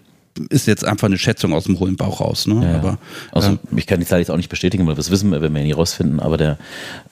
ist 0.50 0.66
jetzt 0.66 0.84
einfach 0.84 1.06
eine 1.06 1.18
Schätzung 1.18 1.52
aus 1.52 1.64
dem 1.64 1.78
hohlen 1.78 1.96
Bauch 1.96 2.20
raus. 2.20 2.46
Ne? 2.46 2.62
Ja, 2.62 2.74
aber, 2.76 2.98
also 3.32 3.50
ähm, 3.50 3.58
ich 3.76 3.86
kann 3.86 4.00
die 4.00 4.06
Zahl 4.06 4.18
jetzt 4.18 4.30
auch 4.30 4.36
nicht 4.36 4.48
bestätigen, 4.48 4.86
weil 4.86 4.92
wir 4.92 4.96
das 4.96 5.10
wissen 5.10 5.30
wir, 5.30 5.40
wenn 5.40 5.54
wir 5.54 5.62
nie 5.62 5.72
rausfinden, 5.72 6.20
aber 6.20 6.36
der 6.36 6.58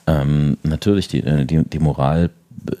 ähm, 0.07 0.57
natürlich 0.63 1.07
die, 1.07 1.23
äh, 1.23 1.45
die, 1.45 1.63
die 1.63 1.79
Moral 1.79 2.29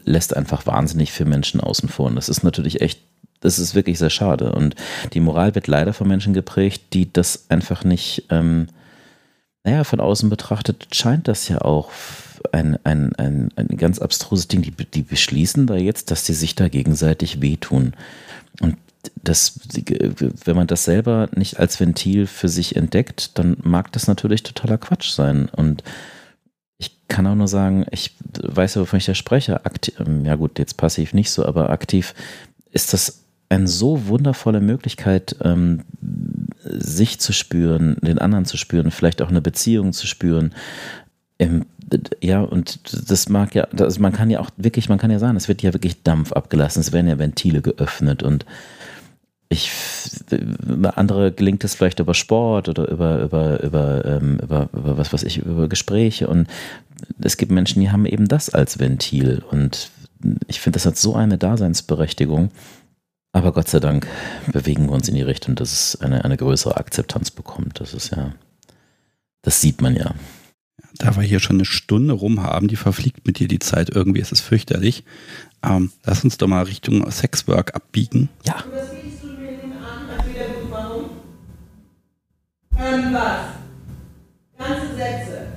lässt 0.03 0.35
einfach 0.35 0.65
wahnsinnig 0.65 1.11
viele 1.11 1.29
Menschen 1.29 1.59
außen 1.59 1.89
vor. 1.89 2.07
Und 2.07 2.15
das 2.15 2.29
ist 2.29 2.43
natürlich 2.43 2.81
echt, 2.81 2.99
das 3.41 3.59
ist 3.59 3.75
wirklich 3.75 3.99
sehr 3.99 4.09
schade. 4.09 4.51
Und 4.53 4.75
die 5.13 5.19
Moral 5.19 5.55
wird 5.55 5.67
leider 5.67 5.93
von 5.93 6.07
Menschen 6.07 6.33
geprägt, 6.33 6.93
die 6.93 7.11
das 7.11 7.45
einfach 7.49 7.83
nicht, 7.83 8.25
ähm, 8.29 8.67
naja, 9.63 9.83
von 9.83 9.99
außen 9.99 10.29
betrachtet 10.29 10.87
scheint 10.91 11.27
das 11.27 11.47
ja 11.47 11.61
auch 11.61 11.89
ein, 12.51 12.77
ein, 12.83 13.15
ein, 13.15 13.49
ein 13.55 13.77
ganz 13.77 13.99
abstruses 13.99 14.47
Ding. 14.47 14.61
Die, 14.61 14.71
die 14.71 15.01
beschließen 15.01 15.67
da 15.67 15.75
jetzt, 15.75 16.11
dass 16.11 16.25
sie 16.25 16.33
sich 16.33 16.55
da 16.55 16.67
gegenseitig 16.67 17.41
wehtun. 17.41 17.93
Und 18.61 18.77
das, 19.23 19.59
wenn 20.45 20.55
man 20.55 20.67
das 20.67 20.85
selber 20.85 21.29
nicht 21.35 21.59
als 21.59 21.79
Ventil 21.79 22.27
für 22.27 22.49
sich 22.49 22.75
entdeckt, 22.75 23.37
dann 23.37 23.57
mag 23.63 23.91
das 23.91 24.07
natürlich 24.07 24.43
totaler 24.43 24.77
Quatsch 24.77 25.11
sein. 25.11 25.49
Und 25.49 25.83
ich 26.77 27.07
kann 27.07 27.27
auch 27.27 27.35
nur 27.35 27.47
sagen, 27.47 27.85
ich 27.91 28.15
weiß 28.41 28.75
ja, 28.75 28.81
wovon 28.81 28.97
ich 28.97 29.05
da 29.05 29.15
spreche. 29.15 29.65
Aktiv, 29.65 29.95
ja 30.23 30.35
gut, 30.35 30.59
jetzt 30.59 30.77
passiv 30.77 31.13
nicht 31.13 31.31
so, 31.31 31.45
aber 31.45 31.69
aktiv 31.69 32.13
ist 32.71 32.93
das 32.93 33.25
eine 33.49 33.67
so 33.67 34.07
wundervolle 34.07 34.59
Möglichkeit, 34.59 35.35
ähm, 35.41 35.83
sich 36.63 37.19
zu 37.19 37.31
spüren, 37.31 37.97
den 38.01 38.19
anderen 38.19 38.45
zu 38.45 38.57
spüren, 38.57 38.91
vielleicht 38.91 39.21
auch 39.21 39.29
eine 39.29 39.41
Beziehung 39.41 39.93
zu 39.93 40.07
spüren. 40.07 40.53
Ähm, 41.39 41.65
ja, 42.21 42.41
und 42.41 42.79
das 43.09 43.29
mag 43.29 43.53
ja, 43.53 43.67
das, 43.71 43.99
man 43.99 44.11
kann 44.11 44.31
ja 44.31 44.39
auch 44.39 44.49
wirklich, 44.57 44.89
man 44.89 44.97
kann 44.97 45.11
ja 45.11 45.19
sagen, 45.19 45.37
es 45.37 45.47
wird 45.47 45.61
ja 45.61 45.73
wirklich 45.73 46.01
Dampf 46.01 46.33
abgelassen, 46.33 46.79
es 46.79 46.91
werden 46.91 47.07
ja 47.07 47.19
Ventile 47.19 47.61
geöffnet 47.61 48.23
und 48.23 48.45
ich 49.49 49.71
andere 50.95 51.31
gelingt 51.31 51.63
es 51.63 51.75
vielleicht 51.75 51.99
über 51.99 52.13
Sport 52.13 52.67
oder 52.67 52.89
über 52.89 53.21
über 53.21 53.63
über 53.63 54.05
ähm, 54.05 54.39
über, 54.41 54.69
über 54.73 54.97
was 54.97 55.13
weiß 55.13 55.23
ich 55.23 55.37
über 55.37 55.67
Gespräche 55.67 56.27
und 56.27 56.47
es 57.21 57.37
gibt 57.37 57.51
Menschen, 57.51 57.81
die 57.81 57.91
haben 57.91 58.05
eben 58.05 58.27
das 58.27 58.49
als 58.49 58.79
Ventil 58.79 59.43
und 59.51 59.91
ich 60.47 60.59
finde, 60.59 60.77
das 60.77 60.85
hat 60.85 60.97
so 60.97 61.15
eine 61.15 61.37
Daseinsberechtigung. 61.37 62.51
Aber 63.31 63.51
Gott 63.51 63.67
sei 63.67 63.79
Dank 63.79 64.07
bewegen 64.51 64.85
wir 64.85 64.93
uns 64.93 65.09
in 65.09 65.15
die 65.15 65.21
Richtung, 65.21 65.55
dass 65.55 65.71
es 65.71 66.01
eine, 66.01 66.23
eine 66.23 66.37
größere 66.37 66.77
Akzeptanz 66.77 67.31
bekommt. 67.31 67.81
Das 67.81 67.93
ist 67.93 68.11
ja, 68.11 68.33
das 69.41 69.59
sieht 69.59 69.81
man 69.81 69.95
ja. 69.95 70.15
Da 70.97 71.17
wir 71.17 71.23
hier 71.23 71.41
schon 71.41 71.57
eine 71.57 71.65
Stunde 71.65 72.13
rum 72.13 72.41
haben, 72.41 72.69
die 72.69 72.77
verfliegt 72.77 73.27
mit 73.27 73.39
dir 73.39 73.49
die 73.49 73.59
Zeit 73.59 73.89
irgendwie, 73.89 74.21
es 74.21 74.31
ist 74.31 74.39
fürchterlich. 74.39 75.03
Ähm, 75.61 75.91
lass 76.05 76.23
uns 76.23 76.37
doch 76.37 76.47
mal 76.47 76.63
Richtung 76.63 77.09
Sexwork 77.11 77.75
abbiegen. 77.75 78.29
Ja. 78.45 78.63
Ähm, 82.77 83.13
was? 83.13 83.55
Ganze 84.57 84.95
Sätze. 84.95 85.47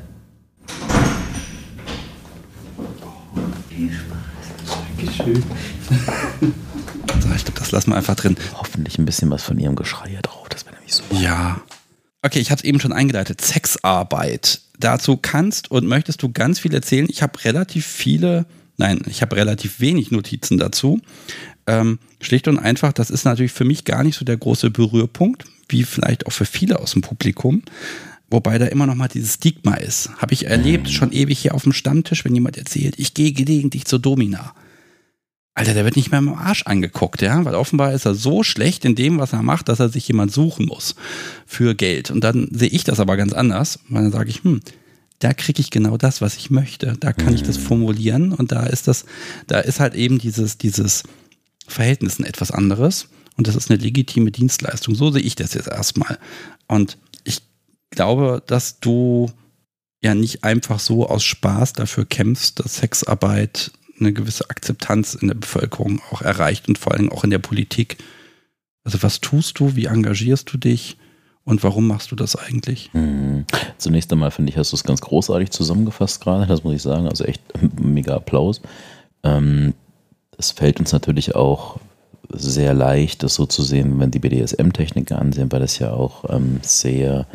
Viel 3.69 3.91
Spaß. 3.93 4.77
Dankeschön. 4.97 5.43
so, 7.21 7.29
ich 7.35 7.45
glaube, 7.45 7.59
das 7.59 7.73
lassen 7.73 7.91
wir 7.91 7.97
einfach 7.97 8.15
drin. 8.15 8.37
Hoffentlich 8.55 8.99
ein 8.99 9.05
bisschen 9.05 9.31
was 9.31 9.43
von 9.43 9.59
ihrem 9.59 9.77
Geschrei 9.77 10.11
hier 10.11 10.23
drauf. 10.23 10.49
Das 10.49 10.65
wäre 10.65 10.77
nämlich 10.77 10.95
so. 10.95 11.03
Ja. 11.11 11.61
Okay, 12.23 12.41
ich 12.41 12.51
habe 12.51 12.59
es 12.59 12.65
eben 12.65 12.81
schon 12.81 12.93
eingeleitet. 12.93 13.41
Sexarbeit. 13.41 14.61
Dazu 14.79 15.17
kannst 15.17 15.71
und 15.71 15.87
möchtest 15.87 16.23
du 16.23 16.31
ganz 16.33 16.61
viel 16.61 16.75
erzählen. 16.75 17.07
Ich 17.09 17.23
habe 17.23 17.45
relativ 17.45 17.87
viele, 17.87 18.47
nein, 18.77 19.03
ich 19.07 19.23
habe 19.23 19.37
relativ 19.37 19.81
wenig 19.81 20.13
Notizen 20.13 20.59
dazu. 20.59 21.01
Ähm, 21.67 21.99
schlicht 22.21 22.47
und 22.47 22.59
einfach, 22.59 22.93
das 22.93 23.11
ist 23.11 23.25
natürlich 23.25 23.53
für 23.53 23.65
mich 23.65 23.85
gar 23.85 24.05
nicht 24.05 24.17
so 24.17 24.25
der 24.25 24.37
große 24.37 24.71
Berührpunkt 24.71 25.45
wie 25.69 25.85
vielleicht 25.85 26.27
auch 26.27 26.33
für 26.33 26.45
viele 26.45 26.79
aus 26.79 26.93
dem 26.93 27.03
Publikum. 27.03 27.63
Wobei 28.31 28.59
da 28.59 28.67
immer 28.67 28.87
noch 28.87 28.95
mal 28.95 29.09
dieses 29.09 29.35
Stigma 29.35 29.75
ist. 29.75 30.11
Habe 30.19 30.35
ich 30.35 30.47
erlebt, 30.47 30.87
mhm. 30.87 30.93
schon 30.93 31.13
ewig 31.13 31.39
hier 31.39 31.55
auf 31.55 31.63
dem 31.63 31.73
Stammtisch, 31.73 32.25
wenn 32.25 32.35
jemand 32.35 32.59
erzählt, 32.59 32.99
ich 32.99 33.15
gehe 33.15 33.33
gelegentlich 33.33 33.87
zur 33.87 33.99
Domina. 33.99 34.55
Alter, 35.55 35.75
der 35.75 35.85
wird 35.85 35.97
nicht 35.97 36.13
mehr 36.13 36.21
im 36.21 36.35
Arsch 36.35 36.63
angeguckt, 36.67 37.21
ja, 37.21 37.45
weil 37.45 37.57
offenbar 37.57 37.93
ist 37.93 38.05
er 38.05 38.15
so 38.15 38.45
schlecht 38.45 38.85
in 38.85 38.95
dem, 38.95 39.19
was 39.19 39.33
er 39.33 39.43
macht, 39.43 39.69
dass 39.69 39.81
er 39.81 39.89
sich 39.89 40.07
jemand 40.07 40.31
suchen 40.31 40.67
muss 40.67 40.95
für 41.47 41.75
Geld. 41.75 42.13
Und 42.13 42.23
dann 42.23 42.49
sehe 42.53 42.69
ich 42.69 42.85
das 42.85 43.01
aber 43.01 43.17
ganz 43.17 43.33
anders, 43.33 43.81
weil 43.89 44.03
dann 44.05 44.13
sage 44.13 44.31
ich, 44.31 44.45
hm, 44.45 44.61
da 45.19 45.33
kriege 45.35 45.61
ich 45.61 45.71
genau 45.71 45.97
das, 45.97 46.21
was 46.21 46.37
ich 46.37 46.51
möchte. 46.51 46.97
Da 47.01 47.13
kann 47.13 47.35
ich 47.35 47.43
das 47.43 47.59
mhm. 47.59 47.63
formulieren 47.63 48.33
und 48.33 48.53
da 48.53 48.67
ist 48.67 48.87
das, 48.87 49.05
da 49.49 49.59
ist 49.59 49.81
halt 49.81 49.95
eben 49.95 50.19
dieses, 50.19 50.59
dieses 50.59 51.03
Verhältnis 51.67 52.21
ein 52.21 52.25
etwas 52.25 52.53
anderes. 52.53 53.09
Und 53.39 53.47
das 53.47 53.57
ist 53.57 53.71
eine 53.71 53.81
legitime 53.81 54.33
Dienstleistung. 54.33 54.95
So 54.97 55.11
sehe 55.11 55.23
ich 55.23 55.37
das 55.37 55.55
jetzt 55.55 55.69
erstmal. 55.69 56.19
Und 56.67 56.99
ich 57.23 57.41
glaube, 57.91 58.43
dass 58.45 58.81
du 58.81 59.31
ja 60.03 60.15
nicht 60.15 60.45
einfach 60.45 60.81
so 60.81 61.09
aus 61.09 61.25
Spaß 61.25 61.73
dafür 61.73 62.05
kämpfst, 62.05 62.61
dass 62.61 62.77
Sexarbeit 62.77 63.71
eine 63.99 64.13
gewisse 64.13 64.51
Akzeptanz 64.51 65.15
in 65.15 65.29
der 65.29 65.35
Bevölkerung 65.37 66.01
auch 66.11 66.23
erreicht 66.23 66.69
und 66.69 66.79
vor 66.79 66.93
allem 66.93 67.11
auch 67.11 67.25
in 67.25 67.31
der 67.31 67.39
Politik. 67.39 67.99
Also 68.85 69.03
was 69.03 69.21
tust 69.21 69.59
du, 69.61 69.77
wie 69.77 69.87
engagierst 69.87 70.53
du 70.53 70.59
dich 70.59 70.97
und 71.45 71.63
warum 71.63 71.87
machst 71.87 72.11
du 72.11 72.17
das 72.17 72.35
eigentlich? 72.37 72.91
Mhm. 72.93 73.45
Zunächst 73.77 74.13
einmal 74.13 74.31
finde 74.33 74.51
ich, 74.51 74.59
hast 74.59 74.73
du 74.73 74.77
es 74.77 74.85
ganz 74.85 75.01
großartig 75.01 75.51
zusammengefasst 75.51 76.21
gerade, 76.21 76.47
das 76.47 76.65
muss 76.65 76.75
ich 76.75 76.83
sagen. 76.83 77.09
Also 77.09 77.25
echt 77.25 77.43
mega 77.81 78.17
Applaus. 78.17 78.61
Ähm, 79.23 79.75
es 80.37 80.51
fällt 80.53 80.81
uns 80.81 80.93
natürlich 80.93 81.35
auch 81.35 81.81
sehr 82.31 82.75
leicht, 82.75 83.23
das 83.23 83.35
so 83.35 83.47
zu 83.47 83.63
sehen, 83.63 83.99
wenn 83.99 84.11
die 84.11 84.19
BDSM-Techniken 84.19 85.17
ansehen, 85.17 85.51
weil 85.51 85.63
es 85.63 85.79
ja 85.79 85.93
auch 85.93 86.25
ähm, 86.29 86.61
sehr 86.63 87.27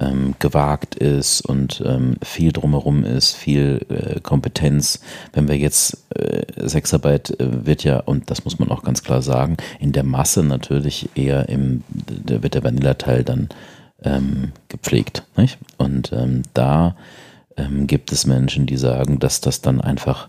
ähm, 0.00 0.34
gewagt 0.38 0.94
ist 0.94 1.40
und 1.40 1.82
ähm, 1.84 2.16
viel 2.22 2.52
drumherum 2.52 3.04
ist, 3.04 3.34
viel 3.34 3.84
äh, 3.88 4.20
Kompetenz. 4.20 5.00
Wenn 5.32 5.48
wir 5.48 5.56
jetzt 5.56 6.04
äh, 6.14 6.68
Sexarbeit 6.68 7.30
äh, 7.40 7.66
wird 7.66 7.84
ja, 7.84 7.98
und 8.00 8.30
das 8.30 8.44
muss 8.44 8.58
man 8.58 8.70
auch 8.70 8.82
ganz 8.82 9.02
klar 9.02 9.22
sagen, 9.22 9.56
in 9.80 9.92
der 9.92 10.04
Masse 10.04 10.42
natürlich 10.44 11.10
eher 11.14 11.48
im, 11.48 11.82
da 11.88 12.42
wird 12.42 12.54
der 12.54 12.64
Vanilla-Teil 12.64 13.24
dann 13.24 13.48
ähm, 14.02 14.52
gepflegt. 14.68 15.24
Nicht? 15.36 15.58
Und 15.76 16.12
ähm, 16.12 16.42
da 16.54 16.96
ähm, 17.56 17.86
gibt 17.86 18.12
es 18.12 18.26
Menschen, 18.26 18.66
die 18.66 18.76
sagen, 18.76 19.18
dass 19.18 19.40
das 19.40 19.60
dann 19.60 19.80
einfach 19.80 20.28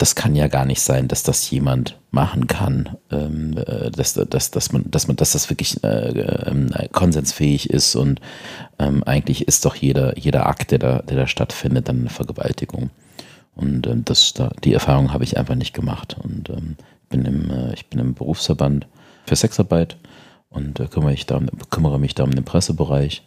das 0.00 0.14
kann 0.14 0.34
ja 0.34 0.48
gar 0.48 0.64
nicht 0.64 0.80
sein, 0.80 1.08
dass 1.08 1.22
das 1.22 1.50
jemand 1.50 2.00
machen 2.10 2.46
kann, 2.46 2.96
ähm, 3.10 3.56
äh, 3.58 3.90
dass, 3.90 4.14
dass, 4.14 4.50
dass, 4.50 4.72
man, 4.72 4.90
dass 4.90 5.08
man, 5.08 5.16
dass 5.16 5.32
das 5.32 5.50
wirklich 5.50 5.84
äh, 5.84 6.08
äh, 6.08 6.88
konsensfähig 6.90 7.68
ist 7.68 7.94
und 7.96 8.20
ähm, 8.78 9.04
eigentlich 9.04 9.46
ist 9.46 9.66
doch 9.66 9.74
jeder, 9.74 10.18
jeder 10.18 10.46
Akt, 10.46 10.70
der 10.70 10.78
da, 10.78 10.98
der 11.02 11.18
da 11.18 11.26
stattfindet, 11.26 11.88
dann 11.88 12.00
eine 12.00 12.08
Vergewaltigung. 12.08 12.88
Und 13.54 13.86
ähm, 13.86 14.04
das, 14.06 14.32
da, 14.32 14.50
die 14.64 14.72
Erfahrung 14.72 15.12
habe 15.12 15.24
ich 15.24 15.36
einfach 15.36 15.54
nicht 15.54 15.74
gemacht. 15.74 16.16
Und 16.22 16.48
ähm, 16.48 16.76
bin 17.10 17.26
im, 17.26 17.50
äh, 17.50 17.74
ich 17.74 17.86
bin 17.88 18.00
im 18.00 18.14
Berufsverband 18.14 18.86
für 19.26 19.36
Sexarbeit 19.36 19.98
und 20.48 20.80
äh, 20.80 20.86
kümmere, 20.86 21.12
ich 21.12 21.26
da, 21.26 21.40
kümmere 21.68 22.00
mich 22.00 22.14
da 22.14 22.24
um 22.24 22.30
den 22.30 22.44
Pressebereich 22.44 23.22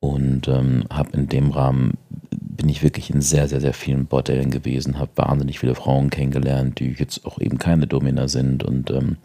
und 0.00 0.48
ähm, 0.48 0.84
habe 0.90 1.10
in 1.18 1.28
dem 1.28 1.50
Rahmen 1.50 1.98
bin 2.58 2.68
ich 2.68 2.82
wirklich 2.82 3.08
in 3.08 3.22
sehr, 3.22 3.48
sehr, 3.48 3.60
sehr 3.60 3.72
vielen 3.72 4.06
Bordellen 4.06 4.50
gewesen, 4.50 4.98
habe 4.98 5.12
wahnsinnig 5.14 5.60
viele 5.60 5.76
Frauen 5.76 6.10
kennengelernt, 6.10 6.80
die 6.80 6.90
jetzt 6.90 7.24
auch 7.24 7.40
eben 7.40 7.56
keine 7.56 7.86
Domina 7.86 8.26
sind 8.26 8.64
und 8.64 8.90
ähm, 8.90 9.16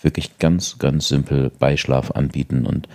wirklich 0.00 0.38
ganz, 0.38 0.78
ganz 0.78 1.08
simpel 1.08 1.50
Beischlaf 1.58 2.10
anbieten 2.10 2.66
und 2.66 2.86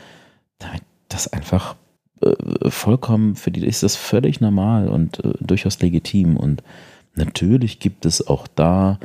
das 1.10 1.28
einfach 1.34 1.76
äh, 2.22 2.70
vollkommen, 2.70 3.36
für 3.36 3.50
die 3.50 3.66
ist 3.66 3.82
das 3.82 3.96
völlig 3.96 4.40
normal 4.42 4.90
und 4.90 5.26
äh, 5.26 5.34
durchaus 5.42 5.82
legitim 5.82 6.38
und 6.38 6.62
natürlich 7.16 7.80
gibt 7.80 8.06
es 8.06 8.28
auch 8.28 8.48
da 8.48 9.00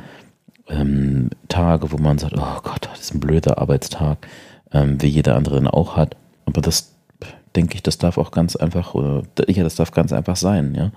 ähm, 0.67 1.31
Tage, 1.47 1.91
wo 1.91 1.97
man 1.97 2.19
sagt, 2.19 2.35
oh 2.37 2.61
Gott, 2.61 2.87
das 2.91 3.01
ist 3.01 3.13
ein 3.15 3.19
blöder 3.19 3.57
Arbeitstag, 3.57 4.27
ähm, 4.71 5.01
wie 5.01 5.07
jeder 5.07 5.35
andere 5.35 5.73
auch 5.73 5.95
hat, 5.97 6.15
aber 6.45 6.61
das 6.61 6.94
denke 7.55 7.75
ich, 7.75 7.83
das 7.83 7.97
darf 7.97 8.17
auch 8.17 8.31
ganz 8.31 8.55
einfach, 8.55 8.95
ja, 9.47 9.63
das 9.63 9.75
darf 9.75 9.91
ganz 9.91 10.11
einfach 10.13 10.35
sein, 10.35 10.75
ja. 10.75 10.91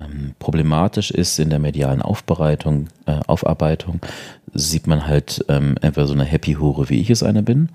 Ähm, 0.00 0.34
problematisch 0.38 1.10
ist 1.10 1.38
in 1.38 1.50
der 1.50 1.58
medialen 1.58 2.00
Aufbereitung, 2.00 2.88
äh, 3.06 3.20
Aufarbeitung, 3.26 4.00
sieht 4.54 4.86
man 4.86 5.06
halt 5.06 5.44
ähm, 5.48 5.76
entweder 5.82 6.06
so 6.06 6.14
eine 6.14 6.24
Happy-Hure, 6.24 6.88
wie 6.88 7.00
ich 7.00 7.10
es 7.10 7.22
eine 7.22 7.42
bin, 7.42 7.68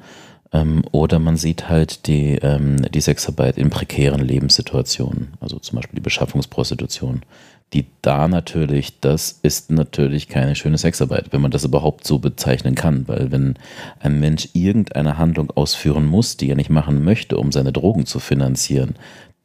Ähm, 0.54 0.84
oder 0.92 1.20
man 1.20 1.38
sieht 1.38 1.70
halt 1.70 2.08
die, 2.08 2.36
ähm, 2.42 2.78
die 2.92 3.02
Sexarbeit 3.02 3.58
in 3.58 3.70
prekären 3.70 4.22
Lebenssituationen, 4.22 5.34
also 5.42 5.60
zum 5.60 5.76
Beispiel 5.78 5.98
die 5.98 6.04
Beschaffungsprostitution, 6.04 7.24
die 7.74 7.88
da 8.02 8.28
natürlich, 8.28 9.00
das 9.02 9.40
ist 9.42 9.72
natürlich 9.72 10.28
keine 10.28 10.56
schöne 10.56 10.78
Sexarbeit, 10.78 11.28
wenn 11.32 11.42
man 11.42 11.52
das 11.52 11.66
überhaupt 11.66 12.06
so 12.06 12.20
bezeichnen 12.20 12.76
kann, 12.76 13.08
weil 13.08 13.32
wenn 13.32 13.56
ein 14.00 14.20
Mensch 14.20 14.50
irgendeine 14.54 15.18
Handlung 15.18 15.52
ausführen 15.52 16.06
muss, 16.06 16.38
die 16.38 16.50
er 16.50 16.56
nicht 16.56 16.70
machen 16.70 17.04
möchte, 17.04 17.38
um 17.38 17.52
seine 17.52 17.74
Drogen 17.74 18.06
zu 18.06 18.20
finanzieren, 18.20 18.96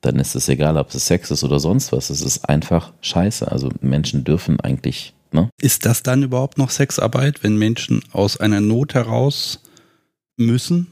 dann 0.01 0.16
ist 0.16 0.35
es 0.35 0.49
egal, 0.49 0.77
ob 0.77 0.95
es 0.95 1.07
Sex 1.07 1.31
ist 1.31 1.45
oder 1.45 1.61
sonst 1.61 1.93
was. 1.93 2.11
Es 2.11 2.23
ist 2.23 2.49
einfach 2.49 2.93
scheiße. 3.01 3.51
Also 3.51 3.71
Menschen 3.81 4.25
dürfen 4.25 4.61
eigentlich. 4.61 5.12
Ne? 5.33 5.51
Ist 5.61 5.87
das 5.87 6.03
dann 6.03 6.23
überhaupt 6.23 6.59
noch 6.59 6.71
Sexarbeit, 6.71 7.43
wenn 7.43 7.57
Menschen 7.57 8.03
aus 8.12 8.39
einer 8.39 8.61
Not 8.61 8.95
heraus 8.95 9.61
müssen? 10.37 10.87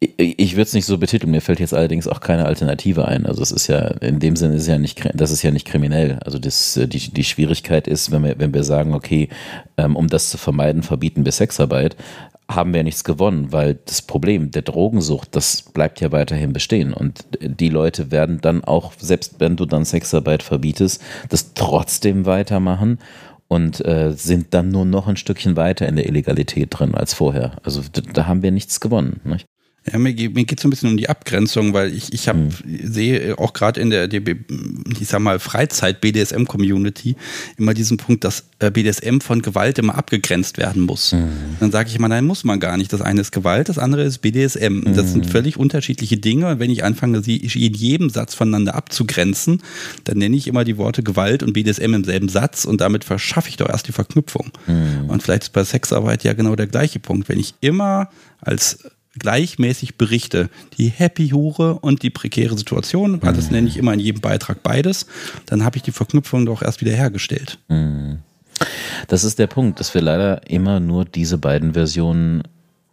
Ich, 0.00 0.52
würde 0.52 0.62
es 0.62 0.74
nicht 0.74 0.84
so 0.84 0.98
betiteln, 0.98 1.30
mir 1.30 1.40
fällt 1.40 1.60
jetzt 1.60 1.72
allerdings 1.72 2.06
auch 2.06 2.20
keine 2.20 2.44
Alternative 2.44 3.06
ein. 3.08 3.26
Also 3.26 3.42
es 3.42 3.50
ist 3.52 3.68
ja, 3.68 3.78
in 3.78 4.18
dem 4.18 4.36
Sinne 4.36 4.56
ist 4.56 4.66
ja 4.66 4.78
nicht, 4.78 5.00
das 5.14 5.30
ist 5.30 5.42
ja 5.42 5.50
nicht 5.50 5.66
kriminell. 5.66 6.18
Also 6.24 6.38
das, 6.38 6.78
die, 6.84 7.10
die 7.10 7.24
Schwierigkeit 7.24 7.88
ist, 7.88 8.10
wenn 8.10 8.22
wir, 8.22 8.38
wenn 8.38 8.52
wir 8.52 8.64
sagen, 8.64 8.94
okay, 8.94 9.28
ähm, 9.78 9.96
um 9.96 10.08
das 10.08 10.30
zu 10.30 10.36
vermeiden, 10.36 10.82
verbieten 10.82 11.24
wir 11.24 11.32
Sexarbeit, 11.32 11.96
haben 12.48 12.74
wir 12.74 12.82
nichts 12.82 13.04
gewonnen, 13.04 13.52
weil 13.52 13.78
das 13.86 14.02
Problem 14.02 14.50
der 14.50 14.62
Drogensucht, 14.62 15.34
das 15.34 15.62
bleibt 15.62 16.00
ja 16.00 16.12
weiterhin 16.12 16.52
bestehen. 16.52 16.92
Und 16.92 17.24
die 17.40 17.70
Leute 17.70 18.10
werden 18.10 18.40
dann 18.40 18.64
auch, 18.64 18.92
selbst 18.98 19.36
wenn 19.38 19.56
du 19.56 19.64
dann 19.64 19.84
Sexarbeit 19.84 20.42
verbietest, 20.42 21.02
das 21.30 21.54
trotzdem 21.54 22.26
weitermachen 22.26 22.98
und 23.48 23.84
äh, 23.84 24.12
sind 24.12 24.52
dann 24.52 24.70
nur 24.70 24.84
noch 24.84 25.06
ein 25.06 25.16
Stückchen 25.16 25.56
weiter 25.56 25.88
in 25.88 25.96
der 25.96 26.06
Illegalität 26.06 26.68
drin 26.70 26.94
als 26.94 27.14
vorher. 27.14 27.56
Also 27.62 27.82
da, 27.92 28.02
da 28.12 28.26
haben 28.26 28.42
wir 28.42 28.50
nichts 28.50 28.80
gewonnen. 28.80 29.20
Nicht? 29.24 29.46
Ja, 29.92 29.98
mir, 29.98 30.14
mir 30.14 30.44
geht 30.44 30.58
es 30.58 30.62
so 30.62 30.68
ein 30.68 30.70
bisschen 30.70 30.88
um 30.88 30.96
die 30.96 31.10
Abgrenzung, 31.10 31.74
weil 31.74 31.94
ich, 31.94 32.12
ich 32.14 32.26
hab, 32.28 32.36
mhm. 32.36 32.50
sehe 32.64 33.38
auch 33.38 33.52
gerade 33.52 33.80
in 33.80 33.90
der, 33.90 34.10
ich 34.10 35.08
sag 35.08 35.20
mal, 35.20 35.38
Freizeit-BDSM-Community 35.38 37.16
immer 37.58 37.74
diesen 37.74 37.98
Punkt, 37.98 38.24
dass 38.24 38.44
äh, 38.60 38.70
BDSM 38.70 39.18
von 39.20 39.42
Gewalt 39.42 39.78
immer 39.78 39.94
abgegrenzt 39.96 40.56
werden 40.56 40.82
muss. 40.82 41.12
Mhm. 41.12 41.28
Dann 41.60 41.70
sage 41.70 41.90
ich 41.90 41.96
immer, 41.96 42.08
nein, 42.08 42.24
muss 42.24 42.44
man 42.44 42.60
gar 42.60 42.78
nicht. 42.78 42.94
Das 42.94 43.02
eine 43.02 43.20
ist 43.20 43.30
Gewalt, 43.30 43.68
das 43.68 43.78
andere 43.78 44.04
ist 44.04 44.18
BDSM. 44.18 44.84
Mhm. 44.86 44.96
Das 44.96 45.12
sind 45.12 45.26
völlig 45.26 45.58
unterschiedliche 45.58 46.16
Dinge. 46.16 46.48
Und 46.48 46.60
wenn 46.60 46.70
ich 46.70 46.82
anfange, 46.82 47.22
sie 47.22 47.36
in 47.36 47.74
jedem 47.74 48.08
Satz 48.08 48.34
voneinander 48.34 48.76
abzugrenzen, 48.76 49.62
dann 50.04 50.16
nenne 50.16 50.34
ich 50.34 50.46
immer 50.46 50.64
die 50.64 50.78
Worte 50.78 51.02
Gewalt 51.02 51.42
und 51.42 51.52
BDSM 51.52 51.92
im 51.92 52.04
selben 52.04 52.30
Satz 52.30 52.64
und 52.64 52.80
damit 52.80 53.04
verschaffe 53.04 53.50
ich 53.50 53.58
doch 53.58 53.68
erst 53.68 53.86
die 53.88 53.92
Verknüpfung. 53.92 54.50
Mhm. 54.66 55.10
Und 55.10 55.22
vielleicht 55.22 55.44
ist 55.44 55.52
bei 55.52 55.62
Sexarbeit 55.62 56.24
ja 56.24 56.32
genau 56.32 56.56
der 56.56 56.68
gleiche 56.68 57.00
Punkt. 57.00 57.28
Wenn 57.28 57.38
ich 57.38 57.54
immer 57.60 58.08
als 58.40 58.78
gleichmäßig 59.18 59.96
berichte. 59.96 60.50
Die 60.78 60.88
Happy 60.88 61.28
Hure 61.28 61.78
und 61.78 62.02
die 62.02 62.10
prekäre 62.10 62.56
Situation, 62.56 63.22
weil 63.22 63.34
das 63.34 63.50
nenne 63.50 63.68
ich 63.68 63.76
immer 63.76 63.92
in 63.92 64.00
jedem 64.00 64.20
Beitrag 64.20 64.62
beides, 64.62 65.06
dann 65.46 65.64
habe 65.64 65.76
ich 65.76 65.82
die 65.82 65.92
Verknüpfung 65.92 66.46
doch 66.46 66.62
erst 66.62 66.80
wieder 66.80 66.92
hergestellt. 66.92 67.58
Mhm. 67.68 68.18
Das 69.08 69.24
ist 69.24 69.38
der 69.38 69.48
Punkt, 69.48 69.80
dass 69.80 69.94
wir 69.94 70.00
leider 70.00 70.48
immer 70.48 70.80
nur 70.80 71.04
diese 71.04 71.38
beiden 71.38 71.74
Versionen 71.74 72.42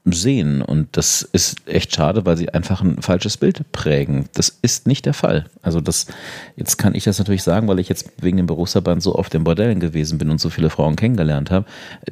sehen. 0.05 0.61
Und 0.61 0.97
das 0.97 1.21
ist 1.21 1.67
echt 1.67 1.95
schade, 1.95 2.25
weil 2.25 2.37
sie 2.37 2.49
einfach 2.49 2.81
ein 2.81 3.01
falsches 3.01 3.37
Bild 3.37 3.71
prägen. 3.71 4.25
Das 4.33 4.57
ist 4.61 4.87
nicht 4.87 5.05
der 5.05 5.13
Fall. 5.13 5.45
Also 5.61 5.79
das, 5.79 6.07
jetzt 6.55 6.77
kann 6.77 6.95
ich 6.95 7.03
das 7.03 7.19
natürlich 7.19 7.43
sagen, 7.43 7.67
weil 7.67 7.79
ich 7.79 7.89
jetzt 7.89 8.11
wegen 8.19 8.37
dem 8.37 8.47
Berufsverband 8.47 9.03
so 9.03 9.15
oft 9.15 9.33
in 9.35 9.43
Bordellen 9.43 9.79
gewesen 9.79 10.17
bin 10.17 10.29
und 10.29 10.41
so 10.41 10.49
viele 10.49 10.69
Frauen 10.69 10.95
kennengelernt 10.95 11.51
habe. 11.51 11.65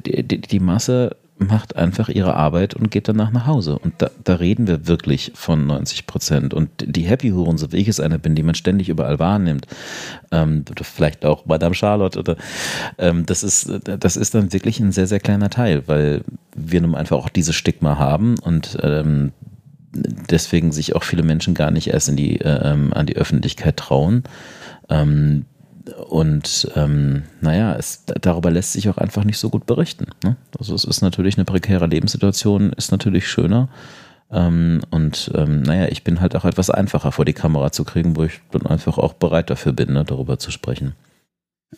Die, 0.06 0.22
die, 0.22 0.40
die 0.40 0.60
Masse 0.60 1.16
macht 1.40 1.74
einfach 1.74 2.10
ihre 2.10 2.34
Arbeit 2.34 2.74
und 2.74 2.90
geht 2.90 3.08
danach 3.08 3.30
nach 3.30 3.46
Hause. 3.46 3.78
Und 3.78 3.94
da, 3.98 4.10
da 4.22 4.34
reden 4.34 4.66
wir 4.66 4.86
wirklich 4.86 5.32
von 5.34 5.66
90 5.66 6.06
Prozent. 6.06 6.52
Und 6.52 6.68
die 6.82 7.04
Happy 7.04 7.30
Huren, 7.30 7.56
so 7.56 7.72
wie 7.72 7.78
ich 7.78 7.88
es 7.88 7.98
eine 7.98 8.18
bin, 8.18 8.34
die 8.34 8.42
man 8.42 8.54
ständig 8.54 8.90
überall 8.90 9.18
wahrnimmt, 9.18 9.66
ähm, 10.32 10.64
oder 10.70 10.84
vielleicht 10.84 11.24
auch 11.24 11.46
Madame 11.46 11.74
Charlotte, 11.74 12.18
oder 12.18 12.36
ähm, 12.98 13.24
das 13.24 13.42
ist, 13.42 13.72
das 13.84 14.16
ist 14.16 14.34
dann 14.34 14.52
wirklich 14.52 14.80
ein 14.80 14.92
sehr, 14.92 15.06
sehr 15.06 15.20
kleiner 15.20 15.48
Teil, 15.48 15.84
weil 15.86 16.24
wir 16.54 16.82
nun 16.82 16.94
einfach 16.94 17.16
auch 17.16 17.30
dieses 17.30 17.56
Stigma 17.56 17.98
haben 17.98 18.38
und 18.38 18.76
ähm, 18.82 19.32
deswegen 19.92 20.72
sich 20.72 20.94
auch 20.94 21.04
viele 21.04 21.22
Menschen 21.22 21.54
gar 21.54 21.70
nicht 21.70 21.88
erst 21.88 22.10
in 22.10 22.16
die, 22.16 22.36
äh, 22.40 22.76
an 22.90 23.06
die 23.06 23.16
Öffentlichkeit 23.16 23.78
trauen. 23.78 24.24
Ähm, 24.90 25.46
und 26.08 26.70
ähm, 26.74 27.24
naja, 27.40 27.74
es, 27.76 28.04
darüber 28.20 28.50
lässt 28.50 28.72
sich 28.72 28.88
auch 28.88 28.98
einfach 28.98 29.24
nicht 29.24 29.38
so 29.38 29.50
gut 29.50 29.66
berichten. 29.66 30.06
Ne? 30.24 30.36
Also 30.58 30.74
es 30.74 30.84
ist 30.84 31.02
natürlich 31.02 31.36
eine 31.36 31.44
prekäre 31.44 31.86
Lebenssituation, 31.86 32.72
ist 32.72 32.92
natürlich 32.92 33.28
schöner. 33.28 33.68
Ähm, 34.30 34.82
und 34.90 35.30
ähm, 35.34 35.62
naja, 35.62 35.88
ich 35.88 36.04
bin 36.04 36.20
halt 36.20 36.36
auch 36.36 36.44
etwas 36.44 36.70
einfacher 36.70 37.12
vor 37.12 37.24
die 37.24 37.32
Kamera 37.32 37.72
zu 37.72 37.84
kriegen, 37.84 38.16
wo 38.16 38.24
ich 38.24 38.40
dann 38.52 38.66
einfach 38.66 38.98
auch 38.98 39.14
bereit 39.14 39.50
dafür 39.50 39.72
bin, 39.72 39.92
ne, 39.92 40.04
darüber 40.04 40.38
zu 40.38 40.50
sprechen. 40.50 40.94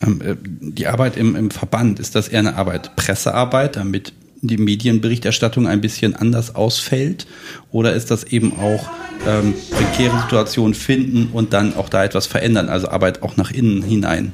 Ähm, 0.01 0.21
äh, 0.21 0.35
die 0.39 0.87
Arbeit 0.87 1.17
im, 1.17 1.35
im 1.35 1.51
Verband, 1.51 1.99
ist 1.99 2.15
das 2.15 2.27
eher 2.27 2.39
eine 2.39 2.55
Arbeit, 2.55 2.95
Pressearbeit, 2.95 3.75
damit 3.75 4.13
die 4.47 4.57
Medienberichterstattung 4.57 5.67
ein 5.67 5.81
bisschen 5.81 6.15
anders 6.15 6.55
ausfällt? 6.55 7.25
Oder 7.71 7.93
ist 7.93 8.11
das 8.11 8.23
eben 8.23 8.53
auch 8.59 8.89
ähm, 9.27 9.53
prekäre 9.71 10.19
Situationen 10.21 10.73
finden 10.73 11.29
und 11.33 11.53
dann 11.53 11.75
auch 11.75 11.89
da 11.89 12.03
etwas 12.03 12.27
verändern, 12.27 12.69
also 12.69 12.89
Arbeit 12.89 13.23
auch 13.23 13.37
nach 13.37 13.51
innen 13.51 13.81
hinein? 13.81 14.33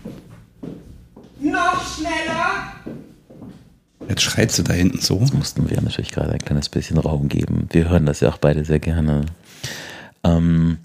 Noch 1.40 1.96
schneller! 1.96 2.74
Jetzt 4.10 4.24
schreit 4.24 4.52
sie 4.52 4.64
da 4.64 4.74
hinten 4.74 5.00
so. 5.00 5.20
Das 5.20 5.34
mussten 5.34 5.70
wir 5.70 5.80
natürlich 5.82 6.12
gerade 6.12 6.32
ein 6.32 6.40
kleines 6.40 6.68
bisschen 6.68 6.98
Raum 6.98 7.30
geben. 7.30 7.68
Wir 7.72 7.90
hören 7.90 8.06
das 8.08 8.22
ja 8.22 8.30
auch 8.30 8.38
beide 8.38 8.66
sehr 8.66 8.80
gerne. 8.80 9.26
Ähm, 10.24 10.80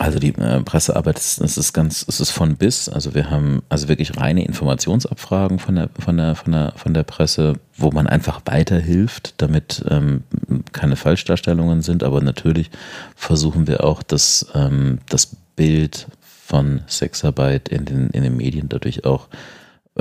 also 0.00 0.18
die 0.18 0.34
äh, 0.36 0.62
Pressearbeit, 0.62 1.16
das, 1.16 1.36
das 1.36 1.58
ist 1.58 1.74
ganz, 1.74 2.06
es 2.08 2.20
ist 2.20 2.30
von 2.30 2.56
bis. 2.56 2.88
Also 2.88 3.14
wir 3.14 3.30
haben 3.30 3.62
also 3.68 3.86
wirklich 3.88 4.16
reine 4.16 4.44
Informationsabfragen 4.46 5.58
von 5.58 5.76
der, 5.76 5.90
von 5.98 6.16
der, 6.16 6.34
von 6.36 6.52
der, 6.52 6.72
von 6.74 6.94
der 6.94 7.02
Presse, 7.02 7.58
wo 7.76 7.90
man 7.90 8.06
einfach 8.06 8.40
weiterhilft, 8.46 9.34
damit 9.36 9.84
ähm, 9.90 10.24
keine 10.72 10.96
Falschdarstellungen 10.96 11.82
sind. 11.82 12.02
Aber 12.02 12.22
natürlich 12.22 12.70
versuchen 13.14 13.66
wir 13.66 13.84
auch 13.84 14.02
das, 14.02 14.46
ähm, 14.54 15.00
das 15.10 15.36
Bild 15.54 16.06
von 16.46 16.80
Sexarbeit 16.86 17.68
in 17.68 17.84
den, 17.84 18.08
in 18.08 18.22
den 18.22 18.38
Medien 18.38 18.70
dadurch 18.70 19.04
auch 19.04 19.28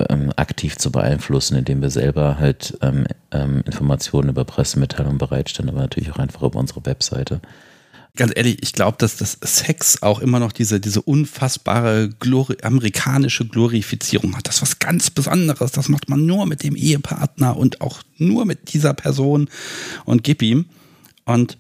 ähm, 0.10 0.32
aktiv 0.38 0.78
zu 0.78 0.94
beeinflussen, 0.94 1.58
indem 1.58 1.82
wir 1.82 1.90
selber 1.90 2.38
halt 2.40 2.78
ähm, 2.82 3.06
ähm, 3.32 3.64
Informationen 3.66 4.30
über 4.30 4.46
Pressemitteilungen 4.46 5.18
bereitstellen, 5.18 5.70
aber 5.70 5.82
natürlich 5.82 6.10
auch 6.14 6.20
einfach 6.20 6.44
über 6.44 6.58
unsere 6.58 6.86
Webseite 6.86 7.42
ganz 8.20 8.34
ehrlich, 8.36 8.58
ich 8.62 8.74
glaube, 8.74 8.98
dass 9.00 9.18
das 9.18 9.38
Sex 9.42 10.04
auch 10.04 10.20
immer 10.20 10.40
noch 10.40 10.52
diese, 10.52 10.80
diese 10.80 11.02
unfassbare 11.02 12.10
Glori 12.20 12.58
amerikanische 12.62 13.48
Glorifizierung 13.48 14.36
hat. 14.36 14.48
Das 14.48 14.58
ist 14.58 14.62
was 14.62 14.80
ganz 14.80 15.10
Besonderes. 15.10 15.72
Das 15.72 15.90
macht 15.90 16.10
man 16.10 16.26
nur 16.26 16.46
mit 16.46 16.62
dem 16.62 16.76
Ehepartner 16.76 17.58
und 17.58 17.82
auch 17.82 18.04
nur 18.18 18.46
mit 18.46 18.74
dieser 18.74 18.94
Person 18.94 19.50
und 20.06 20.24
gib 20.24 20.42
ihm. 20.42 20.66
Und 21.26 21.58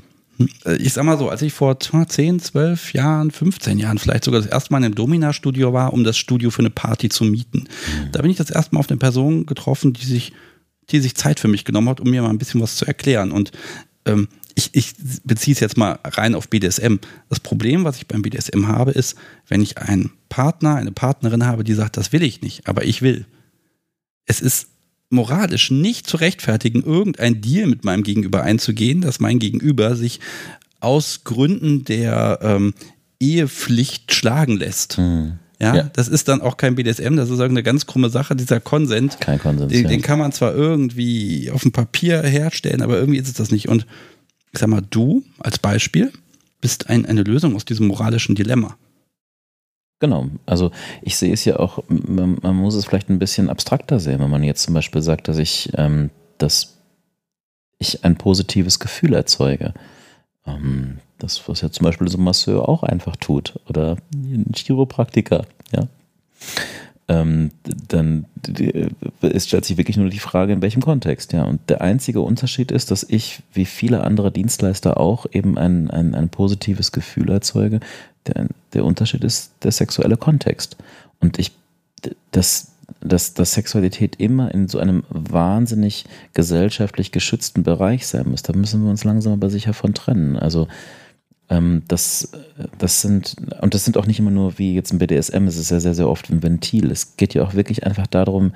äh, 0.66 0.76
ich 0.76 0.93
sag 0.93 1.05
mal 1.05 1.18
so, 1.18 1.30
als 1.30 1.41
ich 1.41 1.53
vor 1.53 1.80
10, 1.80 2.39
12 2.39 2.93
Jahren, 2.93 3.32
15 3.32 3.80
Jahren 3.80 3.97
vielleicht 3.97 4.26
sogar 4.26 4.41
das 4.41 4.49
erste 4.49 4.74
Mal 4.74 4.80
in 4.80 4.86
einem 4.86 4.95
Domina-Studio 4.95 5.72
war, 5.72 5.93
um 5.93 6.03
das 6.03 6.18
Studio 6.18 6.49
für 6.51 6.60
eine 6.60 6.70
Party 6.70 7.07
zu 7.07 7.24
mieten, 7.24 7.60
mhm. 7.60 8.12
da 8.12 8.22
bin 8.22 8.32
ich 8.32 8.38
das 8.38 8.49
erste 8.49 8.76
Mal 8.76 8.82
auf 8.82 8.89
eine 8.89 8.97
Person 8.97 9.45
getroffen, 9.45 9.93
die 9.93 10.05
sich, 10.05 10.34
die 10.89 10.99
sich 10.99 11.16
Zeit 11.16 11.39
für 11.39 11.47
mich 11.47 11.64
genommen 11.64 11.88
hat, 11.88 12.01
um 12.01 12.10
mir 12.10 12.22
mal 12.22 12.30
ein 12.30 12.38
bisschen 12.38 12.62
was 12.62 12.76
zu 12.76 12.86
erklären. 12.86 13.32
Und 13.32 13.51
ähm, 14.05 14.28
ich, 14.60 14.70
ich 14.74 14.93
beziehe 15.24 15.53
es 15.53 15.60
jetzt 15.62 15.78
mal 15.78 15.99
rein 16.03 16.36
auf 16.36 16.49
BDSM. 16.49 16.95
Das 17.30 17.39
Problem, 17.39 17.86
was 17.86 17.97
ich 17.97 18.07
beim 18.07 18.22
BDSM 18.22 18.68
habe, 18.68 18.91
ist, 18.91 19.16
wenn 19.47 19.62
ich 19.62 19.78
einen 19.78 20.12
Partner, 20.28 20.76
eine 20.76 20.91
Partnerin 20.91 21.45
habe, 21.45 21.64
die 21.64 21.74
sagt, 21.74 21.97
das 21.97 22.12
will 22.12 22.24
ich 22.24 22.41
nicht, 22.41 22.68
aber 22.68 22.84
ich 22.84 23.01
will. 23.01 23.26
Es 24.26 24.41
ist 24.41 24.68
moralisch 25.10 25.72
nicht 25.72 26.07
zu 26.07 26.18
rechtfertigen, 26.18 26.84
irgendein 26.84 27.41
Deal 27.41 27.68
mit 27.68 27.84
meinem 27.84 28.03
Gegenüber 28.03 28.43
einzugehen, 28.43 29.01
dass 29.01 29.20
mein 29.20 29.39
Gegenüber 29.39 29.95
sich 29.95 30.20
aus 30.82 31.24
Gründen 31.24 31.84
der 31.86 32.39
ähm, 32.41 32.74
Ehepflicht 33.20 34.14
schlagen 34.14 34.57
lässt. 34.57 34.97
Hm. 34.97 35.39
Ja, 35.62 35.76
ja, 35.76 35.84
das 35.91 36.07
ist 36.07 36.30
dann 36.30 36.41
auch 36.41 36.55
kein 36.55 36.76
BDSM, 36.76 37.18
das 37.18 37.30
ist 37.30 37.39
irgendeine 37.39 37.64
ganz 37.64 37.86
krumme 37.86 38.10
Sache, 38.10 38.36
dieser 38.36 38.62
Konsent. 38.62 39.20
Kein 39.20 39.39
Konsens. 39.39 39.72
Den, 39.72 39.84
ja. 39.84 39.89
den, 39.89 40.01
kann 40.01 40.20
man 40.20 40.32
zwar 40.32 40.53
irgendwie 40.53 41.51
auf 41.51 41.64
dem 41.64 41.74
Papier 41.74 42.22
herstellen, 42.24 42.82
aber 42.82 42.97
irgendwie 42.97 43.20
ist 43.20 43.28
es 43.28 43.34
das 43.34 43.51
nicht. 43.51 43.68
Und 43.68 43.86
ich 44.52 44.60
sag 44.60 44.70
mal, 44.70 44.84
du 44.89 45.24
als 45.39 45.60
Beispiel 45.60 46.12
bist 46.62 46.89
ein, 46.89 47.06
eine 47.06 47.24
Lösung 47.24 47.56
aus 47.56 47.66
diesem 47.66 47.88
moralischen 47.88 48.36
Dilemma. 48.36 48.78
Genau, 50.00 50.30
also 50.45 50.72
ich 51.02 51.18
sehe 51.18 51.34
es 51.34 51.43
ja 51.43 51.60
auch, 51.60 51.84
man, 51.89 52.38
man, 52.41 52.56
muss 52.56 52.76
es 52.76 52.86
vielleicht 52.86 53.10
ein 53.10 53.20
bisschen 53.20 53.50
abstrakter 53.50 54.00
sehen, 54.00 54.20
wenn 54.20 54.30
man 54.30 54.43
jetzt 54.43 54.64
zum 54.64 54.74
Beispiel 54.74 55.02
sagt, 55.02 55.28
dass 55.28 55.38
ich, 55.38 55.72
ähm, 55.76 56.10
dass 56.38 56.78
ich 57.80 58.06
ein 58.06 58.16
positives 58.16 58.80
Gefühl 58.80 59.14
erzeuge. 59.14 59.74
Ähm, 60.45 61.00
das, 61.18 61.47
was 61.50 61.60
ja 61.62 61.70
zum 61.70 61.84
Beispiel 61.84 62.08
so 62.08 62.18
ein 62.18 62.24
Masseur 62.24 62.70
auch 62.70 62.84
einfach 62.84 63.18
tut 63.18 63.60
oder 63.68 63.97
ein 64.14 64.52
Chiropraktiker, 64.56 65.45
ja. 65.74 65.88
Ähm, 67.10 67.51
dann 67.89 68.26
es 69.22 69.47
stellt 69.47 69.66
sich 69.66 69.78
wirklich 69.78 69.97
nur 69.97 70.10
die 70.10 70.20
Frage, 70.20 70.53
in 70.53 70.62
welchem 70.62 70.82
Kontext. 70.82 71.34
Ja. 71.34 71.43
Und 71.43 71.60
der 71.70 71.82
einzige 71.82 72.22
Unterschied 72.22 72.72
ist, 72.72 72.91
dass 72.91 73.03
ich, 73.03 73.41
wie 73.51 73.66
viele 73.66 74.03
andere 74.03 74.32
Dienstleister 74.32 74.97
auch, 74.99 75.26
eben 75.32 75.57
ein, 75.57 75.89
ein, 75.89 76.16
ein 76.16 76.30
positives 76.30 76.91
Gefühl 76.91 77.30
erzeuge. 77.32 77.80
Der, 78.28 78.47
der 78.74 78.86
Unterschied 78.86 79.24
ist 79.24 79.51
der 79.64 79.72
sexuelle 79.72 80.18
Kontext. 80.18 80.78
Und 81.20 81.39
ich, 81.39 81.51
das, 82.32 82.72
dass, 83.01 83.34
dass 83.34 83.53
Sexualität 83.53 84.16
immer 84.18 84.53
in 84.53 84.68
so 84.68 84.78
einem 84.78 85.03
wahnsinnig 85.10 86.05
gesellschaftlich 86.34 87.12
geschützten 87.12 87.64
Bereich 87.64 88.07
sein 88.07 88.30
muss. 88.30 88.43
Da 88.43 88.53
müssen 88.53 88.84
wir 88.84 88.89
uns 88.89 89.03
langsam 89.03 89.34
aber 89.34 89.49
sicher 89.49 89.74
von 89.74 89.93
trennen. 89.93 90.38
Also 90.38 90.68
das, 91.88 92.32
das 92.78 93.02
sind, 93.02 93.36
und 93.62 93.74
das 93.74 93.84
sind 93.84 93.97
auch 93.97 94.06
nicht 94.06 94.20
immer 94.20 94.30
nur 94.30 94.60
wie 94.60 94.76
jetzt 94.76 94.93
ein 94.93 95.00
BDSM, 95.00 95.47
es 95.47 95.58
ist 95.58 95.72
ja 95.72 95.80
sehr, 95.80 95.95
sehr 95.95 96.08
oft 96.08 96.30
ein 96.30 96.43
Ventil. 96.43 96.91
Es 96.91 97.18
geht 97.18 97.34
ja 97.34 97.41
auch 97.43 97.56
wirklich 97.56 97.86
einfach 97.88 98.06
darum, 98.06 98.52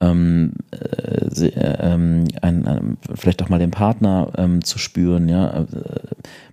ähm, 0.00 0.52
äh, 0.70 1.46
ähm, 1.46 2.24
ein, 2.40 2.66
ein, 2.66 2.98
vielleicht 3.14 3.42
auch 3.42 3.48
mal 3.48 3.58
den 3.58 3.70
Partner 3.70 4.32
ähm, 4.36 4.62
zu 4.62 4.78
spüren, 4.78 5.28
ja, 5.28 5.62
äh, 5.62 5.66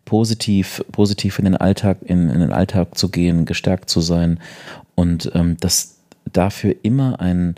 positiv, 0.03 0.83
positiv 0.91 1.37
in 1.39 1.45
den 1.45 1.57
Alltag, 1.57 1.99
in, 2.03 2.29
in, 2.29 2.39
den 2.39 2.51
Alltag 2.51 2.97
zu 2.97 3.09
gehen, 3.09 3.45
gestärkt 3.45 3.89
zu 3.89 4.01
sein 4.01 4.39
und 4.95 5.31
ähm, 5.35 5.57
dass 5.59 5.97
dafür 6.31 6.75
immer 6.81 7.19
ein, 7.19 7.55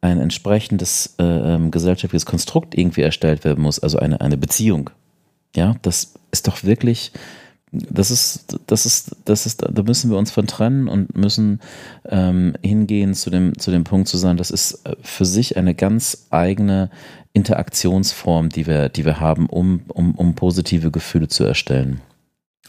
ein 0.00 0.18
entsprechendes 0.18 1.14
äh, 1.18 1.24
ähm, 1.24 1.70
gesellschaftliches 1.70 2.26
Konstrukt 2.26 2.76
irgendwie 2.76 3.02
erstellt 3.02 3.44
werden 3.44 3.62
muss, 3.62 3.78
also 3.78 3.98
eine, 3.98 4.20
eine 4.20 4.36
Beziehung. 4.36 4.90
Ja, 5.54 5.76
das 5.82 6.14
ist 6.30 6.48
doch 6.48 6.64
wirklich 6.64 7.12
das 7.72 8.10
ist, 8.10 8.58
das 8.66 8.86
ist, 8.86 9.16
das 9.24 9.46
ist, 9.46 9.62
da 9.62 9.82
müssen 9.82 10.10
wir 10.10 10.18
uns 10.18 10.30
von 10.30 10.46
trennen 10.46 10.88
und 10.88 11.16
müssen 11.16 11.60
ähm, 12.06 12.54
hingehen 12.62 13.14
zu 13.14 13.30
dem, 13.30 13.58
zu 13.58 13.70
dem 13.70 13.84
Punkt 13.84 14.08
zu 14.08 14.16
sagen, 14.16 14.38
das 14.38 14.50
ist 14.50 14.86
äh, 14.86 14.96
für 15.02 15.24
sich 15.24 15.56
eine 15.56 15.74
ganz 15.74 16.26
eigene 16.30 16.90
Interaktionsform, 17.32 18.48
die 18.48 18.66
wir, 18.66 18.88
die 18.88 19.04
wir 19.04 19.20
haben, 19.20 19.46
um, 19.46 19.82
um, 19.88 20.14
um 20.14 20.34
positive 20.34 20.90
Gefühle 20.90 21.28
zu 21.28 21.44
erstellen. 21.44 22.00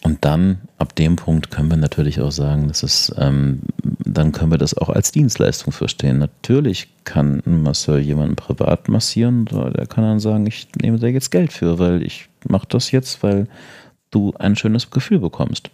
Und 0.02 0.24
dann, 0.24 0.62
ab 0.78 0.96
dem 0.96 1.18
Punkt, 1.18 1.52
können 1.52 1.70
wir 1.70 1.78
natürlich 1.78 2.22
auch 2.22 2.32
sagen, 2.32 2.70
das 2.70 2.84
ist, 2.84 3.14
ähm, 3.18 3.62
dann 4.06 4.32
können 4.32 4.52
wir 4.52 4.58
das 4.58 4.78
auch 4.78 4.90
als 4.90 5.12
Dienstleistung 5.12 5.74
verstehen. 5.74 6.20
Natürlich 6.20 6.88
kann 7.04 7.42
ein 7.46 7.64
Masseur 7.64 7.98
jemanden 7.98 8.38
privat 8.38 8.88
massieren, 8.88 9.46
der 9.46 9.88
kann 9.88 10.06
dann 10.06 10.22
sagen, 10.22 10.46
ich 10.46 10.70
nehme 10.82 11.00
da 11.00 11.08
jetzt 11.08 11.32
Geld 11.32 11.52
für, 11.52 11.80
weil 11.80 12.02
ich 12.02 12.30
mache 12.48 12.68
das 12.70 12.92
jetzt, 12.92 13.24
weil 13.24 13.48
du 14.12 14.34
ein 14.38 14.56
schönes 14.56 14.90
Gefühl 14.90 15.20
bekommst. 15.20 15.70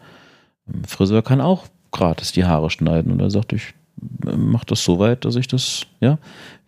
Friseur 0.88 1.22
kann 1.22 1.42
auch 1.42 1.66
gratis 1.92 2.32
die 2.32 2.46
Haare 2.46 2.70
schneiden 2.70 3.12
und 3.12 3.22
er 3.22 3.32
sagt, 3.32 3.54
ich 3.54 3.74
mache 4.26 4.66
das 4.66 4.84
so 4.84 5.00
weit, 5.00 5.26
dass 5.26 5.36
ich 5.36 5.48
das, 5.48 5.86
ja, 6.00 6.18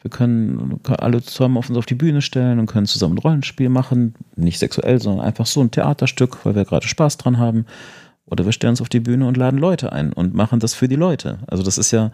wir 0.01 0.11
können 0.11 0.79
alle 0.87 1.21
zusammen 1.21 1.57
auf 1.57 1.69
uns 1.69 1.77
auf 1.77 1.85
die 1.85 1.95
Bühne 1.95 2.21
stellen 2.21 2.59
und 2.59 2.67
können 2.67 2.85
zusammen 2.85 3.15
ein 3.15 3.19
Rollenspiel 3.19 3.69
machen, 3.69 4.15
nicht 4.35 4.59
sexuell, 4.59 5.01
sondern 5.01 5.25
einfach 5.25 5.45
so 5.45 5.61
ein 5.61 5.71
Theaterstück, 5.71 6.45
weil 6.45 6.55
wir 6.55 6.65
gerade 6.65 6.87
Spaß 6.87 7.17
dran 7.17 7.37
haben. 7.37 7.65
Oder 8.25 8.45
wir 8.45 8.51
stellen 8.51 8.71
uns 8.71 8.81
auf 8.81 8.89
die 8.89 8.99
Bühne 8.99 9.25
und 9.27 9.37
laden 9.37 9.59
Leute 9.59 9.91
ein 9.91 10.13
und 10.13 10.33
machen 10.33 10.59
das 10.59 10.73
für 10.73 10.87
die 10.87 10.95
Leute. 10.95 11.39
Also 11.47 11.63
das 11.63 11.77
ist 11.77 11.91
ja, 11.91 12.11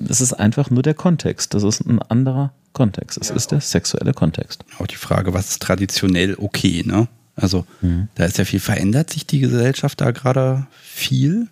das 0.00 0.20
ist 0.20 0.34
einfach 0.34 0.70
nur 0.70 0.82
der 0.82 0.94
Kontext. 0.94 1.54
Das 1.54 1.62
ist 1.62 1.80
ein 1.80 2.00
anderer 2.00 2.52
Kontext. 2.72 3.18
Es 3.20 3.30
ja, 3.30 3.34
ist 3.34 3.50
der 3.50 3.60
sexuelle 3.60 4.12
Kontext. 4.12 4.64
Auch 4.78 4.86
die 4.86 4.96
Frage, 4.96 5.34
was 5.34 5.50
ist 5.50 5.62
traditionell 5.62 6.36
okay, 6.38 6.82
ne? 6.86 7.08
Also 7.36 7.66
mhm. 7.82 8.08
da 8.14 8.24
ist 8.24 8.38
ja 8.38 8.44
viel, 8.44 8.60
verändert 8.60 9.10
sich 9.10 9.26
die 9.26 9.40
Gesellschaft 9.40 10.00
da 10.00 10.10
gerade 10.10 10.66
viel. 10.72 11.48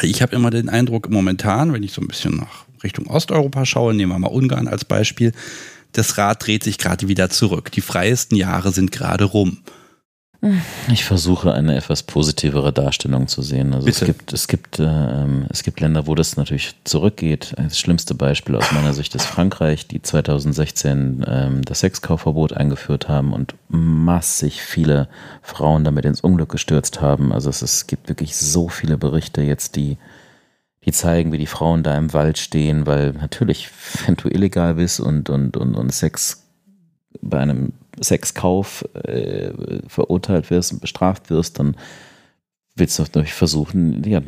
Ich 0.00 0.22
habe 0.22 0.34
immer 0.34 0.50
den 0.50 0.70
Eindruck, 0.70 1.10
momentan, 1.10 1.72
wenn 1.72 1.82
ich 1.82 1.92
so 1.92 2.00
ein 2.00 2.08
bisschen 2.08 2.36
nach 2.36 2.64
Richtung 2.82 3.06
Osteuropa 3.06 3.66
schaue, 3.66 3.94
nehmen 3.94 4.12
wir 4.12 4.18
mal 4.18 4.28
Ungarn 4.28 4.66
als 4.66 4.84
Beispiel, 4.84 5.32
das 5.92 6.16
Rad 6.16 6.46
dreht 6.46 6.64
sich 6.64 6.78
gerade 6.78 7.08
wieder 7.08 7.28
zurück. 7.28 7.70
Die 7.70 7.82
freiesten 7.82 8.34
Jahre 8.34 8.72
sind 8.72 8.90
gerade 8.90 9.24
rum. 9.24 9.58
Ich 10.90 11.04
versuche 11.04 11.54
eine 11.54 11.76
etwas 11.76 12.02
positivere 12.02 12.72
Darstellung 12.72 13.28
zu 13.28 13.42
sehen. 13.42 13.72
Also 13.74 13.86
es 13.86 14.00
gibt, 14.00 14.32
es 14.32 14.48
gibt, 14.48 14.80
äh, 14.80 15.44
es 15.50 15.62
gibt 15.62 15.78
Länder, 15.78 16.08
wo 16.08 16.16
das 16.16 16.36
natürlich 16.36 16.74
zurückgeht. 16.82 17.54
Das 17.56 17.78
schlimmste 17.78 18.16
Beispiel 18.16 18.56
aus 18.56 18.72
meiner 18.72 18.92
Sicht 18.92 19.14
ist 19.14 19.24
Frankreich, 19.24 19.86
die 19.86 20.02
2016 20.02 21.24
ähm, 21.28 21.62
das 21.64 21.80
Sexkaufverbot 21.80 22.54
eingeführt 22.54 23.08
haben 23.08 23.32
und 23.32 23.54
massig 23.68 24.62
viele 24.62 25.08
Frauen 25.42 25.84
damit 25.84 26.04
ins 26.06 26.20
Unglück 26.20 26.50
gestürzt 26.50 27.00
haben. 27.00 27.32
Also 27.32 27.48
es, 27.48 27.62
es 27.62 27.86
gibt 27.86 28.08
wirklich 28.08 28.36
so 28.36 28.68
viele 28.68 28.98
Berichte 28.98 29.42
jetzt, 29.42 29.76
die 29.76 29.96
die 30.84 30.90
zeigen, 30.90 31.30
wie 31.30 31.38
die 31.38 31.46
Frauen 31.46 31.84
da 31.84 31.96
im 31.96 32.12
Wald 32.12 32.38
stehen, 32.38 32.86
weil 32.86 33.12
natürlich, 33.12 33.68
wenn 34.06 34.16
du 34.16 34.28
illegal 34.28 34.74
bist 34.74 34.98
und, 34.98 35.30
und, 35.30 35.56
und, 35.56 35.76
und 35.76 35.92
Sex 35.92 36.44
bei 37.20 37.38
einem 37.38 37.72
Sexkauf 38.00 38.84
äh, 38.94 39.50
verurteilt 39.86 40.50
wirst 40.50 40.72
und 40.72 40.80
bestraft 40.80 41.30
wirst, 41.30 41.58
dann 41.58 41.76
willst 42.74 42.98
du 42.98 43.02
natürlich 43.02 43.34
versuchen, 43.34 44.02
ja, 44.04 44.20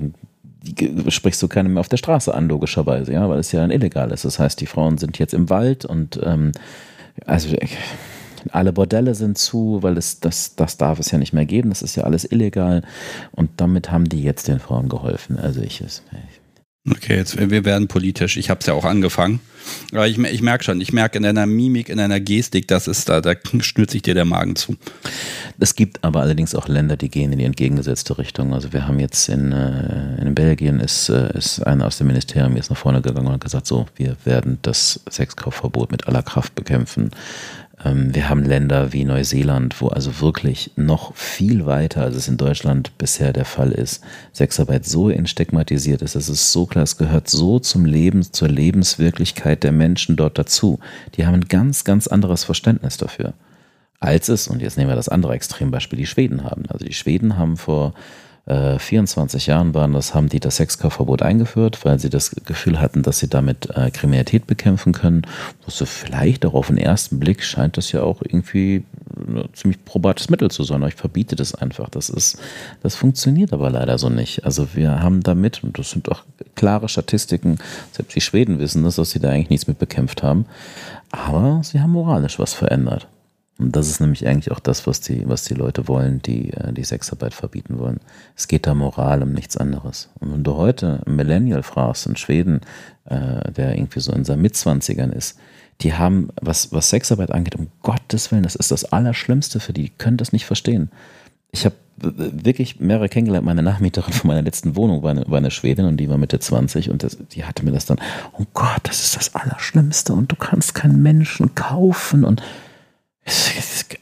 sprichst 1.09 1.43
du 1.43 1.49
keinem 1.49 1.75
mehr 1.75 1.81
auf 1.81 1.89
der 1.89 1.97
Straße 1.97 2.35
an, 2.35 2.49
logischerweise, 2.49 3.12
ja, 3.12 3.29
weil 3.29 3.39
es 3.39 3.53
ja 3.53 3.61
dann 3.61 3.71
illegal 3.71 4.11
ist. 4.11 4.25
Das 4.25 4.39
heißt, 4.39 4.61
die 4.61 4.67
Frauen 4.67 4.99
sind 4.99 5.19
jetzt 5.19 5.35
im 5.35 5.51
Wald 5.51 5.85
und 5.85 6.19
ähm, 6.23 6.53
also 7.27 7.57
alle 8.51 8.73
Bordelle 8.73 9.15
sind 9.15 9.39
zu, 9.39 9.83
weil 9.83 9.97
es 9.97 10.21
das, 10.21 10.55
das 10.57 10.77
darf 10.77 10.99
es 10.99 11.11
ja 11.11 11.19
nicht 11.19 11.33
mehr 11.33 11.47
geben, 11.47 11.71
das 11.71 11.83
ist 11.83 11.97
ja 11.97 12.05
alles 12.05 12.31
illegal. 12.31 12.83
Und 13.33 13.51
damit 13.57 13.91
haben 13.91 14.09
die 14.09 14.23
jetzt 14.23 14.49
den 14.49 14.61
Frauen 14.61 14.89
geholfen. 14.89 15.39
Also 15.39 15.61
ich, 15.61 15.81
ich 15.81 16.03
Okay, 16.91 17.16
jetzt 17.16 17.39
wir 17.39 17.64
werden 17.64 17.89
politisch. 17.89 18.37
Ich 18.37 18.51
habe 18.51 18.61
es 18.61 18.66
ja 18.66 18.74
auch 18.74 18.85
angefangen. 18.85 19.41
Aber 19.93 20.07
ich, 20.07 20.18
ich 20.18 20.43
merke 20.43 20.64
schon, 20.64 20.82
ich 20.82 20.93
merke 20.93 21.16
in 21.16 21.22
deiner 21.22 21.47
Mimik, 21.47 21.89
in 21.89 21.97
deiner 21.97 22.20
Gestik, 22.20 22.68
das 22.68 22.87
ist 22.87 23.09
da, 23.09 23.22
da 23.22 23.32
schnürt 23.61 23.91
sich 23.91 24.03
dir 24.03 24.12
der 24.12 24.26
Magen 24.26 24.55
zu. 24.55 24.76
Es 25.59 25.74
gibt 25.76 26.05
aber 26.05 26.20
allerdings 26.20 26.55
auch 26.55 26.68
Länder, 26.68 26.99
die 26.99 27.09
gehen 27.09 27.32
in 27.32 27.39
die 27.39 27.47
entgegengesetzte 27.47 28.18
Richtung. 28.18 28.53
Also 28.53 28.74
wir 28.74 28.87
haben 28.87 29.01
jetzt 29.01 29.30
in, 29.30 29.53
äh, 29.53 30.20
in 30.20 30.35
Belgien 30.35 30.78
ist, 30.78 31.09
äh, 31.09 31.35
ist 31.39 31.61
einer 31.61 31.87
aus 31.87 31.97
dem 31.97 32.09
Ministerium 32.09 32.55
jetzt 32.55 32.68
nach 32.68 32.76
vorne 32.76 33.01
gegangen 33.01 33.28
und 33.28 33.32
hat 33.32 33.41
gesagt, 33.41 33.66
so, 33.66 33.87
wir 33.97 34.18
werden 34.26 34.59
das 34.61 35.01
Sexkaufverbot 35.11 35.91
mit 35.91 36.07
aller 36.07 36.22
Kraft 36.22 36.55
bekämpfen. 36.55 37.12
Ähm, 37.83 38.14
wir 38.14 38.29
haben 38.29 38.45
Länder 38.45 38.93
wie 38.93 39.05
Neuseeland, 39.05 39.81
wo 39.81 39.89
also 39.89 40.20
wirklich 40.20 40.70
noch 40.77 41.14
viel 41.16 41.66
weiter, 41.66 42.03
als 42.03 42.16
es 42.16 42.29
in 42.29 42.37
Deutschland 42.37 42.97
bisher 42.99 43.33
der 43.33 43.45
Fall 43.45 43.72
ist, 43.72 44.03
Sexarbeit 44.33 44.85
so 44.85 45.09
instigmatisiert 45.09 46.03
ist, 46.03 46.14
es 46.14 46.53
so 46.53 46.66
klar, 46.66 46.85
es 46.85 46.97
gehört 46.97 47.29
so 47.29 47.59
zum 47.59 47.85
Leben, 47.85 48.22
zur 48.22 48.49
Lebenswirklichkeit 48.49 49.64
der 49.64 49.72
Menschen 49.72 50.16
dort 50.16 50.39
dazu. 50.39 50.79
Die 51.16 51.27
haben 51.27 51.35
ein 51.35 51.49
ganz, 51.49 51.85
ganz 51.85 52.07
anderes 52.07 52.44
Verständnis 52.44 52.97
dafür. 52.97 53.35
Als 54.01 54.28
es, 54.28 54.49
und 54.49 54.61
jetzt 54.61 54.77
nehmen 54.77 54.90
wir 54.90 54.97
das 54.97 55.09
andere 55.09 55.32
Extrembeispiel, 55.32 55.99
die 55.99 56.07
Schweden 56.07 56.44
haben. 56.44 56.65
Also 56.69 56.85
die 56.85 56.93
Schweden 56.93 57.39
haben 57.39 57.57
vor 57.57 57.94
24 58.47 59.49
äh, 59.49 59.51
Jahren 59.51 59.73
waren 59.73 59.95
das, 59.95 60.15
haben 60.15 60.29
die 60.29 60.39
das 60.39 60.57
Sexkaufverbot 60.57 61.23
eingeführt, 61.23 61.83
weil 61.83 61.99
sie 61.99 62.11
das 62.11 62.37
Gefühl 62.45 62.79
hatten, 62.79 63.03
dass 63.03 63.19
sie 63.19 63.29
damit 63.29 63.71
äh, 63.71 63.91
Kriminalität 63.91 64.47
bekämpfen 64.47 64.93
können. 64.93 65.23
Also 65.65 65.87
vielleicht 65.87 66.45
auch 66.45 66.53
auf 66.53 66.66
den 66.66 66.77
ersten 66.77 67.19
Blick 67.19 67.43
scheint 67.43 67.79
das 67.79 67.91
ja 67.93 68.03
auch 68.03 68.21
irgendwie 68.21 68.85
ein 69.16 69.49
ziemlich 69.55 69.83
probates 69.87 70.29
Mittel 70.29 70.51
zu 70.51 70.62
sein. 70.62 70.83
Ich 70.83 70.95
verbiete 70.95 71.37
das 71.37 71.55
einfach. 71.55 71.89
Das 71.89 72.11
ist, 72.11 72.39
das 72.83 72.97
funktioniert 72.97 73.55
aber 73.55 73.71
leider 73.71 73.97
so 73.97 74.11
nicht. 74.11 74.45
Also 74.45 74.75
wir 74.75 75.01
haben 75.01 75.23
damit, 75.23 75.65
und 75.65 75.79
das 75.79 75.91
sind 75.91 76.11
auch 76.11 76.23
klare 76.55 76.91
Statistiken, 76.91 77.59
selbst 77.93 78.15
die 78.15 78.21
Schweden 78.21 78.59
wissen 78.59 78.85
das, 78.85 78.97
dass 78.97 79.11
sie 79.11 79.21
da 79.21 79.31
eigentlich 79.31 79.49
nichts 79.51 79.66
mit 79.69 79.79
bekämpft 79.79 80.23
haben. 80.23 80.45
Aber 81.11 81.62
sie 81.62 81.81
haben 81.81 81.93
moralisch 81.93 82.39
was 82.39 82.53
verändert. 82.53 83.07
Und 83.59 83.76
das 83.76 83.89
ist 83.89 84.01
nämlich 84.01 84.26
eigentlich 84.26 84.51
auch 84.51 84.59
das, 84.59 84.86
was 84.86 85.01
die, 85.01 85.28
was 85.28 85.44
die 85.44 85.55
Leute 85.55 85.86
wollen, 85.86 86.20
die 86.20 86.52
äh, 86.52 86.72
die 86.72 86.82
Sexarbeit 86.82 87.35
verbieten 87.35 87.78
wollen. 87.78 88.01
Es 88.36 88.48
geht 88.48 88.66
da 88.66 88.74
Moral 88.74 89.22
um 89.22 89.32
nichts 89.32 89.56
anderes. 89.56 90.10
Und 90.18 90.32
wenn 90.32 90.44
du 90.44 90.55
heute 90.56 91.02
einen 91.06 91.16
Millennial 91.16 91.62
fragst 91.62 92.06
in 92.06 92.16
Schweden, 92.16 92.62
äh, 93.05 93.52
der 93.52 93.76
irgendwie 93.76 94.01
so 94.01 94.12
in 94.12 94.24
seinen 94.24 94.43
Mitzwanzigern 94.43 95.12
ist, 95.12 95.39
die 95.81 95.94
haben, 95.94 96.28
was, 96.40 96.72
was 96.72 96.90
Sexarbeit 96.90 97.31
angeht, 97.31 97.56
um 97.56 97.68
Gottes 97.82 98.31
Willen, 98.31 98.43
das 98.43 98.56
ist 98.56 98.70
das 98.70 98.85
Allerschlimmste 98.85 99.60
für 99.60 99.72
die, 99.72 99.85
die 99.85 99.90
können 99.90 100.16
das 100.16 100.32
nicht 100.32 100.47
verstehen. 100.47 100.90
Ich 101.52 101.64
habe 101.64 101.76
wirklich 101.97 102.81
mehrere 102.81 103.09
kennengelernt. 103.09 103.47
Meine 103.47 103.62
Nachmieterin 103.62 104.12
von 104.12 104.28
meiner 104.28 104.43
letzten 104.43 104.74
Wohnung 104.74 105.02
war 105.05 105.12
eine, 105.12 105.24
war 105.28 105.39
eine 105.39 105.52
Schwedin 105.52 105.85
und 105.85 105.97
die 105.98 106.09
war 106.09 106.18
Mitte 106.18 106.40
20 106.40 106.90
und 106.90 107.05
das, 107.05 107.18
die 107.31 107.44
hatte 107.44 107.64
mir 107.64 107.70
das 107.70 107.86
dann, 107.86 108.01
oh 108.32 108.44
Gott, 108.52 108.81
das 108.82 109.01
ist 109.01 109.16
das 109.16 109.35
Allerschlimmste 109.35 110.12
und 110.12 110.32
du 110.32 110.36
kannst 110.36 110.74
keinen 110.74 111.02
Menschen 111.02 111.55
kaufen 111.55 112.24
und 112.24 112.43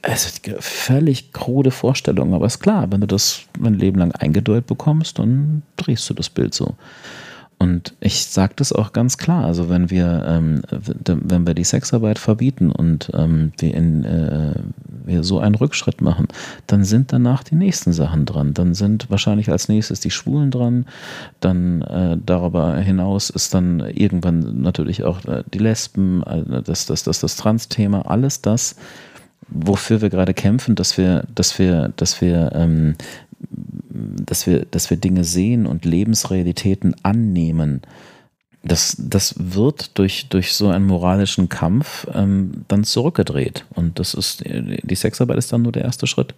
also 0.03 0.31
völlig 0.59 1.33
krude 1.33 1.71
Vorstellung, 1.71 2.35
aber 2.35 2.47
ist 2.47 2.61
klar, 2.61 2.91
wenn 2.91 3.01
du 3.01 3.07
das 3.07 3.43
ein 3.63 3.75
Leben 3.75 3.99
lang 3.99 4.13
eingedeutet 4.13 4.67
bekommst, 4.67 5.19
dann 5.19 5.63
drehst 5.77 6.09
du 6.11 6.15
das 6.15 6.29
Bild 6.29 6.55
so. 6.55 6.75
Und 7.63 7.95
ich 8.01 8.27
sage 8.27 8.55
das 8.57 8.73
auch 8.73 8.93
ganz 8.93 9.19
klar, 9.19 9.45
also 9.45 9.69
wenn 9.69 9.89
wir, 9.89 10.25
ähm, 10.27 10.63
wenn 11.05 11.47
wir 11.47 11.55
die 11.55 11.63
Sexarbeit 11.63 12.19
verbieten 12.19 12.73
und 12.73 13.13
ähm, 13.15 13.53
wir 13.59 13.73
in, 13.73 14.05
äh, 14.05 14.55
wir 15.05 15.23
so 15.23 15.39
einen 15.39 15.55
Rückschritt 15.55 16.01
machen, 16.01 16.27
dann 16.67 16.83
sind 16.83 17.13
danach 17.13 17.45
die 17.45 17.55
nächsten 17.55 17.93
Sachen 17.93 18.25
dran. 18.25 18.53
Dann 18.53 18.75
sind 18.75 19.11
wahrscheinlich 19.11 19.49
als 19.49 19.69
nächstes 19.69 20.01
die 20.01 20.11
Schwulen 20.11 20.51
dran. 20.51 20.87
Dann 21.39 21.83
äh, 21.83 22.17
darüber 22.27 22.77
hinaus 22.79 23.31
ist 23.31 23.55
dann 23.55 23.79
irgendwann 23.79 24.61
natürlich 24.61 25.05
auch 25.05 25.25
äh, 25.27 25.45
die 25.55 25.59
Lesben, 25.59 26.25
äh, 26.25 26.63
das, 26.65 26.87
das, 26.87 27.05
das, 27.05 27.21
das 27.21 27.37
Trans-Thema, 27.37 28.11
alles 28.11 28.43
das, 28.43 28.75
wofür 29.53 30.03
wir 30.03 30.11
gerade 30.11 30.35
kämpfen, 30.35 30.75
dass 30.75 30.97
wir, 30.99 31.25
dass 31.35 31.59
wir, 31.59 31.93
dass 31.97 32.21
wir, 32.21 32.53
ähm, 32.55 32.95
dass 33.91 34.47
wir, 34.47 34.65
dass 34.67 34.91
wir 34.91 34.97
Dinge 34.97 35.25
sehen 35.25 35.67
und 35.67 35.85
Lebensrealitäten 35.85 36.97
annehmen 37.03 37.83
das, 38.63 38.97
das 38.99 39.35
wird 39.39 39.99
durch, 39.99 40.29
durch 40.29 40.55
so 40.55 40.69
einen 40.69 40.87
moralischen 40.87 41.49
Kampf 41.49 42.07
ähm, 42.15 42.65
dann 42.69 42.85
zurückgedreht. 42.85 43.67
Und 43.71 43.99
das 43.99 44.15
ist, 44.15 44.45
die 44.45 44.95
Sexarbeit 44.95 45.37
ist 45.39 45.53
dann 45.53 45.63
nur 45.63 45.73
der 45.73 45.83
erste 45.83 46.07
Schritt. 46.07 46.35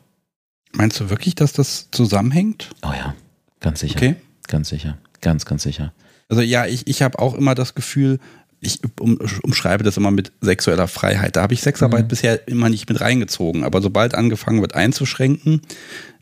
Meinst 0.73 0.99
du 1.01 1.11
wirklich, 1.11 1.35
dass 1.35 1.53
das 1.53 1.89
zusammenhängt? 1.91 2.71
Oh 2.83 2.93
ja, 2.93 3.15
ganz 3.61 3.81
sicher. 3.81 3.97
Okay. 3.97 4.17
Ganz 4.49 4.71
sicher. 4.71 4.99
Ganz, 5.21 5.45
ganz 5.45 5.63
sicher. 5.63 5.93
Also 6.29 6.43
ja, 6.43 6.67
ich, 6.67 6.87
ich 6.87 7.03
habe 7.03 7.19
auch 7.19 7.35
immer 7.35 7.55
das 7.55 7.75
Gefühl, 7.75 8.19
ich 8.65 8.81
um, 9.01 9.19
umschreibe 9.43 9.85
das 9.85 9.97
immer 9.97 10.11
mit 10.11 10.33
sexueller 10.41 10.89
Freiheit. 10.89 11.37
Da 11.37 11.43
habe 11.43 11.55
ich 11.55 11.63
Sexarbeit 11.63 12.05
mhm. 12.05 12.09
bisher 12.09 12.49
immer 12.49 12.69
nicht 12.69 12.89
mit 12.89 13.01
reingezogen. 13.01 13.65
Aber 13.65 13.81
sobald 13.81 14.15
angefangen 14.15 14.61
wird 14.61 14.75
einzuschränken, 14.75 15.63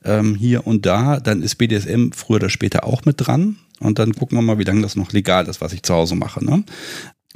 ähm, 0.04 0.34
hier 0.34 0.66
und 0.66 0.86
da, 0.86 1.20
dann 1.20 1.42
ist 1.42 1.56
BDSM 1.56 2.10
früher 2.12 2.36
oder 2.36 2.50
später 2.50 2.84
auch 2.84 3.04
mit 3.04 3.16
dran. 3.18 3.56
Und 3.80 3.98
dann 3.98 4.14
gucken 4.14 4.38
wir 4.38 4.42
mal, 4.42 4.58
wie 4.58 4.64
lange 4.64 4.82
das 4.82 4.96
noch 4.96 5.12
legal 5.12 5.48
ist, 5.48 5.60
was 5.60 5.72
ich 5.72 5.82
zu 5.82 5.94
Hause 5.94 6.14
mache. 6.14 6.44
Ne? 6.44 6.64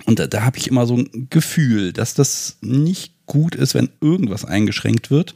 Und 0.05 0.19
da, 0.19 0.27
da 0.27 0.43
habe 0.43 0.59
ich 0.59 0.69
immer 0.69 0.87
so 0.87 0.97
ein 0.97 1.29
Gefühl, 1.31 1.93
dass 1.93 2.15
das 2.15 2.59
nicht 2.61 3.27
gut 3.27 3.55
ist, 3.55 3.75
wenn 3.75 3.91
irgendwas 4.01 4.45
eingeschränkt 4.45 5.11
wird. 5.11 5.35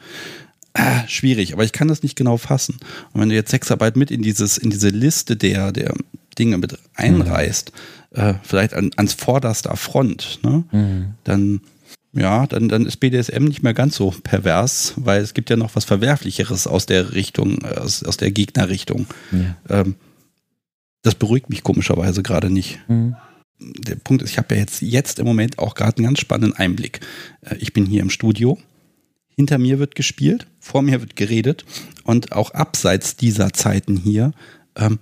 Ah, 0.73 1.07
schwierig, 1.09 1.53
aber 1.53 1.65
ich 1.65 1.73
kann 1.73 1.89
das 1.89 2.05
nicht 2.05 2.15
genau 2.15 2.37
fassen. 2.37 2.77
Und 3.13 3.21
wenn 3.21 3.29
du 3.29 3.35
jetzt 3.35 3.51
Sexarbeit 3.51 3.97
mit 3.97 4.13
in 4.13 4.23
dieses, 4.23 4.57
in 4.57 4.71
diese 4.71 4.91
Liste 4.91 5.37
der, 5.37 5.73
der 5.73 5.95
Dinge 6.39 6.59
mit 6.59 6.79
einreißt, 6.95 7.73
mhm. 7.73 8.00
Äh, 8.13 8.35
vielleicht 8.43 8.75
an, 8.75 8.91
ans 8.97 9.15
vorderster 9.15 9.77
Front, 9.77 10.41
ne, 10.43 10.65
mhm. 10.73 11.15
dann 11.25 11.61
ja, 12.13 12.47
dann, 12.47 12.69
dann 12.69 12.87
ist 12.87 12.97
BDSM 12.97 13.45
nicht 13.45 13.63
mehr 13.63 13.75
ganz 13.75 13.95
so 13.95 14.11
pervers, 14.11 14.95
weil 14.97 15.23
es 15.23 15.33
gibt 15.33 15.49
ja 15.49 15.57
noch 15.57 15.77
was 15.77 15.85
Verwerflicheres 15.85 16.67
aus 16.67 16.87
der 16.87 17.15
Richtung, 17.15 17.65
aus, 17.65 18.03
aus 18.03 18.17
der 18.17 18.33
Gegnerrichtung. 18.33 19.07
Ja. 19.31 19.81
Ähm, 19.83 19.95
das 21.03 21.15
beruhigt 21.15 21.51
mich 21.51 21.63
komischerweise 21.63 22.23
gerade 22.23 22.51
nicht. 22.51 22.81
Mhm. 22.89 23.15
Der 23.61 23.95
Punkt 23.95 24.23
ist, 24.23 24.31
ich 24.31 24.39
habe 24.39 24.55
ja 24.55 24.61
jetzt, 24.61 24.83
jetzt 24.83 25.19
im 25.19 25.27
Moment 25.27 25.59
auch 25.59 25.75
gerade 25.75 25.99
einen 25.99 26.07
ganz 26.07 26.21
spannenden 26.21 26.59
Einblick. 26.59 27.01
Äh, 27.43 27.57
ich 27.57 27.73
bin 27.73 27.87
hier 27.87 28.03
im 28.03 28.11
Studio. 28.11 28.59
Hinter 29.37 29.59
mir 29.59 29.79
wird 29.79 29.95
gespielt, 29.95 30.49
vor 30.59 30.83
mir 30.83 31.01
wird 31.01 31.15
geredet 31.17 31.65
und 32.05 32.33
auch 32.33 32.51
abseits 32.51 33.17
dieser 33.17 33.53
Zeiten 33.53 33.97
hier, 33.97 34.33
ähm, 34.77 34.99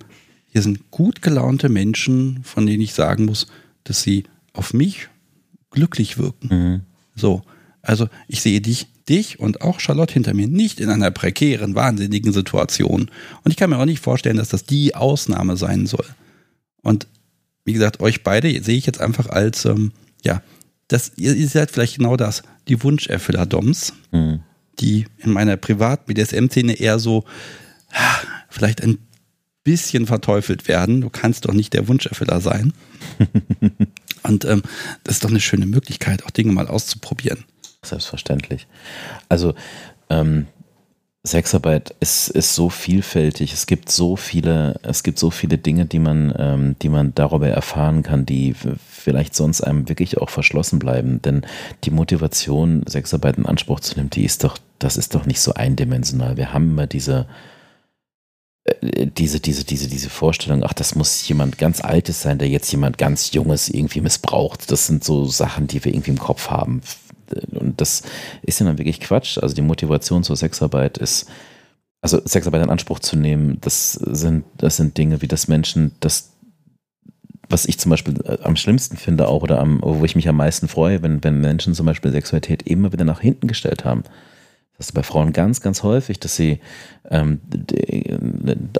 hier 0.50 0.62
sind 0.62 0.90
gut 0.90 1.22
gelaunte 1.22 1.68
Menschen, 1.68 2.40
von 2.42 2.66
denen 2.66 2.82
ich 2.82 2.94
sagen 2.94 3.26
muss, 3.26 3.46
dass 3.84 4.02
sie 4.02 4.24
auf 4.52 4.72
mich 4.72 5.08
glücklich 5.70 6.18
wirken. 6.18 6.48
Mhm. 6.48 6.80
So, 7.14 7.42
also 7.82 8.08
ich 8.26 8.40
sehe 8.40 8.60
dich 8.60 8.88
dich 9.08 9.40
und 9.40 9.62
auch 9.62 9.80
Charlotte 9.80 10.12
hinter 10.12 10.34
mir 10.34 10.46
nicht 10.46 10.80
in 10.80 10.90
einer 10.90 11.10
prekären, 11.10 11.74
wahnsinnigen 11.74 12.32
Situation. 12.32 13.10
Und 13.42 13.50
ich 13.50 13.56
kann 13.56 13.70
mir 13.70 13.78
auch 13.78 13.84
nicht 13.84 14.02
vorstellen, 14.02 14.36
dass 14.36 14.50
das 14.50 14.64
die 14.64 14.94
Ausnahme 14.94 15.56
sein 15.56 15.86
soll. 15.86 16.04
Und 16.82 17.06
wie 17.64 17.72
gesagt, 17.72 18.00
euch 18.00 18.22
beide 18.22 18.62
sehe 18.62 18.76
ich 18.76 18.86
jetzt 18.86 19.00
einfach 19.00 19.28
als, 19.28 19.64
ähm, 19.64 19.92
ja, 20.22 20.42
das, 20.88 21.12
ihr, 21.16 21.34
ihr, 21.34 21.48
seid 21.48 21.70
vielleicht 21.70 21.96
genau 21.96 22.16
das, 22.16 22.42
die 22.66 22.82
Wunscherfüller-Doms, 22.82 23.92
mhm. 24.10 24.40
die 24.80 25.06
in 25.18 25.32
meiner 25.32 25.56
Privat-BDSM-Szene 25.56 26.74
eher 26.74 26.98
so 26.98 27.24
vielleicht 28.48 28.82
ein 28.82 28.98
bisschen 29.68 30.06
verteufelt 30.06 30.66
werden. 30.66 31.02
Du 31.02 31.10
kannst 31.10 31.44
doch 31.44 31.52
nicht 31.52 31.74
der 31.74 31.88
Wunscherfüller 31.88 32.40
sein. 32.40 32.72
und 34.22 34.46
ähm, 34.46 34.62
das 35.04 35.16
ist 35.16 35.24
doch 35.24 35.28
eine 35.28 35.40
schöne 35.40 35.66
Möglichkeit, 35.66 36.24
auch 36.24 36.30
Dinge 36.30 36.52
mal 36.52 36.68
auszuprobieren. 36.68 37.44
Selbstverständlich. 37.84 38.66
Also 39.28 39.54
ähm, 40.08 40.46
Sexarbeit 41.22 41.94
ist, 42.00 42.28
ist 42.30 42.54
so 42.54 42.70
vielfältig. 42.70 43.52
Es 43.52 43.66
gibt 43.66 43.90
so 43.90 44.16
viele, 44.16 44.80
es 44.82 45.02
gibt 45.02 45.18
so 45.18 45.30
viele 45.30 45.58
Dinge, 45.58 45.84
die 45.84 45.98
man, 45.98 46.32
ähm, 46.38 46.76
die 46.80 46.88
man 46.88 47.14
darüber 47.14 47.48
erfahren 47.48 48.02
kann, 48.02 48.24
die 48.24 48.54
vielleicht 48.90 49.34
sonst 49.34 49.60
einem 49.60 49.90
wirklich 49.90 50.16
auch 50.16 50.30
verschlossen 50.30 50.78
bleiben. 50.78 51.20
Denn 51.20 51.42
die 51.84 51.90
Motivation, 51.90 52.84
Sexarbeit 52.86 53.36
in 53.36 53.44
Anspruch 53.44 53.80
zu 53.80 53.96
nehmen, 53.96 54.08
die 54.08 54.24
ist 54.24 54.44
doch, 54.44 54.56
das 54.78 54.96
ist 54.96 55.14
doch 55.14 55.26
nicht 55.26 55.42
so 55.42 55.52
eindimensional. 55.52 56.38
Wir 56.38 56.54
haben 56.54 56.70
immer 56.70 56.86
diese, 56.86 57.26
diese, 58.82 59.40
diese, 59.40 59.64
diese, 59.64 59.88
diese 59.88 60.10
Vorstellung, 60.10 60.62
ach, 60.64 60.72
das 60.72 60.94
muss 60.94 61.26
jemand 61.28 61.58
ganz 61.58 61.80
Altes 61.80 62.22
sein, 62.22 62.38
der 62.38 62.48
jetzt 62.48 62.70
jemand 62.70 62.98
ganz 62.98 63.32
Junges 63.32 63.68
irgendwie 63.68 64.00
missbraucht. 64.00 64.70
Das 64.70 64.86
sind 64.86 65.04
so 65.04 65.26
Sachen, 65.26 65.66
die 65.66 65.84
wir 65.84 65.92
irgendwie 65.92 66.10
im 66.10 66.18
Kopf 66.18 66.50
haben 66.50 66.82
und 67.52 67.80
das 67.80 68.02
ist 68.42 68.60
ja 68.60 68.66
dann 68.66 68.78
wirklich 68.78 69.00
Quatsch. 69.00 69.38
Also 69.38 69.54
die 69.54 69.62
Motivation 69.62 70.22
zur 70.24 70.36
Sexarbeit 70.36 70.98
ist, 70.98 71.28
also 72.00 72.20
Sexarbeit 72.24 72.62
in 72.62 72.70
Anspruch 72.70 73.00
zu 73.00 73.16
nehmen, 73.16 73.58
das 73.60 73.92
sind, 73.92 74.44
das 74.56 74.76
sind 74.76 74.96
Dinge, 74.96 75.22
wie 75.22 75.28
das 75.28 75.48
Menschen, 75.48 75.92
das, 76.00 76.30
was 77.48 77.66
ich 77.66 77.78
zum 77.78 77.90
Beispiel 77.90 78.14
äh, 78.24 78.38
am 78.42 78.56
schlimmsten 78.56 78.96
finde 78.96 79.28
auch 79.28 79.42
oder 79.42 79.60
am, 79.60 79.80
wo 79.82 80.04
ich 80.04 80.16
mich 80.16 80.28
am 80.28 80.36
meisten 80.36 80.68
freue, 80.68 81.02
wenn, 81.02 81.22
wenn 81.24 81.40
Menschen 81.40 81.74
zum 81.74 81.86
Beispiel 81.86 82.12
Sexualität 82.12 82.62
immer 82.62 82.92
wieder 82.92 83.04
nach 83.04 83.20
hinten 83.20 83.48
gestellt 83.48 83.84
haben. 83.84 84.04
Das 84.78 84.86
ist 84.86 84.92
bei 84.92 85.02
Frauen 85.02 85.32
ganz, 85.32 85.60
ganz 85.60 85.82
häufig, 85.82 86.20
dass 86.20 86.36
sie 86.36 86.60
ähm, 87.10 87.40
die, 87.44 88.16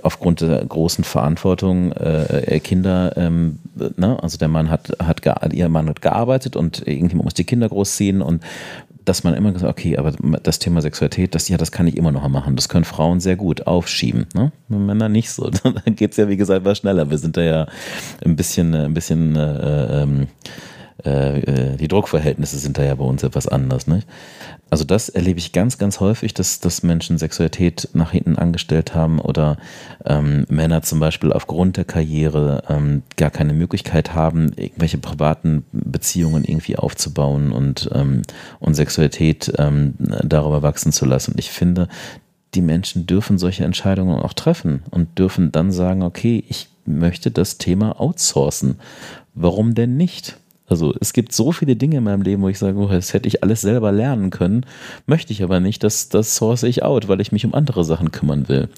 aufgrund 0.01 0.39
der 0.39 0.63
großen 0.65 1.03
Verantwortung 1.03 1.91
äh, 1.91 2.59
Kinder, 2.61 3.17
ähm, 3.17 3.59
ne? 3.97 4.17
also 4.23 4.37
der 4.37 4.47
Mann 4.47 4.69
hat, 4.69 4.95
hat 5.03 5.53
ihr 5.53 5.67
Mann 5.67 5.89
hat 5.89 6.01
gearbeitet 6.01 6.55
und 6.55 6.87
irgendjemand 6.87 7.25
muss 7.25 7.33
die 7.33 7.43
Kinder 7.43 7.67
großziehen 7.67 8.21
und 8.21 8.41
dass 9.03 9.25
man 9.25 9.33
immer 9.33 9.51
gesagt, 9.51 9.71
okay, 9.77 9.97
aber 9.97 10.13
das 10.41 10.59
Thema 10.59 10.81
Sexualität, 10.81 11.35
das 11.35 11.49
ja, 11.49 11.57
das 11.57 11.73
kann 11.73 11.87
ich 11.87 11.97
immer 11.97 12.11
noch 12.11 12.27
machen. 12.29 12.55
Das 12.55 12.69
können 12.69 12.85
Frauen 12.85 13.19
sehr 13.19 13.35
gut 13.35 13.67
aufschieben. 13.67 14.27
Ne? 14.33 14.53
Männer 14.69 15.09
nicht 15.09 15.31
so. 15.31 15.49
Dann 15.63 15.95
geht 15.95 16.11
es 16.11 16.17
ja, 16.17 16.29
wie 16.29 16.37
gesagt, 16.37 16.63
was 16.63 16.77
schneller. 16.77 17.09
Wir 17.09 17.17
sind 17.17 17.35
da 17.35 17.41
ja 17.41 17.67
ein 18.23 18.35
bisschen, 18.35 18.73
ein 18.73 18.93
bisschen 18.93 19.35
äh, 19.35 20.03
ähm, 20.03 20.27
äh, 21.05 21.39
äh, 21.39 21.77
die 21.77 21.87
Druckverhältnisse 21.87 22.57
sind 22.57 22.77
da 22.77 22.83
ja 22.83 22.95
bei 22.95 23.03
uns 23.03 23.23
etwas 23.23 23.47
anders. 23.47 23.87
Ne? 23.87 24.03
Also 24.69 24.83
das 24.83 25.09
erlebe 25.09 25.39
ich 25.39 25.51
ganz, 25.51 25.77
ganz 25.77 25.99
häufig, 25.99 26.33
dass, 26.33 26.59
dass 26.59 26.83
Menschen 26.83 27.17
Sexualität 27.17 27.89
nach 27.93 28.11
hinten 28.11 28.37
angestellt 28.37 28.93
haben 28.93 29.19
oder 29.19 29.57
ähm, 30.05 30.45
Männer 30.49 30.81
zum 30.83 30.99
Beispiel 30.99 31.33
aufgrund 31.33 31.77
der 31.77 31.85
Karriere 31.85 32.63
ähm, 32.69 33.03
gar 33.17 33.31
keine 33.31 33.53
Möglichkeit 33.53 34.13
haben, 34.13 34.51
irgendwelche 34.55 34.97
privaten 34.97 35.65
Beziehungen 35.71 36.43
irgendwie 36.43 36.77
aufzubauen 36.77 37.51
und, 37.51 37.89
ähm, 37.93 38.21
und 38.59 38.75
Sexualität 38.75 39.51
ähm, 39.57 39.95
darüber 40.23 40.61
wachsen 40.61 40.91
zu 40.91 41.05
lassen. 41.05 41.31
Und 41.31 41.39
ich 41.39 41.51
finde, 41.51 41.87
die 42.53 42.61
Menschen 42.61 43.05
dürfen 43.05 43.37
solche 43.37 43.63
Entscheidungen 43.63 44.19
auch 44.19 44.33
treffen 44.33 44.83
und 44.91 45.17
dürfen 45.17 45.51
dann 45.51 45.71
sagen, 45.71 46.03
okay, 46.03 46.43
ich 46.47 46.69
möchte 46.85 47.31
das 47.31 47.57
Thema 47.57 47.99
outsourcen. 47.99 48.79
Warum 49.33 49.75
denn 49.75 49.97
nicht? 49.97 50.37
Also 50.69 50.93
es 50.99 51.13
gibt 51.13 51.33
so 51.33 51.51
viele 51.51 51.75
Dinge 51.75 51.97
in 51.97 52.03
meinem 52.03 52.21
Leben, 52.21 52.43
wo 52.43 52.49
ich 52.49 52.59
sage, 52.59 52.77
oh, 52.77 52.87
das 52.87 53.13
hätte 53.13 53.27
ich 53.27 53.43
alles 53.43 53.61
selber 53.61 53.91
lernen 53.91 54.29
können, 54.29 54.65
möchte 55.07 55.33
ich 55.33 55.43
aber 55.43 55.59
nicht, 55.59 55.83
das, 55.83 56.09
das 56.09 56.35
source 56.35 56.63
ich 56.63 56.83
out, 56.83 57.07
weil 57.07 57.21
ich 57.21 57.31
mich 57.31 57.45
um 57.45 57.55
andere 57.55 57.83
Sachen 57.83 58.11
kümmern 58.11 58.47
will. 58.47 58.69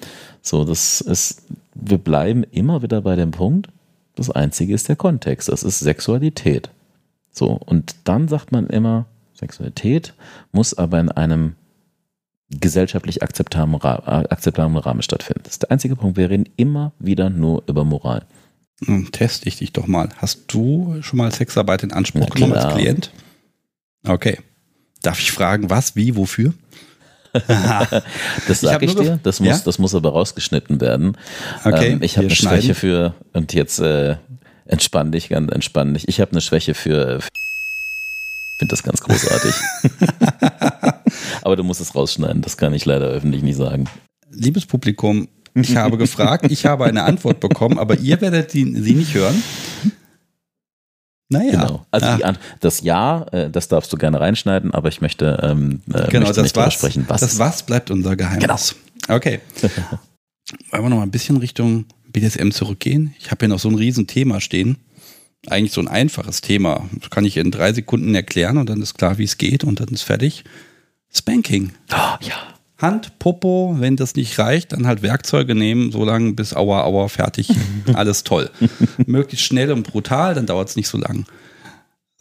So, 0.42 0.64
das 0.64 1.02
ist, 1.02 1.44
wir 1.76 1.98
bleiben 1.98 2.44
immer 2.52 2.82
wieder 2.82 3.02
bei 3.02 3.16
dem 3.16 3.32
Punkt, 3.32 3.68
das 4.16 4.30
Einzige 4.30 4.74
ist 4.74 4.90
der 4.90 4.96
Kontext, 4.96 5.50
das 5.50 5.64
ist 5.64 5.80
Sexualität. 5.80 6.70
So, 7.32 7.48
und 7.48 7.96
dann 8.06 8.28
sagt 8.28 8.52
man 8.52 8.68
immer, 8.68 9.06
Sexualität 9.34 10.14
muss 10.52 10.74
aber 10.74 11.00
in 11.00 11.10
einem 11.10 11.56
gesellschaftlich 12.50 13.24
akzeptablen, 13.24 13.82
akzeptablen 13.82 14.78
Rahmen 14.78 15.02
stattfinden. 15.02 15.42
Das 15.44 15.54
ist 15.54 15.64
der 15.64 15.72
einzige 15.72 15.96
Punkt. 15.96 16.18
Wir 16.18 16.30
reden 16.30 16.50
immer 16.58 16.92
wieder 17.00 17.30
nur 17.30 17.64
über 17.68 17.86
Moral. 17.86 18.26
Hm, 18.86 19.12
teste 19.12 19.48
ich 19.48 19.58
dich 19.58 19.74
doch 19.74 19.88
mal. 19.88 20.10
Hast 20.18 20.46
du 20.48 20.98
schon 21.02 21.18
mal 21.18 21.32
Sexarbeit 21.32 21.84
in 21.84 21.94
Anspruch 21.94 22.28
Na, 22.30 22.34
genommen 22.34 22.54
als 22.54 22.74
Klient? 22.74 23.12
Okay. 24.06 24.40
Darf 25.02 25.20
ich 25.20 25.32
fragen, 25.32 25.70
was, 25.70 25.96
wie, 25.96 26.16
wofür? 26.16 26.54
das 28.48 28.62
sage 28.62 28.86
ich, 28.86 28.92
ich 28.92 28.98
dir. 28.98 29.20
Das 29.24 29.40
muss, 29.40 29.50
ja? 29.50 29.62
das 29.64 29.80
muss 29.80 29.96
aber 29.96 30.10
rausgeschnitten 30.10 30.82
werden. 30.82 31.18
Okay. 31.64 31.92
Ähm, 31.92 32.02
ich 32.02 32.18
habe 32.18 32.28
eine 32.28 32.36
schneiden. 32.36 32.62
Schwäche 32.62 32.76
für, 32.76 33.16
und 33.34 33.54
jetzt 33.54 33.80
äh, 33.80 34.18
entspann 34.66 35.12
dich, 35.12 35.30
ganz 35.30 35.52
entspann 35.52 35.94
dich. 35.94 36.08
Ich 36.08 36.20
habe 36.20 36.32
eine 36.32 36.42
Schwäche 36.42 36.74
für, 36.74 37.20
ich 37.20 38.58
finde 38.58 38.74
das 38.74 38.84
ganz 38.84 39.02
großartig. 39.02 39.54
aber 41.42 41.56
du 41.56 41.64
musst 41.64 41.82
es 41.82 41.96
rausschneiden. 41.96 42.42
Das 42.42 42.58
kann 42.58 42.74
ich 42.74 42.86
leider 42.86 43.08
öffentlich 43.08 43.44
nicht 43.44 43.58
sagen. 43.58 43.86
Liebes 44.30 44.66
Publikum, 44.66 45.28
ich 45.54 45.76
habe 45.76 45.98
gefragt, 45.98 46.46
ich 46.50 46.66
habe 46.66 46.86
eine 46.86 47.04
Antwort 47.04 47.40
bekommen, 47.40 47.78
aber 47.80 47.98
ihr 48.00 48.20
werdet 48.22 48.52
sie 48.52 48.66
nicht 48.66 49.14
hören. 49.14 49.42
Naja. 51.30 51.52
Genau. 51.52 51.86
Also 51.92 52.08
Ah. 52.08 52.34
das 52.60 52.82
Ja, 52.82 53.24
äh, 53.32 53.50
das 53.50 53.70
darfst 53.70 53.92
du 53.94 53.98
gerne 53.98 54.20
reinschneiden, 54.20 54.74
aber 54.74 54.90
ich 54.90 55.00
möchte, 55.00 55.40
ähm, 55.42 55.82
äh, 55.94 56.08
Genau, 56.10 56.28
möchte 56.28 56.42
das 56.42 56.56
was, 56.56 56.74
sprechen, 56.74 57.06
was. 57.08 57.22
das 57.22 57.40
was 57.40 57.64
bleibt 57.64 57.90
unser 57.90 58.16
Geheimnis. 58.18 58.76
Okay. 59.08 59.40
Wollen 60.72 60.84
wir 60.84 60.90
noch 60.90 60.98
mal 60.98 61.04
ein 61.04 61.12
bisschen 61.12 61.38
Richtung 61.38 61.86
BDSM 62.10 62.52
zurückgehen? 62.52 63.16
Ich 63.18 63.32
habe 63.32 63.38
hier 63.46 63.48
noch 63.50 63.60
so 63.60 63.70
ein 63.70 63.76
Riesenthema 63.76 64.42
stehen. 64.42 64.78
Eigentlich 65.48 65.72
so 65.72 65.80
ein 65.82 65.88
einfaches 65.88 66.42
Thema. 66.42 66.88
Das 67.00 67.10
kann 67.10 67.24
ich 67.26 67.38
in 67.38 67.50
drei 67.50 67.72
Sekunden 67.74 68.14
erklären 68.14 68.58
und 68.58 68.70
dann 68.70 68.82
ist 68.82 68.98
klar, 68.98 69.18
wie 69.18 69.24
es 69.24 69.38
geht 69.38 69.64
und 69.64 69.80
dann 69.80 69.88
ist 69.88 70.04
fertig. 70.04 70.44
Spanking. 71.14 71.72
oh, 71.94 71.96
ja. 72.22 72.36
Hand, 72.82 73.20
Popo, 73.20 73.76
wenn 73.80 73.96
das 73.96 74.16
nicht 74.16 74.38
reicht, 74.40 74.74
dann 74.74 74.88
halt 74.88 75.02
Werkzeuge 75.02 75.56
nehmen, 75.56 75.92
so 75.92 76.04
lange 76.04 76.34
bis 76.34 76.56
Aua, 76.56 76.84
Aua, 76.84 77.08
fertig. 77.08 77.50
Alles 77.94 78.24
toll. 78.24 78.50
Möglichst 79.06 79.46
schnell 79.46 79.72
und 79.72 79.84
brutal, 79.84 80.34
dann 80.34 80.46
dauert 80.46 80.70
es 80.70 80.76
nicht 80.76 80.88
so 80.88 80.98
lang. 80.98 81.26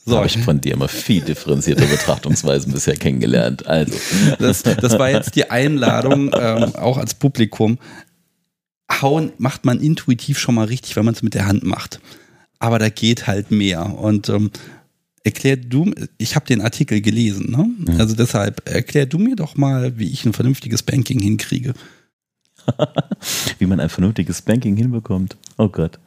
So, 0.05 0.17
habe 0.17 0.27
ich 0.27 0.39
von 0.39 0.61
dir 0.61 0.75
immer 0.75 0.89
viel 0.89 1.21
differenzierte 1.21 1.87
Betrachtungsweisen 1.87 2.73
bisher 2.73 2.97
kennengelernt. 2.97 3.67
Also, 3.67 3.95
Das, 4.39 4.63
das 4.63 4.99
war 4.99 5.11
jetzt 5.11 5.37
die 5.37 5.51
Einladung, 5.51 6.31
ähm, 6.39 6.75
auch 6.75 6.97
als 6.97 7.15
Publikum. 7.15 7.79
Hauen 8.91 9.33
macht 9.39 9.65
man 9.65 9.79
intuitiv 9.79 10.39
schon 10.39 10.55
mal 10.55 10.67
richtig, 10.67 10.97
wenn 10.97 11.05
man 11.05 11.15
es 11.15 11.23
mit 11.23 11.35
der 11.35 11.47
Hand 11.47 11.65
macht. 11.65 12.01
Aber 12.59 12.79
da 12.79 12.89
geht 12.89 13.27
halt 13.27 13.51
mehr. 13.51 13.99
Und 13.99 14.29
ähm, 14.29 14.51
erklär 15.25 15.57
du, 15.57 15.93
ich 16.19 16.35
habe 16.35 16.47
den 16.47 16.61
Artikel 16.61 17.01
gelesen, 17.01 17.51
ne? 17.51 17.99
Also 17.99 18.15
deshalb 18.15 18.69
erklär 18.69 19.07
du 19.07 19.19
mir 19.19 19.37
doch 19.37 19.57
mal, 19.57 19.99
wie 19.99 20.11
ich 20.11 20.25
ein 20.25 20.33
vernünftiges 20.33 20.83
Banking 20.83 21.21
hinkriege. 21.21 21.75
wie 23.59 23.67
man 23.67 23.81
ein 23.81 23.89
vernünftiges 23.89 24.43
Banking 24.43 24.77
hinbekommt. 24.77 25.37
Oh 25.57 25.69
Gott. 25.69 25.99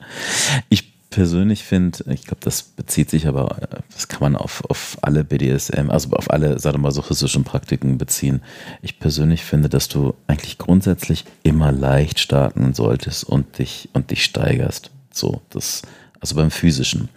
Ich 0.70 0.94
persönlich 1.10 1.64
finde, 1.64 2.00
ich 2.12 2.24
glaube, 2.24 2.40
das 2.42 2.64
bezieht 2.64 3.10
sich 3.12 3.28
aber, 3.28 3.58
das 3.94 4.08
kann 4.08 4.22
man 4.22 4.36
auf, 4.36 4.64
auf 4.70 4.98
alle 5.02 5.24
BDSM, 5.24 5.90
also 5.90 6.10
auf 6.12 6.32
alle 6.32 6.58
sadomasochistischen 6.58 7.44
Praktiken 7.44 8.00
beziehen. 8.00 8.42
Ich 8.82 9.00
persönlich 9.00 9.44
finde, 9.44 9.70
dass 9.70 9.90
du 9.90 10.16
eigentlich 10.26 10.58
grundsätzlich 10.58 11.26
immer 11.44 11.72
leicht 11.72 12.20
starten 12.20 12.74
solltest 12.74 13.26
und 13.26 13.60
dich, 13.60 13.90
und 13.94 14.10
dich 14.10 14.24
steigerst. 14.24 14.90
So, 15.12 15.42
das, 15.52 15.84
also 16.20 16.36
beim 16.36 16.50
physischen. 16.50 17.10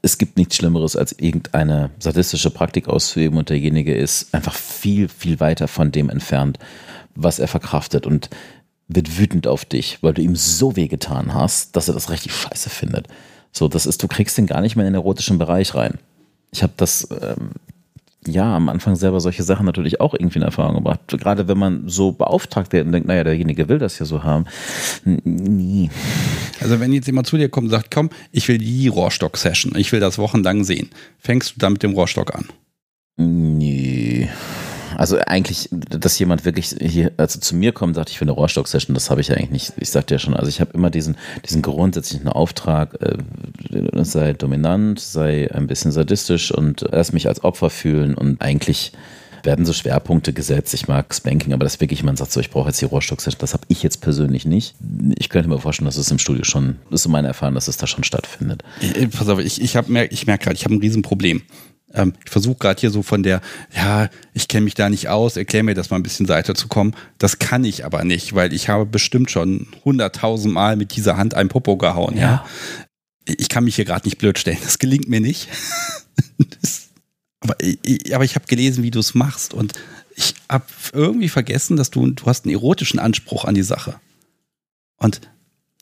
Es 0.00 0.18
gibt 0.18 0.36
nichts 0.36 0.56
Schlimmeres, 0.56 0.96
als 0.96 1.12
irgendeine 1.12 1.90
sadistische 1.98 2.50
Praktik 2.50 2.88
auszuüben 2.88 3.38
und 3.38 3.48
derjenige 3.48 3.94
ist 3.94 4.32
einfach 4.34 4.54
viel, 4.54 5.08
viel 5.08 5.40
weiter 5.40 5.68
von 5.68 5.90
dem 5.90 6.08
entfernt, 6.08 6.58
was 7.14 7.38
er 7.38 7.48
verkraftet 7.48 8.06
und 8.06 8.30
wird 8.86 9.18
wütend 9.18 9.46
auf 9.46 9.64
dich, 9.64 10.02
weil 10.02 10.14
du 10.14 10.22
ihm 10.22 10.36
so 10.36 10.76
weh 10.76 10.88
getan 10.88 11.34
hast, 11.34 11.76
dass 11.76 11.88
er 11.88 11.94
das 11.94 12.10
richtig 12.10 12.32
scheiße 12.32 12.70
findet. 12.70 13.08
So, 13.52 13.68
das 13.68 13.86
ist, 13.86 14.02
du 14.02 14.08
kriegst 14.08 14.38
den 14.38 14.46
gar 14.46 14.60
nicht 14.60 14.76
mehr 14.76 14.86
in 14.86 14.92
den 14.92 15.00
erotischen 15.00 15.38
Bereich 15.38 15.74
rein. 15.74 15.98
Ich 16.52 16.62
habe 16.62 16.72
das 16.76 17.08
ähm, 17.10 17.50
ja 18.28 18.56
am 18.56 18.68
Anfang 18.68 18.96
selber 18.96 19.20
solche 19.20 19.42
Sachen 19.42 19.66
natürlich 19.66 20.00
auch 20.00 20.14
irgendwie 20.14 20.38
in 20.38 20.44
Erfahrung 20.44 20.76
gebracht. 20.76 21.00
Gerade 21.08 21.48
wenn 21.48 21.58
man 21.58 21.88
so 21.88 22.12
beauftragt 22.12 22.72
wird 22.72 22.86
und 22.86 22.92
denkt, 22.92 23.08
naja, 23.08 23.24
derjenige 23.24 23.68
will 23.68 23.78
das 23.78 23.98
ja 23.98 24.06
so 24.06 24.22
haben. 24.22 24.44
N- 25.04 25.20
Nie. 25.24 25.90
Also 26.60 26.80
wenn 26.80 26.92
jetzt 26.92 27.06
jemand 27.06 27.26
zu 27.26 27.36
dir 27.36 27.48
kommt 27.48 27.66
und 27.66 27.70
sagt, 27.70 27.90
komm, 27.90 28.10
ich 28.32 28.46
will 28.48 28.58
die 28.58 28.88
Rohrstock-Session, 28.88 29.72
ich 29.76 29.92
will 29.92 30.00
das 30.00 30.18
wochenlang 30.18 30.64
sehen, 30.64 30.90
fängst 31.18 31.56
du 31.56 31.58
dann 31.58 31.72
mit 31.74 31.82
dem 31.82 31.92
Rohrstock 31.94 32.34
an? 32.34 32.46
Nee. 33.16 33.87
Also 34.98 35.16
eigentlich, 35.26 35.68
dass 35.70 36.18
jemand 36.18 36.44
wirklich 36.44 36.74
hier, 36.80 37.12
also 37.16 37.38
zu 37.38 37.54
mir 37.54 37.72
kommt 37.72 37.90
und 37.90 37.94
sagt, 37.94 38.10
ich 38.10 38.20
will 38.20 38.26
eine 38.26 38.32
Rohrstock-Session, 38.32 38.94
das 38.94 39.10
habe 39.10 39.20
ich 39.20 39.28
ja 39.28 39.36
eigentlich 39.36 39.50
nicht. 39.50 39.72
Ich 39.76 39.90
sagte 39.90 40.14
ja 40.14 40.18
schon, 40.18 40.34
also 40.34 40.48
ich 40.48 40.60
habe 40.60 40.72
immer 40.74 40.90
diesen, 40.90 41.16
diesen 41.48 41.62
grundsätzlichen 41.62 42.28
Auftrag, 42.28 42.98
äh, 43.00 43.16
sei 44.04 44.32
dominant, 44.32 44.98
sei 44.98 45.50
ein 45.54 45.68
bisschen 45.68 45.92
sadistisch 45.92 46.50
und 46.50 46.82
erst 46.92 47.12
mich 47.14 47.28
als 47.28 47.44
Opfer 47.44 47.70
fühlen 47.70 48.14
und 48.14 48.42
eigentlich 48.42 48.92
werden 49.44 49.64
so 49.64 49.72
Schwerpunkte 49.72 50.32
gesetzt. 50.32 50.74
Ich 50.74 50.88
mag 50.88 51.14
Spanking, 51.14 51.52
aber 51.52 51.62
das 51.62 51.80
wirklich 51.80 52.00
jemand 52.00 52.18
sagt 52.18 52.32
so, 52.32 52.40
ich 52.40 52.50
brauche 52.50 52.68
jetzt 52.70 52.80
die 52.80 52.86
Rohrstock-Session. 52.86 53.38
Das 53.38 53.54
habe 53.54 53.62
ich 53.68 53.84
jetzt 53.84 54.00
persönlich 54.00 54.46
nicht. 54.46 54.74
Ich 55.16 55.28
könnte 55.28 55.48
mir 55.48 55.60
vorstellen, 55.60 55.86
dass 55.86 55.96
es 55.96 56.10
im 56.10 56.18
Studio 56.18 56.42
schon, 56.42 56.76
das 56.90 57.00
ist 57.00 57.02
so 57.04 57.08
meine 57.08 57.28
Erfahrung, 57.28 57.54
dass 57.54 57.68
es 57.68 57.76
da 57.76 57.86
schon 57.86 58.02
stattfindet. 58.02 58.64
Ich, 58.80 59.10
pass 59.10 59.28
auf, 59.28 59.38
ich, 59.38 59.62
ich, 59.62 59.76
hab 59.76 59.88
mer- 59.88 60.10
ich 60.10 60.26
merke 60.26 60.46
gerade, 60.46 60.56
ich 60.56 60.64
habe 60.64 60.74
ein 60.74 60.80
Riesenproblem. 60.80 61.42
Ähm, 61.94 62.12
ich 62.24 62.30
versuche 62.30 62.58
gerade 62.58 62.80
hier 62.80 62.90
so 62.90 63.02
von 63.02 63.22
der, 63.22 63.40
ja, 63.74 64.08
ich 64.34 64.48
kenne 64.48 64.64
mich 64.64 64.74
da 64.74 64.90
nicht 64.90 65.08
aus, 65.08 65.36
erklär 65.36 65.62
mir 65.62 65.74
das 65.74 65.90
mal 65.90 65.96
ein 65.96 66.02
bisschen 66.02 66.26
Seite 66.26 66.54
zu 66.54 66.68
kommen. 66.68 66.94
Das 67.18 67.38
kann 67.38 67.64
ich 67.64 67.84
aber 67.84 68.04
nicht, 68.04 68.34
weil 68.34 68.52
ich 68.52 68.68
habe 68.68 68.86
bestimmt 68.86 69.30
schon 69.30 69.68
hunderttausend 69.84 70.52
Mal 70.52 70.76
mit 70.76 70.96
dieser 70.96 71.16
Hand 71.16 71.34
ein 71.34 71.48
Popo 71.48 71.76
gehauen. 71.76 72.16
Ja. 72.16 72.44
Ich 73.24 73.48
kann 73.48 73.64
mich 73.64 73.76
hier 73.76 73.84
gerade 73.84 74.06
nicht 74.06 74.18
blöd 74.18 74.38
stellen. 74.38 74.58
Das 74.62 74.78
gelingt 74.78 75.08
mir 75.08 75.20
nicht. 75.20 75.48
das, 76.60 76.88
aber 77.40 77.56
ich, 77.60 78.14
aber 78.14 78.24
ich 78.24 78.34
habe 78.34 78.46
gelesen, 78.46 78.82
wie 78.82 78.90
du 78.90 78.98
es 78.98 79.14
machst 79.14 79.54
und 79.54 79.72
ich 80.16 80.34
habe 80.50 80.64
irgendwie 80.92 81.28
vergessen, 81.28 81.76
dass 81.76 81.90
du, 81.90 82.06
du 82.10 82.26
hast 82.26 82.44
einen 82.44 82.54
erotischen 82.54 82.98
Anspruch 82.98 83.44
an 83.44 83.54
die 83.54 83.62
Sache. 83.62 84.00
Und 84.96 85.20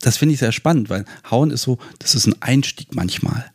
das 0.01 0.17
finde 0.17 0.33
ich 0.33 0.39
sehr 0.39 0.51
spannend, 0.51 0.89
weil 0.89 1.05
Hauen 1.29 1.49
ist 1.49 1.63
so, 1.63 1.79
das 1.99 2.13
ist 2.13 2.27
ein 2.27 2.39
Einstieg 2.41 2.95
manchmal. 2.95 3.51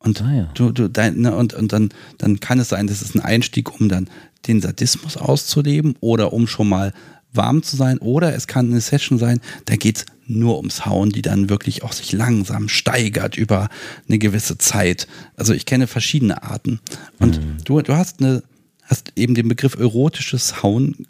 Und 0.00 0.22
Ah, 0.22 0.32
ja. 0.32 0.50
du, 0.54 0.70
du, 0.70 0.88
dein, 0.88 1.18
ne, 1.20 1.34
und, 1.34 1.54
und 1.54 1.72
dann, 1.72 1.90
dann 2.18 2.40
kann 2.40 2.60
es 2.60 2.68
sein, 2.68 2.86
das 2.86 3.02
ist 3.02 3.14
ein 3.14 3.20
Einstieg, 3.20 3.80
um 3.80 3.88
dann 3.88 4.08
den 4.46 4.60
Sadismus 4.60 5.16
auszuleben 5.16 5.96
oder 6.00 6.32
um 6.32 6.46
schon 6.46 6.68
mal 6.68 6.92
warm 7.32 7.62
zu 7.62 7.76
sein. 7.76 7.98
Oder 7.98 8.34
es 8.34 8.46
kann 8.46 8.66
eine 8.66 8.80
Session 8.80 9.18
sein, 9.18 9.40
da 9.64 9.76
geht 9.76 9.98
es 9.98 10.06
nur 10.26 10.56
ums 10.58 10.86
Hauen, 10.86 11.10
die 11.10 11.22
dann 11.22 11.48
wirklich 11.48 11.82
auch 11.82 11.92
sich 11.92 12.12
langsam 12.12 12.68
steigert 12.68 13.36
über 13.36 13.68
eine 14.06 14.18
gewisse 14.18 14.58
Zeit. 14.58 15.08
Also 15.36 15.52
ich 15.52 15.66
kenne 15.66 15.86
verschiedene 15.86 16.42
Arten. 16.42 16.80
Und 17.18 17.40
du, 17.64 17.80
du 17.80 17.94
hast 17.94 18.20
eine, 18.20 18.42
hast 18.82 19.12
eben 19.16 19.34
den 19.34 19.48
Begriff 19.48 19.78
erotisches 19.78 20.62
Hauen 20.62 21.06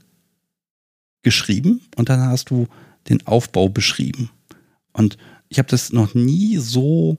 geschrieben 1.23 1.83
und 1.97 2.09
dann 2.09 2.21
hast 2.21 2.51
du 2.51 2.69
den 3.09 3.27
Aufbau 3.27 3.69
beschrieben. 3.69 4.31
Und 4.93 5.19
ich 5.49 5.59
habe 5.59 5.69
das 5.69 5.93
noch 5.93 6.15
nie 6.15 6.59
so 6.59 7.19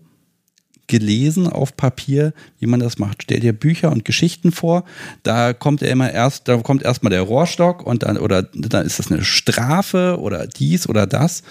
gelesen 0.89 1.47
auf 1.47 1.77
Papier, 1.77 2.33
wie 2.59 2.65
man 2.65 2.81
das 2.81 2.97
macht. 2.97 3.23
Stell 3.23 3.39
dir 3.39 3.53
Bücher 3.53 3.91
und 3.91 4.03
Geschichten 4.03 4.51
vor, 4.51 4.83
da 5.23 5.53
kommt 5.53 5.81
er 5.81 5.91
immer 5.91 6.11
erst, 6.11 6.49
da 6.49 6.57
kommt 6.57 6.83
erstmal 6.83 7.11
der 7.11 7.21
Rohrstock 7.21 7.85
und 7.85 8.03
dann, 8.03 8.17
oder 8.17 8.43
dann 8.43 8.85
ist 8.85 8.99
das 8.99 9.09
eine 9.09 9.23
Strafe 9.23 10.17
oder 10.19 10.47
dies 10.47 10.89
oder 10.89 11.07
das. 11.07 11.43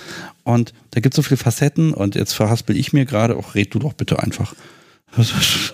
Und 0.45 0.75
da 0.91 1.01
gibt 1.01 1.15
es 1.15 1.17
so 1.17 1.23
viele 1.23 1.39
Facetten 1.39 1.95
und 1.95 2.17
jetzt 2.17 2.35
verhaspel 2.35 2.77
ich 2.77 2.93
mir 2.93 3.07
gerade, 3.07 3.37
auch 3.37 3.55
red 3.55 3.73
du 3.73 3.79
doch 3.79 3.95
bitte 3.95 4.19
einfach. 4.19 4.55
ich 5.17 5.71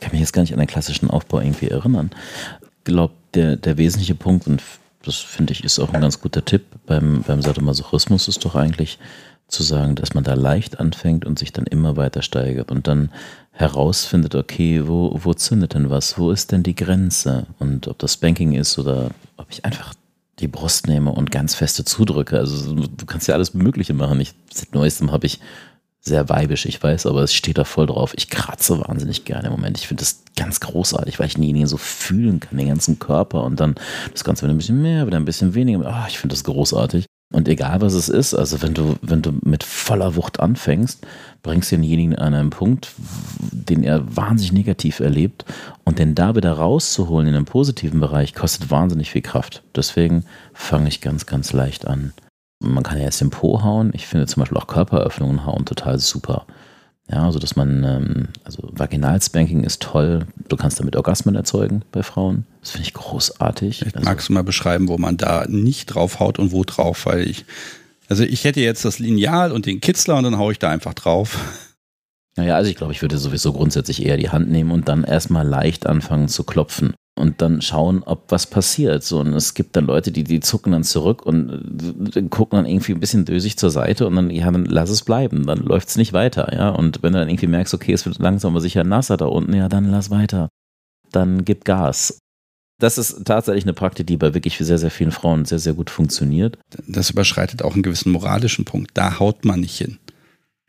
kann 0.00 0.10
mich 0.10 0.20
jetzt 0.20 0.32
gar 0.32 0.42
nicht 0.42 0.52
an 0.52 0.58
den 0.58 0.66
klassischen 0.66 1.10
Aufbau 1.10 1.40
irgendwie 1.40 1.68
erinnern. 1.68 2.10
Ich 2.78 2.84
glaube, 2.84 3.14
der, 3.34 3.56
der 3.56 3.76
wesentliche 3.76 4.14
Punkt, 4.14 4.46
und 4.46 4.62
das 5.04 5.16
finde 5.16 5.52
ich 5.52 5.62
ist 5.62 5.78
auch 5.78 5.92
ein 5.92 6.00
ganz 6.00 6.20
guter 6.20 6.44
Tipp 6.44 6.64
beim, 6.86 7.22
beim 7.22 7.42
Sadomasochismus, 7.42 8.28
ist 8.28 8.44
doch 8.44 8.54
eigentlich 8.54 8.98
zu 9.48 9.62
sagen, 9.62 9.94
dass 9.94 10.14
man 10.14 10.24
da 10.24 10.34
leicht 10.34 10.78
anfängt 10.78 11.24
und 11.24 11.38
sich 11.38 11.52
dann 11.52 11.66
immer 11.66 11.96
weiter 11.96 12.22
steigert 12.22 12.70
und 12.70 12.86
dann 12.86 13.10
herausfindet, 13.50 14.34
okay, 14.34 14.86
wo, 14.86 15.18
wo 15.22 15.34
zündet 15.34 15.74
denn 15.74 15.90
was? 15.90 16.18
Wo 16.18 16.30
ist 16.30 16.52
denn 16.52 16.62
die 16.62 16.76
Grenze? 16.76 17.46
Und 17.58 17.88
ob 17.88 17.98
das 17.98 18.18
Banking 18.18 18.52
ist 18.52 18.78
oder 18.78 19.10
ob 19.36 19.46
ich 19.50 19.64
einfach 19.64 19.94
die 20.38 20.48
Brust 20.48 20.86
nehme 20.86 21.10
und 21.10 21.30
ganz 21.30 21.54
feste 21.54 21.84
zudrücke. 21.84 22.38
Also 22.38 22.74
du 22.74 23.06
kannst 23.06 23.26
ja 23.26 23.34
alles 23.34 23.54
Mögliche 23.54 23.94
machen. 23.94 24.20
Ich, 24.20 24.34
seit 24.52 24.74
neuestem 24.74 25.10
habe 25.10 25.26
ich 25.26 25.40
sehr 26.00 26.28
weibisch, 26.28 26.64
ich 26.66 26.80
weiß, 26.80 27.06
aber 27.06 27.22
es 27.22 27.34
steht 27.34 27.58
da 27.58 27.64
voll 27.64 27.86
drauf. 27.86 28.14
Ich 28.16 28.30
kratze 28.30 28.80
wahnsinnig 28.80 29.24
gerne 29.24 29.48
im 29.48 29.52
Moment. 29.52 29.78
Ich 29.78 29.88
finde 29.88 30.02
das 30.02 30.22
ganz 30.36 30.60
großartig, 30.60 31.18
weil 31.18 31.26
ich 31.26 31.34
denjenigen 31.34 31.66
so 31.66 31.76
fühlen 31.76 32.38
kann, 32.38 32.58
den 32.58 32.68
ganzen 32.68 32.98
Körper 32.98 33.42
und 33.44 33.58
dann 33.58 33.74
das 34.12 34.24
Ganze 34.24 34.42
wieder 34.42 34.54
ein 34.54 34.58
bisschen 34.58 34.80
mehr, 34.80 35.06
wieder 35.06 35.16
ein 35.16 35.24
bisschen 35.24 35.54
weniger. 35.54 35.84
Ah, 35.86 36.06
ich 36.08 36.18
finde 36.18 36.34
das 36.34 36.44
großartig. 36.44 37.06
Und 37.30 37.46
egal 37.46 37.82
was 37.82 37.92
es 37.92 38.08
ist, 38.08 38.32
also 38.32 38.62
wenn 38.62 38.72
du, 38.72 38.96
wenn 39.02 39.20
du 39.20 39.32
mit 39.42 39.62
voller 39.62 40.16
Wucht 40.16 40.40
anfängst, 40.40 41.06
bringst 41.42 41.70
du 41.70 41.76
denjenigen 41.76 42.16
an 42.16 42.32
einen 42.32 42.50
Punkt, 42.50 42.92
den 43.52 43.82
er 43.82 44.16
wahnsinnig 44.16 44.52
negativ 44.52 45.00
erlebt 45.00 45.44
und 45.84 45.98
den 45.98 46.14
da 46.14 46.34
wieder 46.36 46.52
rauszuholen 46.52 47.28
in 47.28 47.34
einen 47.34 47.44
positiven 47.44 48.00
Bereich, 48.00 48.34
kostet 48.34 48.70
wahnsinnig 48.70 49.10
viel 49.10 49.20
Kraft. 49.20 49.62
Deswegen 49.76 50.24
fange 50.54 50.88
ich 50.88 51.02
ganz, 51.02 51.26
ganz 51.26 51.52
leicht 51.52 51.86
an. 51.86 52.14
Man 52.60 52.82
kann 52.82 52.96
ja 52.96 53.04
erst 53.04 53.20
den 53.20 53.30
Po 53.30 53.62
hauen. 53.62 53.90
Ich 53.92 54.06
finde 54.06 54.26
zum 54.26 54.40
Beispiel 54.40 54.58
auch 54.58 54.66
Körperöffnungen 54.66 55.44
hauen 55.44 55.66
total 55.66 55.98
super. 55.98 56.46
Ja, 57.10 57.24
also 57.24 57.38
dass 57.38 57.56
man, 57.56 57.84
ähm, 57.84 58.28
also 58.44 58.68
Vaginalspanking 58.72 59.64
ist 59.64 59.82
toll. 59.82 60.26
Du 60.48 60.56
kannst 60.56 60.80
damit 60.80 60.96
Orgasmen 60.96 61.34
erzeugen 61.34 61.82
bei 61.92 62.02
Frauen. 62.02 62.46
Das 62.68 62.72
finde 62.72 62.86
ich 62.86 62.92
großartig. 62.92 63.78
Vielleicht 63.78 63.96
Also, 63.96 64.10
magst 64.10 64.28
du 64.28 64.34
mal 64.34 64.44
beschreiben, 64.44 64.88
wo 64.88 64.98
man 64.98 65.16
da 65.16 65.46
nicht 65.48 65.86
drauf 65.86 66.20
haut 66.20 66.38
und 66.38 66.52
wo 66.52 66.64
drauf, 66.64 67.06
weil 67.06 67.26
ich, 67.26 67.46
also 68.10 68.24
ich 68.24 68.44
hätte 68.44 68.60
jetzt 68.60 68.84
das 68.84 68.98
Lineal 68.98 69.52
und 69.52 69.64
den 69.64 69.80
Kitzler 69.80 70.16
und 70.18 70.24
dann 70.24 70.36
haue 70.36 70.52
ich 70.52 70.58
da 70.58 70.68
einfach 70.68 70.92
drauf. 70.92 71.38
naja, 72.36 72.56
also 72.56 72.68
ich 72.68 72.76
glaube, 72.76 72.92
ich 72.92 73.00
würde 73.00 73.16
sowieso 73.16 73.54
grundsätzlich 73.54 74.04
eher 74.04 74.18
die 74.18 74.28
Hand 74.28 74.50
nehmen 74.50 74.70
und 74.70 74.86
dann 74.86 75.04
erstmal 75.04 75.48
leicht 75.48 75.86
anfangen 75.86 76.28
zu 76.28 76.44
klopfen. 76.44 76.92
und 77.18 77.40
dann 77.40 77.62
schauen, 77.62 78.02
ob 78.04 78.30
was 78.30 78.46
passiert. 78.46 79.02
So, 79.02 79.20
und 79.20 79.32
es 79.32 79.54
gibt 79.54 79.74
dann 79.74 79.86
Leute, 79.86 80.12
die, 80.12 80.24
die 80.24 80.40
zucken 80.40 80.72
dann 80.72 80.84
zurück 80.84 81.24
und 81.24 82.14
äh, 82.14 82.22
gucken 82.24 82.58
dann 82.58 82.66
irgendwie 82.66 82.92
ein 82.92 83.00
bisschen 83.00 83.24
dösig 83.24 83.56
zur 83.56 83.70
Seite 83.70 84.06
und 84.06 84.14
dann, 84.14 84.28
ja, 84.30 84.50
dann 84.50 84.66
lass 84.66 84.90
es 84.90 85.02
bleiben, 85.02 85.46
dann 85.46 85.60
läuft 85.60 85.88
es 85.88 85.96
nicht 85.96 86.12
weiter, 86.12 86.52
ja. 86.54 86.68
Und 86.68 87.02
wenn 87.02 87.14
du 87.14 87.18
dann 87.18 87.30
irgendwie 87.30 87.46
merkst, 87.46 87.72
okay, 87.72 87.94
es 87.94 88.04
wird 88.04 88.18
langsam 88.18 88.52
aber 88.52 88.60
sicher 88.60 88.84
nasser 88.84 89.16
da 89.16 89.24
unten, 89.24 89.54
ja, 89.54 89.68
dann 89.70 89.90
lass 89.90 90.10
weiter. 90.10 90.48
Dann 91.10 91.44
gib 91.46 91.64
Gas. 91.64 92.18
Das 92.80 92.96
ist 92.96 93.24
tatsächlich 93.24 93.64
eine 93.64 93.72
Praktik, 93.72 94.06
die 94.06 94.16
bei 94.16 94.34
wirklich 94.34 94.56
sehr, 94.56 94.78
sehr 94.78 94.90
vielen 94.90 95.10
Frauen 95.10 95.44
sehr, 95.44 95.58
sehr 95.58 95.74
gut 95.74 95.90
funktioniert. 95.90 96.58
Das 96.86 97.10
überschreitet 97.10 97.62
auch 97.62 97.74
einen 97.74 97.82
gewissen 97.82 98.12
moralischen 98.12 98.64
Punkt. 98.64 98.92
Da 98.94 99.18
haut 99.18 99.44
man 99.44 99.60
nicht 99.60 99.76
hin. 99.76 99.98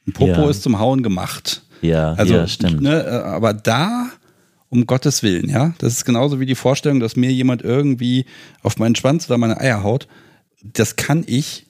Ein 0.07 0.13
Popo 0.13 0.31
Ja. 0.31 0.49
ist 0.49 0.63
zum 0.63 0.79
Hauen 0.79 1.03
gemacht. 1.03 1.61
Ja, 1.81 2.13
Also, 2.13 2.33
ja, 2.33 2.47
stimmt. 2.47 2.81
Ne, 2.81 3.03
äh, 3.03 3.09
aber 3.09 3.53
da, 3.53 4.09
um 4.69 4.87
Gottes 4.87 5.21
Willen, 5.21 5.49
ja, 5.49 5.73
das 5.77 5.93
ist 5.93 6.05
genauso 6.05 6.39
wie 6.39 6.45
die 6.47 6.55
Vorstellung, 6.55 6.99
dass 6.99 7.15
mir 7.15 7.31
jemand 7.31 7.61
irgendwie 7.61 8.25
auf 8.63 8.77
meinen 8.79 8.95
Schwanz 8.95 9.27
oder 9.29 9.37
meine 9.37 9.59
Eier 9.59 9.83
haut. 9.83 10.07
Das 10.63 10.95
kann 10.95 11.23
ich 11.27 11.67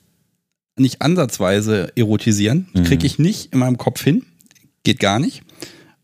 nicht 0.77 1.01
ansatzweise 1.01 1.91
erotisieren. 1.97 2.69
Mhm. 2.73 2.83
Kriege 2.85 3.05
ich 3.05 3.19
nicht 3.19 3.51
in 3.51 3.59
meinem 3.59 3.77
Kopf 3.77 4.01
hin. 4.01 4.25
Geht 4.83 4.99
gar 5.01 5.19
nicht. 5.19 5.43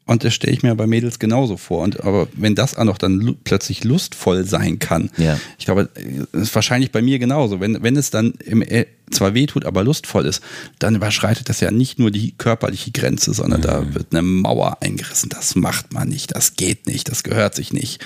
Und 0.07 0.23
das 0.23 0.36
stelle 0.36 0.53
ich 0.53 0.61
mir 0.61 0.76
bei 0.76 0.86
Mädels 0.86 1.18
genauso 1.18 1.57
vor. 1.57 1.82
Und 1.82 2.02
aber 2.03 2.27
wenn 2.34 2.53
das 2.53 2.76
auch 2.77 2.84
noch 2.84 2.99
dann 2.99 3.38
plötzlich 3.44 3.84
lustvoll 3.84 4.45
sein 4.45 4.77
kann, 4.77 5.10
Ja. 5.18 5.40
ich 5.57 5.65
glaube, 5.65 5.90
das 6.32 6.41
ist 6.44 6.53
wahrscheinlich 6.56 6.91
bei 6.91 7.02
mir 7.02 7.18
genauso. 7.18 7.60
Wenn, 7.60 7.82
wenn 7.82 7.95
es 7.95 8.11
dann 8.11 8.34
im, 8.45 8.61
äh, 8.61 8.86
zwar 9.10 9.34
wehtut, 9.34 9.65
aber 9.65 9.84
lustvoll 9.84 10.26
ist, 10.27 10.41
dann 10.77 10.94
überschreitet 10.95 11.49
das 11.49 11.60
ja 11.60 11.72
nicht 11.72 11.98
nur 11.98 12.11
die 12.11 12.34
körperliche 12.38 12.91
Grenze, 12.91 13.34
sondern 13.34 13.61
da 13.61 13.95
wird 13.95 14.07
eine 14.11 14.22
Mauer 14.22 14.77
eingerissen. 14.82 15.30
Das 15.30 15.56
macht 15.56 15.91
man 15.91 16.07
nicht, 16.10 16.36
das 16.36 16.56
geht 16.56 16.86
nicht, 16.86 17.10
das 17.10 17.23
gehört 17.23 17.56
sich 17.56 17.73
nicht. 17.73 17.99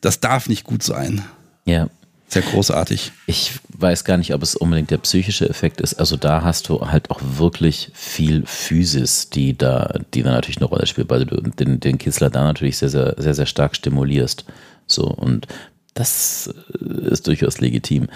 Das 0.00 0.20
darf 0.20 0.48
nicht 0.48 0.64
gut 0.64 0.82
sein. 0.82 1.22
Ja. 1.66 1.90
Sehr 2.28 2.42
großartig. 2.42 3.12
Ich 3.26 3.52
weiß 3.68 4.04
gar 4.04 4.16
nicht, 4.16 4.34
ob 4.34 4.42
es 4.42 4.56
unbedingt 4.56 4.90
der 4.90 4.98
psychische 4.98 5.48
Effekt 5.48 5.80
ist. 5.80 5.94
Also 5.94 6.16
da 6.16 6.42
hast 6.42 6.68
du 6.68 6.80
halt 6.80 7.10
auch 7.10 7.20
wirklich 7.22 7.90
viel 7.94 8.44
Physis, 8.46 9.30
die 9.30 9.56
da, 9.56 10.00
die 10.12 10.22
da 10.22 10.32
natürlich 10.32 10.56
eine 10.56 10.66
Rolle 10.66 10.86
spielt, 10.86 11.08
weil 11.08 11.24
du 11.24 11.40
den, 11.40 11.78
den 11.78 11.98
Kitzler 11.98 12.28
da 12.28 12.42
natürlich 12.42 12.78
sehr, 12.78 12.88
sehr, 12.88 13.14
sehr, 13.16 13.34
sehr 13.34 13.46
stark 13.46 13.76
stimulierst. 13.76 14.44
So 14.88 15.04
und 15.04 15.46
das 15.94 16.52
äh, 16.80 17.08
ist 17.10 17.26
durchaus 17.26 17.60
legitim. 17.60 18.08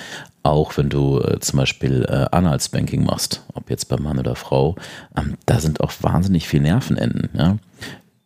Auch 0.42 0.76
wenn 0.76 0.88
du 0.88 1.20
äh, 1.20 1.38
zum 1.40 1.58
Beispiel 1.58 2.04
äh, 2.08 2.26
Analspanking 2.34 3.04
machst, 3.04 3.42
ob 3.54 3.70
jetzt 3.70 3.88
bei 3.88 3.96
Mann 3.96 4.18
oder 4.18 4.34
Frau, 4.34 4.76
ähm, 5.16 5.36
da 5.46 5.60
sind 5.60 5.80
auch 5.80 5.92
wahnsinnig 6.00 6.48
viele 6.48 6.64
Nervenenden. 6.64 7.30
Ja? 7.34 7.58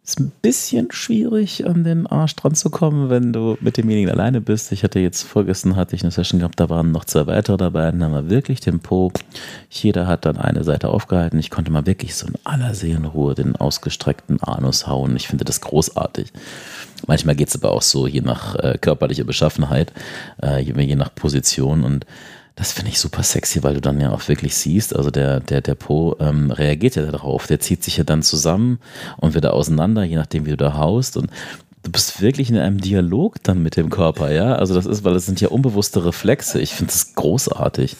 Ist 0.06 0.20
ein 0.20 0.32
bisschen 0.42 0.92
schwierig, 0.92 1.66
an 1.66 1.82
den 1.82 2.06
Arsch 2.06 2.36
dran 2.36 2.54
zu 2.54 2.68
kommen, 2.68 3.08
wenn 3.08 3.32
du 3.32 3.56
mit 3.62 3.78
demjenigen 3.78 4.10
alleine 4.10 4.42
bist. 4.42 4.70
Ich 4.70 4.84
hatte 4.84 4.98
jetzt 4.98 5.22
vorgestern 5.22 5.76
hatte 5.76 5.96
ich 5.96 6.02
eine 6.02 6.10
Session 6.10 6.40
gehabt, 6.40 6.60
da 6.60 6.68
waren 6.68 6.92
noch 6.92 7.06
zwei 7.06 7.26
weitere 7.26 7.56
dabei, 7.56 7.90
dann 7.90 8.04
haben 8.04 8.12
wir 8.12 8.28
wirklich 8.28 8.60
den 8.60 8.80
Po. 8.80 9.10
Jeder 9.70 10.06
hat 10.06 10.26
dann 10.26 10.36
eine 10.36 10.62
Seite 10.62 10.90
aufgehalten. 10.90 11.38
Ich 11.38 11.50
konnte 11.50 11.72
mal 11.72 11.86
wirklich 11.86 12.14
so 12.16 12.26
in 12.26 12.34
aller 12.44 12.74
Seelenruhe 12.74 13.34
den 13.34 13.56
ausgestreckten 13.56 14.42
Anus 14.42 14.86
hauen. 14.86 15.16
Ich 15.16 15.28
finde 15.28 15.46
das 15.46 15.62
großartig. 15.62 16.34
Manchmal 17.06 17.34
geht 17.34 17.48
es 17.48 17.56
aber 17.56 17.72
auch 17.72 17.82
so, 17.82 18.06
je 18.06 18.20
nach 18.20 18.56
äh, 18.56 18.76
körperlicher 18.78 19.24
Beschaffenheit, 19.24 19.90
äh, 20.42 20.60
je, 20.60 20.78
je 20.82 20.96
nach 20.96 21.14
Position 21.14 21.82
und 21.82 22.04
das 22.56 22.72
finde 22.72 22.90
ich 22.92 23.00
super 23.00 23.22
sexy, 23.22 23.62
weil 23.62 23.74
du 23.74 23.80
dann 23.80 24.00
ja 24.00 24.10
auch 24.12 24.28
wirklich 24.28 24.54
siehst, 24.54 24.94
also 24.94 25.10
der, 25.10 25.40
der, 25.40 25.60
der 25.60 25.74
Po 25.74 26.16
ähm, 26.20 26.52
reagiert 26.52 26.94
ja 26.94 27.04
darauf, 27.04 27.46
der 27.46 27.58
zieht 27.58 27.82
sich 27.82 27.96
ja 27.96 28.04
dann 28.04 28.22
zusammen 28.22 28.78
und 29.16 29.34
wieder 29.34 29.54
auseinander, 29.54 30.04
je 30.04 30.16
nachdem, 30.16 30.46
wie 30.46 30.50
du 30.50 30.56
da 30.56 30.74
haust. 30.74 31.16
Und 31.16 31.30
du 31.82 31.90
bist 31.90 32.20
wirklich 32.20 32.50
in 32.50 32.58
einem 32.58 32.80
Dialog 32.80 33.42
dann 33.42 33.62
mit 33.62 33.76
dem 33.76 33.90
Körper, 33.90 34.30
ja, 34.30 34.54
also 34.54 34.74
das 34.74 34.86
ist, 34.86 35.02
weil 35.02 35.16
es 35.16 35.26
sind 35.26 35.40
ja 35.40 35.48
unbewusste 35.48 36.04
Reflexe, 36.04 36.60
ich 36.60 36.74
finde 36.74 36.92
das 36.92 37.14
großartig. 37.14 37.96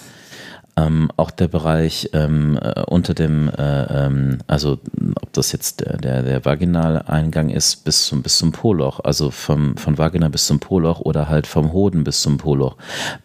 Ähm, 0.77 1.11
auch 1.17 1.31
der 1.31 1.47
Bereich 1.47 2.11
ähm, 2.15 2.59
äh, 2.61 2.83
unter 2.87 3.15
dem, 3.15 3.49
äh, 3.49 4.07
ähm, 4.07 4.39
also 4.49 4.81
ob 5.23 5.33
das 5.33 5.53
jetzt 5.53 5.81
der, 5.81 5.99
der, 5.99 6.23
der 6.23 6.45
Vaginaleingang 6.45 7.51
ist 7.51 7.85
bis 7.85 8.07
zum, 8.07 8.23
bis 8.23 8.39
zum 8.39 8.51
Poloch, 8.51 8.99
also 9.01 9.31
vom, 9.31 9.77
von 9.77 9.99
Vagina 9.99 10.29
bis 10.29 10.47
zum 10.47 10.59
Poloch 10.59 11.01
oder 11.01 11.29
halt 11.29 11.47
vom 11.47 11.73
Hoden 11.73 12.03
bis 12.03 12.23
zum 12.23 12.39
Poloch. 12.39 12.77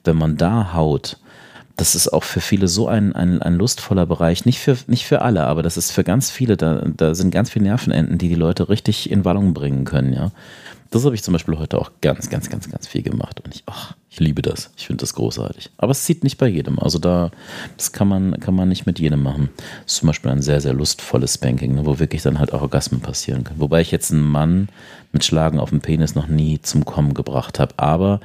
Wenn 0.03 0.17
man 0.17 0.37
da 0.37 0.73
haut, 0.73 1.17
das 1.79 1.95
ist 1.95 2.11
auch 2.11 2.23
für 2.23 2.41
viele 2.41 2.67
so 2.67 2.87
ein, 2.87 3.15
ein, 3.15 3.41
ein 3.41 3.55
lustvoller 3.55 4.05
Bereich. 4.05 4.45
Nicht 4.45 4.59
für, 4.59 4.77
nicht 4.87 5.05
für 5.05 5.21
alle, 5.21 5.45
aber 5.45 5.63
das 5.63 5.77
ist 5.77 5.91
für 5.91 6.03
ganz 6.03 6.29
viele, 6.29 6.57
da, 6.57 6.83
da 6.85 7.15
sind 7.15 7.31
ganz 7.31 7.49
viele 7.49 7.65
Nervenenden, 7.65 8.17
die 8.17 8.27
die 8.27 8.35
Leute 8.35 8.69
richtig 8.69 9.09
in 9.09 9.23
Wallung 9.23 9.53
bringen 9.53 9.85
können, 9.85 10.13
ja. 10.13 10.31
Das 10.91 11.05
habe 11.05 11.13
ich 11.13 11.23
zum 11.23 11.33
Beispiel 11.33 11.57
heute 11.59 11.77
auch 11.77 11.91
ganz, 12.01 12.29
ganz, 12.29 12.49
ganz, 12.49 12.69
ganz 12.69 12.87
viel 12.87 13.03
gemacht. 13.03 13.41
Und 13.41 13.53
ich, 13.53 13.63
ach, 13.67 13.95
ich 14.09 14.19
liebe 14.19 14.41
das. 14.41 14.71
Ich 14.75 14.87
finde 14.87 15.01
das 15.01 15.13
großartig. 15.13 15.69
Aber 15.77 15.91
es 15.91 16.03
zieht 16.03 16.23
nicht 16.23 16.37
bei 16.37 16.47
jedem. 16.47 16.79
Also 16.79 16.97
da, 16.97 17.29
das 17.77 17.91
kann 17.91 18.07
man, 18.07 18.39
kann 18.39 18.55
man 18.55 18.69
nicht 18.69 18.87
mit 18.87 18.99
jedem 18.99 19.21
machen. 19.21 19.49
Das 19.83 19.93
ist 19.93 19.99
zum 19.99 20.07
Beispiel 20.07 20.31
ein 20.31 20.41
sehr, 20.41 20.61
sehr 20.61 20.73
lustvolles 20.73 21.35
Spanking, 21.35 21.75
ne, 21.75 21.85
wo 21.85 21.99
wirklich 21.99 22.23
dann 22.23 22.39
halt 22.39 22.53
auch 22.53 22.63
Orgasmen 22.63 23.01
passieren 23.01 23.43
können. 23.43 23.59
Wobei 23.59 23.81
ich 23.81 23.91
jetzt 23.91 24.11
einen 24.11 24.23
Mann 24.23 24.69
mit 25.11 25.23
Schlagen 25.23 25.59
auf 25.59 25.69
dem 25.69 25.81
Penis 25.81 26.15
noch 26.15 26.27
nie 26.27 26.59
zum 26.61 26.85
Kommen 26.85 27.13
gebracht 27.13 27.59
habe. 27.59 27.75
Aber 27.77 28.19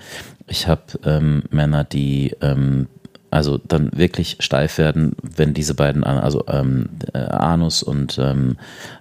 ich 0.46 0.66
habe 0.66 0.82
ähm, 1.04 1.42
Männer, 1.50 1.84
die 1.84 2.34
ähm, 2.40 2.88
also 3.34 3.58
dann 3.58 3.90
wirklich 3.96 4.36
steif 4.38 4.78
werden, 4.78 5.16
wenn 5.22 5.54
diese 5.54 5.74
beiden, 5.74 6.04
also 6.04 6.44
ähm, 6.46 6.90
äh, 7.12 7.18
Anus 7.18 7.82
und, 7.82 8.16
ähm, 8.18 8.58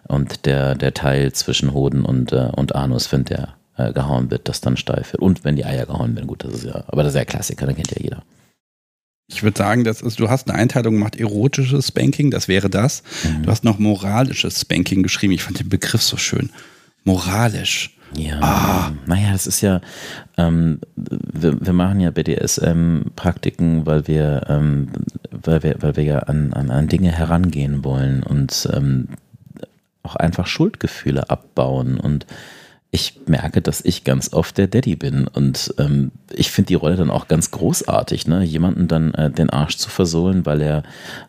und 0.08 0.48
der, 0.48 0.74
der 0.74 0.96
Teil 0.96 1.32
zwischen 1.34 1.72
Hoden 1.72 2.04
und, 2.04 2.32
äh, 2.32 2.50
und 2.56 2.74
Anus, 2.74 3.12
wenn 3.12 3.26
der 3.26 3.50
äh, 3.78 3.94
gehauen 3.94 4.32
wird, 4.32 4.50
das 4.50 4.60
dann 4.60 4.76
steif 4.76 5.14
wird. 5.14 5.22
Und 5.22 5.44
wenn 5.44 5.56
die 5.56 5.66
Eier 5.66 5.86
gehauen 5.86 6.16
werden, 6.16 6.26
gut, 6.26 6.44
das 6.44 6.54
ist 6.56 6.64
ja, 6.66 6.84
aber 6.88 7.04
das 7.04 7.14
ist 7.14 7.20
ja 7.20 7.26
Klassiker, 7.26 7.68
den 7.68 7.76
kennt 7.76 7.92
ja 7.92 8.02
jeder. 8.02 8.24
Ich 9.28 9.44
würde 9.44 9.58
sagen, 9.58 9.84
das 9.84 10.02
ist, 10.02 10.20
du 10.20 10.30
hast 10.30 10.50
eine 10.50 10.58
Einteilung 10.58 10.96
gemacht, 10.96 11.16
erotisches 11.16 11.90
Spanking, 11.90 12.32
das 12.32 12.48
wäre 12.48 12.72
das. 12.72 13.04
Du 13.44 13.50
hast 13.50 13.64
noch 13.64 13.80
moralisches 13.80 14.62
Spanking 14.62 15.02
geschrieben. 15.04 15.34
Ich 15.34 15.44
fand 15.44 15.60
den 15.60 15.70
Begriff 15.70 16.02
so 16.02 16.18
schön. 16.18 16.50
Moralisch. 17.04 17.93
Ja, 18.15 18.91
naja, 19.06 19.31
das 19.31 19.48
ist 19.48 19.61
ja, 19.61 19.81
ähm, 20.38 20.80
wir, 20.95 21.65
wir 21.65 21.73
machen 21.73 21.99
ja 21.99 22.11
BDSM-Praktiken, 22.11 23.85
weil 23.85 24.07
wir, 24.07 24.45
ähm, 24.49 24.90
weil 25.31 25.64
wir, 25.64 25.76
weil 25.80 25.95
wir 25.95 26.03
ja 26.03 26.19
an, 26.19 26.53
an, 26.53 26.69
an 26.69 26.88
Dinge 26.88 27.11
herangehen 27.11 27.84
wollen 27.84 28.22
und 28.23 28.69
ähm, 28.73 29.10
auch 30.03 30.15
einfach 30.15 30.48
Schuldgefühle 30.48 31.30
abbauen. 31.30 31.98
Und 31.98 32.27
ich 32.94 33.22
merke, 33.26 33.60
dass 33.60 33.84
ich 33.84 34.03
ganz 34.03 34.34
oft 34.34 34.56
der 34.56 34.68
Daddy 34.68 34.95
bin. 34.95 35.28
Und 35.28 35.74
ähm, 35.80 36.11
ich 36.32 36.52
finde 36.52 36.68
die 36.68 36.76
Rolle 36.76 36.95
dann 36.95 37.10
auch 37.10 37.28
ganz 37.28 37.49
großartig, 37.49 38.28
ne? 38.28 38.44
jemanden 38.44 38.88
dann 38.88 39.15
äh, 39.15 39.32
den 39.32 39.49
Arsch 39.49 39.78
zu 39.78 39.90
versohlen, 39.90 40.45
weil 40.45 40.61
er, 40.61 40.84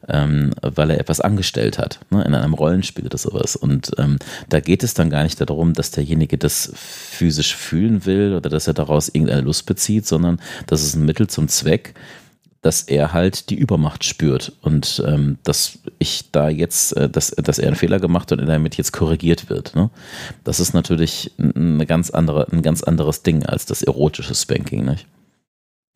ähm, 0.06 0.50
weil 0.60 0.90
er 0.90 1.00
etwas 1.00 1.22
angestellt 1.22 1.78
hat, 1.78 2.00
ne? 2.10 2.22
in 2.22 2.34
einem 2.34 2.52
Rollenspiel 2.52 3.06
oder 3.06 3.16
sowas. 3.16 3.56
Und 3.56 3.92
ähm, 3.96 4.18
da 4.50 4.60
geht 4.60 4.82
es 4.82 4.92
dann 4.92 5.08
gar 5.08 5.22
nicht 5.22 5.40
darum, 5.40 5.72
dass 5.72 5.90
derjenige 5.90 6.36
das 6.36 6.70
physisch 6.74 7.56
fühlen 7.56 8.04
will 8.04 8.34
oder 8.34 8.50
dass 8.50 8.66
er 8.66 8.74
daraus 8.74 9.08
irgendeine 9.08 9.40
Lust 9.40 9.64
bezieht, 9.64 10.06
sondern 10.06 10.42
das 10.66 10.82
ist 10.82 10.96
ein 10.96 11.06
Mittel 11.06 11.28
zum 11.28 11.48
Zweck, 11.48 11.94
dass 12.64 12.80
er 12.80 13.12
halt 13.12 13.50
die 13.50 13.56
Übermacht 13.56 14.04
spürt 14.04 14.52
und 14.62 15.04
ähm, 15.06 15.36
dass 15.42 15.80
ich 15.98 16.30
da 16.32 16.48
jetzt, 16.48 16.96
äh, 16.96 17.10
dass, 17.10 17.30
dass 17.32 17.58
er 17.58 17.66
einen 17.66 17.76
Fehler 17.76 18.00
gemacht 18.00 18.32
hat 18.32 18.38
und 18.38 18.48
er 18.48 18.54
damit 18.54 18.78
jetzt 18.78 18.94
korrigiert 18.94 19.50
wird. 19.50 19.76
Ne? 19.76 19.90
Das 20.44 20.60
ist 20.60 20.72
natürlich 20.72 21.30
eine 21.36 21.84
ganz 21.84 22.08
andere, 22.08 22.50
ein 22.50 22.62
ganz 22.62 22.82
anderes 22.82 23.22
Ding 23.22 23.44
als 23.44 23.66
das 23.66 23.82
erotische 23.82 24.34
Spanking. 24.34 24.86
Nicht? 24.86 25.06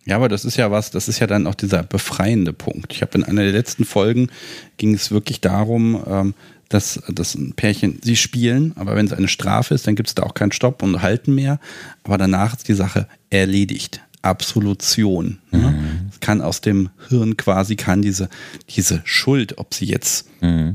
Ja, 0.04 0.16
aber 0.16 0.28
das 0.28 0.44
ist 0.44 0.58
ja 0.58 0.70
was, 0.70 0.90
das 0.90 1.08
ist 1.08 1.20
ja 1.20 1.26
dann 1.26 1.46
auch 1.46 1.54
dieser 1.54 1.82
befreiende 1.82 2.52
Punkt. 2.52 2.92
Ich 2.92 3.00
habe 3.00 3.16
in 3.16 3.24
einer 3.24 3.44
der 3.44 3.52
letzten 3.52 3.86
Folgen 3.86 4.28
ging 4.76 4.92
es 4.92 5.10
wirklich 5.10 5.40
darum, 5.40 6.04
ähm, 6.06 6.34
dass, 6.68 7.02
dass 7.08 7.34
ein 7.34 7.54
Pärchen, 7.54 7.98
sie 8.02 8.16
spielen, 8.16 8.74
aber 8.76 8.94
wenn 8.94 9.06
es 9.06 9.14
eine 9.14 9.28
Strafe 9.28 9.74
ist, 9.74 9.86
dann 9.86 9.96
gibt 9.96 10.10
es 10.10 10.14
da 10.14 10.24
auch 10.24 10.34
keinen 10.34 10.52
Stopp 10.52 10.82
und 10.82 11.00
Halten 11.00 11.34
mehr. 11.34 11.60
Aber 12.04 12.18
danach 12.18 12.54
ist 12.54 12.68
die 12.68 12.74
Sache 12.74 13.08
erledigt. 13.30 14.02
Absolution. 14.22 15.38
Ne? 15.50 15.74
Es 16.10 16.20
kann 16.20 16.40
aus 16.40 16.60
dem 16.60 16.90
Hirn 17.08 17.36
quasi, 17.36 17.76
kann 17.76 18.02
diese, 18.02 18.28
diese 18.68 19.00
Schuld, 19.04 19.58
ob 19.58 19.74
sie 19.74 19.86
jetzt 19.86 20.26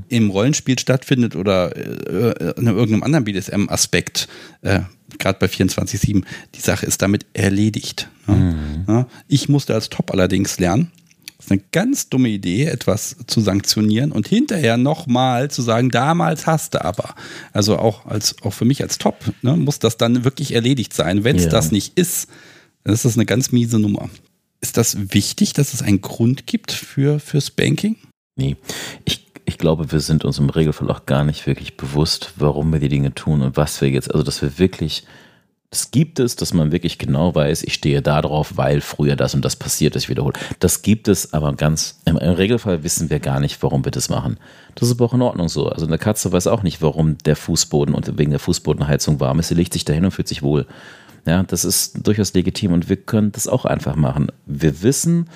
im 0.10 0.30
Rollenspiel 0.30 0.78
stattfindet 0.78 1.36
oder 1.36 1.76
äh, 1.76 2.54
in 2.60 2.68
irgendeinem 2.68 3.04
anderen 3.04 3.24
BDSM-Aspekt, 3.26 4.28
äh, 4.62 4.82
gerade 5.20 5.40
bei 5.40 5.46
24-7, 5.48 6.24
die 6.56 6.60
Sache 6.60 6.86
ist 6.86 7.02
damit 7.02 7.26
erledigt. 7.34 8.10
Ne? 8.28 8.56
Ja, 8.88 9.08
ich 9.28 9.48
musste 9.50 9.74
als 9.74 9.90
Top 9.90 10.12
allerdings 10.12 10.60
lernen, 10.60 10.92
das 11.38 11.48
ist 11.48 11.52
eine 11.52 11.62
ganz 11.74 12.10
dumme 12.10 12.30
Idee, 12.30 12.66
etwas 12.66 13.18
zu 13.28 13.42
sanktionieren 13.42 14.12
und 14.14 14.28
hinterher 14.28 14.78
nochmal 14.78 15.52
zu 15.52 15.62
sagen, 15.62 15.90
damals 15.92 16.48
hast 16.48 16.74
du 16.74 16.84
aber. 16.84 17.16
Also 17.52 17.78
auch, 17.78 18.06
als, 18.06 18.36
auch 18.44 18.54
für 18.54 18.64
mich 18.66 18.82
als 18.82 18.98
Top 18.98 19.18
ne, 19.42 19.56
muss 19.58 19.80
das 19.80 19.98
dann 19.98 20.24
wirklich 20.24 20.54
erledigt 20.54 20.94
sein. 20.94 21.24
Wenn 21.26 21.36
es 21.36 21.46
Ja. 21.46 21.50
das 21.50 21.72
nicht 21.72 21.98
ist, 21.98 22.28
dann 22.84 22.94
ist 22.94 23.06
das 23.06 23.16
eine 23.16 23.26
ganz 23.26 23.52
miese 23.52 23.80
Nummer. 23.80 24.10
Ist 24.62 24.78
das 24.78 25.14
wichtig, 25.14 25.54
dass 25.54 25.74
es 25.74 25.82
einen 25.82 26.02
Grund 26.02 26.48
gibt 26.48 26.72
für, 26.72 27.20
für 27.20 27.42
Spanking? 27.42 27.98
Nee. 28.36 28.56
Ich, 29.06 29.28
ich 29.46 29.58
glaube, 29.58 29.92
wir 29.92 30.00
sind 30.00 30.26
uns 30.26 30.40
im 30.40 30.50
Regelfall 30.50 30.90
auch 30.90 31.06
gar 31.06 31.24
nicht 31.24 31.46
wirklich 31.46 31.78
bewusst, 31.78 32.34
warum 32.38 32.72
wir 32.72 32.80
die 32.80 32.90
Dinge 32.90 33.14
tun 33.14 33.42
und 33.42 33.58
was 33.58 33.82
wir 33.82 33.90
jetzt, 33.90 34.12
also 34.12 34.24
dass 34.24 34.42
wir 34.42 34.58
wirklich 34.60 35.06
Das 35.70 35.92
gibt 35.92 36.20
es, 36.20 36.36
dass 36.36 36.54
man 36.54 36.72
wirklich 36.72 36.98
genau 36.98 37.34
weiß, 37.34 37.64
ich 37.64 37.74
stehe 37.74 38.02
da 38.02 38.22
drauf, 38.22 38.54
weil 38.56 38.80
früher 38.80 39.16
das 39.16 39.34
und 39.34 39.44
das 39.44 39.56
passiert 39.56 39.96
ist, 39.96 40.08
wiederholt. 40.08 40.38
Das 40.60 40.82
gibt 40.82 41.08
es, 41.08 41.34
aber 41.34 41.54
ganz 41.54 42.00
im, 42.06 42.18
im, 42.18 42.34
Regelfall 42.34 42.84
wissen 42.84 43.10
wir 43.10 43.20
gar 43.20 43.40
nicht, 43.40 43.62
warum 43.64 43.84
wir 43.84 43.92
das 43.92 44.08
machen. 44.08 44.38
Das 44.76 44.88
ist 44.88 44.96
aber 44.96 45.06
auch 45.06 45.14
in 45.14 45.22
Ordnung 45.22 45.50
so. 45.50 45.68
Also 45.68 45.88
eine 45.88 45.98
Katze 45.98 46.32
weiß 46.32 46.48
auch 46.48 46.64
nicht, 46.64 46.82
warum 46.82 47.18
der 47.20 47.36
Fußboden 47.36 47.96
und 47.96 48.18
wegen 48.18 48.32
der 48.32 48.40
Fußbodenheizung 48.40 49.20
warm 49.20 49.40
ist. 49.40 49.48
Sie 49.48 49.56
legt 49.56 49.74
sich 49.74 49.84
dahin 49.84 50.06
und 50.06 50.12
fühlt 50.12 50.28
sich 50.28 50.44
wohl. 50.44 50.68
Ja, 51.26 51.44
das 51.44 51.64
ist 51.64 52.06
durchaus 52.06 52.34
legitim 52.34 52.74
und 52.74 52.90
wir 52.90 52.98
können 52.98 53.32
das 53.32 53.48
auch 53.48 53.66
einfach 53.66 53.96
machen. 53.96 54.28
Wir 54.46 54.82
wissen, 54.84 55.30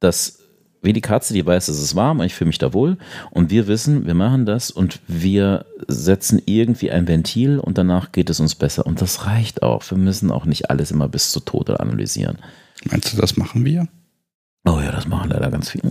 dass 0.00 0.38
wie 0.80 0.92
die 0.92 1.00
Katze, 1.00 1.34
die 1.34 1.44
weiß, 1.44 1.68
es 1.68 1.82
ist 1.82 1.96
warm 1.96 2.20
und 2.20 2.26
ich 2.26 2.34
fühle 2.34 2.48
mich 2.48 2.58
da 2.58 2.72
wohl. 2.72 2.98
Und 3.30 3.50
wir 3.50 3.66
wissen, 3.66 4.06
wir 4.06 4.14
machen 4.14 4.46
das 4.46 4.70
und 4.70 5.00
wir 5.08 5.66
setzen 5.88 6.40
irgendwie 6.46 6.90
ein 6.90 7.08
Ventil 7.08 7.58
und 7.58 7.78
danach 7.78 8.12
geht 8.12 8.30
es 8.30 8.40
uns 8.40 8.54
besser. 8.54 8.86
Und 8.86 9.00
das 9.00 9.26
reicht 9.26 9.62
auch. 9.62 9.82
Wir 9.90 9.98
müssen 9.98 10.30
auch 10.30 10.44
nicht 10.44 10.70
alles 10.70 10.90
immer 10.90 11.08
bis 11.08 11.32
zu 11.32 11.40
Tode 11.40 11.80
analysieren. 11.80 12.38
Meinst 12.84 13.12
du, 13.12 13.16
das 13.20 13.36
machen 13.36 13.64
wir? 13.64 13.88
Oh 14.68 14.80
ja, 14.80 14.90
das 14.90 15.08
machen 15.08 15.30
leider 15.30 15.50
ganz 15.50 15.70
viele 15.70 15.84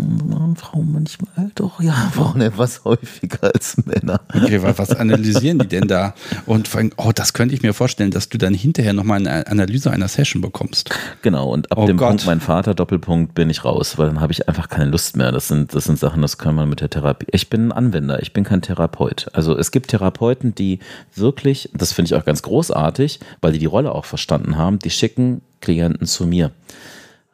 Frauen 0.55 0.91
manchmal. 0.91 1.51
Doch, 1.55 1.81
ja, 1.81 1.93
Frauen 2.13 2.41
etwas 2.41 2.83
häufiger 2.83 3.51
als 3.51 3.77
Männer. 3.85 4.21
Okay, 4.31 4.61
was 4.61 4.91
analysieren 4.91 5.57
die 5.57 5.67
denn 5.67 5.87
da? 5.87 6.13
Und 6.45 6.67
vor 6.67 6.79
allem, 6.79 6.91
oh, 6.97 7.11
das 7.13 7.33
könnte 7.33 7.55
ich 7.55 7.63
mir 7.63 7.73
vorstellen, 7.73 8.11
dass 8.11 8.29
du 8.29 8.37
dann 8.37 8.53
hinterher 8.53 8.93
nochmal 8.93 9.19
eine 9.19 9.47
Analyse 9.47 9.89
einer 9.89 10.07
Session 10.07 10.43
bekommst. 10.43 10.91
Genau, 11.23 11.51
und 11.51 11.71
ab 11.71 11.79
oh 11.79 11.85
dem 11.87 11.97
Gott. 11.97 12.09
Punkt, 12.09 12.25
mein 12.27 12.39
Vater, 12.39 12.75
Doppelpunkt, 12.75 13.33
bin 13.33 13.49
ich 13.49 13.65
raus, 13.65 13.97
weil 13.97 14.07
dann 14.07 14.21
habe 14.21 14.31
ich 14.31 14.47
einfach 14.47 14.69
keine 14.69 14.91
Lust 14.91 15.17
mehr. 15.17 15.31
Das 15.31 15.47
sind, 15.47 15.73
das 15.73 15.85
sind 15.85 15.97
Sachen, 15.97 16.21
das 16.21 16.37
kann 16.37 16.53
man 16.53 16.69
mit 16.69 16.81
der 16.81 16.91
Therapie. 16.91 17.27
Ich 17.31 17.49
bin 17.49 17.69
ein 17.69 17.71
Anwender, 17.71 18.21
ich 18.21 18.31
bin 18.31 18.43
kein 18.43 18.61
Therapeut. 18.61 19.27
Also 19.33 19.57
es 19.57 19.71
gibt 19.71 19.87
Therapeuten, 19.87 20.53
die 20.53 20.79
wirklich, 21.15 21.71
das 21.73 21.93
finde 21.93 22.09
ich 22.09 22.15
auch 22.15 22.25
ganz 22.25 22.43
großartig, 22.43 23.21
weil 23.41 23.53
die 23.53 23.59
die 23.59 23.65
Rolle 23.65 23.95
auch 23.95 24.05
verstanden 24.05 24.55
haben, 24.55 24.77
die 24.77 24.91
schicken 24.91 25.41
Klienten 25.61 26.05
zu 26.05 26.27
mir. 26.27 26.51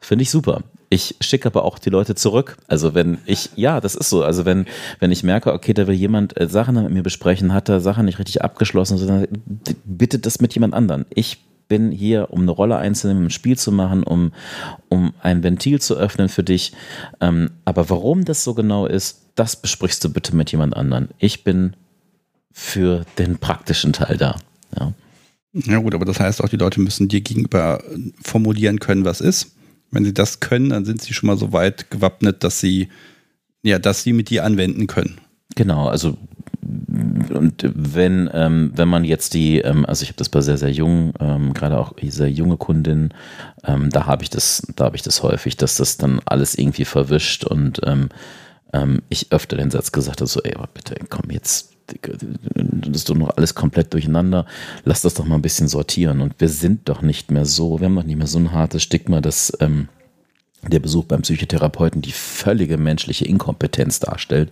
Finde 0.00 0.22
ich 0.22 0.30
super. 0.30 0.62
Ich 0.94 1.16
schicke 1.20 1.46
aber 1.46 1.64
auch 1.64 1.80
die 1.80 1.90
Leute 1.90 2.14
zurück. 2.14 2.56
Also 2.68 2.94
wenn 2.94 3.18
ich, 3.26 3.50
ja, 3.56 3.80
das 3.80 3.96
ist 3.96 4.10
so. 4.10 4.22
Also 4.22 4.44
wenn, 4.44 4.64
wenn 5.00 5.10
ich 5.10 5.24
merke, 5.24 5.52
okay, 5.52 5.74
da 5.74 5.88
will 5.88 5.94
jemand 5.96 6.40
äh, 6.40 6.46
Sachen 6.46 6.80
mit 6.80 6.92
mir 6.92 7.02
besprechen, 7.02 7.52
hat 7.52 7.68
er 7.68 7.80
Sachen 7.80 8.04
nicht 8.04 8.20
richtig 8.20 8.42
abgeschlossen, 8.42 8.96
sondern 8.96 9.26
bitte 9.84 10.20
das 10.20 10.40
mit 10.40 10.54
jemand 10.54 10.72
anderen. 10.72 11.04
Ich 11.10 11.42
bin 11.66 11.90
hier, 11.90 12.28
um 12.30 12.42
eine 12.42 12.52
Rolle 12.52 12.76
einzunehmen, 12.76 13.24
ein 13.24 13.30
Spiel 13.30 13.58
zu 13.58 13.72
machen, 13.72 14.04
um, 14.04 14.30
um 14.88 15.14
ein 15.20 15.42
Ventil 15.42 15.80
zu 15.80 15.96
öffnen 15.96 16.28
für 16.28 16.44
dich. 16.44 16.72
Ähm, 17.20 17.50
aber 17.64 17.90
warum 17.90 18.24
das 18.24 18.44
so 18.44 18.54
genau 18.54 18.86
ist, 18.86 19.32
das 19.34 19.56
besprichst 19.60 20.04
du 20.04 20.12
bitte 20.12 20.36
mit 20.36 20.52
jemand 20.52 20.76
anderen. 20.76 21.08
Ich 21.18 21.42
bin 21.42 21.74
für 22.52 23.04
den 23.18 23.38
praktischen 23.38 23.92
Teil 23.92 24.16
da. 24.16 24.36
Ja. 24.78 24.92
Ja 25.54 25.78
gut, 25.78 25.96
aber 25.96 26.04
das 26.04 26.20
heißt 26.20 26.40
auch, 26.40 26.48
die 26.48 26.56
Leute 26.56 26.80
müssen 26.80 27.08
dir 27.08 27.20
gegenüber 27.20 27.82
formulieren 28.22 28.78
können, 28.78 29.04
was 29.04 29.20
ist. 29.20 29.56
Wenn 29.94 30.04
sie 30.04 30.12
das 30.12 30.40
können, 30.40 30.70
dann 30.70 30.84
sind 30.84 31.00
sie 31.00 31.14
schon 31.14 31.28
mal 31.28 31.38
so 31.38 31.52
weit 31.52 31.90
gewappnet, 31.90 32.42
dass 32.42 32.60
sie, 32.60 32.88
ja, 33.62 33.78
dass 33.78 34.02
sie 34.02 34.12
mit 34.12 34.28
dir 34.28 34.44
anwenden 34.44 34.86
können. 34.86 35.20
Genau, 35.54 35.88
also 35.88 36.18
und 37.32 37.64
wenn, 37.74 38.28
ähm, 38.32 38.72
wenn 38.74 38.88
man 38.88 39.04
jetzt 39.04 39.34
die, 39.34 39.58
ähm, 39.58 39.84
also 39.86 40.02
ich 40.02 40.08
habe 40.08 40.18
das 40.18 40.28
bei 40.28 40.40
sehr, 40.40 40.58
sehr 40.58 40.70
jungen, 40.70 41.12
ähm, 41.20 41.54
gerade 41.54 41.78
auch 41.78 41.92
sehr 42.02 42.30
junge 42.30 42.56
Kundinnen, 42.56 43.14
ähm, 43.64 43.90
da 43.90 44.06
habe 44.06 44.22
ich 44.22 44.30
das, 44.30 44.62
da 44.74 44.84
habe 44.84 44.96
ich 44.96 45.02
das 45.02 45.22
häufig, 45.22 45.56
dass 45.56 45.76
das 45.76 45.96
dann 45.96 46.20
alles 46.24 46.56
irgendwie 46.56 46.84
verwischt 46.84 47.44
und 47.44 47.80
ähm, 47.84 48.08
ähm, 48.72 49.02
ich 49.08 49.32
öfter 49.32 49.56
den 49.56 49.70
Satz 49.70 49.92
gesagt 49.92 50.20
habe, 50.20 50.28
so, 50.28 50.40
ey, 50.42 50.54
aber 50.54 50.68
bitte, 50.72 50.96
komm, 51.08 51.30
jetzt 51.30 51.73
das 51.86 52.96
ist 52.96 53.10
doch 53.10 53.14
noch 53.14 53.36
alles 53.36 53.54
komplett 53.54 53.92
durcheinander. 53.92 54.46
Lass 54.84 55.02
das 55.02 55.14
doch 55.14 55.24
mal 55.24 55.36
ein 55.36 55.42
bisschen 55.42 55.68
sortieren. 55.68 56.20
Und 56.20 56.34
wir 56.38 56.48
sind 56.48 56.88
doch 56.88 57.02
nicht 57.02 57.30
mehr 57.30 57.44
so, 57.44 57.80
wir 57.80 57.86
haben 57.86 57.96
doch 57.96 58.04
nicht 58.04 58.16
mehr 58.16 58.26
so 58.26 58.38
ein 58.38 58.52
hartes 58.52 58.82
Stigma, 58.82 59.20
dass 59.20 59.52
ähm, 59.60 59.88
der 60.68 60.80
Besuch 60.80 61.04
beim 61.04 61.22
Psychotherapeuten 61.22 62.02
die 62.02 62.12
völlige 62.12 62.78
menschliche 62.78 63.26
Inkompetenz 63.26 64.00
darstellt. 64.00 64.50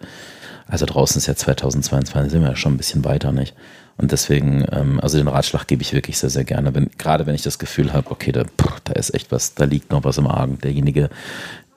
Also 0.67 0.87
draußen 0.87 1.19
ist 1.19 1.27
ja 1.27 1.35
2022, 1.35 2.33
sind 2.33 2.43
wir 2.43 2.51
ja 2.51 2.57
schon 2.57 2.75
ein 2.75 2.79
bisschen 2.79 3.05
weiter, 3.05 3.33
nicht? 3.33 3.55
Und 3.99 4.13
deswegen, 4.13 4.65
ähm, 4.73 5.01
also 5.01 5.19
den 5.19 5.29
Ratschlag 5.29 5.67
gebe 5.67 5.83
ich 5.83 5.93
wirklich 5.93 6.19
sehr, 6.19 6.31
sehr 6.31 6.45
gerne. 6.45 6.75
Wenn, 6.75 6.91
gerade 6.99 7.27
wenn 7.27 7.35
ich 7.35 7.43
das 7.43 7.59
Gefühl 7.59 7.93
habe, 7.93 8.11
okay, 8.11 8.33
da, 8.33 8.45
da 8.85 8.93
ist 8.95 9.15
echt 9.15 9.31
was, 9.33 9.55
da 9.55 9.65
liegt 9.65 9.91
noch 9.91 10.05
was 10.05 10.19
im 10.19 10.27
Argen. 10.27 10.59
Derjenige 10.59 11.11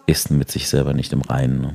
ist 0.07 0.31
mit 0.31 0.51
sich 0.51 0.69
selber 0.69 0.93
nicht 0.93 1.11
im 1.13 1.21
Reinen. 1.21 1.61
Ne? 1.61 1.73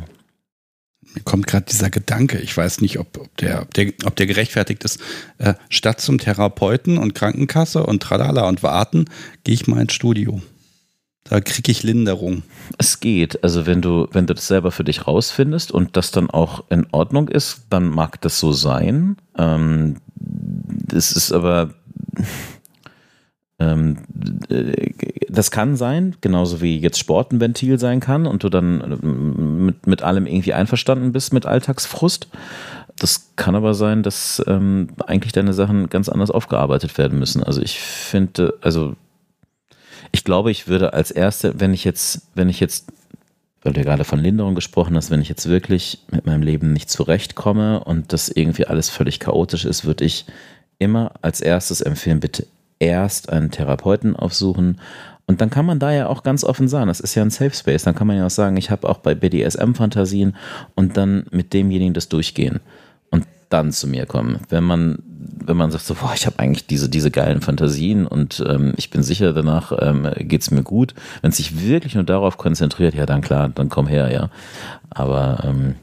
Mir 1.15 1.23
kommt 1.25 1.47
gerade 1.47 1.67
dieser 1.67 1.91
Gedanke, 1.91 2.39
ich 2.39 2.57
weiß 2.57 2.81
nicht, 2.81 2.99
ob, 2.99 3.19
ob, 3.19 3.37
der, 3.39 3.63
ob, 3.63 3.75
der, 3.75 3.93
ob 4.05 4.17
der 4.17 4.27
gerechtfertigt 4.27 4.85
ist. 4.85 5.01
Äh, 5.39 5.55
statt 5.69 6.01
zum 6.01 6.19
Therapeuten 6.19 6.99
und 6.99 7.15
Krankenkasse 7.15 7.85
und 7.85 8.03
Tralala 8.03 8.49
und 8.49 8.63
Warten, 8.63 9.07
gehe 9.45 9.55
ich 9.55 9.67
mal 9.67 9.81
ins 9.81 9.95
Studio. 9.95 10.41
Da 11.25 11.41
kriege 11.41 11.71
ich 11.71 11.83
Linderung. 11.83 12.43
Es 12.79 13.01
geht. 13.01 13.43
Also 13.45 13.67
wenn 13.67 13.83
du, 13.83 14.09
wenn 14.13 14.27
du 14.27 14.35
das 14.35 14.47
selber 14.47 14.71
für 14.71 14.85
dich 14.85 15.07
rausfindest 15.07 15.71
und 15.71 15.97
das 15.97 16.11
dann 16.11 16.31
auch 16.31 16.65
in 16.71 16.87
Ordnung 16.93 17.29
ist, 17.29 17.63
dann 17.71 17.89
mag 17.89 18.21
das 18.21 18.39
so 18.39 18.53
sein. 18.53 19.17
Ähm, 19.37 19.97
das 20.17 21.13
ist 21.13 21.33
aber 21.33 21.75
das 25.29 25.51
kann 25.51 25.77
sein, 25.77 26.17
genauso 26.23 26.63
wie 26.63 26.79
jetzt 26.79 26.99
Sport 26.99 27.33
ein 27.33 27.41
Ventil 27.41 27.79
sein 27.79 28.01
kann 28.01 28.27
und 28.27 28.43
du 28.43 28.49
dann 28.49 28.81
äh, 28.81 29.07
mit, 29.07 29.87
mit 29.87 30.03
allem 30.03 30.27
irgendwie 30.27 30.55
einverstanden 30.55 31.13
bist 31.13 31.35
mit 31.35 31.45
Alltagsfrust. 31.45 32.29
Das 32.99 33.33
kann 33.37 33.55
aber 33.55 33.75
sein, 33.75 34.03
dass 34.03 34.43
ähm, 34.47 34.89
eigentlich 35.07 35.33
deine 35.33 35.53
Sachen 35.53 35.91
ganz 35.91 36.09
anders 36.09 36.31
aufgearbeitet 36.31 36.97
werden 36.97 37.19
müssen. 37.19 37.43
Also 37.43 37.61
ich 37.61 37.81
finde, 37.81 38.55
also 38.63 38.95
ich 40.11 40.25
glaube, 40.25 40.51
ich 40.51 40.67
würde 40.67 40.95
als 40.95 41.11
erste, 41.11 41.61
wenn 41.61 41.75
ich 41.75 41.85
jetzt, 41.85 42.23
wenn 42.35 42.49
ich 42.49 42.61
jetzt, 42.61 42.87
weil 43.63 43.75
du 43.75 43.81
ja 43.81 43.85
gerade 43.85 44.05
von 44.05 44.21
Linderung 44.21 44.55
gesprochen 44.55 44.97
hast, 44.97 45.11
wenn 45.11 45.21
ich 45.21 45.29
jetzt 45.29 45.49
wirklich 45.49 46.03
mit 46.11 46.25
meinem 46.25 46.43
Leben 46.43 46.73
nicht 46.73 46.89
zurechtkomme 46.89 47.85
und 47.85 48.15
das 48.15 48.31
irgendwie 48.31 48.67
alles 48.67 48.89
völlig 48.89 49.21
chaotisch 49.21 49.67
ist, 49.67 49.85
würde 49.85 50.05
ich 50.05 50.25
immer 50.79 51.13
als 51.21 51.43
erstes 51.43 51.83
empfehlen, 51.83 52.21
bitte 52.21 52.47
erst 52.81 53.31
einen 53.31 53.53
Therapeuten 53.53 54.17
aufsuchen. 54.17 54.81
Und 55.27 55.41
dann 55.41 55.51
kann 55.51 55.65
man 55.65 55.79
da 55.79 55.93
ja 55.93 56.09
auch 56.09 56.25
ganz 56.25 56.43
offen 56.43 56.67
sagen, 56.67 56.89
das 56.89 56.99
ist 56.99 57.15
ja 57.15 57.23
ein 57.23 57.31
Safe 57.31 57.55
Space. 57.55 57.85
Dann 57.85 57.95
kann 57.95 58.09
man 58.09 58.17
ja 58.17 58.27
auch 58.27 58.31
sagen, 58.31 58.57
ich 58.57 58.71
habe 58.73 58.89
auch 58.89 58.99
bei 58.99 59.15
BDSM 59.15 59.75
Fantasien 59.75 60.35
und 60.75 60.97
dann 60.97 61.27
mit 61.31 61.53
demjenigen 61.53 61.95
das 61.95 62.09
durchgehen 62.09 62.59
und 63.11 63.27
dann 63.49 63.71
zu 63.71 63.87
mir 63.87 64.07
kommen. 64.07 64.41
Wenn 64.49 64.65
man 64.65 64.99
wenn 65.43 65.57
man 65.57 65.71
sagt 65.71 65.85
so, 65.85 65.95
boah, 65.95 66.13
ich 66.15 66.27
habe 66.27 66.39
eigentlich 66.39 66.67
diese 66.67 66.89
diese 66.89 67.11
geilen 67.11 67.43
Fantasien 67.43 68.07
und 68.07 68.43
ähm, 68.47 68.73
ich 68.77 68.91
bin 68.91 69.03
sicher 69.03 69.33
danach 69.33 69.73
ähm, 69.81 70.11
geht's 70.17 70.51
mir 70.51 70.63
gut. 70.63 70.95
Wenn 71.23 71.31
es 71.31 71.37
sich 71.37 71.65
wirklich 71.65 71.95
nur 71.95 72.05
darauf 72.05 72.37
konzentriert, 72.37 72.95
ja 72.95 73.07
dann 73.07 73.21
klar, 73.21 73.49
dann 73.49 73.69
komm 73.69 73.87
her, 73.87 74.13
ja. 74.13 74.31
Aber 74.91 75.45
ähm, 75.45 75.77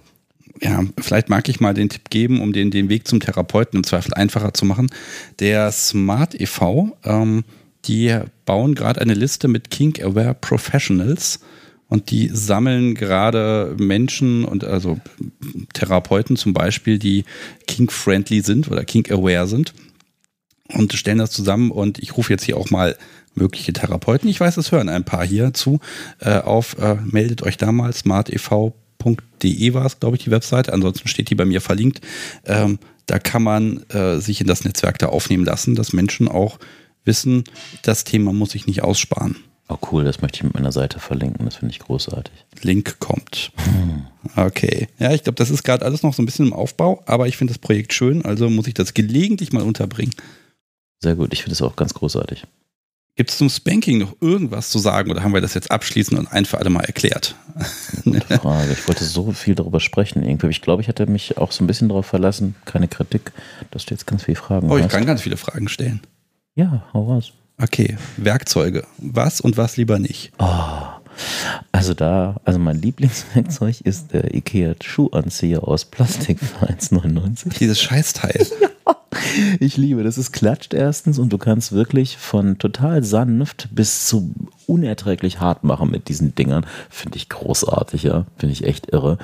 ja, 0.62 0.84
vielleicht 1.00 1.30
mag 1.30 1.48
ich 1.50 1.60
mal 1.60 1.74
den 1.74 1.90
Tipp 1.90 2.10
geben, 2.10 2.42
um 2.42 2.54
den, 2.54 2.72
den 2.72 2.90
Weg 2.90 3.08
zum 3.08 3.20
Therapeuten 3.20 3.78
im 3.78 3.84
Zweifel 3.84 4.14
einfacher 4.14 4.54
zu 4.54 4.66
machen. 4.66 4.90
Der 5.40 5.72
Smart 5.72 6.40
e.V., 6.40 6.98
ähm, 7.04 7.44
die 7.86 8.18
bauen 8.46 8.76
gerade 8.76 9.02
eine 9.02 9.14
Liste 9.14 9.48
mit 9.48 9.70
Kink-Aware 9.70 10.36
Professionals 10.36 11.40
und 11.88 12.12
die 12.12 12.30
sammeln 12.34 12.96
gerade 12.96 13.76
Menschen 13.80 14.44
und 14.44 14.64
also 14.64 15.00
Therapeuten 15.74 16.36
zum 16.36 16.54
Beispiel, 16.54 17.00
die 17.00 17.24
kink-friendly 17.68 18.42
sind 18.42 18.70
oder 18.70 18.84
kink-aware 18.84 19.48
sind 19.48 19.74
und 20.74 20.92
stellen 20.94 21.20
das 21.20 21.32
zusammen 21.32 21.72
und 21.72 22.00
ich 22.00 22.18
rufe 22.18 22.34
jetzt 22.34 22.44
hier 22.44 22.58
auch 22.58 22.70
mal 22.72 22.98
mögliche 23.36 23.72
Therapeuten, 23.72 24.30
ich 24.30 24.40
weiß, 24.40 24.58
es 24.58 24.72
hören 24.72 24.90
ein 24.90 25.06
paar 25.06 25.26
hier 25.26 25.54
zu, 25.54 25.80
äh, 26.20 26.40
auf, 26.40 26.78
äh, 26.80 26.96
meldet 27.06 27.44
euch 27.44 27.56
da 27.58 27.72
mal 27.72 27.94
smartev.com 27.94 28.74
www.de 29.04 29.74
war 29.74 29.86
es, 29.86 30.00
glaube 30.00 30.18
ich, 30.18 30.24
die 30.24 30.32
Webseite. 30.32 30.74
Ansonsten 30.74 31.08
steht 31.08 31.30
die 31.30 31.36
bei 31.36 31.46
mir 31.46 31.62
verlinkt. 31.62 32.02
Ähm, 32.46 32.80
da 33.06 33.20
kann 33.20 33.44
man 33.44 33.84
äh, 33.90 34.20
sich 34.20 34.42
in 34.42 34.48
das 34.48 34.66
Netzwerk 34.66 35.00
da 35.00 35.08
aufnehmen 35.08 35.46
lassen, 35.46 35.76
dass 35.76 35.94
Menschen 35.94 36.28
auch 36.28 36.60
wissen, 37.06 37.46
das 37.84 38.04
Thema 38.04 38.34
muss 38.34 38.54
ich 38.54 38.68
nicht 38.68 38.84
aussparen. 38.84 39.38
Oh 39.70 39.78
cool, 39.92 40.04
das 40.04 40.22
möchte 40.22 40.38
ich 40.38 40.44
mit 40.44 40.54
meiner 40.54 40.72
Seite 40.72 41.00
verlinken, 41.00 41.46
das 41.46 41.56
finde 41.56 41.74
ich 41.74 41.80
großartig. 41.80 42.34
Link 42.62 43.00
kommt. 43.00 43.52
Hm. 43.58 44.06
Okay. 44.36 44.88
Ja, 44.98 45.14
ich 45.14 45.24
glaube, 45.24 45.36
das 45.36 45.50
ist 45.50 45.64
gerade 45.64 45.86
alles 45.86 46.04
noch 46.04 46.14
so 46.14 46.22
ein 46.22 46.26
bisschen 46.26 46.48
im 46.48 46.54
Aufbau, 46.54 47.04
aber 47.06 47.28
ich 47.28 47.38
finde 47.38 47.54
das 47.54 47.60
Projekt 47.60 47.94
schön, 47.94 48.24
also 48.24 48.50
muss 48.50 48.68
ich 48.68 48.74
das 48.74 48.94
gelegentlich 48.94 49.52
mal 49.52 49.64
unterbringen. 49.64 50.14
Sehr 51.00 51.16
gut, 51.16 51.34
ich 51.34 51.44
finde 51.44 51.54
es 51.54 51.62
auch 51.62 51.76
ganz 51.76 51.94
großartig. 51.94 52.44
Gibt 53.18 53.32
es 53.32 53.38
zum 53.40 53.50
Spanking 53.50 53.98
noch 53.98 54.16
irgendwas 54.22 54.70
zu 54.70 54.78
sagen 54.80 55.10
oder 55.12 55.24
haben 55.24 55.34
wir 55.34 55.42
das 55.42 55.56
jetzt 55.56 55.72
abschließend 55.72 56.20
und 56.20 56.28
ein 56.32 56.46
für 56.46 56.60
alle 56.60 56.70
Mal 56.70 56.84
erklärt? 56.86 57.36
Gute 58.04 58.22
Frage. 58.40 58.72
Ich 58.74 58.88
wollte 58.88 59.04
so 59.04 59.32
viel 59.32 59.56
darüber 59.56 59.80
sprechen. 59.80 60.24
Irgendwie. 60.24 60.48
Ich 60.50 60.62
glaube, 60.62 60.84
ich 60.84 60.88
hatte 60.88 61.08
mich 61.08 61.38
auch 61.38 61.52
so 61.52 61.64
ein 61.64 61.68
bisschen 61.68 61.90
darauf 61.90 62.06
verlassen. 62.06 62.54
Keine 62.66 62.88
Kritik, 62.88 63.32
dass 63.72 63.86
du 63.86 63.96
jetzt 63.96 64.06
ganz 64.06 64.24
viele 64.24 64.38
Fragen 64.38 64.70
Oh, 64.70 64.78
ich 64.78 64.84
hast. 64.84 64.92
kann 64.92 65.06
ganz 65.08 65.22
viele 65.24 65.36
Fragen 65.36 65.68
stellen. 65.68 66.02
Ja, 66.56 66.86
hau 66.94 67.06
raus. 67.12 67.32
Okay, 67.60 67.98
Werkzeuge. 68.18 68.86
Was 69.00 69.42
und 69.42 69.58
was 69.58 69.78
lieber 69.78 69.98
nicht? 69.98 70.32
Oh, 70.38 70.46
also 71.72 71.96
da, 71.96 72.36
also 72.46 72.60
mein 72.60 72.80
Lieblingswerkzeug 72.80 73.82
ist 73.82 74.14
der 74.14 74.36
IKEA 74.36 74.76
Schuhanzieher 74.84 75.68
aus 75.68 75.86
Plastik 75.86 76.38
für 76.40 76.68
1,99. 76.68 77.58
Dieses 77.58 77.82
Scheißteil. 77.82 78.46
ja. 78.62 78.67
Ich 79.60 79.78
liebe, 79.78 80.04
das 80.04 80.18
ist 80.18 80.32
klatscht 80.32 80.74
erstens 80.74 81.20
und 81.20 81.32
du 81.32 81.38
kannst 81.38 81.72
wirklich 81.72 82.18
von 82.18 82.58
total 82.58 83.04
sanft 83.04 83.70
bis 83.72 84.08
zu 84.08 84.34
unerträglich 84.66 85.40
hart 85.40 85.64
machen 85.64 85.92
mit 85.92 86.08
diesen 86.08 86.36
Dingern. 86.36 86.66
Finde 86.90 87.18
ich 87.18 87.30
großartig, 87.30 88.04
ja. 88.04 88.26
Finde 88.38 88.54
ich 88.54 88.64
echt 88.64 88.92
irre. 88.92 89.18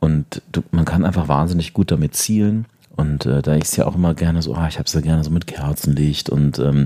Und 0.00 0.42
du, 0.52 0.62
man 0.70 0.84
kann 0.84 1.04
einfach 1.04 1.28
wahnsinnig 1.28 1.72
gut 1.72 1.90
damit 1.90 2.14
zielen. 2.14 2.66
Und 2.96 3.26
äh, 3.26 3.42
da 3.42 3.56
ich 3.56 3.64
es 3.64 3.76
ja 3.76 3.86
auch 3.86 3.96
immer 3.96 4.14
gerne 4.14 4.40
so, 4.40 4.54
ah, 4.54 4.68
ich 4.68 4.78
habe 4.78 4.86
es 4.86 4.92
ja 4.92 5.00
gerne 5.00 5.24
so 5.24 5.30
mit 5.30 5.48
Kerzenlicht 5.48 6.30
und 6.30 6.60
ähm, 6.60 6.84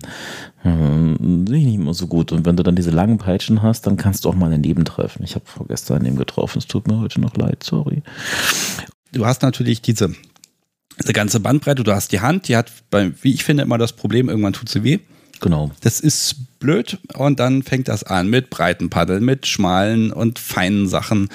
hm, 0.63 1.45
nicht 1.45 1.75
immer 1.75 1.93
so 1.93 2.07
gut. 2.07 2.33
Und 2.33 2.47
wenn 2.47 2.57
du 2.57 2.63
dann 2.63 2.77
diese 2.77 2.91
langen 2.91 3.19
Peitschen 3.19 3.63
hast, 3.63 3.87
dann 3.87 3.99
kannst 3.99 4.25
du 4.25 4.31
auch 4.31 4.35
mal 4.35 4.51
daneben 4.51 4.87
treffen. 4.87 5.23
Ich 5.23 5.35
habe 5.35 5.45
vorgestern 5.45 5.99
daneben 5.99 6.17
getroffen, 6.17 6.59
es 6.59 6.67
tut 6.67 6.89
mir 6.89 6.99
heute 6.99 7.21
noch 7.21 7.37
leid, 7.37 7.63
sorry. 7.63 8.03
Du 9.13 9.27
hast 9.27 9.43
natürlich 9.43 9.83
diese, 9.83 10.15
diese 11.01 11.13
ganze 11.13 11.41
Bandbreite, 11.41 11.85
du 11.85 11.93
hast 11.93 12.13
die 12.13 12.21
Hand, 12.21 12.49
die 12.49 12.57
hat, 12.57 12.73
bei, 12.91 13.13
wie 13.23 13.33
ich 13.33 13.45
finde, 13.45 13.63
immer 13.63 13.79
das 13.79 13.93
Problem, 13.93 14.29
irgendwann 14.29 14.53
tut 14.53 14.69
sie 14.69 14.85
weh. 14.85 14.99
Genau. 15.41 15.71
Das 15.81 16.01
ist 16.01 16.59
blöd 16.59 16.99
und 17.15 17.39
dann 17.39 17.63
fängt 17.63 17.89
das 17.89 18.03
an 18.03 18.29
mit 18.29 18.51
breiten 18.51 18.91
Paddeln, 18.91 19.25
mit 19.25 19.47
schmalen 19.47 20.13
und 20.13 20.39
feinen 20.39 20.89
Sachen. 20.89 21.29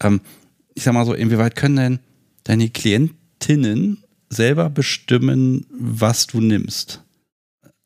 Ähm, 0.00 0.20
ich 0.74 0.84
sag 0.84 0.94
mal 0.94 1.04
so, 1.04 1.14
inwieweit 1.14 1.56
können 1.56 1.76
denn 1.76 1.98
deine 2.44 2.70
Klientinnen 2.70 4.04
selber 4.30 4.70
bestimmen, 4.70 5.66
was 5.70 6.26
du 6.28 6.40
nimmst. 6.40 7.02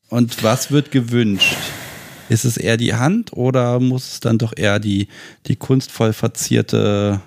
Und 0.09 0.43
was 0.43 0.69
wird 0.69 0.91
gewünscht? 0.91 1.57
Ist 2.29 2.45
es 2.45 2.57
eher 2.57 2.77
die 2.77 2.93
Hand 2.93 3.33
oder 3.33 3.79
muss 3.79 4.13
es 4.13 4.19
dann 4.19 4.37
doch 4.37 4.53
eher 4.55 4.79
die, 4.79 5.07
die 5.47 5.55
kunstvoll 5.55 6.13
verzierte 6.13 7.21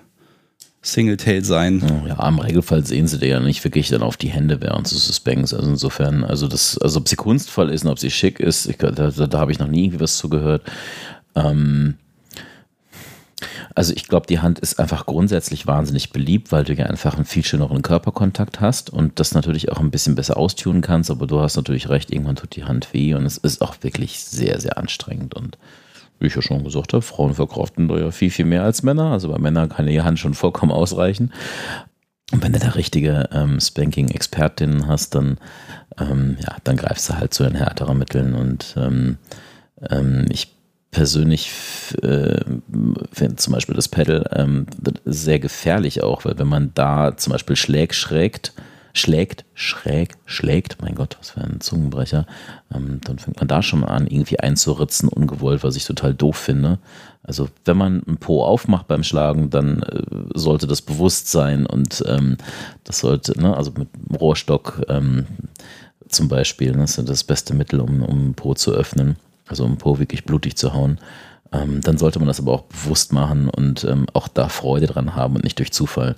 Singletail 0.86 1.44
sein? 1.44 2.04
Ja, 2.06 2.28
im 2.28 2.38
Regelfall 2.38 2.86
sehen 2.86 3.08
sie 3.08 3.18
dir 3.18 3.28
ja 3.28 3.40
nicht 3.40 3.64
wirklich 3.64 3.88
dann 3.88 4.02
auf 4.02 4.16
die 4.16 4.28
Hände 4.28 4.60
während 4.60 4.90
du 4.90 4.96
Suspense. 4.96 5.56
Also 5.56 5.70
insofern, 5.70 6.22
also 6.22 6.46
das, 6.46 6.78
also 6.78 7.00
ob 7.00 7.08
sie 7.08 7.16
kunstvoll 7.16 7.70
ist 7.70 7.84
und 7.84 7.90
ob 7.90 7.98
sie 7.98 8.10
schick 8.10 8.38
ist, 8.38 8.66
ich, 8.66 8.76
da, 8.78 8.90
da 8.90 9.38
habe 9.38 9.50
ich 9.50 9.58
noch 9.58 9.66
nie 9.66 9.84
irgendwie 9.84 10.00
was 10.00 10.16
zugehört. 10.16 10.62
Ähm, 11.34 11.96
also 13.74 13.92
ich 13.94 14.08
glaube, 14.08 14.26
die 14.26 14.38
Hand 14.38 14.60
ist 14.60 14.78
einfach 14.78 15.06
grundsätzlich 15.06 15.66
wahnsinnig 15.66 16.10
beliebt, 16.10 16.52
weil 16.52 16.64
du 16.64 16.72
ja 16.72 16.86
einfach 16.86 17.16
einen 17.16 17.24
viel 17.24 17.44
schöneren 17.44 17.82
Körperkontakt 17.82 18.60
hast 18.60 18.88
und 18.88 19.18
das 19.18 19.34
natürlich 19.34 19.70
auch 19.72 19.80
ein 19.80 19.90
bisschen 19.90 20.14
besser 20.14 20.36
austunen 20.36 20.82
kannst, 20.82 21.10
aber 21.10 21.26
du 21.26 21.40
hast 21.40 21.56
natürlich 21.56 21.88
recht, 21.88 22.10
irgendwann 22.10 22.36
tut 22.36 22.56
die 22.56 22.64
Hand 22.64 22.94
weh 22.94 23.12
und 23.14 23.26
es 23.26 23.36
ist 23.36 23.60
auch 23.60 23.74
wirklich 23.82 24.20
sehr, 24.20 24.60
sehr 24.60 24.78
anstrengend 24.78 25.34
und 25.34 25.58
wie 26.18 26.26
ich 26.26 26.34
ja 26.34 26.42
schon 26.42 26.64
gesagt 26.64 26.92
habe, 26.92 27.02
Frauen 27.02 27.34
verkraften 27.34 27.88
da 27.88 27.98
ja 27.98 28.10
viel, 28.10 28.30
viel 28.30 28.44
mehr 28.44 28.62
als 28.62 28.82
Männer. 28.82 29.12
Also 29.12 29.30
bei 29.30 29.38
Männern 29.38 29.68
kann 29.68 29.86
die 29.86 30.02
Hand 30.02 30.18
schon 30.18 30.34
vollkommen 30.34 30.72
ausreichen. 30.72 31.32
Und 32.32 32.42
wenn 32.42 32.52
du 32.52 32.58
da 32.58 32.70
richtige 32.70 33.28
ähm, 33.32 33.60
Spanking-Expertinnen 33.60 34.88
hast, 34.88 35.14
dann, 35.14 35.38
ähm, 35.98 36.36
ja, 36.40 36.56
dann 36.64 36.76
greifst 36.76 37.08
du 37.08 37.14
halt 37.14 37.32
zu 37.32 37.44
den 37.44 37.54
härteren 37.54 37.98
Mitteln. 37.98 38.34
Und 38.34 38.74
ähm, 38.76 39.18
ähm 39.88 40.26
ich 40.30 40.52
persönlich 40.90 41.50
äh, 42.02 42.40
finde 43.12 43.36
zum 43.36 43.52
Beispiel 43.52 43.74
das 43.74 43.88
Pedal 43.88 44.28
ähm, 44.32 44.66
sehr 45.04 45.38
gefährlich 45.38 46.02
auch, 46.02 46.24
weil 46.24 46.38
wenn 46.38 46.48
man 46.48 46.72
da 46.74 47.16
zum 47.16 47.32
Beispiel 47.32 47.56
schlägt, 47.56 47.94
schrägt, 47.94 48.54
schlägt, 48.96 49.44
schräg, 49.54 50.16
schlägt, 50.24 50.80
mein 50.80 50.94
Gott, 50.94 51.16
was 51.18 51.30
für 51.30 51.40
ein 51.40 51.60
Zungenbrecher, 51.60 52.26
ähm, 52.74 53.00
dann 53.04 53.18
fängt 53.18 53.38
man 53.38 53.48
da 53.48 53.62
schon 53.62 53.80
mal 53.80 53.88
an, 53.88 54.06
irgendwie 54.06 54.40
einzuritzen, 54.40 55.08
ungewollt, 55.08 55.62
was 55.62 55.76
ich 55.76 55.84
total 55.84 56.14
doof 56.14 56.36
finde. 56.36 56.78
Also 57.22 57.48
wenn 57.64 57.76
man 57.76 58.02
ein 58.06 58.16
Po 58.18 58.44
aufmacht 58.44 58.88
beim 58.88 59.02
Schlagen, 59.02 59.50
dann 59.50 59.82
äh, 59.82 60.02
sollte 60.34 60.66
das 60.66 60.82
bewusst 60.82 61.30
sein 61.30 61.66
und 61.66 62.04
ähm, 62.06 62.36
das 62.84 62.98
sollte, 62.98 63.38
ne, 63.40 63.56
also 63.56 63.72
mit 63.72 63.88
einem 63.94 64.16
Rohrstock 64.16 64.82
ähm, 64.88 65.26
zum 66.08 66.28
Beispiel, 66.28 66.72
ne, 66.72 66.82
das 66.82 66.98
ist 66.98 67.08
das 67.08 67.24
beste 67.24 67.54
Mittel, 67.54 67.80
um, 67.80 68.02
um 68.02 68.34
Po 68.34 68.54
zu 68.54 68.72
öffnen 68.72 69.16
also 69.48 69.64
um 69.64 69.76
Po 69.78 69.98
wirklich 69.98 70.24
blutig 70.24 70.56
zu 70.56 70.72
hauen, 70.72 70.98
ähm, 71.52 71.80
dann 71.80 71.98
sollte 71.98 72.18
man 72.18 72.28
das 72.28 72.40
aber 72.40 72.52
auch 72.52 72.62
bewusst 72.62 73.12
machen 73.12 73.48
und 73.48 73.84
ähm, 73.84 74.06
auch 74.12 74.28
da 74.28 74.48
Freude 74.48 74.86
dran 74.86 75.14
haben 75.14 75.36
und 75.36 75.44
nicht 75.44 75.58
durch 75.58 75.72
Zufall. 75.72 76.16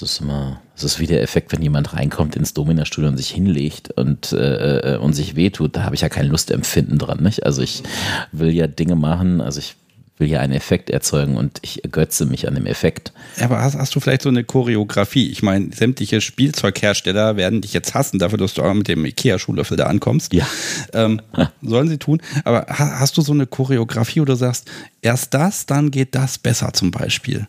Das 0.00 0.10
ist 0.10 0.20
immer, 0.20 0.60
das 0.74 0.84
ist 0.84 1.00
wie 1.00 1.06
der 1.06 1.22
Effekt, 1.22 1.52
wenn 1.52 1.62
jemand 1.62 1.94
reinkommt 1.94 2.36
ins 2.36 2.52
Domina-Studio 2.52 3.08
und 3.08 3.16
sich 3.16 3.30
hinlegt 3.30 3.90
und, 3.92 4.32
äh, 4.32 4.94
äh 4.94 4.98
und 4.98 5.14
sich 5.14 5.36
wehtut, 5.36 5.74
da 5.74 5.84
habe 5.84 5.94
ich 5.94 6.02
ja 6.02 6.10
kein 6.10 6.26
Lustempfinden 6.26 6.98
dran. 6.98 7.22
Nicht? 7.22 7.46
Also 7.46 7.62
ich 7.62 7.82
will 8.30 8.50
ja 8.50 8.66
Dinge 8.66 8.94
machen, 8.94 9.40
also 9.40 9.58
ich 9.58 9.76
will 10.18 10.28
ja 10.28 10.40
einen 10.40 10.52
Effekt 10.52 10.90
erzeugen 10.90 11.38
und 11.38 11.60
ich 11.62 11.82
ergötze 11.82 12.26
mich 12.26 12.46
an 12.46 12.54
dem 12.54 12.66
Effekt. 12.66 13.12
Aber 13.40 13.62
hast, 13.62 13.74
hast 13.74 13.94
du 13.94 14.00
vielleicht 14.00 14.20
so 14.20 14.28
eine 14.28 14.44
Choreografie? 14.44 15.30
Ich 15.30 15.42
meine, 15.42 15.72
sämtliche 15.72 16.20
Spielzeughersteller 16.20 17.36
werden 17.36 17.62
dich 17.62 17.72
jetzt 17.72 17.94
hassen 17.94 18.18
dafür, 18.18 18.38
dass 18.38 18.52
du 18.52 18.62
auch 18.62 18.74
mit 18.74 18.88
dem 18.88 19.06
Ikea-Schuhlöffel 19.06 19.78
da 19.78 19.86
ankommst. 19.86 20.34
Ja. 20.34 20.46
Ähm, 20.92 21.22
sollen 21.62 21.88
sie 21.88 21.98
tun. 21.98 22.20
Aber 22.44 22.66
hast 22.68 23.16
du 23.16 23.22
so 23.22 23.32
eine 23.32 23.46
Choreografie, 23.46 24.20
wo 24.20 24.26
du 24.26 24.34
sagst, 24.34 24.70
erst 25.00 25.32
das, 25.32 25.64
dann 25.64 25.90
geht 25.90 26.14
das 26.14 26.36
besser 26.36 26.74
zum 26.74 26.90
Beispiel? 26.90 27.46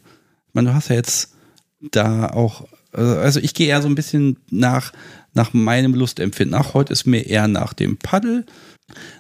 Ich 0.48 0.54
meine, 0.54 0.70
du 0.70 0.74
hast 0.74 0.90
ja 0.90 0.96
jetzt 0.96 1.37
da 1.80 2.28
auch, 2.30 2.68
also 2.92 3.40
ich 3.40 3.54
gehe 3.54 3.68
eher 3.68 3.82
so 3.82 3.88
ein 3.88 3.96
bisschen 3.96 4.38
nach, 4.50 4.94
nach 5.34 5.54
meinem 5.54 5.94
Lustempfinden. 5.94 6.60
Ach, 6.60 6.74
heute 6.74 6.94
ist 6.94 7.06
mir 7.06 7.26
eher 7.26 7.48
nach 7.48 7.74
dem 7.74 7.98
Paddel 7.98 8.46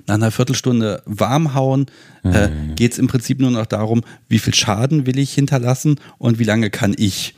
nach 0.05 0.15
einer 0.15 0.31
Viertelstunde 0.31 1.01
warm 1.05 1.53
hauen, 1.53 1.87
äh, 2.23 2.47
mhm. 2.47 2.75
geht 2.75 2.93
es 2.93 2.99
im 2.99 3.07
Prinzip 3.07 3.39
nur 3.39 3.51
noch 3.51 3.65
darum, 3.65 4.03
wie 4.29 4.39
viel 4.39 4.53
Schaden 4.53 5.05
will 5.05 5.19
ich 5.19 5.33
hinterlassen 5.33 5.99
und 6.17 6.39
wie 6.39 6.45
lange 6.45 6.69
kann 6.69 6.95
ich. 6.97 7.35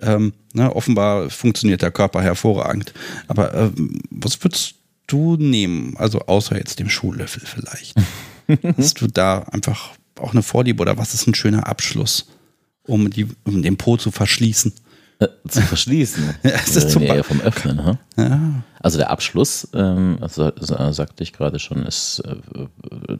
Ähm, 0.00 0.32
ne, 0.52 0.74
offenbar 0.74 1.30
funktioniert 1.30 1.82
der 1.82 1.92
Körper 1.92 2.22
hervorragend. 2.22 2.92
Aber 3.28 3.54
äh, 3.54 3.70
was 4.10 4.42
würdest 4.42 4.74
du 5.06 5.36
nehmen? 5.36 5.94
Also 5.96 6.20
außer 6.20 6.56
jetzt 6.56 6.78
dem 6.78 6.90
Schuhlöffel 6.90 7.42
vielleicht. 7.44 7.94
Hast 8.76 9.00
du 9.00 9.06
da 9.06 9.44
einfach 9.52 9.90
auch 10.18 10.32
eine 10.32 10.42
Vorliebe 10.42 10.82
oder 10.82 10.98
was 10.98 11.14
ist 11.14 11.26
ein 11.26 11.34
schöner 11.34 11.68
Abschluss, 11.68 12.26
um, 12.86 13.10
die, 13.10 13.28
um 13.44 13.62
den 13.62 13.76
Po 13.76 13.96
zu 13.96 14.10
verschließen? 14.10 14.72
Äh, 15.18 15.28
zu 15.48 15.62
verschließen. 15.62 16.34
ja, 16.42 16.50
es 16.50 16.76
ist 16.76 16.90
zum 16.90 17.02
eher 17.02 17.24
vom 17.24 17.40
Öffnen. 17.40 17.84
Huh? 17.84 17.96
Ja. 18.16 18.62
Also 18.80 18.98
der 18.98 19.10
Abschluss, 19.10 19.68
ähm, 19.74 20.18
also, 20.20 20.52
sagte 20.92 21.22
ich 21.22 21.32
gerade 21.32 21.58
schon, 21.58 21.86
ist, 21.86 22.20
äh, 22.20 23.16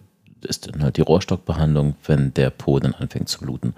ist 0.46 0.66
dann 0.66 0.82
halt 0.82 0.96
die 0.96 1.02
Rohrstockbehandlung, 1.02 1.94
wenn 2.06 2.34
der 2.34 2.50
Po 2.50 2.80
dann 2.80 2.94
anfängt 2.94 3.28
zu 3.28 3.38
bluten. 3.40 3.74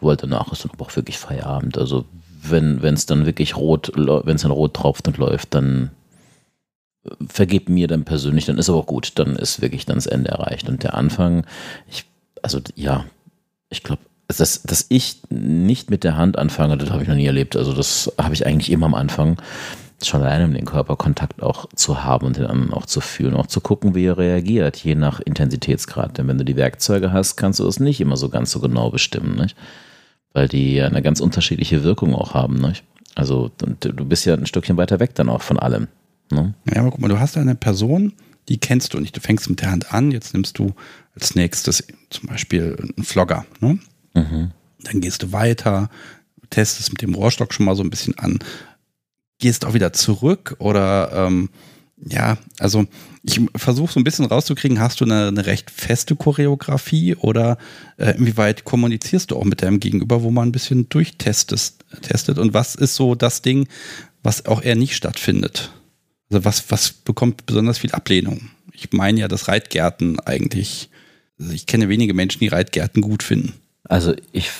Wo 0.00 0.08
halt 0.08 0.22
danach 0.22 0.52
ist 0.52 0.64
dann 0.64 0.72
auch 0.78 0.96
wirklich 0.96 1.18
Feierabend. 1.18 1.78
Also 1.78 2.04
wenn 2.42 2.82
es 2.82 3.06
dann 3.06 3.26
wirklich 3.26 3.56
rot, 3.56 3.92
wenn 3.94 4.36
es 4.36 4.42
dann 4.42 4.50
rot 4.50 4.74
tropft 4.74 5.06
und 5.08 5.18
läuft, 5.18 5.54
dann 5.54 5.90
äh, 7.04 7.10
vergebt 7.28 7.68
mir 7.68 7.86
dann 7.86 8.04
persönlich, 8.04 8.46
dann 8.46 8.58
ist 8.58 8.68
aber 8.68 8.78
auch 8.78 8.86
gut, 8.86 9.12
dann 9.16 9.36
ist 9.36 9.60
wirklich 9.60 9.86
dann 9.86 9.96
das 9.96 10.06
Ende 10.06 10.30
erreicht. 10.30 10.68
Und 10.68 10.82
der 10.82 10.94
Anfang, 10.94 11.46
ich, 11.88 12.04
also 12.42 12.60
ja, 12.74 13.04
ich 13.70 13.82
glaube, 13.82 14.02
dass, 14.36 14.62
dass 14.62 14.86
ich 14.90 15.22
nicht 15.30 15.90
mit 15.90 16.04
der 16.04 16.16
Hand 16.16 16.38
anfange, 16.38 16.76
das 16.76 16.90
habe 16.90 17.02
ich 17.02 17.08
noch 17.08 17.16
nie 17.16 17.26
erlebt. 17.26 17.56
Also 17.56 17.72
das 17.72 18.12
habe 18.18 18.34
ich 18.34 18.46
eigentlich 18.46 18.70
immer 18.70 18.86
am 18.86 18.94
Anfang. 18.94 19.40
Schon 20.02 20.22
alleine 20.22 20.44
um 20.44 20.54
den 20.54 20.66
Körperkontakt 20.66 21.42
auch 21.42 21.68
zu 21.74 22.04
haben 22.04 22.26
und 22.26 22.36
den 22.36 22.46
anderen 22.46 22.72
auch 22.72 22.86
zu 22.86 23.00
fühlen, 23.00 23.34
auch 23.34 23.48
zu 23.48 23.60
gucken, 23.60 23.96
wie 23.96 24.04
er 24.04 24.18
reagiert, 24.18 24.76
je 24.76 24.94
nach 24.94 25.18
Intensitätsgrad. 25.18 26.18
Denn 26.18 26.28
wenn 26.28 26.38
du 26.38 26.44
die 26.44 26.54
Werkzeuge 26.54 27.10
hast, 27.10 27.36
kannst 27.36 27.58
du 27.58 27.64
das 27.64 27.80
nicht 27.80 28.00
immer 28.00 28.16
so 28.16 28.28
ganz 28.28 28.52
so 28.52 28.60
genau 28.60 28.90
bestimmen, 28.90 29.34
nicht? 29.34 29.56
Weil 30.34 30.46
die 30.46 30.80
eine 30.82 31.02
ganz 31.02 31.20
unterschiedliche 31.20 31.82
Wirkung 31.82 32.14
auch 32.14 32.34
haben. 32.34 32.60
Nicht? 32.60 32.84
Also 33.16 33.50
du 33.58 34.04
bist 34.04 34.24
ja 34.24 34.34
ein 34.34 34.46
Stückchen 34.46 34.76
weiter 34.76 35.00
weg 35.00 35.14
dann 35.14 35.30
auch 35.30 35.42
von 35.42 35.58
allem. 35.58 35.88
Ne? 36.30 36.54
Ja, 36.72 36.82
aber 36.82 36.90
guck 36.90 37.00
mal, 37.00 37.08
du 37.08 37.18
hast 37.18 37.36
eine 37.36 37.56
Person, 37.56 38.12
die 38.48 38.58
kennst 38.58 38.94
du 38.94 39.00
nicht. 39.00 39.16
Du 39.16 39.20
fängst 39.20 39.48
mit 39.50 39.62
der 39.62 39.72
Hand 39.72 39.92
an, 39.92 40.12
jetzt 40.12 40.34
nimmst 40.34 40.58
du 40.58 40.74
als 41.14 41.34
nächstes 41.34 41.84
zum 42.10 42.28
Beispiel 42.28 42.76
einen 42.78 43.04
Flogger. 43.04 43.46
Ne? 43.60 43.78
Mhm. 44.14 44.52
Dann 44.82 45.00
gehst 45.00 45.22
du 45.22 45.32
weiter, 45.32 45.90
testest 46.50 46.90
mit 46.90 47.02
dem 47.02 47.14
Rohrstock 47.14 47.52
schon 47.52 47.66
mal 47.66 47.76
so 47.76 47.82
ein 47.82 47.90
bisschen 47.90 48.18
an, 48.18 48.38
gehst 49.38 49.64
auch 49.64 49.74
wieder 49.74 49.92
zurück 49.92 50.56
oder 50.58 51.10
ähm, 51.12 51.50
ja, 52.06 52.38
also 52.58 52.86
ich 53.24 53.40
versuche 53.56 53.92
so 53.92 54.00
ein 54.00 54.04
bisschen 54.04 54.24
rauszukriegen, 54.24 54.80
hast 54.80 55.00
du 55.00 55.04
eine, 55.04 55.28
eine 55.28 55.46
recht 55.46 55.70
feste 55.70 56.14
Choreografie 56.16 57.16
oder 57.16 57.58
äh, 57.96 58.16
inwieweit 58.16 58.64
kommunizierst 58.64 59.30
du 59.30 59.36
auch 59.36 59.44
mit 59.44 59.62
deinem 59.62 59.80
Gegenüber, 59.80 60.22
wo 60.22 60.30
man 60.30 60.48
ein 60.48 60.52
bisschen 60.52 60.88
durchtestet 60.88 61.74
testet 62.02 62.38
und 62.38 62.54
was 62.54 62.74
ist 62.74 62.94
so 62.94 63.14
das 63.14 63.42
Ding, 63.42 63.68
was 64.22 64.46
auch 64.46 64.62
eher 64.62 64.76
nicht 64.76 64.94
stattfindet? 64.94 65.72
Also 66.30 66.44
was, 66.44 66.70
was 66.70 66.92
bekommt 66.92 67.46
besonders 67.46 67.78
viel 67.78 67.92
Ablehnung? 67.92 68.50
Ich 68.72 68.92
meine 68.92 69.20
ja, 69.20 69.28
dass 69.28 69.48
Reitgärten 69.48 70.20
eigentlich, 70.20 70.90
also 71.38 71.52
ich 71.52 71.66
kenne 71.66 71.88
wenige 71.88 72.14
Menschen, 72.14 72.40
die 72.40 72.48
Reitgärten 72.48 73.02
gut 73.02 73.22
finden. 73.22 73.54
Also 73.84 74.14
ich, 74.32 74.50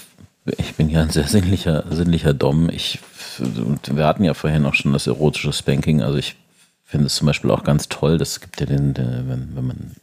ich 0.58 0.74
bin 0.74 0.88
ja 0.88 1.02
ein 1.02 1.10
sehr 1.10 1.26
sinnlicher, 1.26 1.84
sinnlicher 1.90 2.34
Dom. 2.34 2.70
Ich, 2.70 3.00
und 3.38 3.96
wir 3.96 4.06
hatten 4.06 4.24
ja 4.24 4.34
vorhin 4.34 4.66
auch 4.66 4.74
schon 4.74 4.92
das 4.92 5.06
erotische 5.06 5.52
Spanking. 5.52 6.02
Also 6.02 6.18
ich 6.18 6.36
finde 6.84 7.06
es 7.06 7.14
zum 7.16 7.26
Beispiel 7.26 7.50
auch 7.50 7.64
ganz 7.64 7.88
toll. 7.88 8.18
Das 8.18 8.40
gibt 8.40 8.60
ja 8.60 8.66
den, 8.66 8.94
den 8.94 9.28
wenn, 9.28 9.56
wenn 9.56 9.66
man 9.66 9.96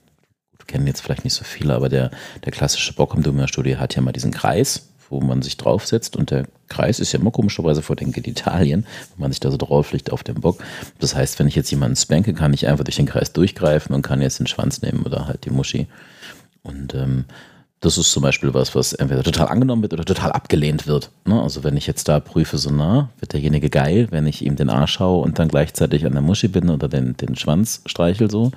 kennen 0.68 0.88
jetzt 0.88 1.02
vielleicht 1.02 1.24
nicht 1.24 1.34
so 1.34 1.44
viele, 1.44 1.74
aber 1.74 1.90
der, 1.90 2.12
der 2.44 2.52
klassische 2.52 2.94
Bock 2.94 3.14
im 3.16 3.48
Studio 3.48 3.80
hat 3.80 3.96
ja 3.96 4.02
mal 4.02 4.12
diesen 4.12 4.32
Kreis, 4.32 4.90
wo 5.10 5.22
man 5.22 5.42
sich 5.42 5.58
draufsetzt 5.58 6.16
und 6.16 6.32
der 6.32 6.48
Kreis 6.68 7.00
ist 7.00 7.12
ja 7.12 7.20
immer 7.20 7.32
komischerweise 7.32 7.82
vor 7.82 7.96
den 7.96 8.12
Genitalien, 8.12 8.86
wenn 9.14 9.22
man 9.22 9.32
sich 9.32 9.40
da 9.40 9.52
so 9.52 9.58
drauf 9.58 9.92
liegt 9.92 10.12
auf 10.12 10.24
dem 10.24 10.42
Bock. 10.42 10.64
Das 11.00 11.16
heißt, 11.16 11.38
wenn 11.38 11.48
ich 11.48 11.56
jetzt 11.56 11.70
jemanden 11.70 11.96
spanke, 11.96 12.34
kann 12.34 12.54
ich 12.54 12.68
einfach 12.68 12.84
durch 12.84 12.96
den 12.96 13.06
Kreis 13.06 13.32
durchgreifen 13.32 13.94
und 13.94 14.02
kann 14.02 14.22
jetzt 14.22 14.40
den 14.40 14.48
Schwanz 14.48 14.82
nehmen 14.82 15.04
oder 15.04 15.28
halt 15.28 15.46
die 15.46 15.52
Muschi. 15.52 15.88
Und 16.64 16.96
ähm, 16.96 17.26
das 17.82 17.98
ist 17.98 18.12
zum 18.12 18.24
Beispiel 18.24 18.54
was, 18.54 18.74
was 18.74 18.94
entweder 18.94 19.24
total 19.24 19.48
angenommen 19.48 19.82
wird 19.82 19.94
oder 19.94 20.06
total 20.06 20.32
abgelehnt 20.32 20.88
wird. 20.88 21.12
Ne? 21.26 21.40
Also 21.42 21.64
wenn 21.64 21.78
ich 21.78 21.88
jetzt 21.88 22.08
da 22.08 22.20
prüfe, 22.20 22.58
so 22.58 22.72
na, 22.72 23.10
wird 23.20 23.34
derjenige 23.34 23.70
geil, 23.70 24.08
wenn 24.12 24.26
ich 24.26 24.44
ihm 24.44 24.56
den 24.56 24.70
Arsch 24.70 25.00
haue 25.00 25.22
und 25.24 25.38
dann 25.38 25.50
gleichzeitig 25.50 26.06
an 26.06 26.14
der 26.14 26.22
Muschi 26.22 26.48
bin 26.48 26.70
oder 26.70 26.88
den, 26.88 27.16
den 27.18 27.36
Schwanz 27.36 27.82
streichel 27.86 28.32
so. 28.32 28.52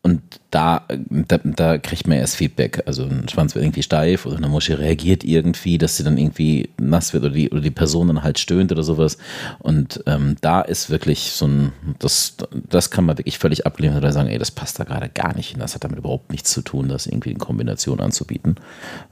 Und 0.00 0.22
da, 0.50 0.84
da, 0.88 1.38
da 1.38 1.78
kriegt 1.78 2.06
man 2.06 2.18
erst 2.18 2.36
Feedback. 2.36 2.82
Also 2.86 3.04
ein 3.04 3.28
Schwanz 3.28 3.54
wird 3.54 3.64
irgendwie 3.64 3.82
steif 3.82 4.26
oder 4.26 4.36
eine 4.36 4.48
Muschi 4.48 4.72
reagiert 4.72 5.24
irgendwie, 5.24 5.76
dass 5.76 5.96
sie 5.96 6.04
dann 6.04 6.16
irgendwie 6.16 6.70
nass 6.78 7.12
wird 7.12 7.24
oder 7.24 7.34
die, 7.34 7.50
oder 7.50 7.60
die 7.60 7.70
Person 7.70 8.08
dann 8.08 8.22
halt 8.22 8.38
stöhnt 8.38 8.72
oder 8.72 8.82
sowas. 8.82 9.18
Und 9.58 10.02
ähm, 10.06 10.36
da 10.40 10.60
ist 10.60 10.88
wirklich 10.88 11.32
so 11.32 11.46
ein, 11.46 11.72
das, 11.98 12.36
das 12.52 12.90
kann 12.90 13.04
man 13.04 13.18
wirklich 13.18 13.38
völlig 13.38 13.66
ablehnen 13.66 13.96
oder 13.96 14.12
sagen, 14.12 14.28
ey, 14.28 14.38
das 14.38 14.50
passt 14.50 14.78
da 14.78 14.84
gerade 14.84 15.08
gar 15.08 15.34
nicht 15.34 15.50
hin. 15.50 15.60
Das 15.60 15.74
hat 15.74 15.84
damit 15.84 15.98
überhaupt 15.98 16.30
nichts 16.30 16.52
zu 16.52 16.62
tun, 16.62 16.88
das 16.88 17.06
irgendwie 17.06 17.32
in 17.32 17.38
Kombination 17.38 18.00
anzubieten. 18.00 18.56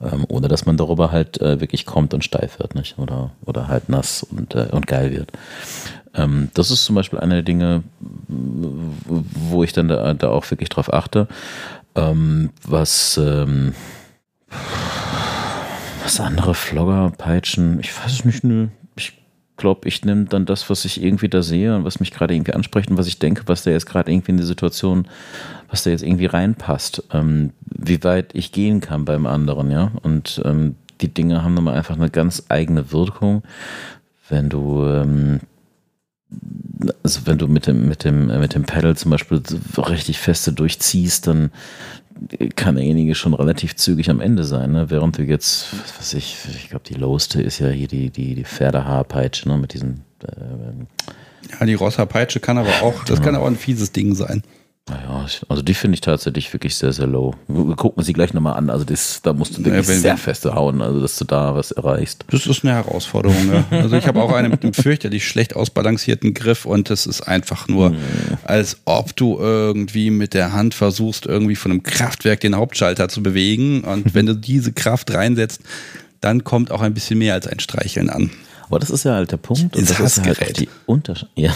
Ähm, 0.00 0.24
ohne 0.28 0.48
dass 0.48 0.66
man 0.66 0.76
darüber 0.76 1.10
halt 1.10 1.40
äh, 1.40 1.60
wirklich 1.60 1.84
kommt 1.84 2.14
und 2.14 2.24
steif 2.24 2.58
wird, 2.58 2.74
nicht? 2.74 2.98
Oder, 2.98 3.32
oder 3.44 3.68
halt 3.68 3.88
nass 3.88 4.22
und, 4.22 4.54
äh, 4.54 4.68
und 4.70 4.86
geil 4.86 5.10
wird. 5.10 5.32
Ähm, 6.16 6.48
das 6.54 6.70
ist 6.70 6.84
zum 6.84 6.94
Beispiel 6.94 7.18
eine 7.18 7.34
der 7.34 7.42
Dinge, 7.42 7.82
wo 8.28 9.62
ich 9.62 9.72
dann 9.72 9.88
da, 9.88 10.14
da 10.14 10.28
auch 10.28 10.50
wirklich 10.50 10.68
drauf 10.68 10.92
achte. 10.92 11.28
Ähm, 11.94 12.50
was, 12.62 13.18
ähm, 13.22 13.74
was 16.02 16.20
andere 16.20 16.54
Vlogger 16.54 17.12
peitschen, 17.16 17.80
ich 17.80 17.96
weiß 17.96 18.12
es 18.12 18.24
nicht, 18.24 18.44
nö. 18.44 18.68
Ich 18.96 19.12
glaube, 19.56 19.88
ich 19.88 20.04
nehme 20.04 20.26
dann 20.26 20.46
das, 20.46 20.68
was 20.68 20.84
ich 20.84 21.02
irgendwie 21.02 21.28
da 21.28 21.42
sehe 21.42 21.74
und 21.74 21.84
was 21.84 22.00
mich 22.00 22.12
gerade 22.12 22.34
irgendwie 22.34 22.52
anspricht 22.54 22.90
und 22.90 22.98
was 22.98 23.06
ich 23.06 23.18
denke, 23.18 23.42
was 23.46 23.62
da 23.62 23.70
jetzt 23.70 23.86
gerade 23.86 24.10
irgendwie 24.10 24.32
in 24.32 24.36
die 24.36 24.42
Situation, 24.42 25.08
was 25.68 25.82
da 25.82 25.90
jetzt 25.90 26.02
irgendwie 26.02 26.26
reinpasst. 26.26 27.04
Ähm, 27.12 27.52
wie 27.60 28.02
weit 28.04 28.34
ich 28.34 28.52
gehen 28.52 28.80
kann 28.80 29.04
beim 29.04 29.26
anderen, 29.26 29.70
ja. 29.70 29.92
Und 30.02 30.40
ähm, 30.44 30.76
die 31.00 31.12
Dinge 31.12 31.42
haben 31.42 31.56
dann 31.56 31.68
einfach 31.68 31.96
eine 31.96 32.10
ganz 32.10 32.44
eigene 32.48 32.92
Wirkung. 32.92 33.42
Wenn 34.28 34.48
du 34.48 34.84
ähm, 34.86 35.40
also 37.02 37.20
wenn 37.26 37.38
du 37.38 37.48
mit 37.48 37.66
dem, 37.66 37.88
mit 37.88 38.04
dem, 38.04 38.26
mit 38.26 38.54
dem 38.54 38.64
Pedal 38.64 38.96
zum 38.96 39.10
Beispiel 39.10 39.42
richtig 39.76 40.18
feste 40.18 40.52
durchziehst, 40.52 41.26
dann 41.26 41.50
kann 42.54 42.76
derjenige 42.76 43.14
schon 43.14 43.34
relativ 43.34 43.76
zügig 43.76 44.08
am 44.10 44.20
Ende 44.20 44.44
sein, 44.44 44.72
ne? 44.72 44.90
Während 44.90 45.18
du 45.18 45.22
jetzt, 45.22 45.66
was 45.72 45.98
weiß 45.98 46.14
ich, 46.14 46.36
ich 46.54 46.70
glaube, 46.70 46.84
die 46.86 46.94
lowste 46.94 47.42
ist 47.42 47.58
ja 47.58 47.68
hier 47.68 47.88
die, 47.88 48.10
die, 48.10 48.34
die 48.34 48.44
Pferdehaarpeitsche, 48.44 49.48
ne? 49.48 49.58
Mit 49.58 49.74
diesen 49.74 50.02
äh, 50.22 51.56
Ja, 51.60 51.66
die 51.66 51.74
Rosshaarpeitsche 51.74 52.40
kann 52.40 52.58
aber 52.58 52.82
auch, 52.82 53.04
das 53.04 53.20
kann 53.20 53.36
auch 53.36 53.46
ein 53.46 53.56
fieses 53.56 53.92
Ding 53.92 54.14
sein. 54.14 54.42
Naja, 54.88 55.26
also 55.48 55.62
die 55.62 55.74
finde 55.74 55.96
ich 55.96 56.00
tatsächlich 56.00 56.52
wirklich 56.52 56.76
sehr, 56.76 56.92
sehr 56.92 57.08
low. 57.08 57.34
Wir 57.48 57.74
gucken 57.74 58.04
sie 58.04 58.12
gleich 58.12 58.32
nochmal 58.32 58.56
an. 58.56 58.70
Also 58.70 58.84
das, 58.84 59.20
da 59.20 59.32
musst 59.32 59.58
du 59.58 59.64
wirklich 59.64 59.88
ja, 59.88 59.94
sehr 59.94 60.16
feste 60.16 60.54
hauen, 60.54 60.80
also 60.80 61.00
dass 61.00 61.18
du 61.18 61.24
da 61.24 61.56
was 61.56 61.72
erreichst. 61.72 62.24
Das 62.30 62.46
ist 62.46 62.64
eine 62.64 62.74
Herausforderung, 62.74 63.52
ja. 63.52 63.64
Also 63.70 63.96
ich 63.96 64.06
habe 64.06 64.22
auch 64.22 64.32
eine 64.32 64.48
mit 64.48 64.62
einem 64.62 64.74
fürchterlich 64.74 65.26
schlecht 65.26 65.56
ausbalancierten 65.56 66.34
Griff 66.34 66.66
und 66.66 66.88
das 66.88 67.06
ist 67.06 67.22
einfach 67.22 67.66
nur, 67.66 67.90
hm. 67.90 67.96
als 68.44 68.76
ob 68.84 69.16
du 69.16 69.38
irgendwie 69.40 70.10
mit 70.10 70.34
der 70.34 70.52
Hand 70.52 70.72
versuchst, 70.72 71.26
irgendwie 71.26 71.56
von 71.56 71.72
einem 71.72 71.82
Kraftwerk 71.82 72.38
den 72.38 72.54
Hauptschalter 72.54 73.08
zu 73.08 73.24
bewegen. 73.24 73.82
Und 73.82 74.14
wenn 74.14 74.26
du 74.26 74.36
diese 74.36 74.72
Kraft 74.72 75.12
reinsetzt, 75.12 75.62
dann 76.20 76.44
kommt 76.44 76.70
auch 76.70 76.80
ein 76.80 76.94
bisschen 76.94 77.18
mehr 77.18 77.34
als 77.34 77.48
ein 77.48 77.58
Streicheln 77.58 78.08
an. 78.08 78.30
Aber 78.68 78.78
das 78.78 78.90
ist 78.90 79.04
ja 79.04 79.14
halt 79.14 79.30
der 79.30 79.36
Punkt. 79.36 79.76
Und 79.76 79.90
das 79.90 80.00
ist 80.00 80.24
halt 80.24 80.58
die 80.58 80.68
Unterschied. 80.86 81.28
Ja. 81.36 81.52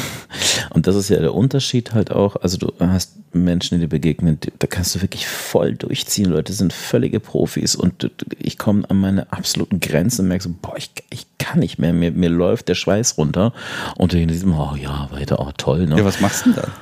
Und 0.71 0.87
das 0.87 0.95
ist 0.95 1.09
ja 1.09 1.19
der 1.19 1.35
Unterschied 1.35 1.93
halt 1.93 2.13
auch. 2.13 2.37
Also 2.37 2.57
du 2.57 2.73
hast 2.79 3.15
Menschen, 3.33 3.79
die 3.79 3.85
dir 3.85 3.89
begegnen, 3.89 4.39
da 4.59 4.67
kannst 4.67 4.95
du 4.95 5.03
wirklich 5.03 5.27
voll 5.27 5.75
durchziehen. 5.75 6.27
Leute 6.27 6.53
sind 6.53 6.73
völlige 6.73 7.19
Profis 7.19 7.75
und 7.75 8.11
ich 8.39 8.59
komme 8.59 8.89
an 8.89 8.99
meine 8.99 9.33
absoluten 9.33 9.81
Grenzen 9.81 10.23
und 10.23 10.29
merke 10.29 10.45
so, 10.45 10.55
boah, 10.63 10.77
ich, 10.77 10.91
ich 11.11 11.27
kann 11.39 11.61
nicht 11.61 11.79
mehr. 11.79 11.93
Mir, 11.93 12.13
mir 12.13 12.31
läuft 12.31 12.69
der 12.69 12.75
Schweiß 12.75 13.19
runter. 13.19 13.53
Und 13.97 14.15
in 14.15 14.29
diesem, 14.29 14.55
oh 14.55 14.77
ja, 14.77 15.09
weiter, 15.11 15.41
oh 15.41 15.51
toll. 15.57 15.87
Ne? 15.87 15.99
Ja, 15.99 16.05
was 16.05 16.21
machst 16.21 16.47
du 16.47 16.53
denn 16.53 16.63
dann? 16.63 16.73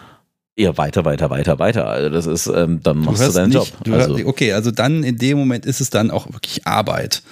Ja, 0.59 0.77
weiter, 0.77 1.05
weiter, 1.05 1.31
weiter, 1.31 1.59
weiter. 1.61 1.87
Also 1.87 2.11
das 2.11 2.27
ist, 2.27 2.49
ähm, 2.49 2.81
dann 2.83 2.99
machst 2.99 3.23
du, 3.23 3.27
du 3.27 3.33
deinen 3.33 3.51
nicht, 3.51 3.59
Job. 3.59 3.69
Du 3.85 3.95
also. 3.95 4.27
okay, 4.27 4.53
also 4.53 4.73
dann 4.73 5.05
in 5.05 5.17
dem 5.17 5.39
Moment 5.39 5.65
ist 5.65 5.81
es 5.81 5.89
dann 5.89 6.11
auch 6.11 6.27
wirklich 6.33 6.67
Arbeit 6.67 7.23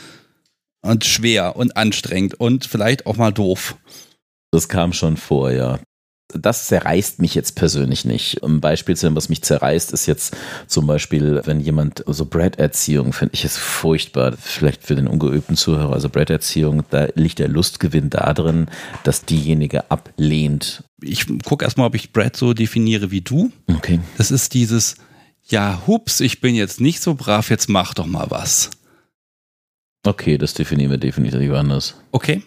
und 0.86 1.04
schwer 1.04 1.56
und 1.56 1.76
anstrengend 1.76 2.34
und 2.34 2.66
vielleicht 2.66 3.06
auch 3.06 3.16
mal 3.16 3.32
doof. 3.32 3.76
Das 4.50 4.68
kam 4.68 4.92
schon 4.92 5.16
vor, 5.16 5.50
ja. 5.50 5.78
Das 6.32 6.66
zerreißt 6.66 7.20
mich 7.20 7.34
jetzt 7.36 7.54
persönlich 7.54 8.04
nicht. 8.04 8.42
Um 8.42 8.60
Beispiel 8.60 8.96
zu 8.96 9.06
nennen, 9.06 9.16
was 9.16 9.28
mich 9.28 9.42
zerreißt, 9.42 9.92
ist 9.92 10.06
jetzt 10.06 10.36
zum 10.66 10.86
Beispiel, 10.86 11.40
wenn 11.44 11.60
jemand, 11.60 11.98
so 11.98 12.04
also 12.06 12.26
Brad-Erziehung 12.26 13.12
finde 13.12 13.34
ich 13.34 13.44
es 13.44 13.56
furchtbar. 13.56 14.34
Vielleicht 14.36 14.82
für 14.82 14.96
den 14.96 15.06
ungeübten 15.06 15.56
Zuhörer, 15.56 15.92
also 15.92 16.08
Brad-Erziehung, 16.08 16.82
da 16.90 17.06
liegt 17.14 17.38
der 17.38 17.48
Lustgewinn 17.48 18.10
darin, 18.10 18.66
dass 19.04 19.24
diejenige 19.24 19.88
ablehnt. 19.90 20.82
Ich 21.00 21.26
gucke 21.44 21.64
erstmal, 21.64 21.86
ob 21.86 21.94
ich 21.94 22.12
Brad 22.12 22.36
so 22.36 22.54
definiere 22.54 23.12
wie 23.12 23.20
du. 23.20 23.52
Okay. 23.68 24.00
Das 24.18 24.32
ist 24.32 24.52
dieses, 24.54 24.96
ja, 25.44 25.82
hups, 25.86 26.18
ich 26.20 26.40
bin 26.40 26.56
jetzt 26.56 26.80
nicht 26.80 27.00
so 27.00 27.14
brav, 27.14 27.50
jetzt 27.50 27.68
mach 27.68 27.94
doch 27.94 28.06
mal 28.06 28.26
was. 28.30 28.70
Okay, 30.04 30.38
das 30.38 30.54
definieren 30.54 30.90
wir 30.90 30.98
definitiv 30.98 31.52
anders. 31.52 31.94
Okay. 32.12 32.42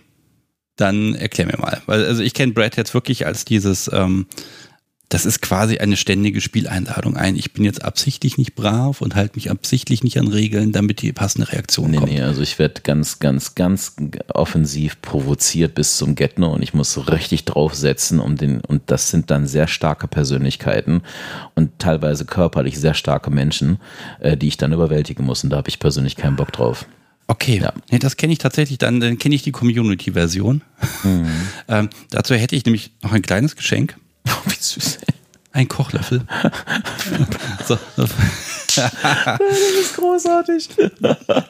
Dann 0.76 1.14
erklär 1.16 1.48
mir 1.48 1.58
mal. 1.58 1.82
Weil, 1.88 2.06
also 2.06 2.24
ich 2.24 2.34
kenne 2.34 2.54
Brad 2.54 2.78
jetzt 2.78 2.94
wirklich 2.94 3.26
als 3.26 3.44
dieses, 3.44 3.90
ähm, 3.92 4.28
das 5.10 5.26
ist 5.26 5.42
quasi 5.42 5.80
eine 5.80 5.98
ständige 5.98 6.40
Spieleinladung 6.40 7.18
ein. 7.18 7.36
Ich 7.36 7.52
bin 7.52 7.66
jetzt 7.66 7.84
absichtlich 7.84 8.38
nicht 8.38 8.54
brav 8.54 9.02
und 9.02 9.16
halte 9.16 9.36
mich 9.36 9.50
absichtlich 9.50 10.04
nicht 10.04 10.20
an 10.20 10.28
Regeln, 10.28 10.72
damit 10.72 11.02
die 11.02 11.12
passende 11.12 11.52
Reaktion 11.52 11.90
nee, 11.90 11.98
kommt. 11.98 12.12
Nee, 12.12 12.22
also 12.22 12.44
ich 12.44 12.60
werde 12.60 12.82
ganz, 12.82 13.18
ganz, 13.18 13.56
ganz 13.56 13.96
offensiv 14.32 15.02
provoziert 15.02 15.74
bis 15.74 15.98
zum 15.98 16.14
Getno 16.14 16.54
und 16.54 16.62
ich 16.62 16.76
muss 16.76 17.10
richtig 17.10 17.46
draufsetzen 17.46 18.20
um 18.20 18.38
den, 18.38 18.62
und 18.62 18.84
das 18.86 19.10
sind 19.10 19.32
dann 19.32 19.48
sehr 19.48 19.68
starke 19.68 20.08
Persönlichkeiten 20.08 21.02
und 21.56 21.80
teilweise 21.80 22.26
körperlich 22.26 22.80
sehr 22.80 22.94
starke 22.94 23.32
Menschen, 23.32 23.80
äh, 24.20 24.38
die 24.38 24.48
ich 24.48 24.58
dann 24.58 24.74
überwältigen 24.74 25.26
muss 25.26 25.44
und 25.44 25.50
da 25.50 25.58
habe 25.58 25.70
ich 25.70 25.80
persönlich 25.80 26.18
keinen 26.18 26.36
Bock 26.36 26.54
drauf. 26.54 26.86
Okay, 27.30 27.60
ja. 27.62 27.74
nee, 27.92 28.00
das 28.00 28.18
kenne 28.18 28.34
ich 28.34 28.40
tatsächlich, 28.40 28.80
dann, 28.80 29.00
dann 29.00 29.20
kenne 29.20 29.36
ich 29.36 29.44
die 29.44 29.52
Community-Version. 29.52 30.64
Mhm. 31.04 31.28
ähm, 31.68 31.90
dazu 32.10 32.34
hätte 32.34 32.56
ich 32.56 32.66
nämlich 32.66 32.92
noch 33.04 33.12
ein 33.14 33.22
kleines 33.22 33.56
Geschenk. 33.56 33.96
Oh, 34.28 34.50
wie 34.50 34.56
süß. 34.60 35.00
Ein 35.54 35.68
Kochlöffel. 35.68 36.22
so. 37.68 37.80
das 37.96 38.12
ist 39.82 39.96
großartig. 39.96 40.70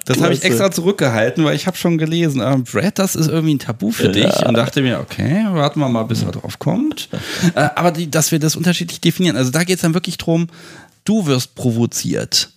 Das 0.06 0.22
habe 0.22 0.34
ich 0.34 0.44
extra 0.44 0.72
zurückgehalten, 0.72 1.44
weil 1.44 1.56
ich 1.56 1.68
habe 1.68 1.76
schon 1.76 1.98
gelesen, 1.98 2.40
äh, 2.40 2.58
Brad, 2.58 3.00
das 3.00 3.16
ist 3.16 3.28
irgendwie 3.28 3.56
ein 3.56 3.60
Tabu 3.60 3.92
für 3.92 4.08
dich. 4.08 4.24
Ja. 4.24 4.48
Und 4.48 4.54
dachte 4.56 4.82
mir, 4.82 5.02
okay, 5.02 5.46
warten 5.52 5.82
wir 5.82 5.90
mal, 5.90 6.04
bis 6.04 6.24
er 6.24 6.32
drauf 6.32 6.60
kommt. 6.60 7.10
Äh, 7.56 7.70
aber 7.76 7.92
die, 7.92 8.10
dass 8.10 8.32
wir 8.32 8.40
das 8.40 8.56
unterschiedlich 8.56 9.02
definieren. 9.02 9.36
Also 9.36 9.52
da 9.52 9.66
geht 9.66 9.76
es 9.76 9.82
dann 9.82 9.94
wirklich 9.94 10.18
drum, 10.18 10.48
du 11.04 11.26
wirst 11.26 11.56
provoziert. 11.56 12.52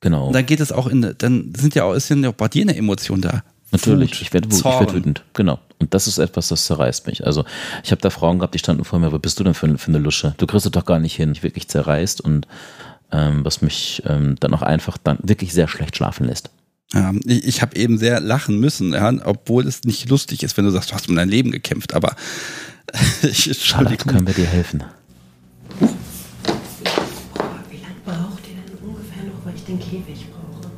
Genau. 0.00 0.28
Und 0.28 0.32
dann 0.32 0.46
geht 0.46 0.60
es 0.60 0.72
auch 0.72 0.86
in, 0.86 1.14
dann 1.18 1.52
sind 1.56 1.74
ja 1.74 1.84
auch, 1.84 1.94
ist 1.94 2.08
ja 2.08 2.28
auch 2.28 2.34
bei 2.34 2.48
dir 2.48 2.62
eine 2.62 2.76
Emotion 2.76 3.20
da. 3.20 3.42
Natürlich, 3.70 4.12
Wut, 4.12 4.22
ich 4.22 4.32
werde 4.32 4.48
ich 4.50 4.64
werd 4.64 4.94
wütend, 4.94 5.24
genau. 5.34 5.58
Und 5.78 5.92
das 5.92 6.06
ist 6.06 6.18
etwas, 6.18 6.48
das 6.48 6.64
zerreißt 6.64 7.06
mich. 7.06 7.26
Also 7.26 7.44
ich 7.84 7.90
habe 7.90 8.00
da 8.00 8.08
Frauen 8.08 8.38
gehabt, 8.38 8.54
die 8.54 8.58
standen 8.58 8.84
vor 8.84 8.98
mir, 8.98 9.12
was 9.12 9.20
bist 9.20 9.38
du 9.38 9.44
denn 9.44 9.54
für, 9.54 9.76
für 9.76 9.88
eine 9.88 9.98
Lusche? 9.98 10.34
Du 10.38 10.46
kriegst 10.46 10.64
es 10.64 10.72
doch 10.72 10.86
gar 10.86 10.98
nicht 10.98 11.14
hin. 11.14 11.32
Ich 11.32 11.42
wirklich 11.42 11.68
zerreißt 11.68 12.22
und 12.22 12.46
ähm, 13.12 13.44
was 13.44 13.60
mich 13.60 14.02
ähm, 14.06 14.36
dann 14.40 14.54
auch 14.54 14.62
einfach 14.62 14.96
dann 14.96 15.18
wirklich 15.22 15.52
sehr 15.52 15.68
schlecht 15.68 15.96
schlafen 15.96 16.26
lässt. 16.26 16.50
Ja, 16.94 17.12
ich, 17.26 17.46
ich 17.46 17.62
habe 17.62 17.76
eben 17.76 17.98
sehr 17.98 18.20
lachen 18.20 18.58
müssen, 18.58 18.94
ja, 18.94 19.12
obwohl 19.24 19.66
es 19.66 19.84
nicht 19.84 20.08
lustig 20.08 20.42
ist, 20.42 20.56
wenn 20.56 20.64
du 20.64 20.70
sagst, 20.70 20.90
du 20.90 20.94
hast 20.94 21.08
um 21.08 21.16
dein 21.16 21.28
Leben 21.28 21.50
gekämpft, 21.50 21.92
aber 21.92 22.16
ich, 23.22 23.50
Schade, 23.62 23.96
können 23.96 24.26
wir 24.26 24.34
dir 24.34 24.46
helfen. 24.46 24.84
Den 29.68 29.78
Käfig 29.78 30.26
brauche. 30.30 30.70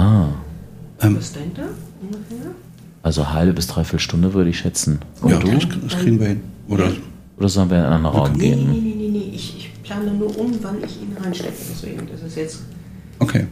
Ah. 0.00 0.28
Ähm, 1.00 1.16
Was 1.16 1.32
denkt 1.32 1.58
ihr 1.58 1.68
ungefähr? 2.00 2.52
Also 3.02 3.30
halbe 3.30 3.52
bis 3.52 3.66
dreiviertel 3.66 4.00
Stunde 4.00 4.34
würde 4.34 4.50
ich 4.50 4.58
schätzen. 4.58 5.00
Und 5.20 5.30
ja, 5.30 5.38
du? 5.38 5.50
Das, 5.50 5.66
das 5.82 6.00
kriegen 6.00 6.18
wir 6.18 6.28
hin. 6.28 6.40
Oder, 6.68 6.92
Oder 7.36 7.48
sollen 7.48 7.70
wir 7.70 7.78
in 7.78 7.84
einen 7.84 7.92
anderen 7.92 8.16
Raum 8.16 8.32
nee, 8.32 8.50
gehen? 8.50 8.70
Nee, 8.70 8.80
nee, 8.80 8.94
nee, 8.96 9.08
nee. 9.10 9.32
Ich, 9.34 9.56
ich 9.58 9.82
plane 9.82 10.12
nur 10.12 10.36
um, 10.38 10.52
wann 10.62 10.82
ich 10.82 11.00
ihn 11.00 11.16
reinstecke. 11.22 11.52
Deswegen, 11.70 12.08
das 12.10 12.22
ist 12.22 12.36
jetzt. 12.36 12.62
Okay. 13.18 13.46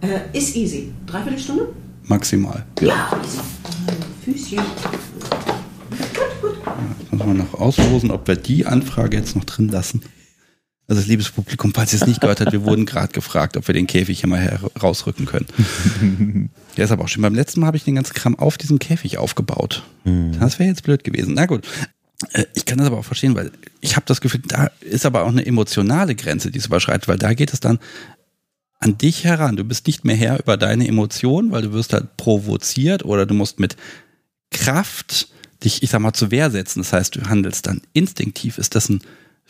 Äh, 0.00 0.36
ist 0.36 0.54
easy. 0.54 0.92
Dreiviertel 1.06 1.38
Stunde? 1.38 1.68
Maximal. 2.04 2.64
Ja, 2.80 2.86
ja 2.86 3.10
easy. 3.24 3.40
Füßchen. 4.24 4.58
Gut, 4.58 6.42
gut. 6.42 6.52
Ja, 6.64 6.72
jetzt 7.00 7.12
müssen 7.12 7.26
wir 7.26 7.34
noch 7.34 7.54
auslosen, 7.54 8.10
ob 8.10 8.28
wir 8.28 8.36
die 8.36 8.66
Anfrage 8.66 9.16
jetzt 9.16 9.34
noch 9.34 9.44
drin 9.44 9.68
lassen. 9.68 10.02
Also 10.90 11.02
das 11.02 11.08
liebes 11.08 11.30
Publikum, 11.30 11.72
falls 11.72 11.92
ihr 11.92 12.00
es 12.00 12.06
nicht 12.08 12.20
gehört 12.20 12.40
habt, 12.40 12.50
wir 12.50 12.64
wurden 12.64 12.84
gerade 12.84 13.12
gefragt, 13.12 13.56
ob 13.56 13.68
wir 13.68 13.72
den 13.74 13.86
Käfig 13.86 14.18
hier 14.18 14.28
mal 14.28 14.40
herausrücken 14.40 15.24
können. 15.24 16.50
Der 16.76 16.84
ist 16.84 16.90
aber 16.90 17.04
auch 17.04 17.08
schön. 17.08 17.22
Beim 17.22 17.36
letzten 17.36 17.60
Mal 17.60 17.68
habe 17.68 17.76
ich 17.76 17.84
den 17.84 17.94
ganzen 17.94 18.12
Kram 18.12 18.36
auf 18.36 18.58
diesem 18.58 18.80
Käfig 18.80 19.16
aufgebaut. 19.16 19.84
Mhm. 20.02 20.36
Das 20.40 20.58
wäre 20.58 20.68
jetzt 20.68 20.82
blöd 20.82 21.04
gewesen. 21.04 21.34
Na 21.34 21.46
gut. 21.46 21.64
Äh, 22.32 22.46
ich 22.54 22.64
kann 22.64 22.78
das 22.78 22.88
aber 22.88 22.98
auch 22.98 23.04
verstehen, 23.04 23.36
weil 23.36 23.52
ich 23.80 23.94
habe 23.94 24.04
das 24.06 24.20
Gefühl, 24.20 24.42
da 24.48 24.68
ist 24.80 25.06
aber 25.06 25.22
auch 25.22 25.28
eine 25.28 25.46
emotionale 25.46 26.16
Grenze, 26.16 26.50
die 26.50 26.58
es 26.58 26.66
überschreitet, 26.66 27.06
weil 27.06 27.18
da 27.18 27.34
geht 27.34 27.52
es 27.52 27.60
dann 27.60 27.78
an 28.80 28.98
dich 28.98 29.22
heran. 29.22 29.54
Du 29.54 29.62
bist 29.62 29.86
nicht 29.86 30.04
mehr 30.04 30.16
Herr 30.16 30.40
über 30.40 30.56
deine 30.56 30.88
Emotionen, 30.88 31.52
weil 31.52 31.62
du 31.62 31.72
wirst 31.72 31.92
halt 31.92 32.16
provoziert 32.16 33.04
oder 33.04 33.26
du 33.26 33.34
musst 33.34 33.60
mit 33.60 33.76
Kraft 34.50 35.28
dich, 35.62 35.84
ich 35.84 35.90
sag 35.90 36.00
mal, 36.00 36.14
zur 36.14 36.32
Wehr 36.32 36.50
setzen. 36.50 36.80
Das 36.80 36.92
heißt, 36.92 37.14
du 37.14 37.28
handelst 37.28 37.68
dann 37.68 37.80
instinktiv. 37.92 38.58
Ist 38.58 38.74
das 38.74 38.88
ein 38.88 39.02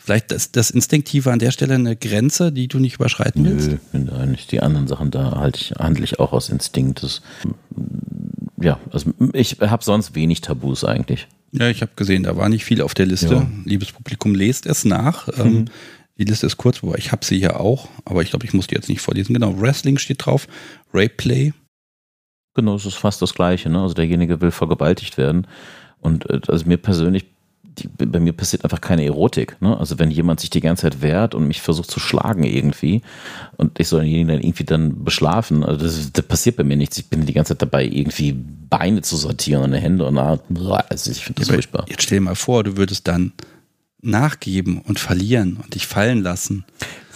Vielleicht 0.03 0.31
das, 0.31 0.51
das 0.51 0.71
Instinktive 0.71 1.31
an 1.31 1.37
der 1.37 1.51
Stelle 1.51 1.75
eine 1.75 1.95
Grenze, 1.95 2.51
die 2.51 2.67
du 2.67 2.79
nicht 2.79 2.95
überschreiten 2.95 3.45
willst? 3.45 3.77
Nö, 3.93 4.11
eigentlich 4.11 4.47
die 4.47 4.59
anderen 4.59 4.87
Sachen, 4.87 5.11
da 5.11 5.35
halte 5.35 5.59
ich, 5.61 5.71
handle 5.77 6.03
ich 6.03 6.19
auch 6.19 6.33
aus 6.33 6.49
Instinkt. 6.49 7.03
Das, 7.03 7.21
ja, 8.59 8.79
also 8.91 9.13
ich 9.33 9.57
habe 9.59 9.83
sonst 9.83 10.15
wenig 10.15 10.41
Tabus 10.41 10.83
eigentlich. 10.83 11.27
Ja, 11.51 11.69
ich 11.69 11.83
habe 11.83 11.91
gesehen, 11.95 12.23
da 12.23 12.35
war 12.35 12.49
nicht 12.49 12.65
viel 12.65 12.81
auf 12.81 12.95
der 12.95 13.05
Liste. 13.05 13.35
Ja. 13.35 13.47
Liebes 13.65 13.91
Publikum, 13.91 14.33
lest 14.33 14.65
es 14.65 14.85
nach. 14.85 15.27
Mhm. 15.27 15.45
Ähm, 15.45 15.65
die 16.17 16.23
Liste 16.23 16.47
ist 16.47 16.57
kurz, 16.57 16.81
wobei 16.81 16.97
ich 16.97 17.11
habe 17.11 17.23
sie 17.23 17.37
hier 17.37 17.59
auch, 17.59 17.87
aber 18.03 18.23
ich 18.23 18.31
glaube, 18.31 18.45
ich 18.45 18.53
muss 18.53 18.65
die 18.65 18.75
jetzt 18.75 18.89
nicht 18.89 19.01
vorlesen. 19.01 19.33
Genau, 19.33 19.59
Wrestling 19.59 19.99
steht 19.99 20.25
drauf, 20.25 20.47
Rape 20.93 21.53
Genau, 22.55 22.75
es 22.75 22.85
ist 22.87 22.95
fast 22.95 23.21
das 23.21 23.35
Gleiche. 23.35 23.69
Ne? 23.69 23.79
Also 23.79 23.93
derjenige 23.93 24.41
will 24.41 24.51
vergewaltigt 24.51 25.17
werden. 25.17 25.45
Und 25.99 26.27
äh, 26.29 26.41
also 26.47 26.65
mir 26.65 26.77
persönlich 26.77 27.25
die, 27.77 27.87
bei 27.87 28.19
mir 28.19 28.33
passiert 28.33 28.63
einfach 28.63 28.81
keine 28.81 29.05
Erotik. 29.05 29.61
Ne? 29.61 29.77
Also 29.77 29.99
wenn 29.99 30.11
jemand 30.11 30.39
sich 30.39 30.49
die 30.49 30.59
ganze 30.59 30.83
Zeit 30.83 31.01
wehrt 31.01 31.35
und 31.35 31.47
mich 31.47 31.61
versucht 31.61 31.89
zu 31.89 31.99
schlagen 31.99 32.43
irgendwie 32.43 33.01
und 33.57 33.79
ich 33.79 33.87
soll 33.87 34.01
denjenigen 34.01 34.27
dann 34.27 34.41
irgendwie 34.41 34.63
dann 34.63 35.03
beschlafen, 35.03 35.63
also 35.63 35.85
das, 35.85 36.11
das, 36.11 36.25
passiert 36.25 36.57
bei 36.57 36.63
mir 36.63 36.77
nichts. 36.77 36.97
Ich 36.97 37.07
bin 37.07 37.25
die 37.25 37.33
ganze 37.33 37.53
Zeit 37.53 37.61
dabei, 37.61 37.85
irgendwie 37.85 38.33
Beine 38.33 39.01
zu 39.01 39.17
sortieren 39.17 39.63
und 39.63 39.73
Hände 39.73 40.05
und 40.05 40.17
also 40.17 41.11
ich 41.11 41.23
finde 41.23 41.39
das 41.39 41.49
ja, 41.49 41.55
furchtbar. 41.55 41.85
Jetzt 41.89 42.03
stell 42.03 42.19
dir 42.19 42.25
mal 42.25 42.35
vor, 42.35 42.63
du 42.63 42.77
würdest 42.77 43.07
dann 43.07 43.33
nachgeben 44.01 44.81
und 44.81 44.99
verlieren 44.99 45.57
und 45.61 45.75
dich 45.75 45.87
fallen 45.87 46.21
lassen. 46.21 46.65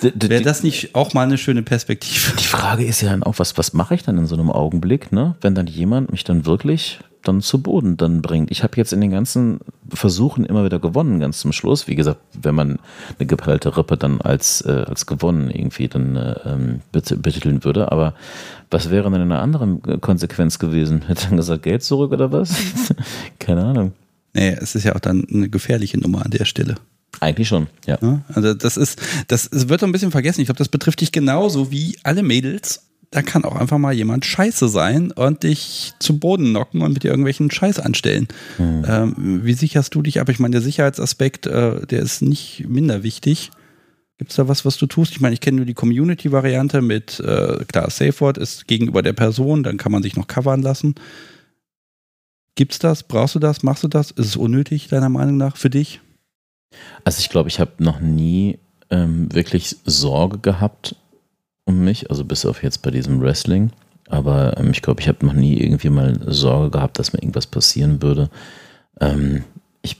Wäre 0.01 0.41
das 0.41 0.61
nicht 0.61 0.93
auch 0.93 1.13
mal 1.13 1.23
eine 1.23 1.37
schöne 1.37 1.63
Perspektive? 1.63 2.35
Die 2.37 2.43
Frage 2.43 2.85
ist 2.85 3.01
ja 3.01 3.09
dann 3.09 3.23
auch, 3.23 3.39
was, 3.39 3.57
was 3.57 3.73
mache 3.73 3.95
ich 3.95 4.03
dann 4.03 4.17
in 4.17 4.27
so 4.27 4.35
einem 4.35 4.51
Augenblick, 4.51 5.11
ne? 5.11 5.35
wenn 5.41 5.55
dann 5.55 5.67
jemand 5.67 6.11
mich 6.11 6.23
dann 6.23 6.45
wirklich 6.45 6.99
dann 7.27 7.41
zu 7.41 7.61
Boden 7.61 7.97
dann 7.97 8.21
bringt. 8.21 8.51
Ich 8.51 8.63
habe 8.63 8.77
jetzt 8.77 8.93
in 8.93 9.01
den 9.01 9.11
ganzen 9.11 9.59
Versuchen 9.89 10.45
immer 10.45 10.65
wieder 10.65 10.79
gewonnen, 10.79 11.19
ganz 11.19 11.39
zum 11.39 11.51
Schluss. 11.51 11.87
Wie 11.87 11.95
gesagt, 11.95 12.19
wenn 12.33 12.55
man 12.55 12.79
eine 13.17 13.27
geprellte 13.27 13.75
Rippe 13.77 13.97
dann 13.97 14.21
als, 14.21 14.61
äh, 14.61 14.85
als 14.87 15.05
gewonnen 15.05 15.49
irgendwie 15.49 15.87
dann 15.87 16.15
äh, 16.15 16.35
ähm, 16.45 16.81
betiteln 16.91 17.63
würde. 17.63 17.91
Aber 17.91 18.13
was 18.71 18.89
wäre 18.89 19.09
denn 19.11 19.21
eine 19.21 19.39
andere 19.39 19.77
Konsequenz 19.99 20.59
gewesen? 20.59 21.03
Hätte 21.07 21.27
dann 21.27 21.37
gesagt, 21.37 21.63
Geld 21.63 21.83
zurück 21.83 22.11
oder 22.11 22.31
was? 22.31 22.55
Keine 23.39 23.65
Ahnung. 23.65 23.93
Nee, 24.33 24.57
es 24.59 24.75
ist 24.75 24.83
ja 24.83 24.95
auch 24.95 24.99
dann 24.99 25.25
eine 25.31 25.49
gefährliche 25.49 25.99
Nummer 25.99 26.25
an 26.25 26.31
der 26.31 26.45
Stelle. 26.45 26.75
Eigentlich 27.21 27.47
schon, 27.47 27.67
ja. 27.85 27.97
Also 28.33 28.53
das 28.53 28.75
ist, 28.75 29.01
das 29.27 29.49
wird 29.69 29.83
ein 29.83 29.91
bisschen 29.91 30.11
vergessen. 30.11 30.41
Ich 30.41 30.47
glaube, 30.47 30.57
das 30.57 30.67
betrifft 30.67 31.01
dich 31.01 31.11
genauso 31.11 31.71
wie 31.71 31.97
alle 32.03 32.23
Mädels 32.23 32.85
da 33.15 33.21
kann 33.21 33.45
auch 33.45 33.55
einfach 33.55 33.77
mal 33.77 33.93
jemand 33.93 34.25
scheiße 34.25 34.67
sein 34.67 35.11
und 35.11 35.43
dich 35.43 35.93
zu 35.99 36.19
Boden 36.19 36.49
knocken 36.49 36.81
und 36.81 36.91
mit 36.91 37.03
dir 37.03 37.11
irgendwelchen 37.11 37.49
Scheiß 37.49 37.79
anstellen. 37.79 38.27
Mhm. 38.57 38.85
Ähm, 38.85 39.39
wie 39.45 39.53
sicherst 39.53 39.95
du 39.95 40.01
dich 40.01 40.19
ab? 40.19 40.27
Ich 40.27 40.39
meine, 40.39 40.51
der 40.51 40.61
Sicherheitsaspekt, 40.61 41.47
äh, 41.47 41.85
der 41.85 42.01
ist 42.01 42.21
nicht 42.21 42.65
minder 42.67 43.03
wichtig. 43.03 43.51
Gibt 44.17 44.31
es 44.31 44.35
da 44.35 44.49
was, 44.49 44.65
was 44.65 44.75
du 44.75 44.85
tust? 44.85 45.13
Ich 45.13 45.21
meine, 45.21 45.33
ich 45.33 45.39
kenne 45.39 45.55
nur 45.55 45.65
die 45.65 45.73
Community-Variante 45.73 46.81
mit, 46.81 47.21
äh, 47.21 47.63
klar, 47.63 47.89
SafeWord 47.89 48.37
ist 48.37 48.67
gegenüber 48.67 49.01
der 49.01 49.13
Person, 49.13 49.63
dann 49.63 49.77
kann 49.77 49.93
man 49.93 50.03
sich 50.03 50.17
noch 50.17 50.27
covern 50.27 50.61
lassen. 50.61 50.95
Gibt's 52.55 52.79
das? 52.79 53.03
Brauchst 53.03 53.35
du 53.35 53.39
das? 53.39 53.63
Machst 53.63 53.83
du 53.83 53.87
das? 53.87 54.11
Ist 54.11 54.27
es 54.27 54.35
unnötig, 54.35 54.89
deiner 54.89 55.09
Meinung 55.09 55.37
nach, 55.37 55.55
für 55.55 55.69
dich? 55.69 56.01
Also 57.05 57.21
ich 57.21 57.29
glaube, 57.29 57.47
ich 57.47 57.61
habe 57.61 57.71
noch 57.77 58.01
nie 58.01 58.59
ähm, 58.89 59.33
wirklich 59.33 59.77
Sorge 59.85 60.39
gehabt, 60.39 60.97
um 61.65 61.83
mich, 61.83 62.09
also 62.09 62.23
bis 62.23 62.45
auf 62.45 62.63
jetzt 62.63 62.81
bei 62.81 62.91
diesem 62.91 63.21
Wrestling. 63.21 63.71
Aber 64.07 64.57
ähm, 64.57 64.71
ich 64.71 64.81
glaube, 64.81 65.01
ich 65.01 65.07
habe 65.07 65.25
noch 65.25 65.33
nie 65.33 65.59
irgendwie 65.59 65.89
mal 65.89 66.19
Sorge 66.27 66.71
gehabt, 66.71 66.99
dass 66.99 67.11
mir 67.11 67.19
irgendwas 67.19 67.47
passieren 67.47 68.01
würde. 68.01 68.29
Ähm, 69.01 69.43
ich 69.81 69.97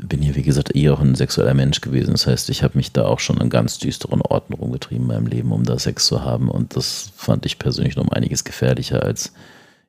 bin 0.00 0.22
hier, 0.22 0.34
wie 0.34 0.42
gesagt, 0.42 0.74
eher 0.74 0.94
auch 0.94 1.00
ein 1.00 1.14
sexueller 1.14 1.54
Mensch 1.54 1.82
gewesen. 1.82 2.12
Das 2.12 2.26
heißt, 2.26 2.48
ich 2.48 2.62
habe 2.62 2.76
mich 2.78 2.92
da 2.92 3.04
auch 3.04 3.20
schon 3.20 3.40
an 3.40 3.50
ganz 3.50 3.78
düsteren 3.78 4.22
Orten 4.22 4.54
rumgetrieben 4.54 5.04
in 5.04 5.08
meinem 5.08 5.26
Leben, 5.26 5.52
um 5.52 5.64
da 5.64 5.78
Sex 5.78 6.06
zu 6.06 6.24
haben. 6.24 6.48
Und 6.50 6.74
das 6.74 7.12
fand 7.16 7.44
ich 7.44 7.58
persönlich 7.58 7.96
noch 7.96 8.04
um 8.04 8.12
einiges 8.12 8.44
gefährlicher, 8.44 9.02
als 9.02 9.32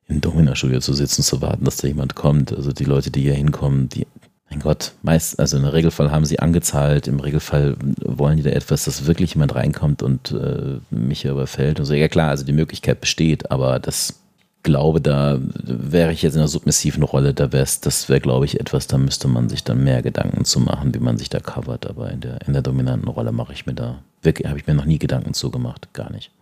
im 0.08 0.20
Domina-Studio 0.20 0.80
zu 0.80 0.92
sitzen, 0.92 1.22
zu 1.22 1.40
warten, 1.40 1.64
dass 1.64 1.78
da 1.78 1.88
jemand 1.88 2.14
kommt. 2.14 2.52
Also 2.52 2.72
die 2.72 2.84
Leute, 2.84 3.10
die 3.10 3.22
hier 3.22 3.34
hinkommen, 3.34 3.88
die 3.88 4.06
mein 4.50 4.60
Gott, 4.60 4.92
meist, 5.02 5.40
also 5.40 5.56
im 5.56 5.64
Regelfall 5.64 6.10
haben 6.10 6.24
sie 6.24 6.38
angezahlt, 6.38 7.08
im 7.08 7.18
Regelfall 7.18 7.76
wollen 8.00 8.36
die 8.36 8.44
da 8.44 8.50
etwas, 8.50 8.84
dass 8.84 9.06
wirklich 9.06 9.34
jemand 9.34 9.54
reinkommt 9.54 10.02
und 10.02 10.30
äh, 10.32 10.78
mich 10.90 11.24
überfällt 11.24 11.80
und 11.80 11.86
so. 11.86 11.94
Ja 11.94 12.08
klar, 12.08 12.30
also 12.30 12.44
die 12.44 12.52
Möglichkeit 12.52 13.00
besteht, 13.00 13.50
aber 13.50 13.80
das 13.80 14.20
glaube, 14.66 15.00
da 15.00 15.38
wäre 15.62 16.12
ich 16.12 16.22
jetzt 16.22 16.34
in 16.34 16.40
einer 16.40 16.48
submissiven 16.48 17.04
Rolle, 17.04 17.32
da 17.32 17.52
wäre 17.52 17.66
das 17.80 18.08
wäre, 18.08 18.20
glaube 18.20 18.46
ich, 18.46 18.58
etwas, 18.58 18.88
da 18.88 18.98
müsste 18.98 19.28
man 19.28 19.48
sich 19.48 19.62
dann 19.62 19.84
mehr 19.84 20.02
Gedanken 20.02 20.44
zu 20.44 20.58
machen, 20.58 20.92
wie 20.92 20.98
man 20.98 21.18
sich 21.18 21.30
da 21.30 21.38
covert. 21.38 21.86
Aber 21.86 22.10
in 22.10 22.20
der, 22.20 22.40
in 22.46 22.52
der 22.52 22.62
dominanten 22.62 23.08
Rolle 23.08 23.30
mache 23.30 23.52
ich 23.52 23.64
mir 23.64 23.74
da, 23.74 24.02
wirklich, 24.22 24.48
habe 24.48 24.58
ich 24.58 24.66
mir 24.66 24.74
noch 24.74 24.84
nie 24.84 24.98
Gedanken 24.98 25.34
zugemacht, 25.34 25.94
gar 25.94 26.10
nicht. 26.10 26.32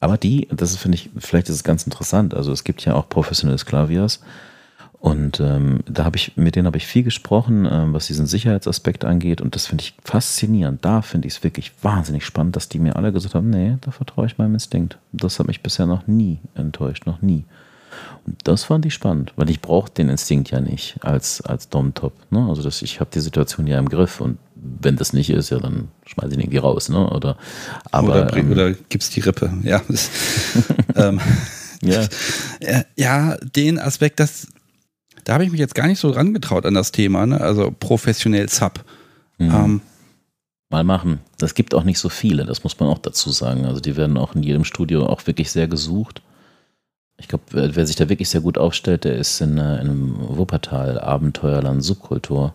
Aber 0.00 0.18
die, 0.18 0.48
das 0.50 0.76
finde 0.76 0.96
ich, 0.96 1.10
vielleicht 1.16 1.48
ist 1.48 1.54
es 1.54 1.64
ganz 1.64 1.84
interessant. 1.84 2.34
Also 2.34 2.50
es 2.50 2.64
gibt 2.64 2.84
ja 2.84 2.94
auch 2.94 3.08
professionelle 3.08 3.58
Sklavias, 3.58 4.20
und 5.04 5.38
ähm, 5.38 5.80
da 5.84 6.06
habe 6.06 6.16
ich, 6.16 6.34
mit 6.36 6.56
denen 6.56 6.66
habe 6.66 6.78
ich 6.78 6.86
viel 6.86 7.02
gesprochen, 7.02 7.68
ähm, 7.70 7.92
was 7.92 8.06
diesen 8.06 8.24
Sicherheitsaspekt 8.24 9.04
angeht. 9.04 9.42
Und 9.42 9.54
das 9.54 9.66
finde 9.66 9.84
ich 9.84 9.92
faszinierend. 10.02 10.82
Da 10.82 11.02
finde 11.02 11.28
ich 11.28 11.34
es 11.34 11.44
wirklich 11.44 11.72
wahnsinnig 11.82 12.24
spannend, 12.24 12.56
dass 12.56 12.70
die 12.70 12.78
mir 12.78 12.96
alle 12.96 13.12
gesagt 13.12 13.34
haben, 13.34 13.50
nee, 13.50 13.76
da 13.82 13.90
vertraue 13.90 14.24
ich 14.24 14.38
meinem 14.38 14.54
Instinkt. 14.54 14.96
Das 15.12 15.38
hat 15.38 15.46
mich 15.46 15.60
bisher 15.60 15.84
noch 15.84 16.06
nie 16.06 16.38
enttäuscht, 16.54 17.04
noch 17.04 17.20
nie. 17.20 17.44
Und 18.26 18.38
das 18.44 18.64
fand 18.64 18.86
ich 18.86 18.94
spannend, 18.94 19.34
weil 19.36 19.50
ich 19.50 19.60
brauche 19.60 19.90
den 19.90 20.08
Instinkt 20.08 20.50
ja 20.50 20.62
nicht 20.62 20.96
als, 21.02 21.42
als 21.42 21.68
Dom-Top. 21.68 22.14
Ne? 22.30 22.46
Also 22.48 22.62
das, 22.62 22.80
ich 22.80 22.98
habe 22.98 23.10
die 23.12 23.20
Situation 23.20 23.66
ja 23.66 23.78
im 23.78 23.90
Griff 23.90 24.22
und 24.22 24.38
wenn 24.56 24.96
das 24.96 25.12
nicht 25.12 25.28
ist, 25.28 25.50
ja, 25.50 25.58
dann 25.58 25.88
schmeiße 26.06 26.30
ich 26.30 26.34
ihn 26.36 26.40
irgendwie 26.40 26.56
raus. 26.56 26.88
Ne? 26.88 27.10
Oder, 27.10 27.36
aber, 27.90 28.08
oder, 28.08 28.36
ähm, 28.38 28.52
oder 28.52 28.72
gibt's 28.72 29.10
die 29.10 29.20
Rippe. 29.20 29.52
Ja, 29.64 29.82
ähm, 30.96 31.20
ja. 31.82 32.06
ja, 32.96 33.36
den 33.54 33.78
Aspekt, 33.78 34.18
das 34.18 34.46
da 35.24 35.34
habe 35.34 35.44
ich 35.44 35.50
mich 35.50 35.60
jetzt 35.60 35.74
gar 35.74 35.86
nicht 35.86 35.98
so 35.98 36.10
rangetraut 36.10 36.66
an 36.66 36.74
das 36.74 36.92
Thema, 36.92 37.26
ne? 37.26 37.40
also 37.40 37.74
professionell 37.78 38.48
Sub. 38.48 38.84
Mhm. 39.38 39.50
Ähm, 39.50 39.80
Mal 40.70 40.84
machen. 40.84 41.20
Das 41.38 41.54
gibt 41.54 41.74
auch 41.74 41.84
nicht 41.84 41.98
so 41.98 42.08
viele, 42.08 42.44
das 42.44 42.64
muss 42.64 42.80
man 42.80 42.88
auch 42.88 42.98
dazu 42.98 43.30
sagen. 43.30 43.64
Also 43.64 43.80
die 43.80 43.96
werden 43.96 44.16
auch 44.16 44.34
in 44.34 44.42
jedem 44.42 44.64
Studio 44.64 45.06
auch 45.06 45.26
wirklich 45.26 45.50
sehr 45.50 45.68
gesucht. 45.68 46.22
Ich 47.16 47.28
glaube, 47.28 47.44
wer, 47.50 47.86
sich 47.86 47.96
da 47.96 48.08
wirklich 48.08 48.28
sehr 48.28 48.40
gut 48.40 48.58
aufstellt, 48.58 49.04
der 49.04 49.16
ist 49.16 49.40
in, 49.40 49.56
äh, 49.58 49.80
in 49.80 49.88
einem 49.88 50.16
Wuppertal, 50.18 50.98
Abenteuerland, 50.98 51.84
Subkultur. 51.84 52.54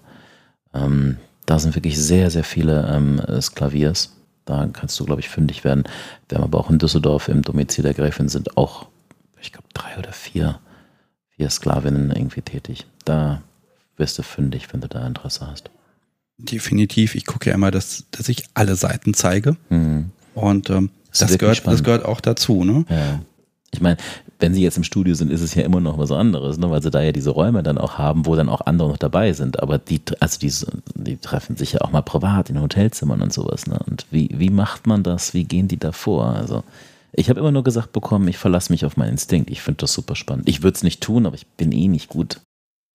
Ähm, 0.74 1.18
da 1.46 1.60
sind 1.60 1.76
wirklich 1.76 1.98
sehr, 1.98 2.30
sehr 2.30 2.44
viele 2.44 2.88
ähm, 2.94 3.22
Sklaviers. 3.42 4.16
Da 4.44 4.68
kannst 4.74 5.00
du, 5.00 5.06
glaube 5.06 5.22
ich, 5.22 5.30
fündig 5.30 5.64
werden. 5.64 5.84
Wir 6.28 6.38
haben 6.38 6.44
aber 6.44 6.60
auch 6.60 6.70
in 6.70 6.80
Düsseldorf 6.80 7.30
im 7.30 7.42
Domizil 7.42 7.84
der 7.84 7.94
Gräfin 7.94 8.28
sind 8.28 8.58
auch, 8.58 8.88
ich 9.40 9.54
glaube, 9.54 9.68
drei 9.74 9.98
oder 9.98 10.12
vier 10.12 10.60
hier 11.40 11.50
Sklavinnen 11.50 12.12
irgendwie 12.12 12.42
tätig. 12.42 12.86
Da 13.06 13.42
wirst 13.96 14.20
du 14.20 14.24
fündig, 14.24 14.72
wenn 14.74 14.82
du 14.82 14.90
da 14.90 15.08
Interesse 15.08 15.48
hast. 15.48 15.72
Definitiv. 16.38 17.16
Ich 17.16 17.26
gucke 17.26 17.50
ja 17.50 17.56
immer, 17.56 17.72
dass, 17.72 18.04
dass 18.12 18.28
ich 18.28 18.44
alle 18.54 18.76
Seiten 18.76 19.14
zeige. 19.14 19.56
Mhm. 19.70 20.12
Und 20.36 20.70
ähm, 20.70 20.90
das, 21.12 21.20
das 21.20 21.38
gehört, 21.38 21.66
das 21.66 21.84
gehört 21.84 22.04
auch 22.04 22.20
dazu. 22.20 22.66
Ne? 22.66 22.86
Ja. 22.90 23.22
Ich 23.72 23.80
meine, 23.80 23.96
wenn 24.40 24.54
sie 24.54 24.64
jetzt 24.64 24.76
im 24.76 24.84
Studio 24.84 25.16
sind, 25.16 25.32
ist 25.32 25.42
es 25.42 25.56
ja 25.56 25.64
immer 25.64 25.80
noch 25.80 25.98
was 25.98 26.12
anderes, 26.12 26.58
ne? 26.58 26.70
weil 26.70 26.82
sie 26.82 26.92
da 26.92 27.02
ja 27.02 27.14
diese 27.14 27.30
Räume 27.30 27.64
dann 27.64 27.78
auch 27.78 27.98
haben, 27.98 28.26
wo 28.26 28.36
dann 28.36 28.50
auch 28.50 28.62
andere 28.66 28.90
noch 28.90 28.98
dabei 28.98 29.32
sind. 29.32 29.62
Aber 29.62 29.78
die, 29.78 30.02
also 30.20 30.40
die, 30.40 30.52
die 30.96 31.18
treffen 31.18 31.56
sich 31.56 31.72
ja 31.72 31.82
auch 31.82 31.92
mal 31.92 32.02
privat 32.02 32.50
in 32.50 32.62
Hotelzimmern 32.62 33.22
und 33.22 33.32
sowas. 33.32 33.66
Ne? 33.66 33.80
Und 33.86 34.08
wie, 34.12 34.30
wie 34.34 34.50
macht 34.50 34.88
man 34.88 35.04
das? 35.04 35.34
Wie 35.34 35.46
gehen 35.46 35.70
die 35.70 35.80
da 35.80 35.94
vor? 35.94 36.36
Also 36.36 36.66
ich 37.12 37.30
habe 37.30 37.40
immer 37.40 37.52
nur 37.52 37.64
gesagt 37.64 37.92
bekommen, 37.92 38.28
ich 38.28 38.38
verlasse 38.38 38.72
mich 38.72 38.86
auf 38.86 38.98
meinen 38.98 39.12
Instinkt. 39.12 39.50
Ich 39.50 39.62
finde 39.62 39.78
das 39.78 39.94
super 39.94 40.16
spannend. 40.16 40.48
Ich 40.48 40.64
würde 40.64 40.76
es 40.76 40.84
nicht 40.84 41.02
tun, 41.02 41.26
aber 41.26 41.36
ich 41.36 41.48
bin 41.48 41.72
eh 41.72 41.88
nicht 41.88 42.10
gut. 42.10 42.42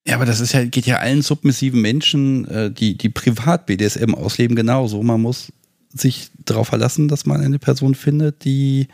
Ja, 0.07 0.17
aber 0.17 0.27
das 0.27 0.41
ist 0.41 0.53
ja, 0.53 0.65
geht 0.65 0.87
ja 0.87 0.99
allen 0.99 1.23
submissiven 1.23 1.81
Menschen, 1.81 2.47
äh, 2.47 2.71
die, 2.71 2.97
die 2.97 3.09
privat 3.09 3.67
BDSM 3.67 4.15
ausleben, 4.15 4.55
genauso. 4.55 5.03
Man 5.03 5.23
muss 5.23 5.53
sich 5.93 6.31
darauf 6.45 6.69
verlassen, 6.69 7.09
dass 7.09 7.25
man 7.25 7.41
eine 7.41 7.59
Person 7.59 7.95
findet, 7.95 8.45
die 8.45 8.89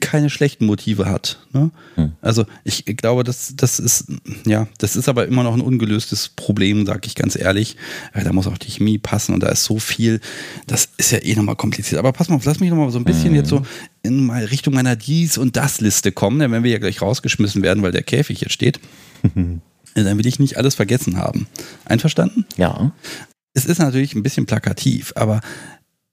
keine 0.00 0.28
schlechten 0.28 0.66
Motive 0.66 1.06
hat. 1.06 1.38
Ne? 1.52 1.70
Hm. 1.94 2.12
Also 2.20 2.44
ich 2.62 2.84
glaube, 2.84 3.24
das, 3.24 3.54
das 3.56 3.78
ist, 3.78 4.04
ja, 4.44 4.68
das 4.78 4.96
ist 4.96 5.08
aber 5.08 5.26
immer 5.26 5.42
noch 5.42 5.54
ein 5.54 5.62
ungelöstes 5.62 6.28
Problem, 6.28 6.84
sag 6.84 7.06
ich 7.06 7.14
ganz 7.14 7.36
ehrlich. 7.36 7.76
Äh, 8.12 8.22
Da 8.24 8.32
muss 8.32 8.46
auch 8.46 8.58
die 8.58 8.70
Chemie 8.70 8.98
passen 8.98 9.32
und 9.34 9.42
da 9.42 9.48
ist 9.48 9.64
so 9.64 9.78
viel, 9.78 10.20
das 10.66 10.90
ist 10.98 11.10
ja 11.12 11.18
eh 11.22 11.34
nochmal 11.34 11.56
kompliziert. 11.56 11.98
Aber 11.98 12.12
pass 12.12 12.28
mal, 12.28 12.36
auf, 12.36 12.44
lass 12.44 12.60
mich 12.60 12.68
nochmal 12.70 12.90
so 12.90 12.98
ein 12.98 13.04
bisschen 13.04 13.30
Mhm. 13.30 13.36
jetzt 13.36 13.48
so 13.48 13.62
in 14.02 14.26
mal 14.26 14.44
Richtung 14.44 14.74
meiner 14.74 14.94
Dies- 14.96 15.38
und 15.38 15.56
Das-Liste 15.56 16.12
kommen, 16.12 16.38
denn 16.40 16.52
wenn 16.52 16.64
wir 16.64 16.70
ja 16.70 16.78
gleich 16.78 17.00
rausgeschmissen 17.00 17.62
werden, 17.62 17.82
weil 17.82 17.92
der 17.92 18.02
Käfig 18.02 18.40
jetzt 18.42 18.52
steht, 18.52 18.78
äh, 19.24 20.04
dann 20.04 20.18
will 20.18 20.26
ich 20.26 20.38
nicht 20.38 20.58
alles 20.58 20.74
vergessen 20.74 21.16
haben. 21.16 21.46
Einverstanden? 21.86 22.44
Ja. 22.58 22.92
Es 23.54 23.64
ist 23.64 23.78
natürlich 23.78 24.14
ein 24.14 24.22
bisschen 24.22 24.44
plakativ, 24.46 25.12
aber 25.16 25.40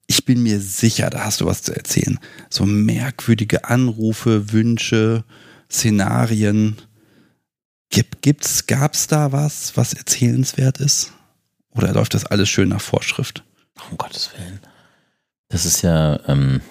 ich 0.10 0.26
bin 0.26 0.42
mir 0.42 0.60
sicher, 0.60 1.12
da 1.12 1.24
hast 1.24 1.40
du 1.40 1.46
was 1.46 1.62
zu 1.62 1.74
erzählen. 1.76 2.20
So 2.50 2.66
merkwürdige 2.66 3.66
Anrufe, 3.66 4.52
Wünsche, 4.52 5.24
Szenarien. 5.72 6.78
Gibt, 7.92 8.24
gibt's, 8.24 8.66
gab's 8.66 9.06
da 9.06 9.32
was, 9.32 9.78
was 9.78 9.94
erzählenswert 9.94 10.80
ist? 10.80 11.14
Oder 11.70 11.94
läuft 11.94 12.16
das 12.16 12.26
alles 12.26 12.50
schön 12.50 12.70
nach 12.70 12.82
Vorschrift? 12.82 13.44
Um 13.92 13.98
Gottes 13.98 14.32
Willen. 14.36 14.60
Das 15.48 15.68
ist 15.68 15.84
ja, 15.84 16.20
ähm, 16.28 16.62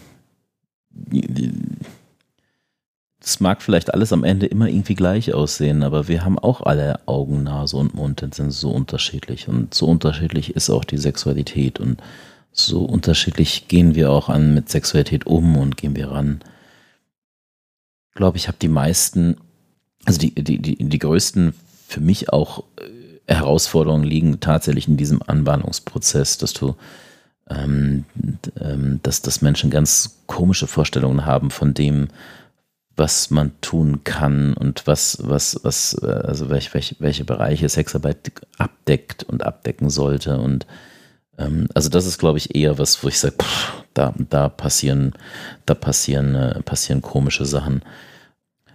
das 3.21 3.39
mag 3.39 3.63
vielleicht 3.63 3.95
alles 3.95 4.13
am 4.13 4.25
Ende 4.25 4.47
immer 4.47 4.67
irgendwie 4.67 4.97
gleich 4.97 5.33
aussehen, 5.33 5.85
aber 5.85 6.09
wir 6.09 6.25
haben 6.25 6.41
auch 6.41 6.63
alle 6.63 7.07
Augen, 7.07 7.45
Nase 7.45 7.77
und 7.77 7.95
Mund 7.95 8.21
und 8.25 8.35
sind 8.35 8.51
so 8.51 8.73
unterschiedlich. 8.73 9.47
Und 9.47 9.75
so 9.75 9.87
unterschiedlich 9.87 10.57
ist 10.57 10.71
auch 10.71 10.85
die 10.85 10.99
Sexualität 10.99 11.79
und 11.79 12.03
so 12.59 12.85
unterschiedlich 12.85 13.69
gehen 13.69 13.95
wir 13.95 14.11
auch 14.11 14.29
an 14.29 14.55
mit 14.55 14.69
Sexualität 14.69 15.27
um 15.27 15.57
und 15.57 15.77
gehen 15.77 15.97
wir 15.97 16.11
ran. 16.11 16.41
Ich 18.11 18.15
glaube, 18.15 18.37
ich 18.37 18.49
habe 18.49 18.59
die 18.61 18.69
meisten, 18.69 19.37
also 20.05 20.19
die, 20.19 20.35
die, 20.35 20.59
die, 20.59 20.77
die 20.77 20.99
größten 20.99 21.55
für 21.87 22.01
mich 22.01 22.33
auch 22.33 22.65
äh, 22.77 23.33
Herausforderungen 23.33 24.05
liegen 24.05 24.41
tatsächlich 24.41 24.89
in 24.89 24.97
diesem 24.97 25.23
Anbahnungsprozess, 25.23 26.39
dass 26.39 26.53
du 26.53 26.77
ähm, 27.51 28.05
ähm, 28.61 29.01
dass, 29.03 29.23
dass 29.23 29.43
Menschen 29.43 29.71
ganz 29.71 30.19
komische 30.27 30.67
Vorstellungen 30.67 31.25
haben 31.25 31.51
von 31.51 31.75
dem, 31.75 32.09
was 32.97 33.31
man 33.31 33.53
tun 33.61 34.05
kann 34.05 34.55
und 34.55 34.87
was, 34.87 35.19
was, 35.23 35.61
was, 35.63 35.95
äh, 36.03 36.07
also 36.07 36.51
welche, 36.51 36.75
welche, 36.75 36.97
welche 36.99 37.25
Bereiche 37.25 37.69
Sexarbeit 37.69 38.33
abdeckt 38.59 39.23
und 39.23 39.45
abdecken 39.45 39.89
sollte. 39.89 40.39
Und 40.39 40.67
also 41.75 41.89
das 41.89 42.07
ist, 42.07 42.19
glaube 42.19 42.39
ich, 42.39 42.55
eher 42.55 42.79
was, 42.79 43.03
wo 43.03 43.09
ich 43.09 43.19
sage, 43.19 43.37
da, 43.95 44.13
da 44.19 44.49
passieren, 44.49 45.13
da 45.67 45.75
passieren, 45.75 46.35
äh, 46.35 46.63
passieren 46.63 47.01
komische 47.01 47.47
Sachen. 47.47 47.83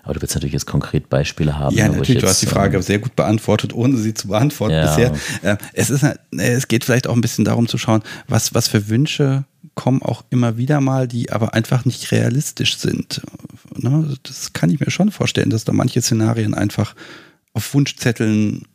Aber 0.03 0.13
du 0.13 0.21
willst 0.21 0.35
natürlich 0.35 0.53
jetzt 0.53 0.65
konkret 0.65 1.09
Beispiele 1.09 1.57
haben. 1.57 1.75
Ja, 1.75 1.85
ich 1.85 1.91
natürlich, 1.91 2.07
du 2.07 2.13
jetzt, 2.25 2.29
hast 2.29 2.41
die 2.41 2.47
Frage 2.47 2.77
ähm, 2.77 2.83
sehr 2.83 2.99
gut 2.99 3.15
beantwortet, 3.15 3.73
ohne 3.73 3.97
sie 3.97 4.13
zu 4.13 4.27
beantworten 4.27 4.75
Ja. 4.75 4.85
bisher. 4.85 5.13
Äh, 5.41 5.57
Es, 5.71 5.89
ist, 5.89 6.03
äh, 6.03 6.15
es 6.31 6.67
geht 6.67 6.83
vielleicht 6.83 7.07
auch 7.07 7.15
ein 7.15 7.21
bisschen 7.21 7.45
darum 7.45 7.67
zu 7.67 7.77
schauen, 7.77 8.03
was, 8.27 8.53
was 8.53 8.67
für 8.67 8.89
Wünsche 8.89 9.45
kommen 9.75 10.01
auch 10.01 10.23
immer 10.29 10.57
wieder 10.57 10.81
mal, 10.81 11.07
die 11.07 11.31
aber 11.31 11.53
einfach 11.53 11.85
nicht 11.85 12.11
realistisch 12.11 12.77
sind. 12.77 13.21
Ne? 13.77 14.15
Das 14.23 14.51
kann 14.53 14.69
ich 14.69 14.79
mir 14.79 14.91
schon 14.91 15.11
vorstellen, 15.11 15.49
dass 15.49 15.63
da 15.63 15.71
manche 15.71 16.01
Szenarien 16.01 16.53
einfach 16.53 16.95
auf 17.53 17.73
Wunschzetteln 17.73 18.67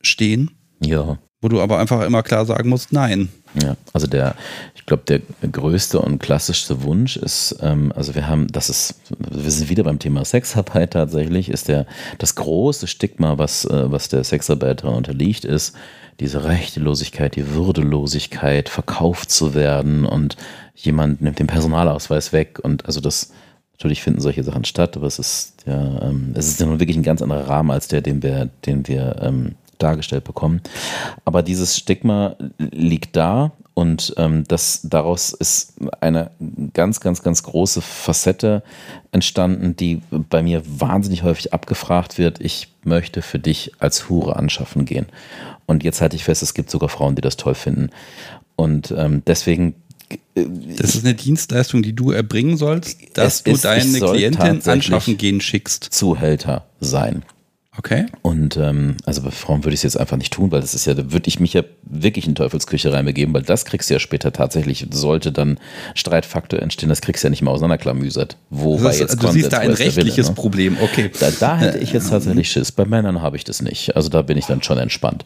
stehen, 0.00 0.50
ja. 0.80 1.16
Wo 1.42 1.48
du 1.48 1.60
aber 1.60 1.78
einfach 1.78 2.02
immer 2.02 2.22
klar 2.22 2.46
sagen 2.46 2.68
musst, 2.68 2.92
nein. 2.92 3.28
Ja, 3.60 3.76
also 3.92 4.06
der, 4.06 4.34
ich 4.74 4.86
glaube, 4.86 5.02
der 5.06 5.20
größte 5.50 5.98
und 5.98 6.20
klassischste 6.20 6.84
Wunsch 6.84 7.18
ist, 7.18 7.56
ähm, 7.60 7.92
also 7.94 8.14
wir 8.14 8.26
haben, 8.28 8.46
das 8.46 8.70
ist, 8.70 8.94
wir 9.18 9.50
sind 9.50 9.68
wieder 9.68 9.82
beim 9.82 9.98
Thema 9.98 10.24
Sexarbeit 10.24 10.92
tatsächlich, 10.92 11.50
ist 11.50 11.68
der, 11.68 11.84
das 12.16 12.36
große 12.36 12.86
Stigma, 12.86 13.36
was, 13.36 13.66
äh, 13.66 13.90
was 13.90 14.08
der 14.08 14.24
Sexarbeiterin 14.24 14.94
unterliegt, 14.94 15.44
ist 15.44 15.74
diese 16.20 16.44
Rechtelosigkeit, 16.44 17.36
die 17.36 17.50
Würdelosigkeit, 17.50 18.68
verkauft 18.68 19.30
zu 19.30 19.54
werden 19.54 20.06
und 20.06 20.36
jemand 20.74 21.20
nimmt 21.20 21.40
den 21.40 21.48
Personalausweis 21.48 22.32
weg 22.32 22.60
und 22.62 22.86
also 22.86 23.00
das, 23.00 23.32
natürlich 23.72 24.02
finden 24.02 24.20
solche 24.20 24.44
Sachen 24.44 24.64
statt, 24.64 24.96
aber 24.96 25.08
es 25.08 25.18
ist 25.18 25.54
ja, 25.66 26.02
ähm, 26.02 26.32
es 26.34 26.46
ist 26.46 26.60
ja 26.60 26.66
nun 26.66 26.80
wirklich 26.80 26.96
ein 26.96 27.02
ganz 27.02 27.20
anderer 27.20 27.48
Rahmen 27.48 27.70
als 27.70 27.88
der, 27.88 28.00
den 28.00 28.22
wir, 28.22 28.48
den 28.64 28.86
wir 28.86 29.16
ähm, 29.20 29.56
dargestellt 29.82 30.24
bekommen. 30.24 30.60
Aber 31.24 31.42
dieses 31.42 31.76
Stigma 31.76 32.36
liegt 32.58 33.16
da 33.16 33.52
und 33.74 34.14
ähm, 34.18 34.44
das, 34.48 34.80
daraus 34.84 35.32
ist 35.32 35.74
eine 36.00 36.30
ganz, 36.74 37.00
ganz, 37.00 37.22
ganz 37.22 37.42
große 37.42 37.80
Facette 37.80 38.62
entstanden, 39.12 39.76
die 39.76 40.02
bei 40.10 40.42
mir 40.42 40.62
wahnsinnig 40.66 41.22
häufig 41.22 41.52
abgefragt 41.54 42.18
wird. 42.18 42.40
Ich 42.40 42.68
möchte 42.84 43.22
für 43.22 43.38
dich 43.38 43.72
als 43.78 44.08
Hure 44.08 44.36
anschaffen 44.36 44.84
gehen. 44.84 45.06
Und 45.66 45.84
jetzt 45.84 46.00
halte 46.00 46.16
ich 46.16 46.24
fest, 46.24 46.42
es 46.42 46.54
gibt 46.54 46.70
sogar 46.70 46.88
Frauen, 46.90 47.14
die 47.14 47.22
das 47.22 47.36
toll 47.36 47.54
finden. 47.54 47.90
Und 48.56 48.92
ähm, 48.96 49.22
deswegen 49.26 49.74
Das 50.34 50.94
ist 50.94 51.04
eine 51.06 51.14
Dienstleistung, 51.14 51.82
die 51.82 51.94
du 51.94 52.10
erbringen 52.10 52.58
sollst, 52.58 52.98
dass 53.14 53.36
Es 53.36 53.42
du 53.44 53.50
ist- 53.52 53.64
deine 53.64 53.98
Klientin 54.00 54.60
anschaffen 54.68 55.16
gehen 55.16 55.40
schickst. 55.40 55.84
Zuhälter 55.84 56.66
sein. 56.80 57.22
Okay? 57.78 58.04
Und 58.20 58.58
ähm, 58.58 58.98
also 59.06 59.22
bei 59.22 59.30
Frauen 59.30 59.64
würde 59.64 59.72
ich 59.72 59.78
es 59.78 59.82
jetzt 59.84 59.96
einfach 59.96 60.18
nicht 60.18 60.30
tun, 60.34 60.52
weil 60.52 60.60
das 60.60 60.74
ist 60.74 60.84
ja, 60.84 60.92
da 60.92 61.10
würde 61.10 61.26
ich 61.28 61.40
mich 61.40 61.54
ja 61.54 61.62
wirklich 61.84 62.26
in 62.26 62.34
Teufelsküche 62.34 62.92
reinbegeben, 62.92 63.32
weil 63.32 63.42
das 63.42 63.64
kriegst 63.64 63.88
du 63.88 63.94
ja 63.94 64.00
später 64.00 64.30
tatsächlich, 64.30 64.86
sollte 64.90 65.32
dann 65.32 65.58
Streitfaktor 65.94 66.60
entstehen, 66.60 66.90
das 66.90 67.00
kriegst 67.00 67.24
du 67.24 67.28
ja 67.28 67.30
nicht 67.30 67.40
mehr 67.40 67.50
auseinanderklamüsert. 67.50 68.36
Wo 68.50 68.74
Das 68.74 68.84
war 68.84 68.90
ist, 68.90 69.00
jetzt 69.00 69.22
du 69.22 69.28
siehst 69.28 69.48
Konsens, 69.48 69.48
da 69.48 69.56
wo 69.56 69.60
ein 69.62 69.68
der 69.68 69.78
Wille, 69.78 69.86
rechtliches 69.86 70.28
ne? 70.28 70.34
Problem. 70.34 70.76
Okay. 70.82 71.10
Da, 71.18 71.30
da 71.30 71.56
hätte 71.56 71.78
ich 71.78 71.94
jetzt 71.94 72.10
tatsächlich 72.10 72.50
Schiss. 72.52 72.72
Bei 72.72 72.84
Männern 72.84 73.22
habe 73.22 73.36
ich 73.36 73.44
das 73.44 73.62
nicht. 73.62 73.96
Also 73.96 74.10
da 74.10 74.20
bin 74.20 74.36
ich 74.36 74.44
dann 74.44 74.62
schon 74.62 74.76
entspannt. 74.76 75.24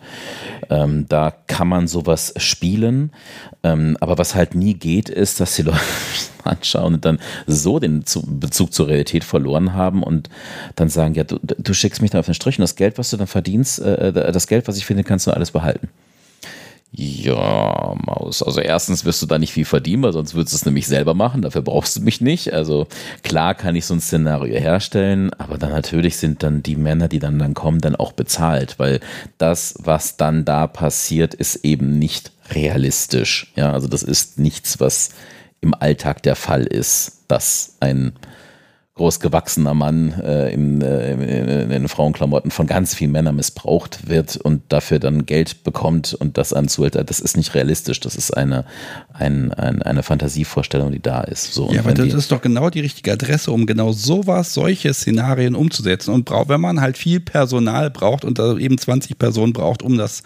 Ähm, 0.70 1.06
da 1.08 1.32
kann 1.48 1.66
man 1.66 1.88
sowas 1.88 2.32
spielen. 2.36 3.10
Ähm, 3.64 3.96
aber 4.00 4.18
was 4.18 4.36
halt 4.36 4.54
nie 4.54 4.74
geht, 4.74 5.08
ist, 5.08 5.40
dass 5.40 5.56
die 5.56 5.62
Leute 5.62 5.80
anschauen 6.46 6.94
und 6.94 7.04
dann 7.04 7.18
so 7.46 7.78
den 7.78 8.06
Zu 8.06 8.22
Bezug 8.22 8.72
zur 8.72 8.88
Realität 8.88 9.24
verloren 9.24 9.74
haben 9.74 10.02
und 10.02 10.28
dann 10.74 10.88
sagen, 10.88 11.14
ja, 11.14 11.24
du, 11.24 11.38
du 11.42 11.74
schickst 11.74 12.02
mich 12.02 12.10
da 12.10 12.20
auf 12.20 12.26
den 12.26 12.34
Strich 12.34 12.58
und 12.58 12.62
das 12.62 12.76
Geld, 12.76 12.98
was 12.98 13.10
du 13.10 13.16
dann 13.16 13.26
verdienst, 13.26 13.80
äh, 13.80 14.12
das 14.12 14.46
Geld, 14.46 14.68
was 14.68 14.76
ich 14.76 14.86
finde, 14.86 15.04
kannst 15.04 15.26
du 15.26 15.30
alles 15.30 15.50
behalten. 15.50 15.88
Ja, 16.98 17.94
Maus. 18.06 18.42
Also 18.42 18.60
erstens 18.60 19.04
wirst 19.04 19.20
du 19.20 19.26
da 19.26 19.38
nicht 19.38 19.52
viel 19.52 19.66
verdienen, 19.66 20.02
weil 20.02 20.14
sonst 20.14 20.34
würdest 20.34 20.54
du 20.54 20.56
es 20.56 20.64
nämlich 20.64 20.86
selber 20.86 21.12
machen. 21.12 21.42
Dafür 21.42 21.60
brauchst 21.60 21.96
du 21.96 22.00
mich 22.00 22.22
nicht. 22.22 22.54
Also 22.54 22.86
klar 23.22 23.54
kann 23.54 23.76
ich 23.76 23.84
so 23.84 23.92
ein 23.92 24.00
Szenario 24.00 24.58
herstellen, 24.58 25.30
aber 25.34 25.58
dann 25.58 25.72
natürlich 25.72 26.16
sind 26.16 26.42
dann 26.42 26.62
die 26.62 26.76
Männer, 26.76 27.08
die 27.08 27.18
dann, 27.18 27.38
dann 27.38 27.52
kommen, 27.52 27.80
dann 27.80 27.96
auch 27.96 28.12
bezahlt, 28.12 28.78
weil 28.78 29.00
das, 29.36 29.74
was 29.78 30.16
dann 30.16 30.46
da 30.46 30.66
passiert, 30.66 31.34
ist 31.34 31.56
eben 31.66 31.98
nicht 31.98 32.32
realistisch. 32.54 33.52
Ja, 33.56 33.72
also 33.72 33.88
das 33.88 34.02
ist 34.02 34.38
nichts, 34.38 34.80
was 34.80 35.10
im 35.66 35.74
Alltag 35.74 36.22
der 36.22 36.36
Fall 36.36 36.62
ist, 36.62 37.24
dass 37.28 37.76
ein 37.80 38.12
großgewachsener 38.96 39.74
Mann 39.74 40.12
äh, 40.22 40.54
im, 40.54 40.80
äh, 40.80 41.12
in, 41.12 41.20
in, 41.20 41.70
in 41.70 41.88
Frauenklamotten 41.88 42.50
von 42.50 42.66
ganz 42.66 42.94
vielen 42.94 43.12
Männern 43.12 43.36
missbraucht 43.36 44.08
wird 44.08 44.38
und 44.38 44.62
dafür 44.70 44.98
dann 44.98 45.26
Geld 45.26 45.64
bekommt 45.64 46.14
und 46.14 46.38
das 46.38 46.54
einem 46.54 46.68
zuhält, 46.68 46.94
das 46.94 47.20
ist 47.20 47.36
nicht 47.36 47.54
realistisch. 47.54 48.00
Das 48.00 48.16
ist 48.16 48.34
eine, 48.34 48.64
ein, 49.12 49.52
ein, 49.52 49.82
eine 49.82 50.02
Fantasievorstellung, 50.02 50.92
die 50.92 51.02
da 51.02 51.20
ist. 51.20 51.52
So, 51.52 51.70
Ja, 51.70 51.80
aber 51.80 51.92
das 51.92 52.14
ist 52.14 52.32
doch 52.32 52.40
genau 52.40 52.70
die 52.70 52.80
richtige 52.80 53.12
Adresse, 53.12 53.52
um 53.52 53.66
genau 53.66 53.92
sowas, 53.92 54.54
solche 54.54 54.94
Szenarien 54.94 55.54
umzusetzen. 55.54 56.14
Und 56.14 56.24
braucht, 56.24 56.48
wenn 56.48 56.62
man 56.62 56.80
halt 56.80 56.96
viel 56.96 57.20
Personal 57.20 57.90
braucht 57.90 58.24
und 58.24 58.38
da 58.38 58.56
eben 58.56 58.78
20 58.78 59.18
Personen 59.18 59.52
braucht, 59.52 59.82
um 59.82 59.98
das 59.98 60.22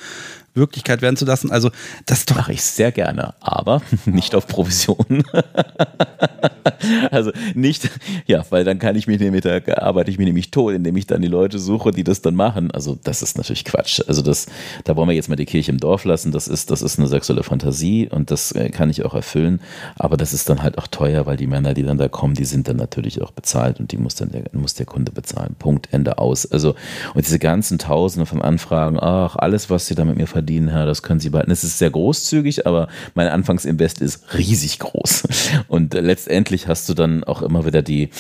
Wirklichkeit 0.55 1.03
werden 1.03 1.17
zu 1.17 1.25
lassen, 1.25 1.51
also 1.51 1.71
das 2.07 2.25
mache 2.35 2.53
ich 2.53 2.63
sehr 2.63 2.93
gerne, 2.93 3.35
aber 3.41 3.83
nicht 4.05 4.35
auf 4.35 4.47
Provision. 4.47 5.23
also 7.11 7.31
nicht, 7.55 7.89
ja, 8.27 8.45
weil 8.51 8.65
dann 8.65 8.79
kann 8.79 8.97
ich 8.97 9.07
mich 9.07 9.21
nämlich, 9.21 9.43
da 9.43 9.61
arbeite 9.77 10.11
ich 10.11 10.19
mich 10.19 10.27
nämlich 10.27 10.51
tot, 10.51 10.75
indem 10.75 10.97
ich 10.97 11.07
dann 11.07 11.23
die 11.23 11.29
Leute 11.29 11.59
suche, 11.59 11.93
die 11.93 12.05
das 12.05 12.23
dann 12.23 12.35
machen. 12.35 12.71
Also 12.71 12.99
das 13.03 13.23
ist 13.23 13.37
natürlich 13.37 13.65
Quatsch. 13.65 14.01
Also 14.07 14.23
das, 14.23 14.47
da 14.85 14.97
wollen 14.97 15.09
wir 15.09 15.15
jetzt 15.15 15.29
mal 15.29 15.37
die 15.37 15.47
Kirche 15.47 15.71
im 15.71 15.79
Dorf 15.79 16.05
lassen. 16.05 16.33
Das 16.33 16.49
ist, 16.49 16.71
das 16.71 16.83
ist 16.83 16.99
eine 16.99 17.09
sexuelle 17.09 17.43
Fantasie 17.43 18.09
und 18.09 18.31
das 18.31 18.53
äh, 18.53 18.71
kann 18.71 18.91
ich 18.91 19.05
auch 19.05 19.15
erfüllen. 19.15 19.61
Aber 19.97 20.17
das 20.17 20.33
ist 20.33 20.49
dann 20.49 20.63
halt 20.63 20.79
auch 20.79 20.87
teuer, 20.87 21.27
weil 21.27 21.37
die 21.37 21.47
Männer, 21.47 21.75
die 21.75 21.83
dann 21.83 21.99
da 21.99 22.09
kommen, 22.09 22.35
die 22.35 22.45
sind 22.45 22.69
dann 22.69 22.77
natürlich 22.77 23.23
auch 23.23 23.31
bezahlt 23.31 23.81
und 23.81 23.93
die 23.93 23.99
muss 23.99 24.15
dann 24.15 24.31
der, 24.31 24.45
muss 24.53 24.75
der 24.75 24.87
Kunde 24.87 25.13
bezahlen. 25.13 25.55
Punkt, 25.59 25.89
Ende 25.93 26.19
aus. 26.19 26.51
Also 26.51 26.75
und 27.15 27.27
diese 27.27 27.39
ganzen 27.39 27.79
Tausende 27.79 28.27
von 28.27 28.43
Anfragen, 28.43 28.99
ach, 29.01 29.37
alles, 29.37 29.71
was 29.71 29.87
Sie 29.87 29.95
da 29.95 30.05
mit 30.05 30.17
mir 30.17 30.27
verdienen, 30.27 30.40
Herr, 30.69 30.87
das 30.87 31.03
können 31.03 31.21
Sie 31.21 31.31
behalten. 31.31 31.51
Es 31.51 31.65
ist 31.65 31.79
sehr 31.79 31.91
großzügig, 31.91 32.67
aber 32.67 32.89
mein 33.15 33.29
Anfangsinvest 33.29 34.01
ist 34.01 34.35
riesig 34.35 34.79
groß. 34.79 35.25
Und 35.69 35.95
letztendlich 35.95 36.69
hast 36.69 36.89
du 36.89 36.95
dann 36.95 37.25
auch 37.25 37.43
immer 37.43 37.67
wieder 37.67 37.83
die, 37.83 38.11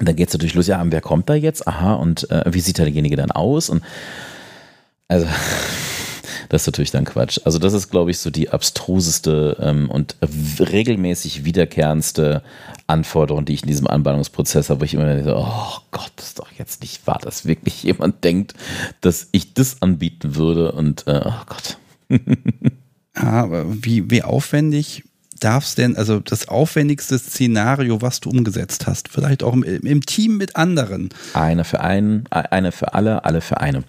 dann 0.00 0.16
geht 0.16 0.28
es 0.28 0.34
natürlich 0.34 0.54
los, 0.54 0.66
ja, 0.66 0.82
wer 0.84 1.00
kommt 1.00 1.28
da 1.28 1.34
jetzt? 1.34 1.66
Aha, 1.66 1.94
und 1.94 2.30
äh, 2.30 2.44
wie 2.46 2.60
sieht 2.60 2.78
derjenige 2.78 3.16
dann 3.16 3.30
aus? 3.30 3.70
Und 3.70 3.82
also 5.08 5.26
Das 6.52 6.62
ist 6.62 6.66
natürlich 6.66 6.90
dann 6.90 7.06
Quatsch. 7.06 7.40
Also 7.44 7.58
das 7.58 7.72
ist, 7.72 7.90
glaube 7.90 8.10
ich, 8.10 8.18
so 8.18 8.28
die 8.28 8.50
abstruseste 8.50 9.56
ähm, 9.58 9.88
und 9.90 10.16
regelmäßig 10.60 11.46
wiederkehrendste 11.46 12.42
Anforderung, 12.86 13.44
die 13.44 13.54
ich 13.54 13.62
in 13.62 13.68
diesem 13.68 13.86
Anbahnungsprozess 13.86 14.70
habe, 14.70 14.80
wo 14.80 14.84
ich 14.84 14.94
immer 14.94 15.06
denke, 15.06 15.34
oh 15.36 15.78
Gott, 15.90 16.12
das 16.16 16.28
ist 16.28 16.38
doch 16.38 16.50
jetzt 16.58 16.82
nicht 16.82 17.06
wahr, 17.06 17.18
dass 17.22 17.46
wirklich 17.46 17.82
jemand 17.82 18.24
denkt, 18.24 18.54
dass 19.00 19.28
ich 19.32 19.54
das 19.54 19.82
anbieten 19.82 20.36
würde 20.36 20.72
und 20.72 21.06
äh, 21.06 21.22
oh 21.24 21.44
Gott. 21.46 21.78
aber 23.14 23.64
wie, 23.84 24.10
wie 24.10 24.22
aufwendig 24.22 25.04
darf 25.42 25.64
es 25.64 25.74
denn, 25.74 25.96
also 25.96 26.20
das 26.20 26.48
aufwendigste 26.48 27.18
Szenario, 27.18 28.00
was 28.00 28.20
du 28.20 28.30
umgesetzt 28.30 28.86
hast, 28.86 29.08
vielleicht 29.08 29.42
auch 29.42 29.54
im, 29.54 29.62
im, 29.64 30.06
Team 30.06 30.36
mit 30.36 30.56
anderen? 30.56 31.10
Eine 31.34 31.64
für 31.64 31.80
einen, 31.80 32.24
eine 32.30 32.72
für 32.72 32.94
alle, 32.94 33.24
alle 33.24 33.40
für 33.40 33.60
eine. 33.60 33.82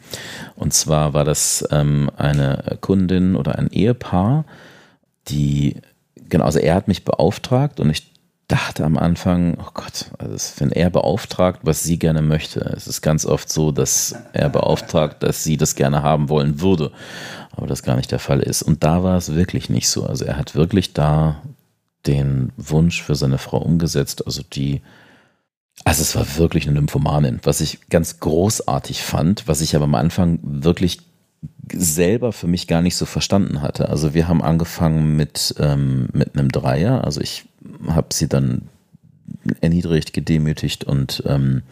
Und 0.55 0.73
zwar 0.73 1.13
war 1.13 1.25
das 1.25 1.65
ähm, 1.71 2.09
eine 2.17 2.77
Kundin 2.81 3.35
oder 3.35 3.59
ein 3.59 3.67
Ehepaar, 3.67 4.45
die, 5.27 5.77
genau, 6.29 6.45
also 6.45 6.59
er 6.59 6.75
hat 6.75 6.87
mich 6.87 7.05
beauftragt 7.05 7.79
und 7.79 7.89
ich 7.89 8.12
dachte 8.47 8.83
am 8.83 8.97
Anfang, 8.97 9.57
oh 9.59 9.71
Gott, 9.73 10.11
also 10.19 10.37
wenn 10.57 10.71
er 10.71 10.89
beauftragt, 10.89 11.61
was 11.63 11.83
sie 11.83 11.97
gerne 11.97 12.21
möchte, 12.21 12.59
es 12.75 12.87
ist 12.87 13.01
ganz 13.01 13.25
oft 13.25 13.49
so, 13.49 13.71
dass 13.71 14.15
er 14.33 14.49
beauftragt, 14.49 15.23
dass 15.23 15.43
sie 15.43 15.57
das 15.57 15.75
gerne 15.75 16.03
haben 16.03 16.29
wollen 16.29 16.61
würde 16.61 16.91
aber 17.55 17.67
das 17.67 17.83
gar 17.83 17.95
nicht 17.95 18.11
der 18.11 18.19
Fall 18.19 18.39
ist. 18.39 18.63
Und 18.63 18.83
da 18.83 19.03
war 19.03 19.17
es 19.17 19.33
wirklich 19.33 19.69
nicht 19.69 19.87
so. 19.89 20.05
Also 20.05 20.25
er 20.25 20.37
hat 20.37 20.55
wirklich 20.55 20.93
da 20.93 21.41
den 22.05 22.51
Wunsch 22.57 23.01
für 23.01 23.15
seine 23.15 23.37
Frau 23.37 23.59
umgesetzt, 23.59 24.25
also 24.25 24.41
die, 24.43 24.81
also 25.85 26.01
es 26.01 26.15
war 26.15 26.37
wirklich 26.37 26.67
eine 26.67 26.77
Nymphomanin, 26.77 27.39
was 27.43 27.61
ich 27.61 27.87
ganz 27.89 28.19
großartig 28.19 29.01
fand, 29.01 29.47
was 29.47 29.61
ich 29.61 29.75
aber 29.75 29.85
am 29.85 29.95
Anfang 29.95 30.39
wirklich 30.43 30.99
selber 31.71 32.33
für 32.33 32.47
mich 32.47 32.67
gar 32.67 32.81
nicht 32.81 32.97
so 32.97 33.05
verstanden 33.05 33.61
hatte. 33.61 33.87
Also 33.87 34.13
wir 34.13 34.27
haben 34.27 34.41
angefangen 34.41 35.15
mit, 35.15 35.55
ähm, 35.59 36.09
mit 36.11 36.37
einem 36.37 36.51
Dreier, 36.51 37.05
also 37.05 37.21
ich 37.21 37.45
habe 37.87 38.07
sie 38.13 38.27
dann 38.27 38.69
erniedrigt, 39.61 40.13
gedemütigt 40.13 40.83
und 40.83 41.23
ähm, 41.25 41.63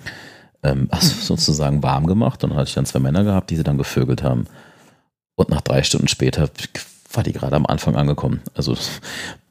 ähm, 0.64 0.88
also 0.92 1.36
sozusagen 1.36 1.84
warm 1.84 2.08
gemacht. 2.08 2.44
Und 2.44 2.52
dann 2.52 2.60
hatte 2.60 2.70
ich 2.70 2.76
dann 2.76 2.86
zwei 2.86 3.00
Männer 3.00 3.24
gehabt, 3.24 3.50
die 3.50 3.56
sie 3.56 3.64
dann 3.64 3.78
gevögelt 3.78 4.24
haben. 4.24 4.46
Und 5.36 5.50
nach 5.50 5.62
drei 5.62 5.84
Stunden 5.84 6.08
später 6.08 6.50
war 7.14 7.24
die 7.24 7.34
gerade 7.34 7.56
am 7.56 7.66
Anfang 7.66 7.96
angekommen. 7.96 8.42
Also 8.54 8.78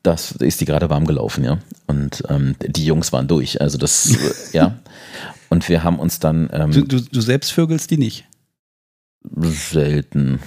das 0.02 0.32
ist 0.32 0.60
die 0.60 0.64
gerade 0.64 0.88
warm 0.88 1.06
gelaufen, 1.06 1.44
ja. 1.44 1.58
Und 1.86 2.22
ähm, 2.28 2.56
die 2.60 2.86
Jungs 2.86 3.12
waren 3.12 3.28
durch. 3.28 3.60
Also 3.60 3.76
das, 3.76 4.52
ja. 4.52 4.78
Und 5.48 5.68
wir 5.68 5.82
haben 5.82 5.98
uns 5.98 6.20
dann. 6.20 6.48
Ähm, 6.52 6.70
du, 6.70 6.82
du, 6.82 7.00
du 7.00 7.20
selbst 7.20 7.52
vögelst 7.52 7.90
die 7.90 7.98
nicht? 7.98 8.24
Selten 9.22 10.40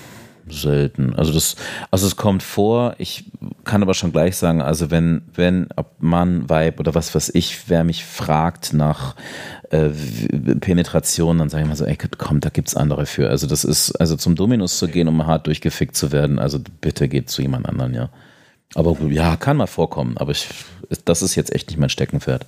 selten. 0.50 1.16
Also 1.16 1.34
das, 1.34 1.56
also 1.92 2.08
es 2.08 2.16
kommt 2.16 2.44
vor, 2.44 2.96
ich 2.98 3.26
kann 3.64 3.82
aber 3.82 3.94
schon 3.94 4.12
gleich 4.12 4.36
sagen, 4.36 4.62
also 4.62 4.92
wenn, 4.92 5.24
wenn, 5.34 5.68
ob 5.76 6.02
Mann, 6.02 6.50
Weib 6.50 6.80
oder 6.80 6.96
was 6.96 7.14
weiß 7.14 7.32
ich, 7.34 7.70
wer 7.70 7.84
mich 7.84 8.06
fragt 8.06 8.74
nach 8.74 9.16
äh, 9.72 9.90
Penetration, 10.60 11.38
dann 11.38 11.50
sage 11.50 11.64
ich 11.64 11.70
mal 11.70 11.76
so, 11.76 11.86
ey, 11.86 11.98
komm, 12.18 12.40
da 12.40 12.50
gibt's 12.50 12.76
andere 12.76 13.06
für. 13.06 13.30
Also 13.30 13.48
das 13.48 13.64
ist, 13.64 13.94
also 13.94 14.16
zum 14.16 14.36
Dominus 14.36 14.78
zu 14.78 14.88
gehen, 14.88 15.08
um 15.08 15.26
hart 15.26 15.48
durchgefickt 15.48 15.96
zu 15.96 16.12
werden, 16.12 16.40
also 16.40 16.60
bitte 16.82 17.08
geht 17.08 17.30
zu 17.30 17.42
jemand 17.42 17.68
anderen, 17.68 17.94
ja. 17.94 18.10
Aber 18.76 18.98
ja, 19.10 19.36
kann 19.36 19.58
mal 19.58 19.68
vorkommen, 19.68 20.18
aber 20.18 20.32
ich, 20.32 20.48
das 21.06 21.22
ist 21.22 21.36
jetzt 21.36 21.54
echt 21.54 21.70
nicht 21.70 21.80
mein 21.80 21.90
Steckenpferd. 21.90 22.46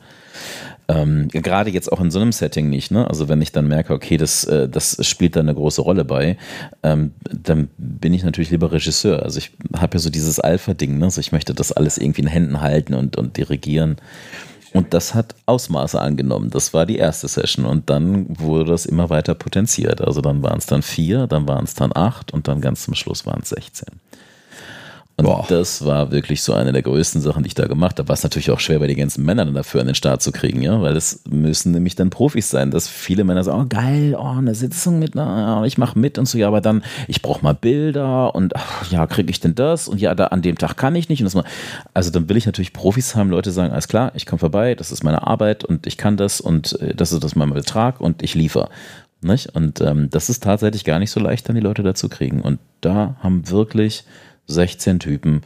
Ähm, 0.87 1.29
gerade 1.29 1.71
jetzt 1.71 1.91
auch 1.91 1.99
in 1.99 2.11
so 2.11 2.19
einem 2.19 2.31
Setting 2.31 2.69
nicht, 2.69 2.91
ne? 2.91 3.07
Also 3.09 3.27
wenn 3.27 3.41
ich 3.41 3.51
dann 3.51 3.67
merke, 3.67 3.93
okay, 3.93 4.17
das, 4.17 4.43
äh, 4.43 4.69
das 4.69 4.97
spielt 5.05 5.35
da 5.35 5.39
eine 5.39 5.55
große 5.55 5.81
Rolle 5.81 6.05
bei, 6.05 6.37
ähm, 6.83 7.11
dann 7.31 7.69
bin 7.77 8.13
ich 8.13 8.23
natürlich 8.23 8.51
lieber 8.51 8.71
Regisseur. 8.71 9.23
Also 9.23 9.39
ich 9.39 9.51
habe 9.75 9.95
ja 9.95 9.99
so 9.99 10.09
dieses 10.09 10.39
Alpha-Ding, 10.39 10.97
ne? 10.97 11.05
Also 11.05 11.21
ich 11.21 11.31
möchte 11.31 11.55
das 11.55 11.71
alles 11.71 11.97
irgendwie 11.97 12.21
in 12.21 12.27
Händen 12.27 12.61
halten 12.61 12.93
und, 12.93 13.17
und 13.17 13.37
dirigieren. 13.37 13.97
Und 14.73 14.93
das 14.93 15.15
hat 15.15 15.35
Ausmaße 15.45 15.99
angenommen. 15.99 16.49
Das 16.49 16.73
war 16.73 16.85
die 16.85 16.97
erste 16.97 17.29
Session 17.29 17.65
und 17.65 17.89
dann 17.89 18.25
wurde 18.37 18.69
das 18.69 18.85
immer 18.85 19.09
weiter 19.09 19.33
potenziert. 19.33 20.01
Also 20.01 20.19
dann 20.19 20.43
waren 20.43 20.57
es 20.57 20.65
dann 20.65 20.81
vier, 20.81 21.27
dann 21.27 21.47
waren 21.47 21.63
es 21.63 21.75
dann 21.75 21.91
acht 21.95 22.33
und 22.33 22.49
dann 22.49 22.59
ganz 22.59 22.83
zum 22.83 22.93
Schluss 22.93 23.25
waren 23.25 23.39
es 23.41 23.49
16. 23.49 23.87
Und 25.17 25.25
Boah. 25.25 25.45
das 25.47 25.85
war 25.85 26.11
wirklich 26.11 26.43
so 26.43 26.53
eine 26.53 26.73
der 26.73 26.81
größten 26.81 27.21
Sachen, 27.21 27.43
die 27.43 27.47
ich 27.47 27.53
da 27.53 27.67
gemacht 27.67 27.99
habe. 27.99 28.09
War 28.09 28.15
es 28.15 28.23
natürlich 28.23 28.51
auch 28.51 28.59
schwer, 28.59 28.79
bei 28.79 28.87
den 28.87 28.97
ganzen 28.97 29.23
Männern 29.23 29.53
dafür 29.53 29.79
an 29.79 29.87
den 29.87 29.95
Start 29.95 30.21
zu 30.21 30.33
kriegen, 30.33 30.61
ja, 30.61 30.81
weil 30.81 30.97
es 30.97 31.21
müssen 31.29 31.71
nämlich 31.71 31.95
dann 31.95 32.09
Profis 32.09 32.49
sein, 32.49 32.69
dass 32.69 32.89
viele 32.89 33.23
Männer 33.23 33.45
sagen, 33.45 33.61
oh 33.61 33.65
geil, 33.69 34.17
oh, 34.19 34.37
eine 34.37 34.55
Sitzung 34.55 34.99
mit, 34.99 35.15
na, 35.15 35.63
ich 35.63 35.77
mache 35.77 35.97
mit 35.97 36.17
und 36.17 36.27
so, 36.27 36.37
ja, 36.37 36.47
aber 36.49 36.59
dann, 36.59 36.83
ich 37.07 37.21
brauche 37.21 37.41
mal 37.43 37.53
Bilder 37.53 38.35
und 38.35 38.57
ach, 38.57 38.91
ja, 38.91 39.07
kriege 39.07 39.29
ich 39.29 39.39
denn 39.39 39.55
das? 39.55 39.87
Und 39.87 40.01
ja, 40.01 40.15
da 40.15 40.27
an 40.27 40.41
dem 40.41 40.57
Tag 40.57 40.75
kann 40.75 40.95
ich 40.95 41.07
nicht. 41.07 41.21
Und 41.21 41.25
das 41.25 41.35
mal, 41.35 41.45
also 41.93 42.11
dann 42.11 42.27
will 42.27 42.35
ich 42.35 42.45
natürlich 42.45 42.73
Profis 42.73 43.15
haben, 43.15 43.29
Leute 43.29 43.51
sagen, 43.51 43.71
alles 43.71 43.87
klar, 43.87 44.11
ich 44.15 44.25
komme 44.25 44.39
vorbei, 44.39 44.75
das 44.75 44.91
ist 44.91 45.05
meine 45.05 45.25
Arbeit 45.25 45.63
und 45.63 45.87
ich 45.87 45.95
kann 45.95 46.17
das 46.17 46.41
und 46.41 46.77
äh, 46.81 46.93
das 46.93 47.13
ist 47.13 47.23
das 47.23 47.35
mein 47.37 47.53
Betrag 47.53 48.01
und 48.01 48.21
ich 48.21 48.35
liefere. 48.35 48.69
Nicht? 49.21 49.55
Und 49.55 49.79
ähm, 49.79 50.09
das 50.09 50.29
ist 50.29 50.43
tatsächlich 50.43 50.83
gar 50.83 50.99
nicht 50.99 51.09
so 51.09 51.21
leicht, 51.21 51.47
dann 51.47 51.55
die 51.55 51.61
Leute 51.61 51.83
dazu 51.83 52.09
kriegen. 52.09 52.41
Und 52.41 52.59
da 52.81 53.15
haben 53.21 53.49
wirklich 53.49 54.03
16 54.47 54.99
Typen 54.99 55.41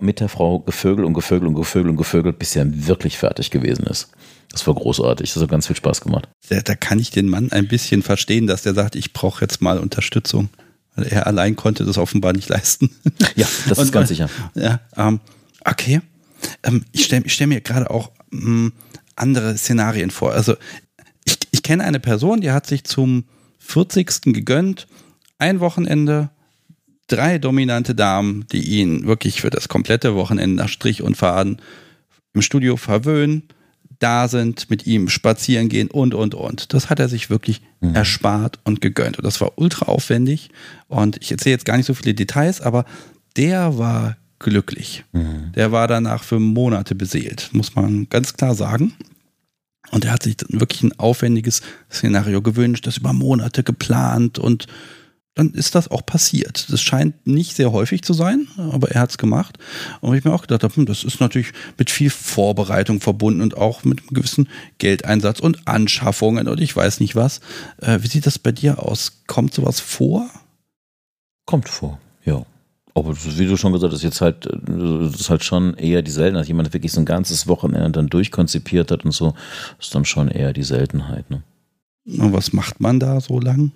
mit 0.00 0.20
der 0.20 0.28
Frau 0.28 0.60
gevögelt 0.60 1.06
und 1.06 1.14
gevögelt 1.14 1.48
und 1.48 1.54
gevögelt 1.54 1.90
und 1.92 1.96
gevögelt, 1.96 2.38
bis 2.38 2.54
er 2.54 2.66
wirklich 2.86 3.16
fertig 3.16 3.50
gewesen 3.50 3.86
ist. 3.86 4.10
Das 4.52 4.66
war 4.66 4.74
großartig. 4.74 5.32
Das 5.32 5.42
hat 5.42 5.48
ganz 5.48 5.68
viel 5.68 5.76
Spaß 5.76 6.02
gemacht. 6.02 6.28
Da, 6.48 6.60
da 6.60 6.74
kann 6.74 6.98
ich 6.98 7.10
den 7.10 7.28
Mann 7.28 7.50
ein 7.52 7.68
bisschen 7.68 8.02
verstehen, 8.02 8.46
dass 8.46 8.62
der 8.62 8.74
sagt, 8.74 8.94
ich 8.94 9.12
brauche 9.12 9.42
jetzt 9.42 9.62
mal 9.62 9.78
Unterstützung. 9.78 10.50
Weil 10.96 11.06
er 11.06 11.26
allein 11.26 11.56
konnte 11.56 11.84
das 11.84 11.98
offenbar 11.98 12.32
nicht 12.32 12.48
leisten. 12.48 12.90
Ja, 13.36 13.46
das 13.68 13.78
und, 13.78 13.84
ist 13.84 13.92
ganz 13.92 14.08
sicher. 14.08 14.28
Ja, 14.54 14.80
ähm, 14.96 15.20
okay. 15.64 16.00
Ähm, 16.62 16.84
ich 16.92 17.04
stelle 17.04 17.28
stell 17.28 17.46
mir 17.46 17.60
gerade 17.60 17.90
auch 17.90 18.10
ähm, 18.32 18.72
andere 19.14 19.56
Szenarien 19.56 20.10
vor. 20.10 20.32
Also 20.32 20.56
ich, 21.24 21.38
ich 21.52 21.62
kenne 21.62 21.84
eine 21.84 22.00
Person, 22.00 22.40
die 22.40 22.50
hat 22.50 22.66
sich 22.66 22.84
zum 22.84 23.24
40. 23.58 24.34
gegönnt, 24.34 24.88
ein 25.38 25.60
Wochenende 25.60 26.30
drei 27.10 27.38
dominante 27.38 27.94
Damen, 27.94 28.46
die 28.52 28.80
ihn 28.80 29.06
wirklich 29.06 29.40
für 29.40 29.50
das 29.50 29.68
komplette 29.68 30.14
Wochenende 30.14 30.56
nach 30.56 30.68
Strich 30.68 31.02
und 31.02 31.16
Faden 31.16 31.60
im 32.32 32.42
Studio 32.42 32.76
verwöhnen, 32.76 33.42
da 33.98 34.28
sind, 34.28 34.70
mit 34.70 34.86
ihm 34.86 35.08
spazieren 35.08 35.68
gehen 35.68 35.90
und, 35.90 36.14
und, 36.14 36.34
und. 36.34 36.72
Das 36.72 36.88
hat 36.88 37.00
er 37.00 37.08
sich 37.08 37.28
wirklich 37.28 37.60
mhm. 37.80 37.94
erspart 37.94 38.58
und 38.64 38.80
gegönnt. 38.80 39.18
Und 39.18 39.24
das 39.24 39.40
war 39.40 39.58
ultra 39.58 39.86
aufwendig. 39.86 40.48
Und 40.88 41.18
ich 41.20 41.30
erzähle 41.30 41.54
jetzt 41.54 41.66
gar 41.66 41.76
nicht 41.76 41.86
so 41.86 41.94
viele 41.94 42.14
Details, 42.14 42.62
aber 42.62 42.86
der 43.36 43.76
war 43.76 44.16
glücklich. 44.38 45.04
Mhm. 45.12 45.52
Der 45.54 45.70
war 45.70 45.86
danach 45.86 46.22
für 46.22 46.40
Monate 46.40 46.94
beseelt, 46.94 47.50
muss 47.52 47.74
man 47.74 48.08
ganz 48.08 48.34
klar 48.34 48.54
sagen. 48.54 48.94
Und 49.90 50.04
er 50.04 50.12
hat 50.12 50.22
sich 50.22 50.36
wirklich 50.48 50.82
ein 50.82 50.98
aufwendiges 50.98 51.60
Szenario 51.92 52.40
gewünscht, 52.40 52.86
das 52.86 52.96
über 52.96 53.12
Monate 53.12 53.62
geplant 53.62 54.38
und 54.38 54.66
dann 55.40 55.54
ist 55.54 55.74
das 55.74 55.90
auch 55.90 56.04
passiert. 56.04 56.70
Das 56.70 56.82
scheint 56.82 57.26
nicht 57.26 57.56
sehr 57.56 57.72
häufig 57.72 58.02
zu 58.02 58.12
sein, 58.12 58.46
aber 58.58 58.90
er 58.90 59.00
hat 59.00 59.10
es 59.10 59.18
gemacht. 59.18 59.58
Und 60.00 60.14
ich 60.14 60.24
mir 60.24 60.34
auch 60.34 60.42
gedacht 60.42 60.62
habe, 60.62 60.76
hm, 60.76 60.84
das 60.84 61.02
ist 61.02 61.18
natürlich 61.20 61.52
mit 61.78 61.90
viel 61.90 62.10
Vorbereitung 62.10 63.00
verbunden 63.00 63.40
und 63.40 63.56
auch 63.56 63.82
mit 63.82 64.00
einem 64.00 64.08
gewissen 64.10 64.48
Geldeinsatz 64.76 65.40
und 65.40 65.66
Anschaffungen 65.66 66.46
und 66.46 66.60
ich 66.60 66.76
weiß 66.76 67.00
nicht 67.00 67.16
was. 67.16 67.40
Äh, 67.78 68.00
wie 68.02 68.08
sieht 68.08 68.26
das 68.26 68.38
bei 68.38 68.52
dir 68.52 68.82
aus? 68.82 69.22
Kommt 69.26 69.54
sowas 69.54 69.80
vor? 69.80 70.28
Kommt 71.46 71.70
vor, 71.70 71.98
ja. 72.24 72.44
Aber 72.94 73.16
wie 73.16 73.46
du 73.46 73.56
schon 73.56 73.72
gesagt 73.72 73.94
hast, 73.94 74.02
jetzt 74.02 74.20
halt, 74.20 74.46
das 74.46 75.20
ist 75.20 75.30
halt 75.30 75.42
schon 75.42 75.74
eher 75.74 76.02
die 76.02 76.10
Seltenheit. 76.10 76.48
Jemand 76.48 76.74
wirklich 76.74 76.92
so 76.92 77.00
ein 77.00 77.06
ganzes 77.06 77.46
Wochenende 77.46 77.90
dann 77.92 78.08
durchkonzipiert 78.08 78.90
hat 78.90 79.06
und 79.06 79.12
so, 79.12 79.32
ist 79.78 79.94
dann 79.94 80.04
schon 80.04 80.28
eher 80.28 80.52
die 80.52 80.64
Seltenheit. 80.64 81.30
Ne? 81.30 81.42
Und 82.04 82.34
was 82.34 82.52
macht 82.52 82.80
man 82.80 83.00
da 83.00 83.20
so 83.20 83.40
lang? 83.40 83.72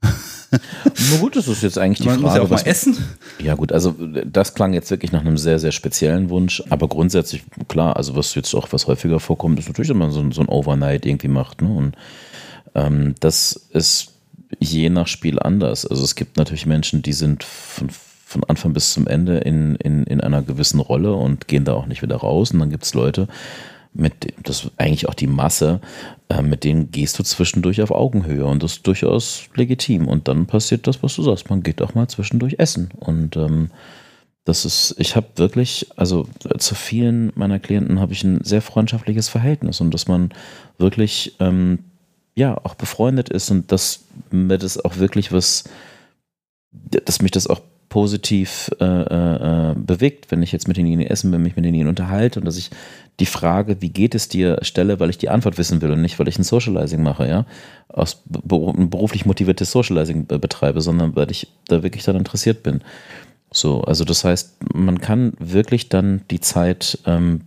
Na 0.00 1.16
gut, 1.20 1.36
das 1.36 1.48
ist 1.48 1.62
jetzt 1.62 1.78
eigentlich 1.78 1.98
die 1.98 2.06
Man 2.06 2.20
Frage. 2.20 2.40
Muss 2.40 2.50
ja 2.50 2.58
auch 2.58 2.64
mal 2.64 2.70
essen. 2.70 2.96
Ja 3.38 3.54
gut, 3.54 3.72
also 3.72 3.94
das 4.24 4.54
klang 4.54 4.72
jetzt 4.72 4.90
wirklich 4.90 5.12
nach 5.12 5.20
einem 5.20 5.36
sehr, 5.36 5.58
sehr 5.58 5.72
speziellen 5.72 6.30
Wunsch. 6.30 6.62
Aber 6.70 6.88
grundsätzlich, 6.88 7.44
klar, 7.68 7.96
also 7.96 8.16
was 8.16 8.34
jetzt 8.34 8.54
auch 8.54 8.68
was 8.70 8.86
häufiger 8.86 9.20
vorkommt, 9.20 9.58
ist 9.58 9.68
natürlich, 9.68 9.90
wenn 9.90 9.98
man 9.98 10.10
so, 10.10 10.30
so 10.30 10.40
ein 10.40 10.48
Overnight 10.48 11.04
irgendwie 11.04 11.28
macht. 11.28 11.60
Ne? 11.62 11.68
Und 11.68 11.96
ähm, 12.74 13.14
das 13.20 13.68
ist 13.72 14.12
je 14.58 14.88
nach 14.88 15.06
Spiel 15.06 15.38
anders. 15.38 15.84
Also 15.84 16.02
es 16.02 16.14
gibt 16.14 16.36
natürlich 16.36 16.66
Menschen, 16.66 17.02
die 17.02 17.12
sind 17.12 17.44
von, 17.44 17.90
von 18.24 18.44
Anfang 18.44 18.72
bis 18.72 18.92
zum 18.92 19.06
Ende 19.06 19.38
in, 19.38 19.76
in, 19.76 20.04
in 20.04 20.20
einer 20.20 20.42
gewissen 20.42 20.80
Rolle 20.80 21.12
und 21.14 21.48
gehen 21.48 21.64
da 21.64 21.74
auch 21.74 21.86
nicht 21.86 22.02
wieder 22.02 22.16
raus. 22.16 22.52
Und 22.52 22.60
dann 22.60 22.70
gibt 22.70 22.84
es 22.84 22.94
Leute, 22.94 23.28
mit, 23.92 24.34
das 24.42 24.70
eigentlich 24.76 25.08
auch 25.08 25.14
die 25.14 25.26
Masse, 25.26 25.80
äh, 26.28 26.42
mit 26.42 26.64
denen 26.64 26.90
gehst 26.90 27.18
du 27.18 27.22
zwischendurch 27.22 27.82
auf 27.82 27.90
Augenhöhe 27.90 28.44
und 28.46 28.62
das 28.62 28.74
ist 28.74 28.86
durchaus 28.86 29.44
legitim. 29.54 30.06
Und 30.08 30.28
dann 30.28 30.46
passiert 30.46 30.86
das, 30.86 31.02
was 31.02 31.14
du 31.16 31.22
sagst. 31.22 31.50
Man 31.50 31.62
geht 31.62 31.82
auch 31.82 31.94
mal 31.94 32.08
zwischendurch 32.08 32.56
essen. 32.58 32.90
Und 32.98 33.36
ähm, 33.36 33.70
das 34.44 34.64
ist, 34.64 34.94
ich 34.98 35.16
habe 35.16 35.26
wirklich, 35.36 35.88
also 35.96 36.26
zu 36.58 36.74
vielen 36.74 37.32
meiner 37.34 37.58
Klienten 37.58 38.00
habe 38.00 38.12
ich 38.12 38.24
ein 38.24 38.42
sehr 38.44 38.62
freundschaftliches 38.62 39.28
Verhältnis 39.28 39.80
und 39.80 39.92
dass 39.92 40.08
man 40.08 40.30
wirklich, 40.78 41.36
ähm, 41.40 41.80
ja, 42.34 42.56
auch 42.64 42.74
befreundet 42.74 43.28
ist 43.28 43.50
und 43.50 43.72
dass 43.72 44.04
mir 44.30 44.58
das 44.58 44.82
auch 44.82 44.96
wirklich 44.98 45.32
was 45.32 45.64
dass 46.72 47.22
mich 47.22 47.30
das 47.30 47.46
auch 47.46 47.60
positiv 47.88 48.70
äh, 48.80 48.84
äh, 48.84 49.74
bewegt, 49.74 50.30
wenn 50.30 50.42
ich 50.42 50.52
jetzt 50.52 50.68
mit 50.68 50.76
denjenigen 50.76 51.10
essen 51.10 51.30
bin, 51.30 51.42
mich 51.42 51.56
mit 51.56 51.64
denjenigen 51.64 51.88
unterhalte 51.88 52.38
und 52.38 52.44
dass 52.44 52.58
ich 52.58 52.70
die 53.20 53.26
Frage, 53.26 53.80
wie 53.80 53.90
geht 53.90 54.14
es 54.14 54.28
dir, 54.28 54.58
stelle, 54.62 55.00
weil 55.00 55.10
ich 55.10 55.18
die 55.18 55.28
Antwort 55.28 55.58
wissen 55.58 55.82
will 55.82 55.90
und 55.90 56.02
nicht, 56.02 56.18
weil 56.18 56.28
ich 56.28 56.38
ein 56.38 56.44
Socializing 56.44 57.02
mache, 57.02 57.28
ja, 57.28 57.46
aus 57.88 58.22
beruflich 58.26 59.26
motiviertes 59.26 59.72
Socializing 59.72 60.26
betreibe, 60.26 60.80
sondern 60.80 61.16
weil 61.16 61.30
ich 61.30 61.48
da 61.66 61.82
wirklich 61.82 62.04
dann 62.04 62.16
interessiert 62.16 62.62
bin. 62.62 62.82
So, 63.50 63.82
also 63.82 64.04
das 64.04 64.24
heißt, 64.24 64.74
man 64.74 65.00
kann 65.00 65.32
wirklich 65.38 65.88
dann 65.88 66.22
die 66.30 66.40
Zeit 66.40 66.98
ähm, 67.06 67.40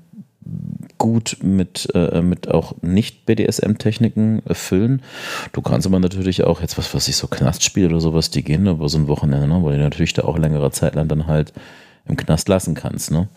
gut 0.97 1.37
mit, 1.41 1.87
äh, 1.93 2.21
mit 2.21 2.49
auch 2.49 2.75
nicht-BDSM-Techniken 2.81 4.41
erfüllen. 4.45 5.01
Du 5.53 5.61
kannst 5.61 5.87
aber 5.87 5.99
natürlich 5.99 6.43
auch 6.43 6.61
jetzt, 6.61 6.77
was 6.77 6.93
weiß 6.93 7.07
ich, 7.07 7.15
so 7.15 7.27
Knastspiele 7.27 7.87
oder 7.87 8.01
sowas, 8.01 8.31
die 8.31 8.43
gehen 8.43 8.67
über 8.67 8.89
so 8.89 8.97
ein 8.97 9.07
Wochenende, 9.07 9.47
ne? 9.47 9.63
weil 9.63 9.77
du 9.77 9.83
natürlich 9.83 10.13
da 10.13 10.23
auch 10.23 10.37
längere 10.37 10.71
Zeit 10.71 10.95
lang 10.95 11.07
dann 11.07 11.27
halt 11.27 11.53
im 12.05 12.17
Knast 12.17 12.49
lassen 12.49 12.73
kannst, 12.73 13.11
ne? 13.11 13.29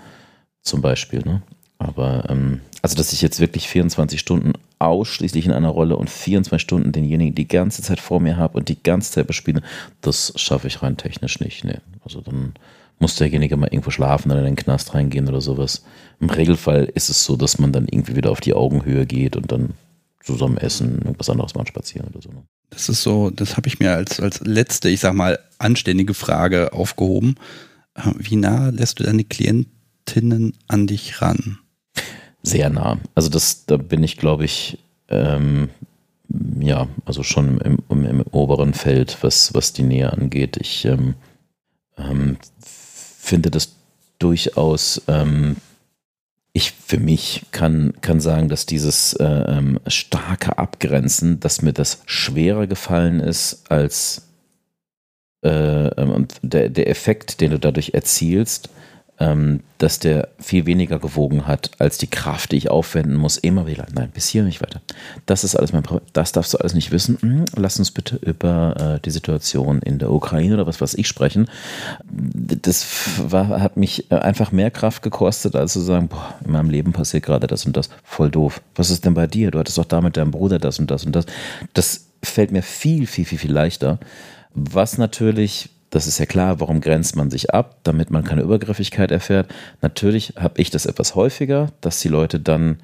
Zum 0.62 0.80
Beispiel, 0.80 1.20
ne? 1.20 1.42
Aber, 1.84 2.24
ähm, 2.28 2.60
also, 2.82 2.96
dass 2.96 3.12
ich 3.12 3.22
jetzt 3.22 3.40
wirklich 3.40 3.68
24 3.68 4.18
Stunden 4.18 4.52
ausschließlich 4.78 5.46
in 5.46 5.52
einer 5.52 5.68
Rolle 5.68 5.96
und 5.96 6.10
24 6.10 6.62
Stunden 6.62 6.92
denjenigen 6.92 7.34
die 7.34 7.48
ganze 7.48 7.82
Zeit 7.82 8.00
vor 8.00 8.20
mir 8.20 8.36
habe 8.36 8.58
und 8.58 8.68
die 8.68 8.82
ganze 8.82 9.12
Zeit 9.12 9.26
bespiele, 9.26 9.62
das 10.00 10.32
schaffe 10.36 10.66
ich 10.66 10.82
rein 10.82 10.96
technisch 10.96 11.40
nicht. 11.40 11.64
Nee. 11.64 11.78
Also 12.04 12.20
dann 12.20 12.54
muss 12.98 13.16
derjenige 13.16 13.56
mal 13.56 13.66
irgendwo 13.66 13.90
schlafen 13.90 14.30
oder 14.30 14.40
in 14.40 14.46
den 14.46 14.56
Knast 14.56 14.94
reingehen 14.94 15.28
oder 15.28 15.40
sowas. 15.40 15.84
Im 16.20 16.30
Regelfall 16.30 16.90
ist 16.94 17.10
es 17.10 17.24
so, 17.24 17.36
dass 17.36 17.58
man 17.58 17.72
dann 17.72 17.86
irgendwie 17.88 18.16
wieder 18.16 18.30
auf 18.30 18.40
die 18.40 18.54
Augenhöhe 18.54 19.06
geht 19.06 19.36
und 19.36 19.50
dann 19.52 19.74
zusammen 20.22 20.56
essen, 20.56 21.02
irgendwas 21.02 21.28
anderes 21.28 21.54
mal 21.54 21.66
spazieren 21.66 22.08
oder 22.08 22.22
so. 22.22 22.30
Ne? 22.30 22.44
Das 22.70 22.88
ist 22.88 23.02
so, 23.02 23.30
das 23.30 23.56
habe 23.56 23.68
ich 23.68 23.78
mir 23.78 23.92
als, 23.92 24.20
als 24.20 24.40
letzte, 24.40 24.88
ich 24.88 25.00
sag 25.00 25.14
mal, 25.14 25.38
anständige 25.58 26.14
Frage 26.14 26.72
aufgehoben. 26.72 27.36
Äh, 27.94 28.10
wie 28.18 28.36
nah 28.36 28.70
lässt 28.70 29.00
du 29.00 29.04
deine 29.04 29.24
Klientinnen 29.24 30.54
an 30.66 30.86
dich 30.86 31.20
ran? 31.20 31.58
Sehr 32.44 32.68
nah. 32.68 32.98
Also 33.14 33.30
das, 33.30 33.64
da 33.64 33.78
bin 33.78 34.02
ich, 34.02 34.18
glaube 34.18 34.44
ich, 34.44 34.78
ähm, 35.08 35.70
ja, 36.60 36.88
also 37.06 37.22
schon 37.22 37.58
im, 37.58 37.78
im, 37.88 38.04
im, 38.04 38.20
oberen 38.30 38.74
Feld, 38.74 39.18
was, 39.22 39.54
was 39.54 39.72
die 39.72 39.82
Nähe 39.82 40.12
angeht. 40.12 40.58
Ich 40.58 40.84
ähm, 40.84 41.14
ähm, 41.96 42.36
finde 42.60 43.50
das 43.50 43.74
durchaus, 44.18 45.02
ähm, 45.08 45.56
ich 46.52 46.72
für 46.72 46.98
mich 46.98 47.46
kann, 47.50 47.94
kann 48.02 48.20
sagen, 48.20 48.48
dass 48.50 48.66
dieses 48.66 49.14
äh, 49.14 49.24
ähm, 49.24 49.80
starke 49.86 50.58
Abgrenzen, 50.58 51.40
dass 51.40 51.62
mir 51.62 51.72
das 51.72 52.02
schwerer 52.04 52.66
gefallen 52.66 53.20
ist 53.20 53.70
als 53.70 54.28
äh, 55.42 55.86
ähm, 55.88 56.10
und 56.10 56.34
der, 56.42 56.68
der 56.68 56.88
Effekt, 56.90 57.40
den 57.40 57.52
du 57.52 57.58
dadurch 57.58 57.94
erzielst, 57.94 58.68
dass 59.16 60.00
der 60.00 60.28
viel 60.40 60.66
weniger 60.66 60.98
gewogen 60.98 61.46
hat 61.46 61.70
als 61.78 61.98
die 61.98 62.08
Kraft, 62.08 62.50
die 62.50 62.56
ich 62.56 62.70
aufwenden 62.70 63.14
muss. 63.14 63.36
Immer 63.36 63.66
wieder, 63.66 63.86
nein, 63.94 64.10
bis 64.12 64.28
hier 64.28 64.42
nicht 64.42 64.60
weiter. 64.60 64.80
Das 65.24 65.44
ist 65.44 65.54
alles 65.54 65.72
mein 65.72 65.84
Problem. 65.84 66.06
Das 66.12 66.32
darfst 66.32 66.52
du 66.52 66.58
alles 66.58 66.74
nicht 66.74 66.90
wissen. 66.90 67.18
Hm, 67.20 67.44
lass 67.54 67.78
uns 67.78 67.92
bitte 67.92 68.16
über 68.16 68.96
äh, 68.96 69.00
die 69.04 69.10
Situation 69.10 69.80
in 69.82 70.00
der 70.00 70.10
Ukraine 70.10 70.54
oder 70.54 70.66
was 70.66 70.80
weiß 70.80 70.94
ich 70.94 71.06
sprechen. 71.06 71.48
Das 72.10 72.86
war, 73.30 73.60
hat 73.60 73.76
mich 73.76 74.10
äh, 74.10 74.16
einfach 74.16 74.50
mehr 74.50 74.72
Kraft 74.72 75.02
gekostet, 75.02 75.54
als 75.54 75.74
zu 75.74 75.80
sagen, 75.80 76.08
boah, 76.08 76.34
in 76.44 76.50
meinem 76.50 76.70
Leben 76.70 76.92
passiert 76.92 77.24
gerade 77.24 77.46
das 77.46 77.66
und 77.66 77.76
das. 77.76 77.90
Voll 78.02 78.30
doof. 78.30 78.62
Was 78.74 78.90
ist 78.90 79.04
denn 79.04 79.14
bei 79.14 79.28
dir? 79.28 79.52
Du 79.52 79.60
hattest 79.60 79.78
doch 79.78 79.84
da 79.84 80.00
mit 80.00 80.16
deinem 80.16 80.32
Bruder 80.32 80.58
das 80.58 80.80
und 80.80 80.90
das 80.90 81.06
und 81.06 81.14
das. 81.14 81.26
Das 81.72 82.06
fällt 82.22 82.50
mir 82.50 82.62
viel, 82.62 83.06
viel, 83.06 83.24
viel, 83.24 83.38
viel 83.38 83.52
leichter. 83.52 84.00
Was 84.54 84.98
natürlich 84.98 85.70
das 85.94 86.08
ist 86.08 86.18
ja 86.18 86.26
klar, 86.26 86.58
warum 86.58 86.80
grenzt 86.80 87.14
man 87.14 87.30
sich 87.30 87.54
ab, 87.54 87.76
damit 87.84 88.10
man 88.10 88.24
keine 88.24 88.42
Übergriffigkeit 88.42 89.12
erfährt. 89.12 89.48
Natürlich 89.80 90.34
habe 90.36 90.60
ich 90.60 90.70
das 90.70 90.86
etwas 90.86 91.14
häufiger, 91.14 91.70
dass 91.80 92.00
die 92.00 92.08
Leute 92.08 92.40
dann, 92.40 92.78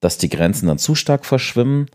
dass 0.00 0.18
die 0.18 0.28
Grenzen 0.28 0.66
dann 0.66 0.78
zu 0.78 0.96
stark 0.96 1.24
verschwimmen, 1.24 1.86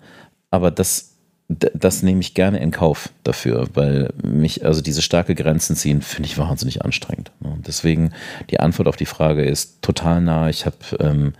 aber 0.50 0.72
das, 0.72 1.16
das 1.50 2.02
nehme 2.02 2.22
ich 2.22 2.34
gerne 2.34 2.60
in 2.60 2.72
Kauf 2.72 3.10
dafür, 3.24 3.68
weil 3.74 4.14
mich, 4.24 4.66
also 4.66 4.82
diese 4.82 5.02
starke 5.02 5.36
Grenzen 5.36 5.76
ziehen, 5.76 6.02
finde 6.02 6.30
ich 6.30 6.38
wahnsinnig 6.38 6.82
anstrengend. 6.86 7.32
Deswegen 7.68 8.14
die 8.50 8.62
Antwort 8.62 8.88
auf 8.88 8.96
die 8.96 9.06
Frage 9.06 9.44
ist 9.44 9.82
total 9.82 10.22
nah. 10.22 10.48
Ich 10.48 10.66
habe 10.66 10.78
ähm, 11.02 11.34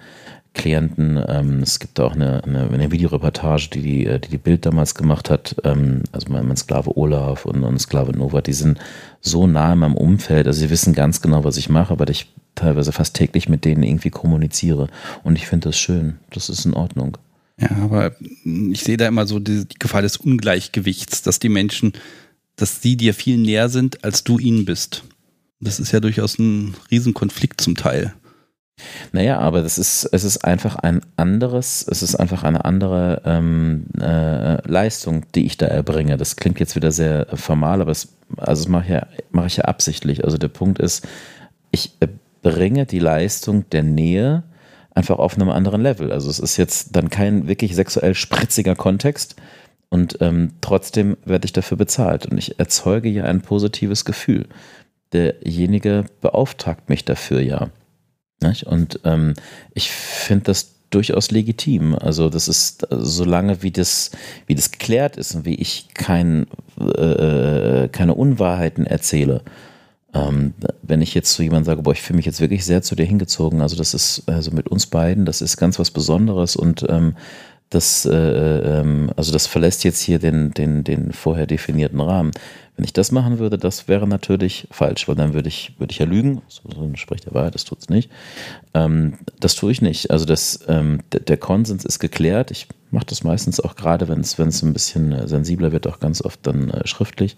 Klienten. 0.58 1.24
Ähm, 1.28 1.60
es 1.62 1.80
gibt 1.80 2.00
auch 2.00 2.14
eine, 2.14 2.44
eine, 2.44 2.70
eine 2.70 2.92
Videoreportage, 2.92 3.70
die 3.74 3.82
die, 3.82 4.06
äh, 4.06 4.20
die 4.20 4.30
die 4.30 4.38
Bild 4.38 4.66
damals 4.66 4.96
gemacht 4.96 5.30
hat. 5.30 5.56
Ähm, 5.64 6.04
also 6.12 6.28
mein, 6.30 6.48
mein, 6.48 6.58
Sklave 6.58 6.98
Olaf 6.98 7.46
und, 7.46 7.64
und 7.64 7.80
Sklave 7.80 8.12
Nova, 8.12 8.42
die 8.42 8.54
sind 8.54 8.80
so 9.22 9.48
nah 9.48 9.74
in 9.74 9.80
meinem 9.80 9.96
Umfeld. 9.96 10.48
Also 10.48 10.60
sie 10.60 10.70
wissen 10.70 10.94
ganz 10.94 11.22
genau, 11.22 11.44
was 11.44 11.58
ich 11.58 11.70
mache, 11.70 11.94
aber 11.94 12.10
ich 12.10 12.34
teilweise 12.56 12.92
fast 12.92 13.16
täglich 13.16 13.48
mit 13.48 13.64
denen 13.64 13.84
irgendwie 13.84 14.10
kommuniziere. 14.10 14.90
Und 15.24 15.38
ich 15.38 15.48
finde 15.48 15.70
das 15.70 15.78
schön. 15.78 16.18
Das 16.32 16.50
ist 16.50 16.66
in 16.66 16.74
Ordnung. 16.74 17.18
Ja, 17.60 17.72
aber 17.82 18.16
ich 18.44 18.82
sehe 18.82 18.98
da 18.98 19.08
immer 19.08 19.26
so 19.26 19.40
die, 19.40 19.66
die 19.66 19.80
Gefahr 19.80 20.02
des 20.02 20.18
Ungleichgewichts, 20.18 21.22
dass 21.22 21.40
die 21.40 21.50
Menschen, 21.50 21.94
dass 22.56 22.82
sie 22.82 22.98
dir 22.98 23.14
viel 23.14 23.38
näher 23.38 23.70
sind, 23.70 24.04
als 24.04 24.24
du 24.24 24.38
ihnen 24.38 24.66
bist. 24.66 25.04
Das 25.60 25.80
ist 25.80 25.92
ja 25.92 26.00
durchaus 26.00 26.38
ein 26.38 26.76
Riesenkonflikt 26.92 27.62
zum 27.62 27.76
Teil. 27.76 28.14
Naja, 29.12 29.40
aber 29.40 29.64
das 29.64 29.78
ist, 29.78 30.06
es 30.06 30.24
ist 30.24 30.46
einfach 30.46 30.76
ein 30.76 31.02
anderes, 31.16 31.86
es 31.90 32.04
ist 32.04 32.16
einfach 32.16 32.44
eine 32.44 32.66
andere 32.66 33.22
ähm, 33.26 33.86
äh, 34.00 34.62
Leistung, 34.70 35.26
die 35.34 35.46
ich 35.46 35.58
da 35.58 35.66
erbringe. 35.66 36.18
Das 36.18 36.36
klingt 36.36 36.60
jetzt 36.60 36.76
wieder 36.76 36.92
sehr 36.92 37.28
formal, 37.34 37.82
aber 37.82 37.92
es, 37.92 38.10
also 38.38 38.64
das 38.64 38.70
mache 38.70 38.84
ich, 38.84 38.90
ja, 38.92 39.08
mache 39.32 39.48
ich 39.48 39.58
ja 39.58 39.66
absichtlich. 39.66 40.24
Also 40.24 40.38
der 40.38 40.50
Punkt 40.50 40.80
ist, 40.80 41.08
ich 41.72 41.98
bringe 42.42 42.86
die 42.86 43.00
Leistung 43.00 43.70
der 43.72 43.84
Nähe 43.84 44.44
einfach 44.94 45.20
auf 45.20 45.36
einem 45.36 45.50
anderen 45.50 45.82
Level. 45.82 46.12
Also 46.12 46.30
es 46.30 46.40
ist 46.40 46.58
jetzt 46.58 46.96
dann 46.96 47.10
kein 47.10 47.48
wirklich 47.48 47.76
sexuell 47.76 48.16
spritziger 48.16 48.76
Kontext 48.76 49.36
und 49.90 50.18
ähm, 50.22 50.54
trotzdem 50.62 51.18
werde 51.26 51.46
ich 51.46 51.54
dafür 51.54 51.78
bezahlt 51.78 52.26
und 52.26 52.38
ich 52.38 52.60
erzeuge 52.60 53.10
ja 53.10 53.24
ein 53.24 53.42
positives 53.42 54.06
Gefühl. 54.06 54.48
Derjenige 55.14 56.06
beauftragt 56.22 56.90
mich 56.90 57.06
dafür 57.06 57.40
ja. 57.42 57.70
Nicht? 58.42 58.66
Und 58.66 59.00
ähm, 59.04 59.34
ich 59.74 59.92
finde 59.92 60.46
das 60.46 60.74
durchaus 60.90 61.32
legitim. 61.32 61.96
Also 61.96 62.30
das 62.30 62.48
ist, 62.48 62.90
also 62.92 63.04
solange 63.04 63.62
wie 63.64 63.72
das, 63.72 64.12
wie 64.46 64.56
das 64.56 64.72
geklärt 64.72 65.18
ist 65.18 65.36
und 65.36 65.46
wie 65.46 65.56
ich 65.56 65.90
kein, 65.94 66.48
äh, 66.80 67.90
keine 67.90 68.14
Unwahrheiten 68.14 68.86
erzähle, 68.86 69.42
ähm, 70.14 70.54
wenn 70.82 71.02
ich 71.02 71.14
jetzt 71.14 71.34
zu 71.34 71.44
jemandem 71.44 71.66
sage, 71.66 71.82
boah, 71.82 71.92
ich 71.92 72.02
fühle 72.02 72.18
mich 72.18 72.26
jetzt 72.26 72.40
wirklich 72.40 72.66
sehr 72.66 72.82
zu 72.82 72.96
dir 72.96 73.06
hingezogen, 73.06 73.62
also 73.62 73.76
das 73.76 73.94
ist, 73.94 74.24
also 74.28 74.52
mit 74.52 74.68
uns 74.68 74.88
beiden, 74.88 75.26
das 75.26 75.42
ist 75.42 75.58
ganz 75.58 75.80
was 75.80 75.92
Besonderes 75.92 76.56
und 76.56 76.86
ähm, 76.88 77.16
das, 77.70 78.06
äh, 78.06 78.16
ähm, 78.16 79.12
also 79.18 79.32
das 79.34 79.46
verlässt 79.46 79.84
jetzt 79.84 80.02
hier 80.02 80.20
den, 80.20 80.52
den, 80.52 80.84
den 80.84 81.12
vorher 81.12 81.48
definierten 81.48 82.00
Rahmen. 82.00 82.32
Wenn 82.78 82.86
ich 82.86 82.94
das 82.94 83.12
machen 83.12 83.40
würde, 83.40 83.58
das 83.58 83.88
wäre 83.88 84.08
natürlich 84.08 84.68
falsch, 84.72 85.08
weil 85.08 85.16
dann 85.16 85.34
würde 85.34 85.50
ich, 85.50 85.74
würde 85.80 85.92
ich 85.92 85.98
ja 85.98 86.06
lügen. 86.06 86.42
So, 86.48 86.62
so 86.70 86.90
spricht 86.96 87.26
der 87.26 87.34
Wahrheit, 87.34 87.56
das 87.56 87.66
tut 87.66 87.80
es 87.80 87.90
nicht. 87.90 88.10
Ähm, 88.74 89.18
das 89.40 89.56
tue 89.56 89.72
ich 89.72 89.82
nicht. 89.82 90.12
Also 90.12 90.26
das, 90.26 90.60
ähm, 90.68 91.00
der, 91.12 91.38
Konsens 91.38 91.84
ist 91.84 92.00
geklärt. 92.00 92.52
Ich 92.52 92.68
mache 92.92 93.08
das 93.08 93.24
meistens 93.24 93.60
auch 93.60 93.76
gerade, 93.76 94.08
wenn 94.08 94.22
es 94.22 94.40
ein 94.40 94.74
bisschen 94.74 95.12
äh, 95.12 95.28
sensibler 95.28 95.72
wird, 95.72 95.88
auch 95.88 96.00
ganz 96.00 96.22
oft 96.22 96.40
dann 96.44 96.70
äh, 96.70 96.88
schriftlich, 96.88 97.36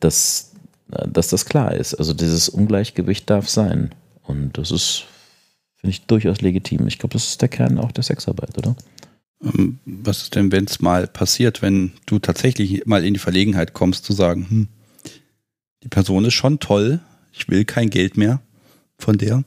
dass, 0.00 0.54
äh, 0.90 1.06
dass 1.06 1.28
das 1.28 1.44
klar 1.44 1.74
ist. 1.74 1.94
Also 1.94 2.14
dieses 2.14 2.48
Ungleichgewicht 2.48 3.30
darf 3.30 3.48
sein. 3.48 3.94
Und 4.24 4.58
das 4.58 4.70
ist, 4.72 5.04
finde 5.76 5.90
ich, 5.90 6.06
durchaus 6.06 6.40
legitim. 6.40 6.88
Ich 6.88 6.98
glaube, 6.98 7.12
das 7.12 7.28
ist 7.28 7.42
der 7.42 7.48
Kern 7.48 7.78
auch 7.78 7.92
der 7.92 8.02
Sexarbeit, 8.02 8.56
oder? 8.58 8.74
Ähm, 9.42 9.78
was 9.84 10.22
ist 10.22 10.34
denn, 10.34 10.52
wenn 10.52 10.64
es 10.64 10.80
mal 10.80 11.06
passiert, 11.06 11.62
wenn 11.62 11.92
du 12.06 12.18
tatsächlich 12.18 12.86
mal 12.86 13.04
in 13.04 13.14
die 13.14 13.20
Verlegenheit 13.20 13.72
kommst 13.72 14.04
zu 14.04 14.12
sagen, 14.12 14.46
hm, 14.48 14.68
die 15.82 15.88
Person 15.88 16.24
ist 16.24 16.34
schon 16.34 16.60
toll, 16.60 17.00
ich 17.32 17.48
will 17.48 17.64
kein 17.64 17.90
Geld 17.90 18.16
mehr 18.16 18.40
von 18.98 19.18
der? 19.18 19.44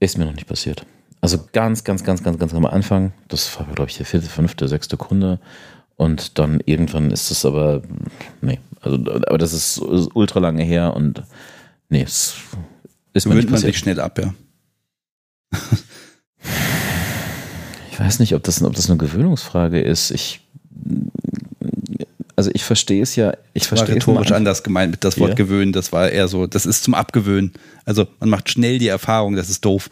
Ist 0.00 0.18
mir 0.18 0.26
noch 0.26 0.34
nicht 0.34 0.46
passiert. 0.46 0.84
Also 1.20 1.48
ganz, 1.52 1.82
ganz, 1.82 2.04
ganz, 2.04 2.22
ganz, 2.22 2.38
ganz 2.38 2.54
am 2.54 2.66
Anfang, 2.66 3.12
das 3.28 3.58
war, 3.58 3.66
glaube 3.66 3.90
ich, 3.90 3.96
der 3.96 4.06
vierte, 4.06 4.28
fünfte, 4.28 4.68
sechste 4.68 4.96
Kunde. 4.96 5.40
Und 5.96 6.38
dann 6.38 6.60
irgendwann 6.64 7.10
ist 7.10 7.30
es 7.30 7.44
aber, 7.44 7.82
nee, 8.40 8.60
also, 8.80 8.96
aber 8.96 9.38
das 9.38 9.52
ist, 9.52 9.78
ist 9.78 10.10
ultra 10.14 10.38
lange 10.38 10.62
her 10.62 10.94
und 10.94 11.24
nee, 11.88 12.02
es 12.02 12.36
ist 13.14 13.26
mir 13.26 13.34
nicht 13.34 13.50
passiert. 13.50 13.64
man 13.64 13.72
sich 13.72 13.78
schnell 13.78 13.98
ab, 13.98 14.18
ja. 14.18 14.34
Ich 17.98 18.04
weiß 18.04 18.20
nicht, 18.20 18.36
ob 18.36 18.44
das, 18.44 18.62
ob 18.62 18.76
das 18.76 18.88
eine 18.88 18.96
Gewöhnungsfrage 18.96 19.80
ist. 19.80 20.12
Ich, 20.12 20.40
also 22.36 22.48
ich 22.54 22.62
verstehe 22.62 23.02
es 23.02 23.16
ja. 23.16 23.32
Ich 23.54 23.64
das 23.64 23.66
verstehe 23.66 23.88
war 23.88 23.94
rhetorisch 23.96 24.30
anders 24.30 24.62
gemeint 24.62 24.92
mit 24.92 25.02
das 25.02 25.18
Wort 25.18 25.30
ja. 25.30 25.34
gewöhnen. 25.34 25.72
Das 25.72 25.92
war 25.92 26.08
eher 26.08 26.28
so, 26.28 26.46
das 26.46 26.64
ist 26.64 26.84
zum 26.84 26.94
Abgewöhnen. 26.94 27.54
Also 27.84 28.06
man 28.20 28.28
macht 28.28 28.50
schnell 28.50 28.78
die 28.78 28.86
Erfahrung, 28.86 29.34
das 29.34 29.50
ist 29.50 29.64
doof. 29.64 29.90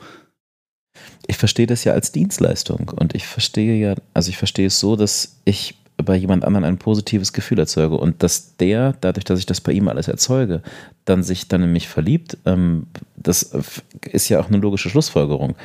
Ich 1.27 1.37
verstehe 1.37 1.67
das 1.67 1.83
ja 1.83 1.95
als 1.95 2.13
Dienstleistung 2.13 2.93
und 2.95 3.17
ich 3.17 3.27
verstehe 3.27 3.75
ja, 3.75 3.97
also 4.15 4.31
ich 4.31 4.37
verstehe 4.37 4.69
es 4.69 4.79
so, 4.79 4.95
dass 4.95 5.41
ich 5.45 5.75
bei 5.97 6.15
jemand 6.15 6.45
anderem 6.45 6.65
ein 6.65 6.79
positives 6.79 7.33
Gefühl 7.33 7.59
erzeuge 7.59 7.97
und 7.97 8.23
dass 8.23 8.57
der, 8.57 8.95
dadurch, 9.01 9.25
dass 9.25 9.41
ich 9.41 9.47
das 9.47 9.61
bei 9.61 9.73
ihm 9.73 9.89
alles 9.89 10.07
erzeuge, 10.07 10.63
dann 11.05 11.25
sich 11.25 11.49
dann 11.49 11.63
in 11.63 11.73
mich 11.73 11.89
verliebt, 11.89 12.39
ähm, 12.45 12.87
das 13.17 13.55
ist 14.13 14.29
ja 14.29 14.39
auch 14.39 14.49
eine 14.49 14.59
logische 14.59 14.91
Schlussfolgerung. 14.91 15.57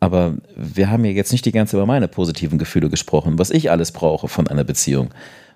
Aber 0.00 0.34
wir 0.56 0.90
haben 0.90 1.04
ja 1.04 1.10
jetzt 1.10 1.32
nicht 1.32 1.44
die 1.44 1.52
ganze 1.52 1.76
über 1.76 1.86
meine 1.86 2.08
positiven 2.08 2.58
Gefühle 2.58 2.88
gesprochen, 2.88 3.38
was 3.38 3.50
ich 3.50 3.70
alles 3.70 3.92
brauche 3.92 4.28
von 4.28 4.48
einer 4.48 4.64
Beziehung. 4.64 5.10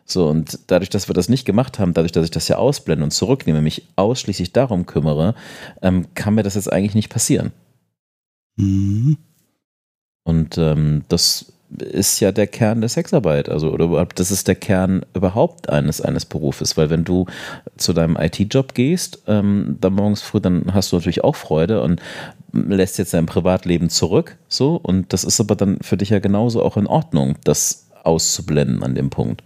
So, 0.07 0.29
und 0.29 0.59
dadurch, 0.67 0.91
dass 0.91 1.09
wir 1.09 1.15
das 1.15 1.31
nicht 1.31 1.47
gemacht 1.47 1.79
haben, 1.79 1.95
dadurch, 1.95 2.13
dass 2.13 2.27
ich 2.27 2.31
das 2.31 2.49
ja 2.49 2.57
ausblende 2.57 3.05
und 3.05 3.11
zurücknehme, 3.11 3.63
mich 3.63 3.89
ausschließlich 3.97 4.53
darum 4.53 4.85
kümmere, 4.85 5.35
ähm, 5.81 6.07
kann 6.15 6.35
mir 6.35 6.43
das 6.43 6.57
jetzt 6.57 6.71
eigentlich 6.71 6.95
nicht 6.95 7.09
passieren. 7.09 7.53
Mhm. 8.57 9.17
Und 10.25 10.59
ähm, 10.59 11.05
das 11.09 11.53
ist 11.79 12.21
ja 12.21 12.33
der 12.33 12.47
Kern 12.47 12.81
der 12.81 12.89
Sexarbeit, 12.89 13.49
also 13.49 13.71
oder 13.71 13.87
überhaupt, 13.87 14.21
das 14.21 14.31
ist 14.31 14.47
der 14.47 14.55
Kern 14.55 15.05
überhaupt 15.15 15.69
eines 15.69 16.01
eines 16.01 16.25
Berufes, 16.25 16.77
weil 16.77 16.91
wenn 16.91 17.05
du 17.05 17.27
zu 17.77 17.93
deinem 17.93 18.17
IT-Job 18.17 18.75
gehst, 18.75 19.23
ähm, 19.27 19.77
dann 19.81 19.95
morgens 19.95 20.23
früh, 20.23 20.41
dann 20.41 20.73
hast 20.73 20.93
du 20.93 20.97
natürlich 20.97 21.25
auch 21.25 21.37
Freude 21.37 21.83
und 21.83 22.01
lässt 22.55 22.99
jetzt 22.99 23.15
dein 23.15 23.27
Privatleben 23.27 23.91
zurück, 23.91 24.37
so 24.49 24.77
und 24.77 25.13
das 25.13 25.25
ist 25.25 25.41
aber 25.41 25.57
dann 25.57 25.79
für 25.81 25.97
dich 25.97 26.11
ja 26.11 26.19
genauso 26.19 26.63
auch 26.63 26.77
in 26.77 26.87
Ordnung, 26.87 27.37
das 27.45 27.89
auszublenden 28.05 28.83
an 28.83 28.95
dem 28.95 29.11
Punkt. 29.11 29.43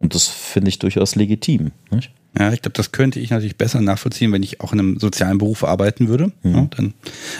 Und 0.00 0.14
das 0.14 0.28
finde 0.28 0.68
ich 0.68 0.78
durchaus 0.78 1.16
legitim. 1.16 1.72
Nicht? 1.90 2.12
Ja, 2.38 2.52
ich 2.52 2.62
glaube, 2.62 2.74
das 2.74 2.92
könnte 2.92 3.18
ich 3.18 3.30
natürlich 3.30 3.56
besser 3.56 3.80
nachvollziehen, 3.80 4.32
wenn 4.32 4.42
ich 4.42 4.60
auch 4.60 4.72
in 4.72 4.78
einem 4.78 5.00
sozialen 5.00 5.38
Beruf 5.38 5.64
arbeiten 5.64 6.08
würde. 6.08 6.30
Mhm. 6.42 6.54
Ja, 6.54 6.68
dann, 6.76 6.94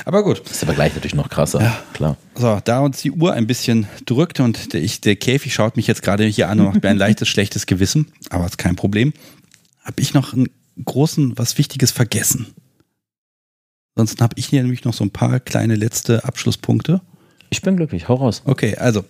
aber 0.04 0.24
gut. 0.24 0.42
Das 0.44 0.52
ist 0.52 0.62
aber 0.64 0.74
gleich 0.74 0.94
natürlich 0.94 1.14
noch 1.14 1.28
krasser, 1.28 1.60
ja. 1.60 1.78
klar. 1.92 2.16
So, 2.34 2.58
da 2.64 2.80
uns 2.80 3.00
die 3.02 3.12
Uhr 3.12 3.32
ein 3.32 3.46
bisschen 3.46 3.86
drückt 4.06 4.40
und 4.40 4.72
der, 4.72 4.82
ich, 4.82 5.00
der 5.00 5.14
Käfig 5.14 5.54
schaut 5.54 5.76
mich 5.76 5.86
jetzt 5.86 6.02
gerade 6.02 6.24
hier 6.24 6.48
an 6.48 6.58
und 6.58 6.66
macht 6.66 6.82
mir 6.82 6.88
ein 6.88 6.96
leichtes, 6.98 7.28
schlechtes 7.28 7.66
Gewissen, 7.66 8.10
aber 8.30 8.46
ist 8.46 8.58
kein 8.58 8.76
Problem, 8.76 9.12
habe 9.84 10.00
ich 10.00 10.14
noch 10.14 10.32
einen 10.32 10.48
großen, 10.84 11.38
was 11.38 11.58
Wichtiges 11.58 11.92
vergessen. 11.92 12.46
Sonst 13.98 14.20
habe 14.20 14.34
ich 14.36 14.46
hier 14.46 14.62
nämlich 14.62 14.84
noch 14.84 14.94
so 14.94 15.02
ein 15.02 15.10
paar 15.10 15.40
kleine 15.40 15.74
letzte 15.74 16.24
Abschlusspunkte. 16.24 17.00
Ich 17.50 17.62
bin 17.62 17.76
glücklich, 17.76 18.06
hau 18.06 18.14
raus. 18.14 18.42
Okay, 18.44 18.76
also 18.76 19.04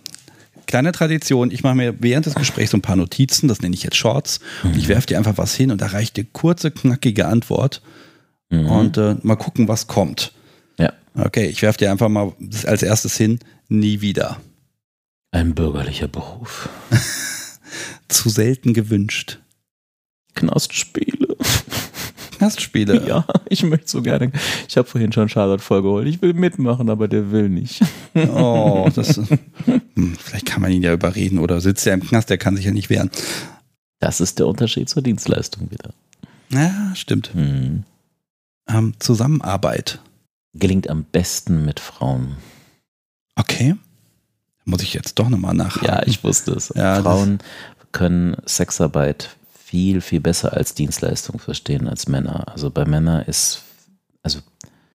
kleine 0.67 0.93
Tradition, 0.93 1.51
ich 1.51 1.63
mache 1.63 1.75
mir 1.75 2.01
während 2.01 2.25
des 2.25 2.35
Gesprächs 2.35 2.71
so 2.71 2.79
ein 2.79 2.83
paar 2.83 2.97
Notizen, 2.97 3.49
das 3.49 3.61
nenne 3.61 3.75
ich 3.75 3.83
jetzt 3.83 3.97
Shorts, 3.97 4.41
mhm. 4.63 4.71
und 4.71 4.79
ich 4.79 4.89
werfe 4.89 5.07
dir 5.07 5.19
einfach 5.19 5.37
was 5.37 5.55
hin 5.55 5.71
und 5.71 5.83
da 5.83 5.89
reicht 5.89 6.17
dir 6.17 6.25
kurze, 6.25 6.71
knackige 6.71 7.27
Antwort 7.27 7.83
mhm. 8.49 8.65
und 8.65 8.97
äh, 8.97 9.17
mal 9.21 9.37
gucken, 9.37 9.69
was 9.69 9.89
kommt. 9.89 10.33
Ja. 10.79 10.95
Okay, 11.15 11.49
ich 11.49 11.61
werfe 11.61 11.81
dir 11.81 11.91
einfach 11.91 12.09
mal 12.09 12.33
als 12.65 12.83
erstes 12.83 13.15
hin, 13.15 13.41
nie 13.69 14.01
wieder. 14.01 14.41
Ein 15.33 15.55
bürgerlicher 15.55 16.09
Beruf. 16.09 16.71
Zu 18.09 18.31
selten 18.31 18.73
gewünscht. 18.73 19.39
Knastspiele. 20.35 21.28
Knastspiele. 22.39 23.07
Ja, 23.07 23.25
ich 23.49 23.63
möchte 23.65 23.89
so 23.89 24.03
gerne. 24.03 24.33
Ich 24.69 24.77
habe 24.77 24.89
vorhin 24.89 25.13
schon 25.13 25.29
Charlotte 25.29 25.63
vollgeholt. 25.63 26.07
Ich 26.07 26.23
will 26.23 26.33
mitmachen, 26.33 26.89
aber 26.89 27.09
der 27.09 27.31
will 27.31 27.49
nicht. 27.49 27.83
Oh, 28.15 28.89
das. 28.93 29.17
Hm, 29.17 30.17
vielleicht 30.19 30.47
kann 30.47 30.61
man 30.61 30.73
ihn 30.73 30.83
ja 30.83 30.93
überreden 30.93 31.39
oder 31.39 31.61
sitzt 31.61 31.87
er 31.87 31.95
im 31.95 32.03
Knast, 32.03 32.31
der 32.31 32.39
kann 32.39 32.57
sich 32.57 32.65
ja 32.65 32.73
nicht 32.73 32.91
wehren. 32.91 33.11
Das 34.01 34.21
ist 34.21 34.41
der 34.41 34.49
Unterschied 34.49 34.89
zur 34.89 35.03
Dienstleistung 35.03 35.71
wieder. 35.71 35.91
Ja, 36.51 36.93
stimmt. 36.95 37.33
Hm. 37.35 37.85
Ähm, 38.69 38.95
Zusammenarbeit. 38.99 40.01
Gelingt 40.55 40.91
am 40.91 41.05
besten 41.05 41.65
mit 41.65 41.79
Frauen. 41.79 42.37
Okay. 43.37 43.77
Muss 44.65 44.83
ich 44.83 44.95
jetzt 44.95 45.19
doch 45.19 45.29
nochmal 45.29 45.55
nachhaken. 45.55 45.87
Ja, 45.87 46.03
ich 46.07 46.25
wusste 46.25 46.53
es. 46.53 46.73
Ja, 46.75 47.03
Frauen 47.03 47.39
können 47.93 48.37
Sexarbeit 48.45 49.38
viel, 49.69 50.01
viel 50.01 50.21
besser 50.21 50.55
als 50.55 50.73
Dienstleistung 50.73 51.39
verstehen 51.39 51.89
als 51.89 52.09
Männer. 52.09 52.49
Also 52.49 52.71
bei 52.71 52.87
Männern 52.87 53.23
ist, 53.27 53.65
also 54.23 54.39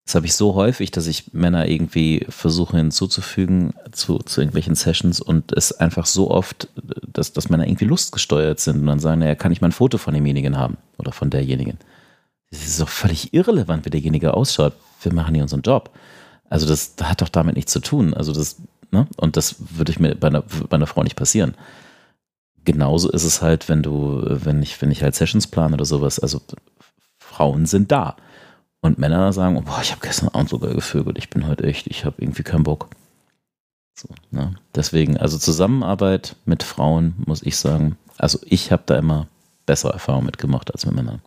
das 0.05 0.13
habe 0.13 0.27
ich 0.27 0.35
so 0.35 0.53
häufig, 0.53 0.91
dass 0.91 1.07
ich 1.07 1.33
Männer 1.33 1.67
irgendwie 1.67 2.23
versuche 2.29 2.77
hinzuzufügen 2.77 3.73
zu, 3.91 4.19
zu 4.19 4.41
irgendwelchen 4.41 4.75
Sessions 4.75 5.21
und 5.21 5.53
es 5.53 5.71
einfach 5.71 6.05
so 6.05 6.29
oft, 6.29 6.67
dass, 7.11 7.33
dass 7.33 7.49
Männer 7.49 7.65
irgendwie 7.65 7.85
lustgesteuert 7.85 8.59
sind 8.59 8.81
und 8.81 8.85
dann 8.85 8.99
sagen, 8.99 9.21
naja, 9.21 9.33
kann 9.33 9.51
ich 9.51 9.59
mal 9.59 9.69
ein 9.69 9.71
Foto 9.71 9.97
von 9.97 10.13
demjenigen 10.13 10.55
haben 10.55 10.77
oder 10.99 11.11
von 11.11 11.31
derjenigen. 11.31 11.79
Es 12.51 12.67
ist 12.67 12.79
doch 12.79 12.89
völlig 12.89 13.33
irrelevant, 13.33 13.85
wie 13.85 13.89
derjenige 13.89 14.35
ausschaut. 14.35 14.73
Wir 15.01 15.13
machen 15.13 15.33
hier 15.33 15.43
unseren 15.43 15.61
Job. 15.61 15.89
Also 16.47 16.67
das, 16.67 16.93
hat 17.01 17.23
doch 17.23 17.29
damit 17.29 17.55
nichts 17.55 17.71
zu 17.71 17.79
tun. 17.79 18.13
Also 18.13 18.33
das, 18.33 18.57
ne? 18.91 19.07
Und 19.17 19.35
das 19.35 19.55
würde 19.59 19.91
ich 19.91 19.99
mir 19.99 20.13
bei 20.13 20.27
einer, 20.27 20.41
bei 20.41 20.75
einer 20.75 20.87
Frau 20.87 21.01
nicht 21.01 21.15
passieren 21.15 21.55
genauso 22.71 23.09
ist 23.09 23.23
es 23.23 23.41
halt, 23.41 23.67
wenn 23.67 23.81
du, 23.81 24.21
wenn 24.23 24.61
ich, 24.61 24.79
wenn 24.81 24.91
ich 24.91 25.01
halt 25.01 25.15
Sessions 25.15 25.47
plane 25.47 25.73
oder 25.73 25.85
sowas, 25.85 26.19
also 26.19 26.41
Frauen 27.17 27.65
sind 27.65 27.91
da. 27.91 28.15
Und 28.81 28.97
Männer 28.97 29.33
sagen, 29.33 29.61
boah, 29.65 29.79
ich 29.81 29.91
habe 29.91 30.01
gestern 30.01 30.29
Abend 30.29 30.49
sogar 30.49 30.73
gevögelt, 30.73 31.17
ich 31.17 31.29
bin 31.29 31.47
heute 31.47 31.63
echt, 31.65 31.87
ich 31.87 32.05
habe 32.05 32.15
irgendwie 32.19 32.43
keinen 32.43 32.63
Bock. 32.63 32.89
So, 33.97 34.07
ne? 34.31 34.55
Deswegen, 34.75 35.17
also 35.17 35.37
Zusammenarbeit 35.37 36.35
mit 36.45 36.63
Frauen, 36.63 37.15
muss 37.25 37.41
ich 37.41 37.57
sagen, 37.57 37.97
also 38.17 38.39
ich 38.45 38.71
habe 38.71 38.83
da 38.85 38.97
immer 38.97 39.27
bessere 39.65 39.93
Erfahrungen 39.93 40.27
mitgemacht 40.27 40.71
als 40.71 40.85
mit 40.85 40.95
Männern. 40.95 41.21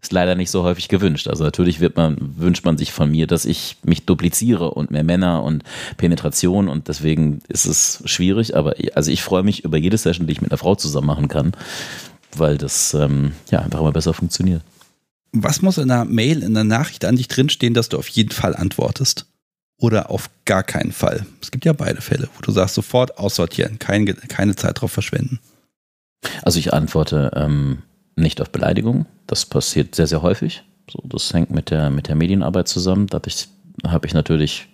Ist 0.00 0.12
leider 0.12 0.36
nicht 0.36 0.50
so 0.50 0.62
häufig 0.62 0.88
gewünscht. 0.88 1.26
Also 1.26 1.42
natürlich 1.42 1.80
wird 1.80 1.96
man, 1.96 2.16
wünscht 2.38 2.64
man 2.64 2.78
sich 2.78 2.92
von 2.92 3.10
mir, 3.10 3.26
dass 3.26 3.44
ich 3.44 3.78
mich 3.82 4.06
dupliziere 4.06 4.70
und 4.70 4.92
mehr 4.92 5.02
Männer 5.02 5.42
und 5.42 5.64
Penetration 5.96 6.68
und 6.68 6.86
deswegen 6.86 7.40
ist 7.48 7.66
es 7.66 8.02
schwierig. 8.04 8.56
Aber 8.56 8.74
also 8.94 9.10
ich 9.10 9.22
freue 9.22 9.42
mich 9.42 9.64
über 9.64 9.76
jede 9.76 9.98
Session, 9.98 10.28
die 10.28 10.32
ich 10.32 10.40
mit 10.40 10.52
einer 10.52 10.58
Frau 10.58 10.76
zusammen 10.76 11.08
machen 11.08 11.26
kann, 11.26 11.52
weil 12.36 12.58
das 12.58 12.94
ähm, 12.94 13.32
ja 13.50 13.58
einfach 13.58 13.80
immer 13.80 13.90
besser 13.90 14.14
funktioniert. 14.14 14.62
Was 15.32 15.62
muss 15.62 15.78
in 15.78 15.90
einer 15.90 16.04
Mail, 16.04 16.44
in 16.44 16.56
einer 16.56 16.62
Nachricht 16.62 17.04
an 17.04 17.16
dich 17.16 17.26
drinstehen, 17.26 17.74
dass 17.74 17.88
du 17.88 17.98
auf 17.98 18.08
jeden 18.08 18.30
Fall 18.30 18.54
antwortest? 18.54 19.26
Oder 19.80 20.10
auf 20.10 20.30
gar 20.44 20.62
keinen 20.62 20.92
Fall? 20.92 21.26
Es 21.40 21.50
gibt 21.50 21.64
ja 21.64 21.72
beide 21.72 22.00
Fälle, 22.00 22.28
wo 22.36 22.40
du 22.40 22.50
sagst, 22.50 22.74
sofort 22.74 23.18
aussortieren, 23.18 23.78
keine, 23.78 24.14
keine 24.14 24.56
Zeit 24.56 24.80
drauf 24.80 24.92
verschwenden. 24.92 25.38
Also 26.42 26.58
ich 26.58 26.72
antworte 26.72 27.30
ähm, 27.36 27.82
nicht 28.18 28.40
auf 28.40 28.50
Beleidigungen. 28.50 29.06
Das 29.26 29.46
passiert 29.46 29.94
sehr, 29.94 30.06
sehr 30.06 30.22
häufig. 30.22 30.64
So, 30.90 31.02
das 31.04 31.32
hängt 31.32 31.50
mit 31.50 31.70
der, 31.70 31.90
mit 31.90 32.08
der 32.08 32.14
Medienarbeit 32.14 32.68
zusammen. 32.68 33.06
Dadurch 33.06 33.48
habe 33.86 34.06
ich 34.06 34.14
natürlich 34.14 34.68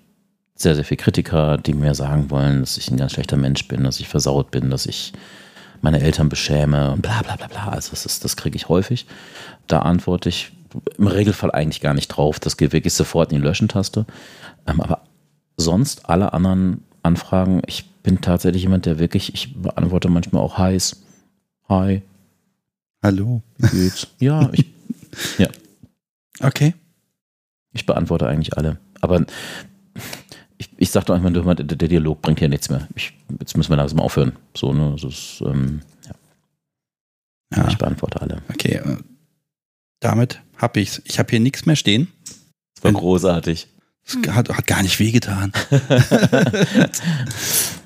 sehr, 0.54 0.74
sehr 0.74 0.84
viele 0.84 0.98
Kritiker, 0.98 1.58
die 1.58 1.74
mir 1.74 1.94
sagen 1.94 2.30
wollen, 2.30 2.60
dass 2.60 2.76
ich 2.76 2.90
ein 2.90 2.96
ganz 2.96 3.12
schlechter 3.12 3.36
Mensch 3.36 3.66
bin, 3.66 3.84
dass 3.84 4.00
ich 4.00 4.08
versaut 4.08 4.50
bin, 4.50 4.70
dass 4.70 4.86
ich 4.86 5.12
meine 5.82 6.00
Eltern 6.00 6.28
beschäme 6.28 6.92
und 6.92 7.02
bla 7.02 7.22
bla 7.22 7.36
bla 7.36 7.48
bla. 7.48 7.68
Also 7.68 7.90
das, 7.90 8.06
ist, 8.06 8.24
das 8.24 8.36
kriege 8.36 8.56
ich 8.56 8.68
häufig. 8.68 9.06
Da 9.66 9.80
antworte 9.80 10.28
ich 10.28 10.52
im 10.98 11.06
Regelfall 11.06 11.50
eigentlich 11.50 11.80
gar 11.80 11.94
nicht 11.94 12.08
drauf. 12.08 12.38
Das 12.40 12.56
geht 12.56 12.72
wirklich 12.72 12.94
sofort 12.94 13.32
in 13.32 13.38
die 13.38 13.46
Löschen-Taste. 13.46 14.06
Ähm, 14.66 14.80
aber 14.80 15.00
sonst 15.56 16.08
alle 16.08 16.32
anderen 16.32 16.84
Anfragen, 17.02 17.62
ich 17.66 17.90
bin 18.02 18.20
tatsächlich 18.20 18.62
jemand, 18.62 18.86
der 18.86 18.98
wirklich, 18.98 19.34
ich 19.34 19.60
beantworte 19.60 20.08
manchmal 20.08 20.42
auch 20.42 20.58
heiß. 20.58 21.02
Hi, 21.68 22.02
Hallo. 23.04 23.42
Geht's? 23.58 24.08
Ja, 24.18 24.50
ich. 24.52 24.64
Ja. 25.38 25.48
Okay. 26.40 26.74
Ich 27.72 27.86
beantworte 27.86 28.26
eigentlich 28.26 28.56
alle. 28.56 28.78
Aber 29.00 29.24
ich, 30.58 30.70
ich 30.76 30.90
sage 30.90 31.06
doch 31.06 31.14
immer, 31.14 31.30
der, 31.30 31.64
der 31.64 31.88
Dialog 31.88 32.20
bringt 32.20 32.40
hier 32.40 32.48
nichts 32.48 32.68
mehr. 32.68 32.88
Ich, 32.96 33.12
jetzt 33.38 33.56
müssen 33.56 33.70
wir 33.70 33.76
langsam 33.76 34.00
aufhören. 34.00 34.32
So, 34.56 34.72
ne? 34.72 34.90
Das 34.90 35.04
ist, 35.04 35.42
ähm, 35.46 35.82
ja. 36.04 37.58
ja. 37.58 37.68
Ich 37.68 37.78
beantworte 37.78 38.20
alle. 38.20 38.42
Okay. 38.48 38.74
Äh, 38.74 38.96
damit 40.00 40.40
habe 40.56 40.80
ich's. 40.80 41.00
Ich 41.04 41.20
habe 41.20 41.30
hier 41.30 41.40
nichts 41.40 41.64
mehr 41.64 41.76
stehen. 41.76 42.08
Das 42.74 42.82
war 42.82 42.92
großartig. 42.92 43.68
Das 44.06 44.34
hat, 44.34 44.48
hat 44.50 44.66
gar 44.66 44.82
nicht 44.82 44.98
wehgetan. 45.00 45.52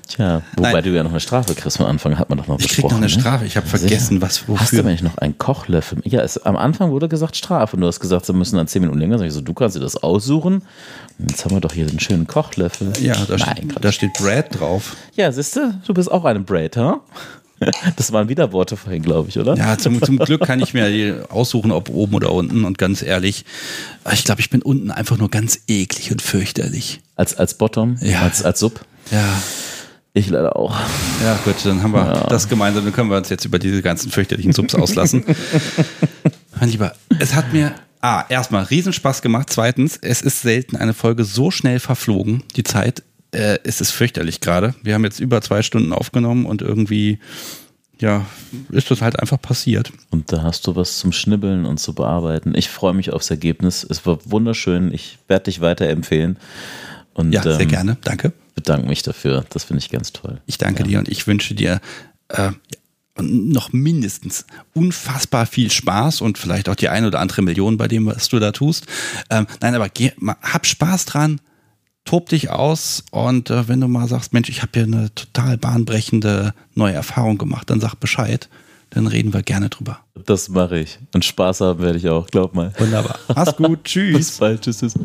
Tja, 0.09 0.41
wobei 0.57 0.73
Nein. 0.73 0.83
du 0.83 0.89
ja 0.89 1.03
noch 1.03 1.11
eine 1.11 1.19
Strafe 1.19 1.53
kriegst 1.53 1.79
am 1.79 1.85
Anfang, 1.85 2.17
hat 2.17 2.29
man 2.29 2.39
doch 2.39 2.47
noch 2.47 2.59
ich 2.59 2.67
besprochen. 2.67 2.77
Ich 2.77 2.81
krieg 2.81 2.91
noch 2.91 2.97
eine 2.97 3.05
ne? 3.05 3.21
Strafe, 3.21 3.45
ich 3.45 3.55
habe 3.55 3.67
vergessen, 3.67 4.21
was 4.21 4.47
wofür. 4.47 4.59
Hast 4.59 4.73
du 4.73 4.79
eigentlich 4.79 5.03
noch 5.03 5.17
einen 5.19 5.37
Kochlöffel? 5.37 5.99
Ja, 6.03 6.21
es, 6.21 6.37
am 6.39 6.57
Anfang 6.57 6.89
wurde 6.89 7.07
gesagt 7.07 7.37
Strafe 7.37 7.75
und 7.75 7.81
du 7.81 7.87
hast 7.87 7.99
gesagt, 7.99 8.25
sie 8.25 8.33
müssen 8.33 8.57
dann 8.57 8.67
zehn 8.67 8.81
Minuten 8.81 8.99
länger. 8.99 9.19
Sag 9.19 9.27
ich 9.27 9.33
so, 9.33 9.41
du 9.41 9.53
kannst 9.53 9.75
dir 9.75 9.81
das 9.81 9.97
aussuchen. 9.97 10.63
Jetzt 11.19 11.45
haben 11.45 11.55
wir 11.55 11.61
doch 11.61 11.73
hier 11.73 11.87
einen 11.87 11.99
schönen 11.99 12.25
Kochlöffel. 12.25 12.91
Ja, 13.01 13.13
da, 13.13 13.37
Nein, 13.37 13.69
steht, 13.69 13.85
da 13.85 13.91
steht 13.91 14.13
Brad 14.13 14.59
drauf. 14.59 14.97
Ja, 15.15 15.31
siehst 15.31 15.55
du, 15.55 15.79
du 15.85 15.93
bist 15.93 16.11
auch 16.11 16.25
eine 16.25 16.39
Brad, 16.39 16.75
ha? 16.75 17.01
Das 17.95 18.11
waren 18.11 18.29
wieder 18.29 18.51
Worte 18.51 18.77
vorhin, 18.77 19.01
glaube 19.01 19.29
ich, 19.29 19.37
oder? 19.37 19.55
Ja, 19.55 19.77
zum, 19.77 20.01
zum 20.01 20.17
Glück 20.17 20.41
kann 20.45 20.59
ich 20.59 20.73
mir 20.73 21.27
aussuchen, 21.29 21.71
ob 21.71 21.89
oben 21.89 22.15
oder 22.15 22.31
unten. 22.31 22.63
Und 22.63 22.77
ganz 22.77 23.01
ehrlich, 23.01 23.45
ich 24.11 24.23
glaube, 24.23 24.41
ich 24.41 24.49
bin 24.49 24.61
unten 24.61 24.91
einfach 24.91 25.17
nur 25.17 25.29
ganz 25.29 25.61
eklig 25.67 26.11
und 26.11 26.21
fürchterlich. 26.21 27.01
Als, 27.15 27.35
als 27.35 27.55
Bottom? 27.55 27.97
Ja. 28.01 28.21
Als, 28.21 28.43
als 28.43 28.59
Sub? 28.59 28.79
Ja. 29.11 29.41
Ich 30.13 30.29
leider 30.29 30.55
auch. 30.55 30.75
Ja, 31.23 31.37
gut, 31.45 31.55
dann 31.63 31.83
haben 31.83 31.91
wir 31.91 32.05
ja. 32.05 32.27
das 32.27 32.49
gemeinsam. 32.49 32.83
Dann 32.83 32.93
können 32.93 33.09
wir 33.09 33.17
uns 33.17 33.29
jetzt 33.29 33.45
über 33.45 33.59
diese 33.59 33.81
ganzen 33.81 34.11
fürchterlichen 34.11 34.53
Subs 34.53 34.73
auslassen. 34.75 35.23
mein 36.59 36.69
Lieber, 36.69 36.93
es 37.19 37.35
hat 37.35 37.53
mir 37.53 37.73
Ah, 38.01 38.23
erstmal 38.29 38.63
Riesenspaß 38.63 39.21
gemacht. 39.21 39.49
Zweitens, 39.49 39.97
es 40.01 40.21
ist 40.21 40.41
selten 40.41 40.77
eine 40.77 40.93
Folge 40.93 41.25
so 41.25 41.51
schnell 41.51 41.81
verflogen. 41.81 42.43
Die 42.55 42.63
Zeit 42.63 43.03
äh, 43.31 43.59
es 43.63 43.81
ist 43.81 43.91
fürchterlich 43.91 44.41
gerade. 44.41 44.75
Wir 44.83 44.93
haben 44.93 45.03
jetzt 45.03 45.19
über 45.19 45.41
zwei 45.41 45.61
Stunden 45.61 45.93
aufgenommen 45.93 46.45
und 46.45 46.61
irgendwie 46.61 47.19
ja, 47.99 48.25
ist 48.69 48.89
das 48.91 49.01
halt 49.01 49.19
einfach 49.19 49.41
passiert. 49.41 49.91
Und 50.09 50.31
da 50.31 50.41
hast 50.41 50.65
du 50.67 50.75
was 50.75 50.99
zum 50.99 51.11
Schnibbeln 51.11 51.65
und 51.65 51.79
zu 51.79 51.93
bearbeiten. 51.93 52.53
Ich 52.55 52.69
freue 52.69 52.93
mich 52.93 53.11
aufs 53.11 53.29
Ergebnis. 53.29 53.85
Es 53.87 54.05
war 54.05 54.19
wunderschön. 54.23 54.93
Ich 54.93 55.19
werde 55.27 55.45
dich 55.45 55.59
weiterempfehlen. 55.59 56.37
Und, 57.13 57.33
Ja, 57.33 57.43
sehr 57.43 57.59
ähm, 57.59 57.67
gerne. 57.67 57.97
Danke. 58.03 58.31
bedanke 58.55 58.87
mich 58.87 59.03
dafür. 59.03 59.45
Das 59.49 59.65
finde 59.65 59.83
ich 59.83 59.89
ganz 59.89 60.13
toll. 60.13 60.39
Ich 60.45 60.57
danke 60.57 60.83
dir 60.83 60.99
und 60.99 61.09
ich 61.09 61.27
wünsche 61.27 61.53
dir 61.55 61.81
äh, 62.29 62.51
noch 63.21 63.73
mindestens 63.73 64.45
unfassbar 64.73 65.45
viel 65.45 65.69
Spaß 65.69 66.21
und 66.21 66.37
vielleicht 66.37 66.69
auch 66.69 66.75
die 66.75 66.87
ein 66.87 67.05
oder 67.05 67.19
andere 67.19 67.41
Million 67.41 67.75
bei 67.77 67.89
dem, 67.89 68.05
was 68.05 68.29
du 68.29 68.39
da 68.39 68.53
tust. 68.53 68.85
Ähm, 69.29 69.45
nein, 69.59 69.75
aber 69.75 69.89
geh, 69.89 70.11
mal, 70.17 70.37
hab 70.41 70.65
Spaß 70.65 71.03
dran, 71.03 71.41
tob 72.05 72.29
dich 72.29 72.49
aus 72.49 73.03
und 73.11 73.49
äh, 73.49 73.67
wenn 73.67 73.81
du 73.81 73.87
mal 73.87 74.07
sagst, 74.07 74.33
Mensch, 74.33 74.49
ich 74.49 74.61
habe 74.61 74.71
hier 74.73 74.83
eine 74.83 75.13
total 75.13 75.57
bahnbrechende 75.57 76.53
neue 76.73 76.93
Erfahrung 76.93 77.37
gemacht, 77.37 77.69
dann 77.69 77.79
sag 77.79 77.95
Bescheid. 77.95 78.49
Dann 78.91 79.05
reden 79.05 79.33
wir 79.33 79.43
gerne 79.43 79.69
drüber. 79.69 79.99
Das 80.25 80.49
mache 80.49 80.79
ich. 80.79 80.97
Und 81.13 81.23
Spaß 81.23 81.61
haben 81.61 81.79
werde 81.79 81.99
ich 81.99 82.09
auch, 82.09 82.25
glaub 82.25 82.55
mal. 82.55 82.73
Wunderbar. 82.79 83.19
Mach's 83.27 83.55
gut. 83.55 83.83
Tschüss. 83.83 84.17
Bis 84.17 84.37
bald. 84.37 84.61
Tschüss. 84.61 84.79
tschüss. 84.79 84.95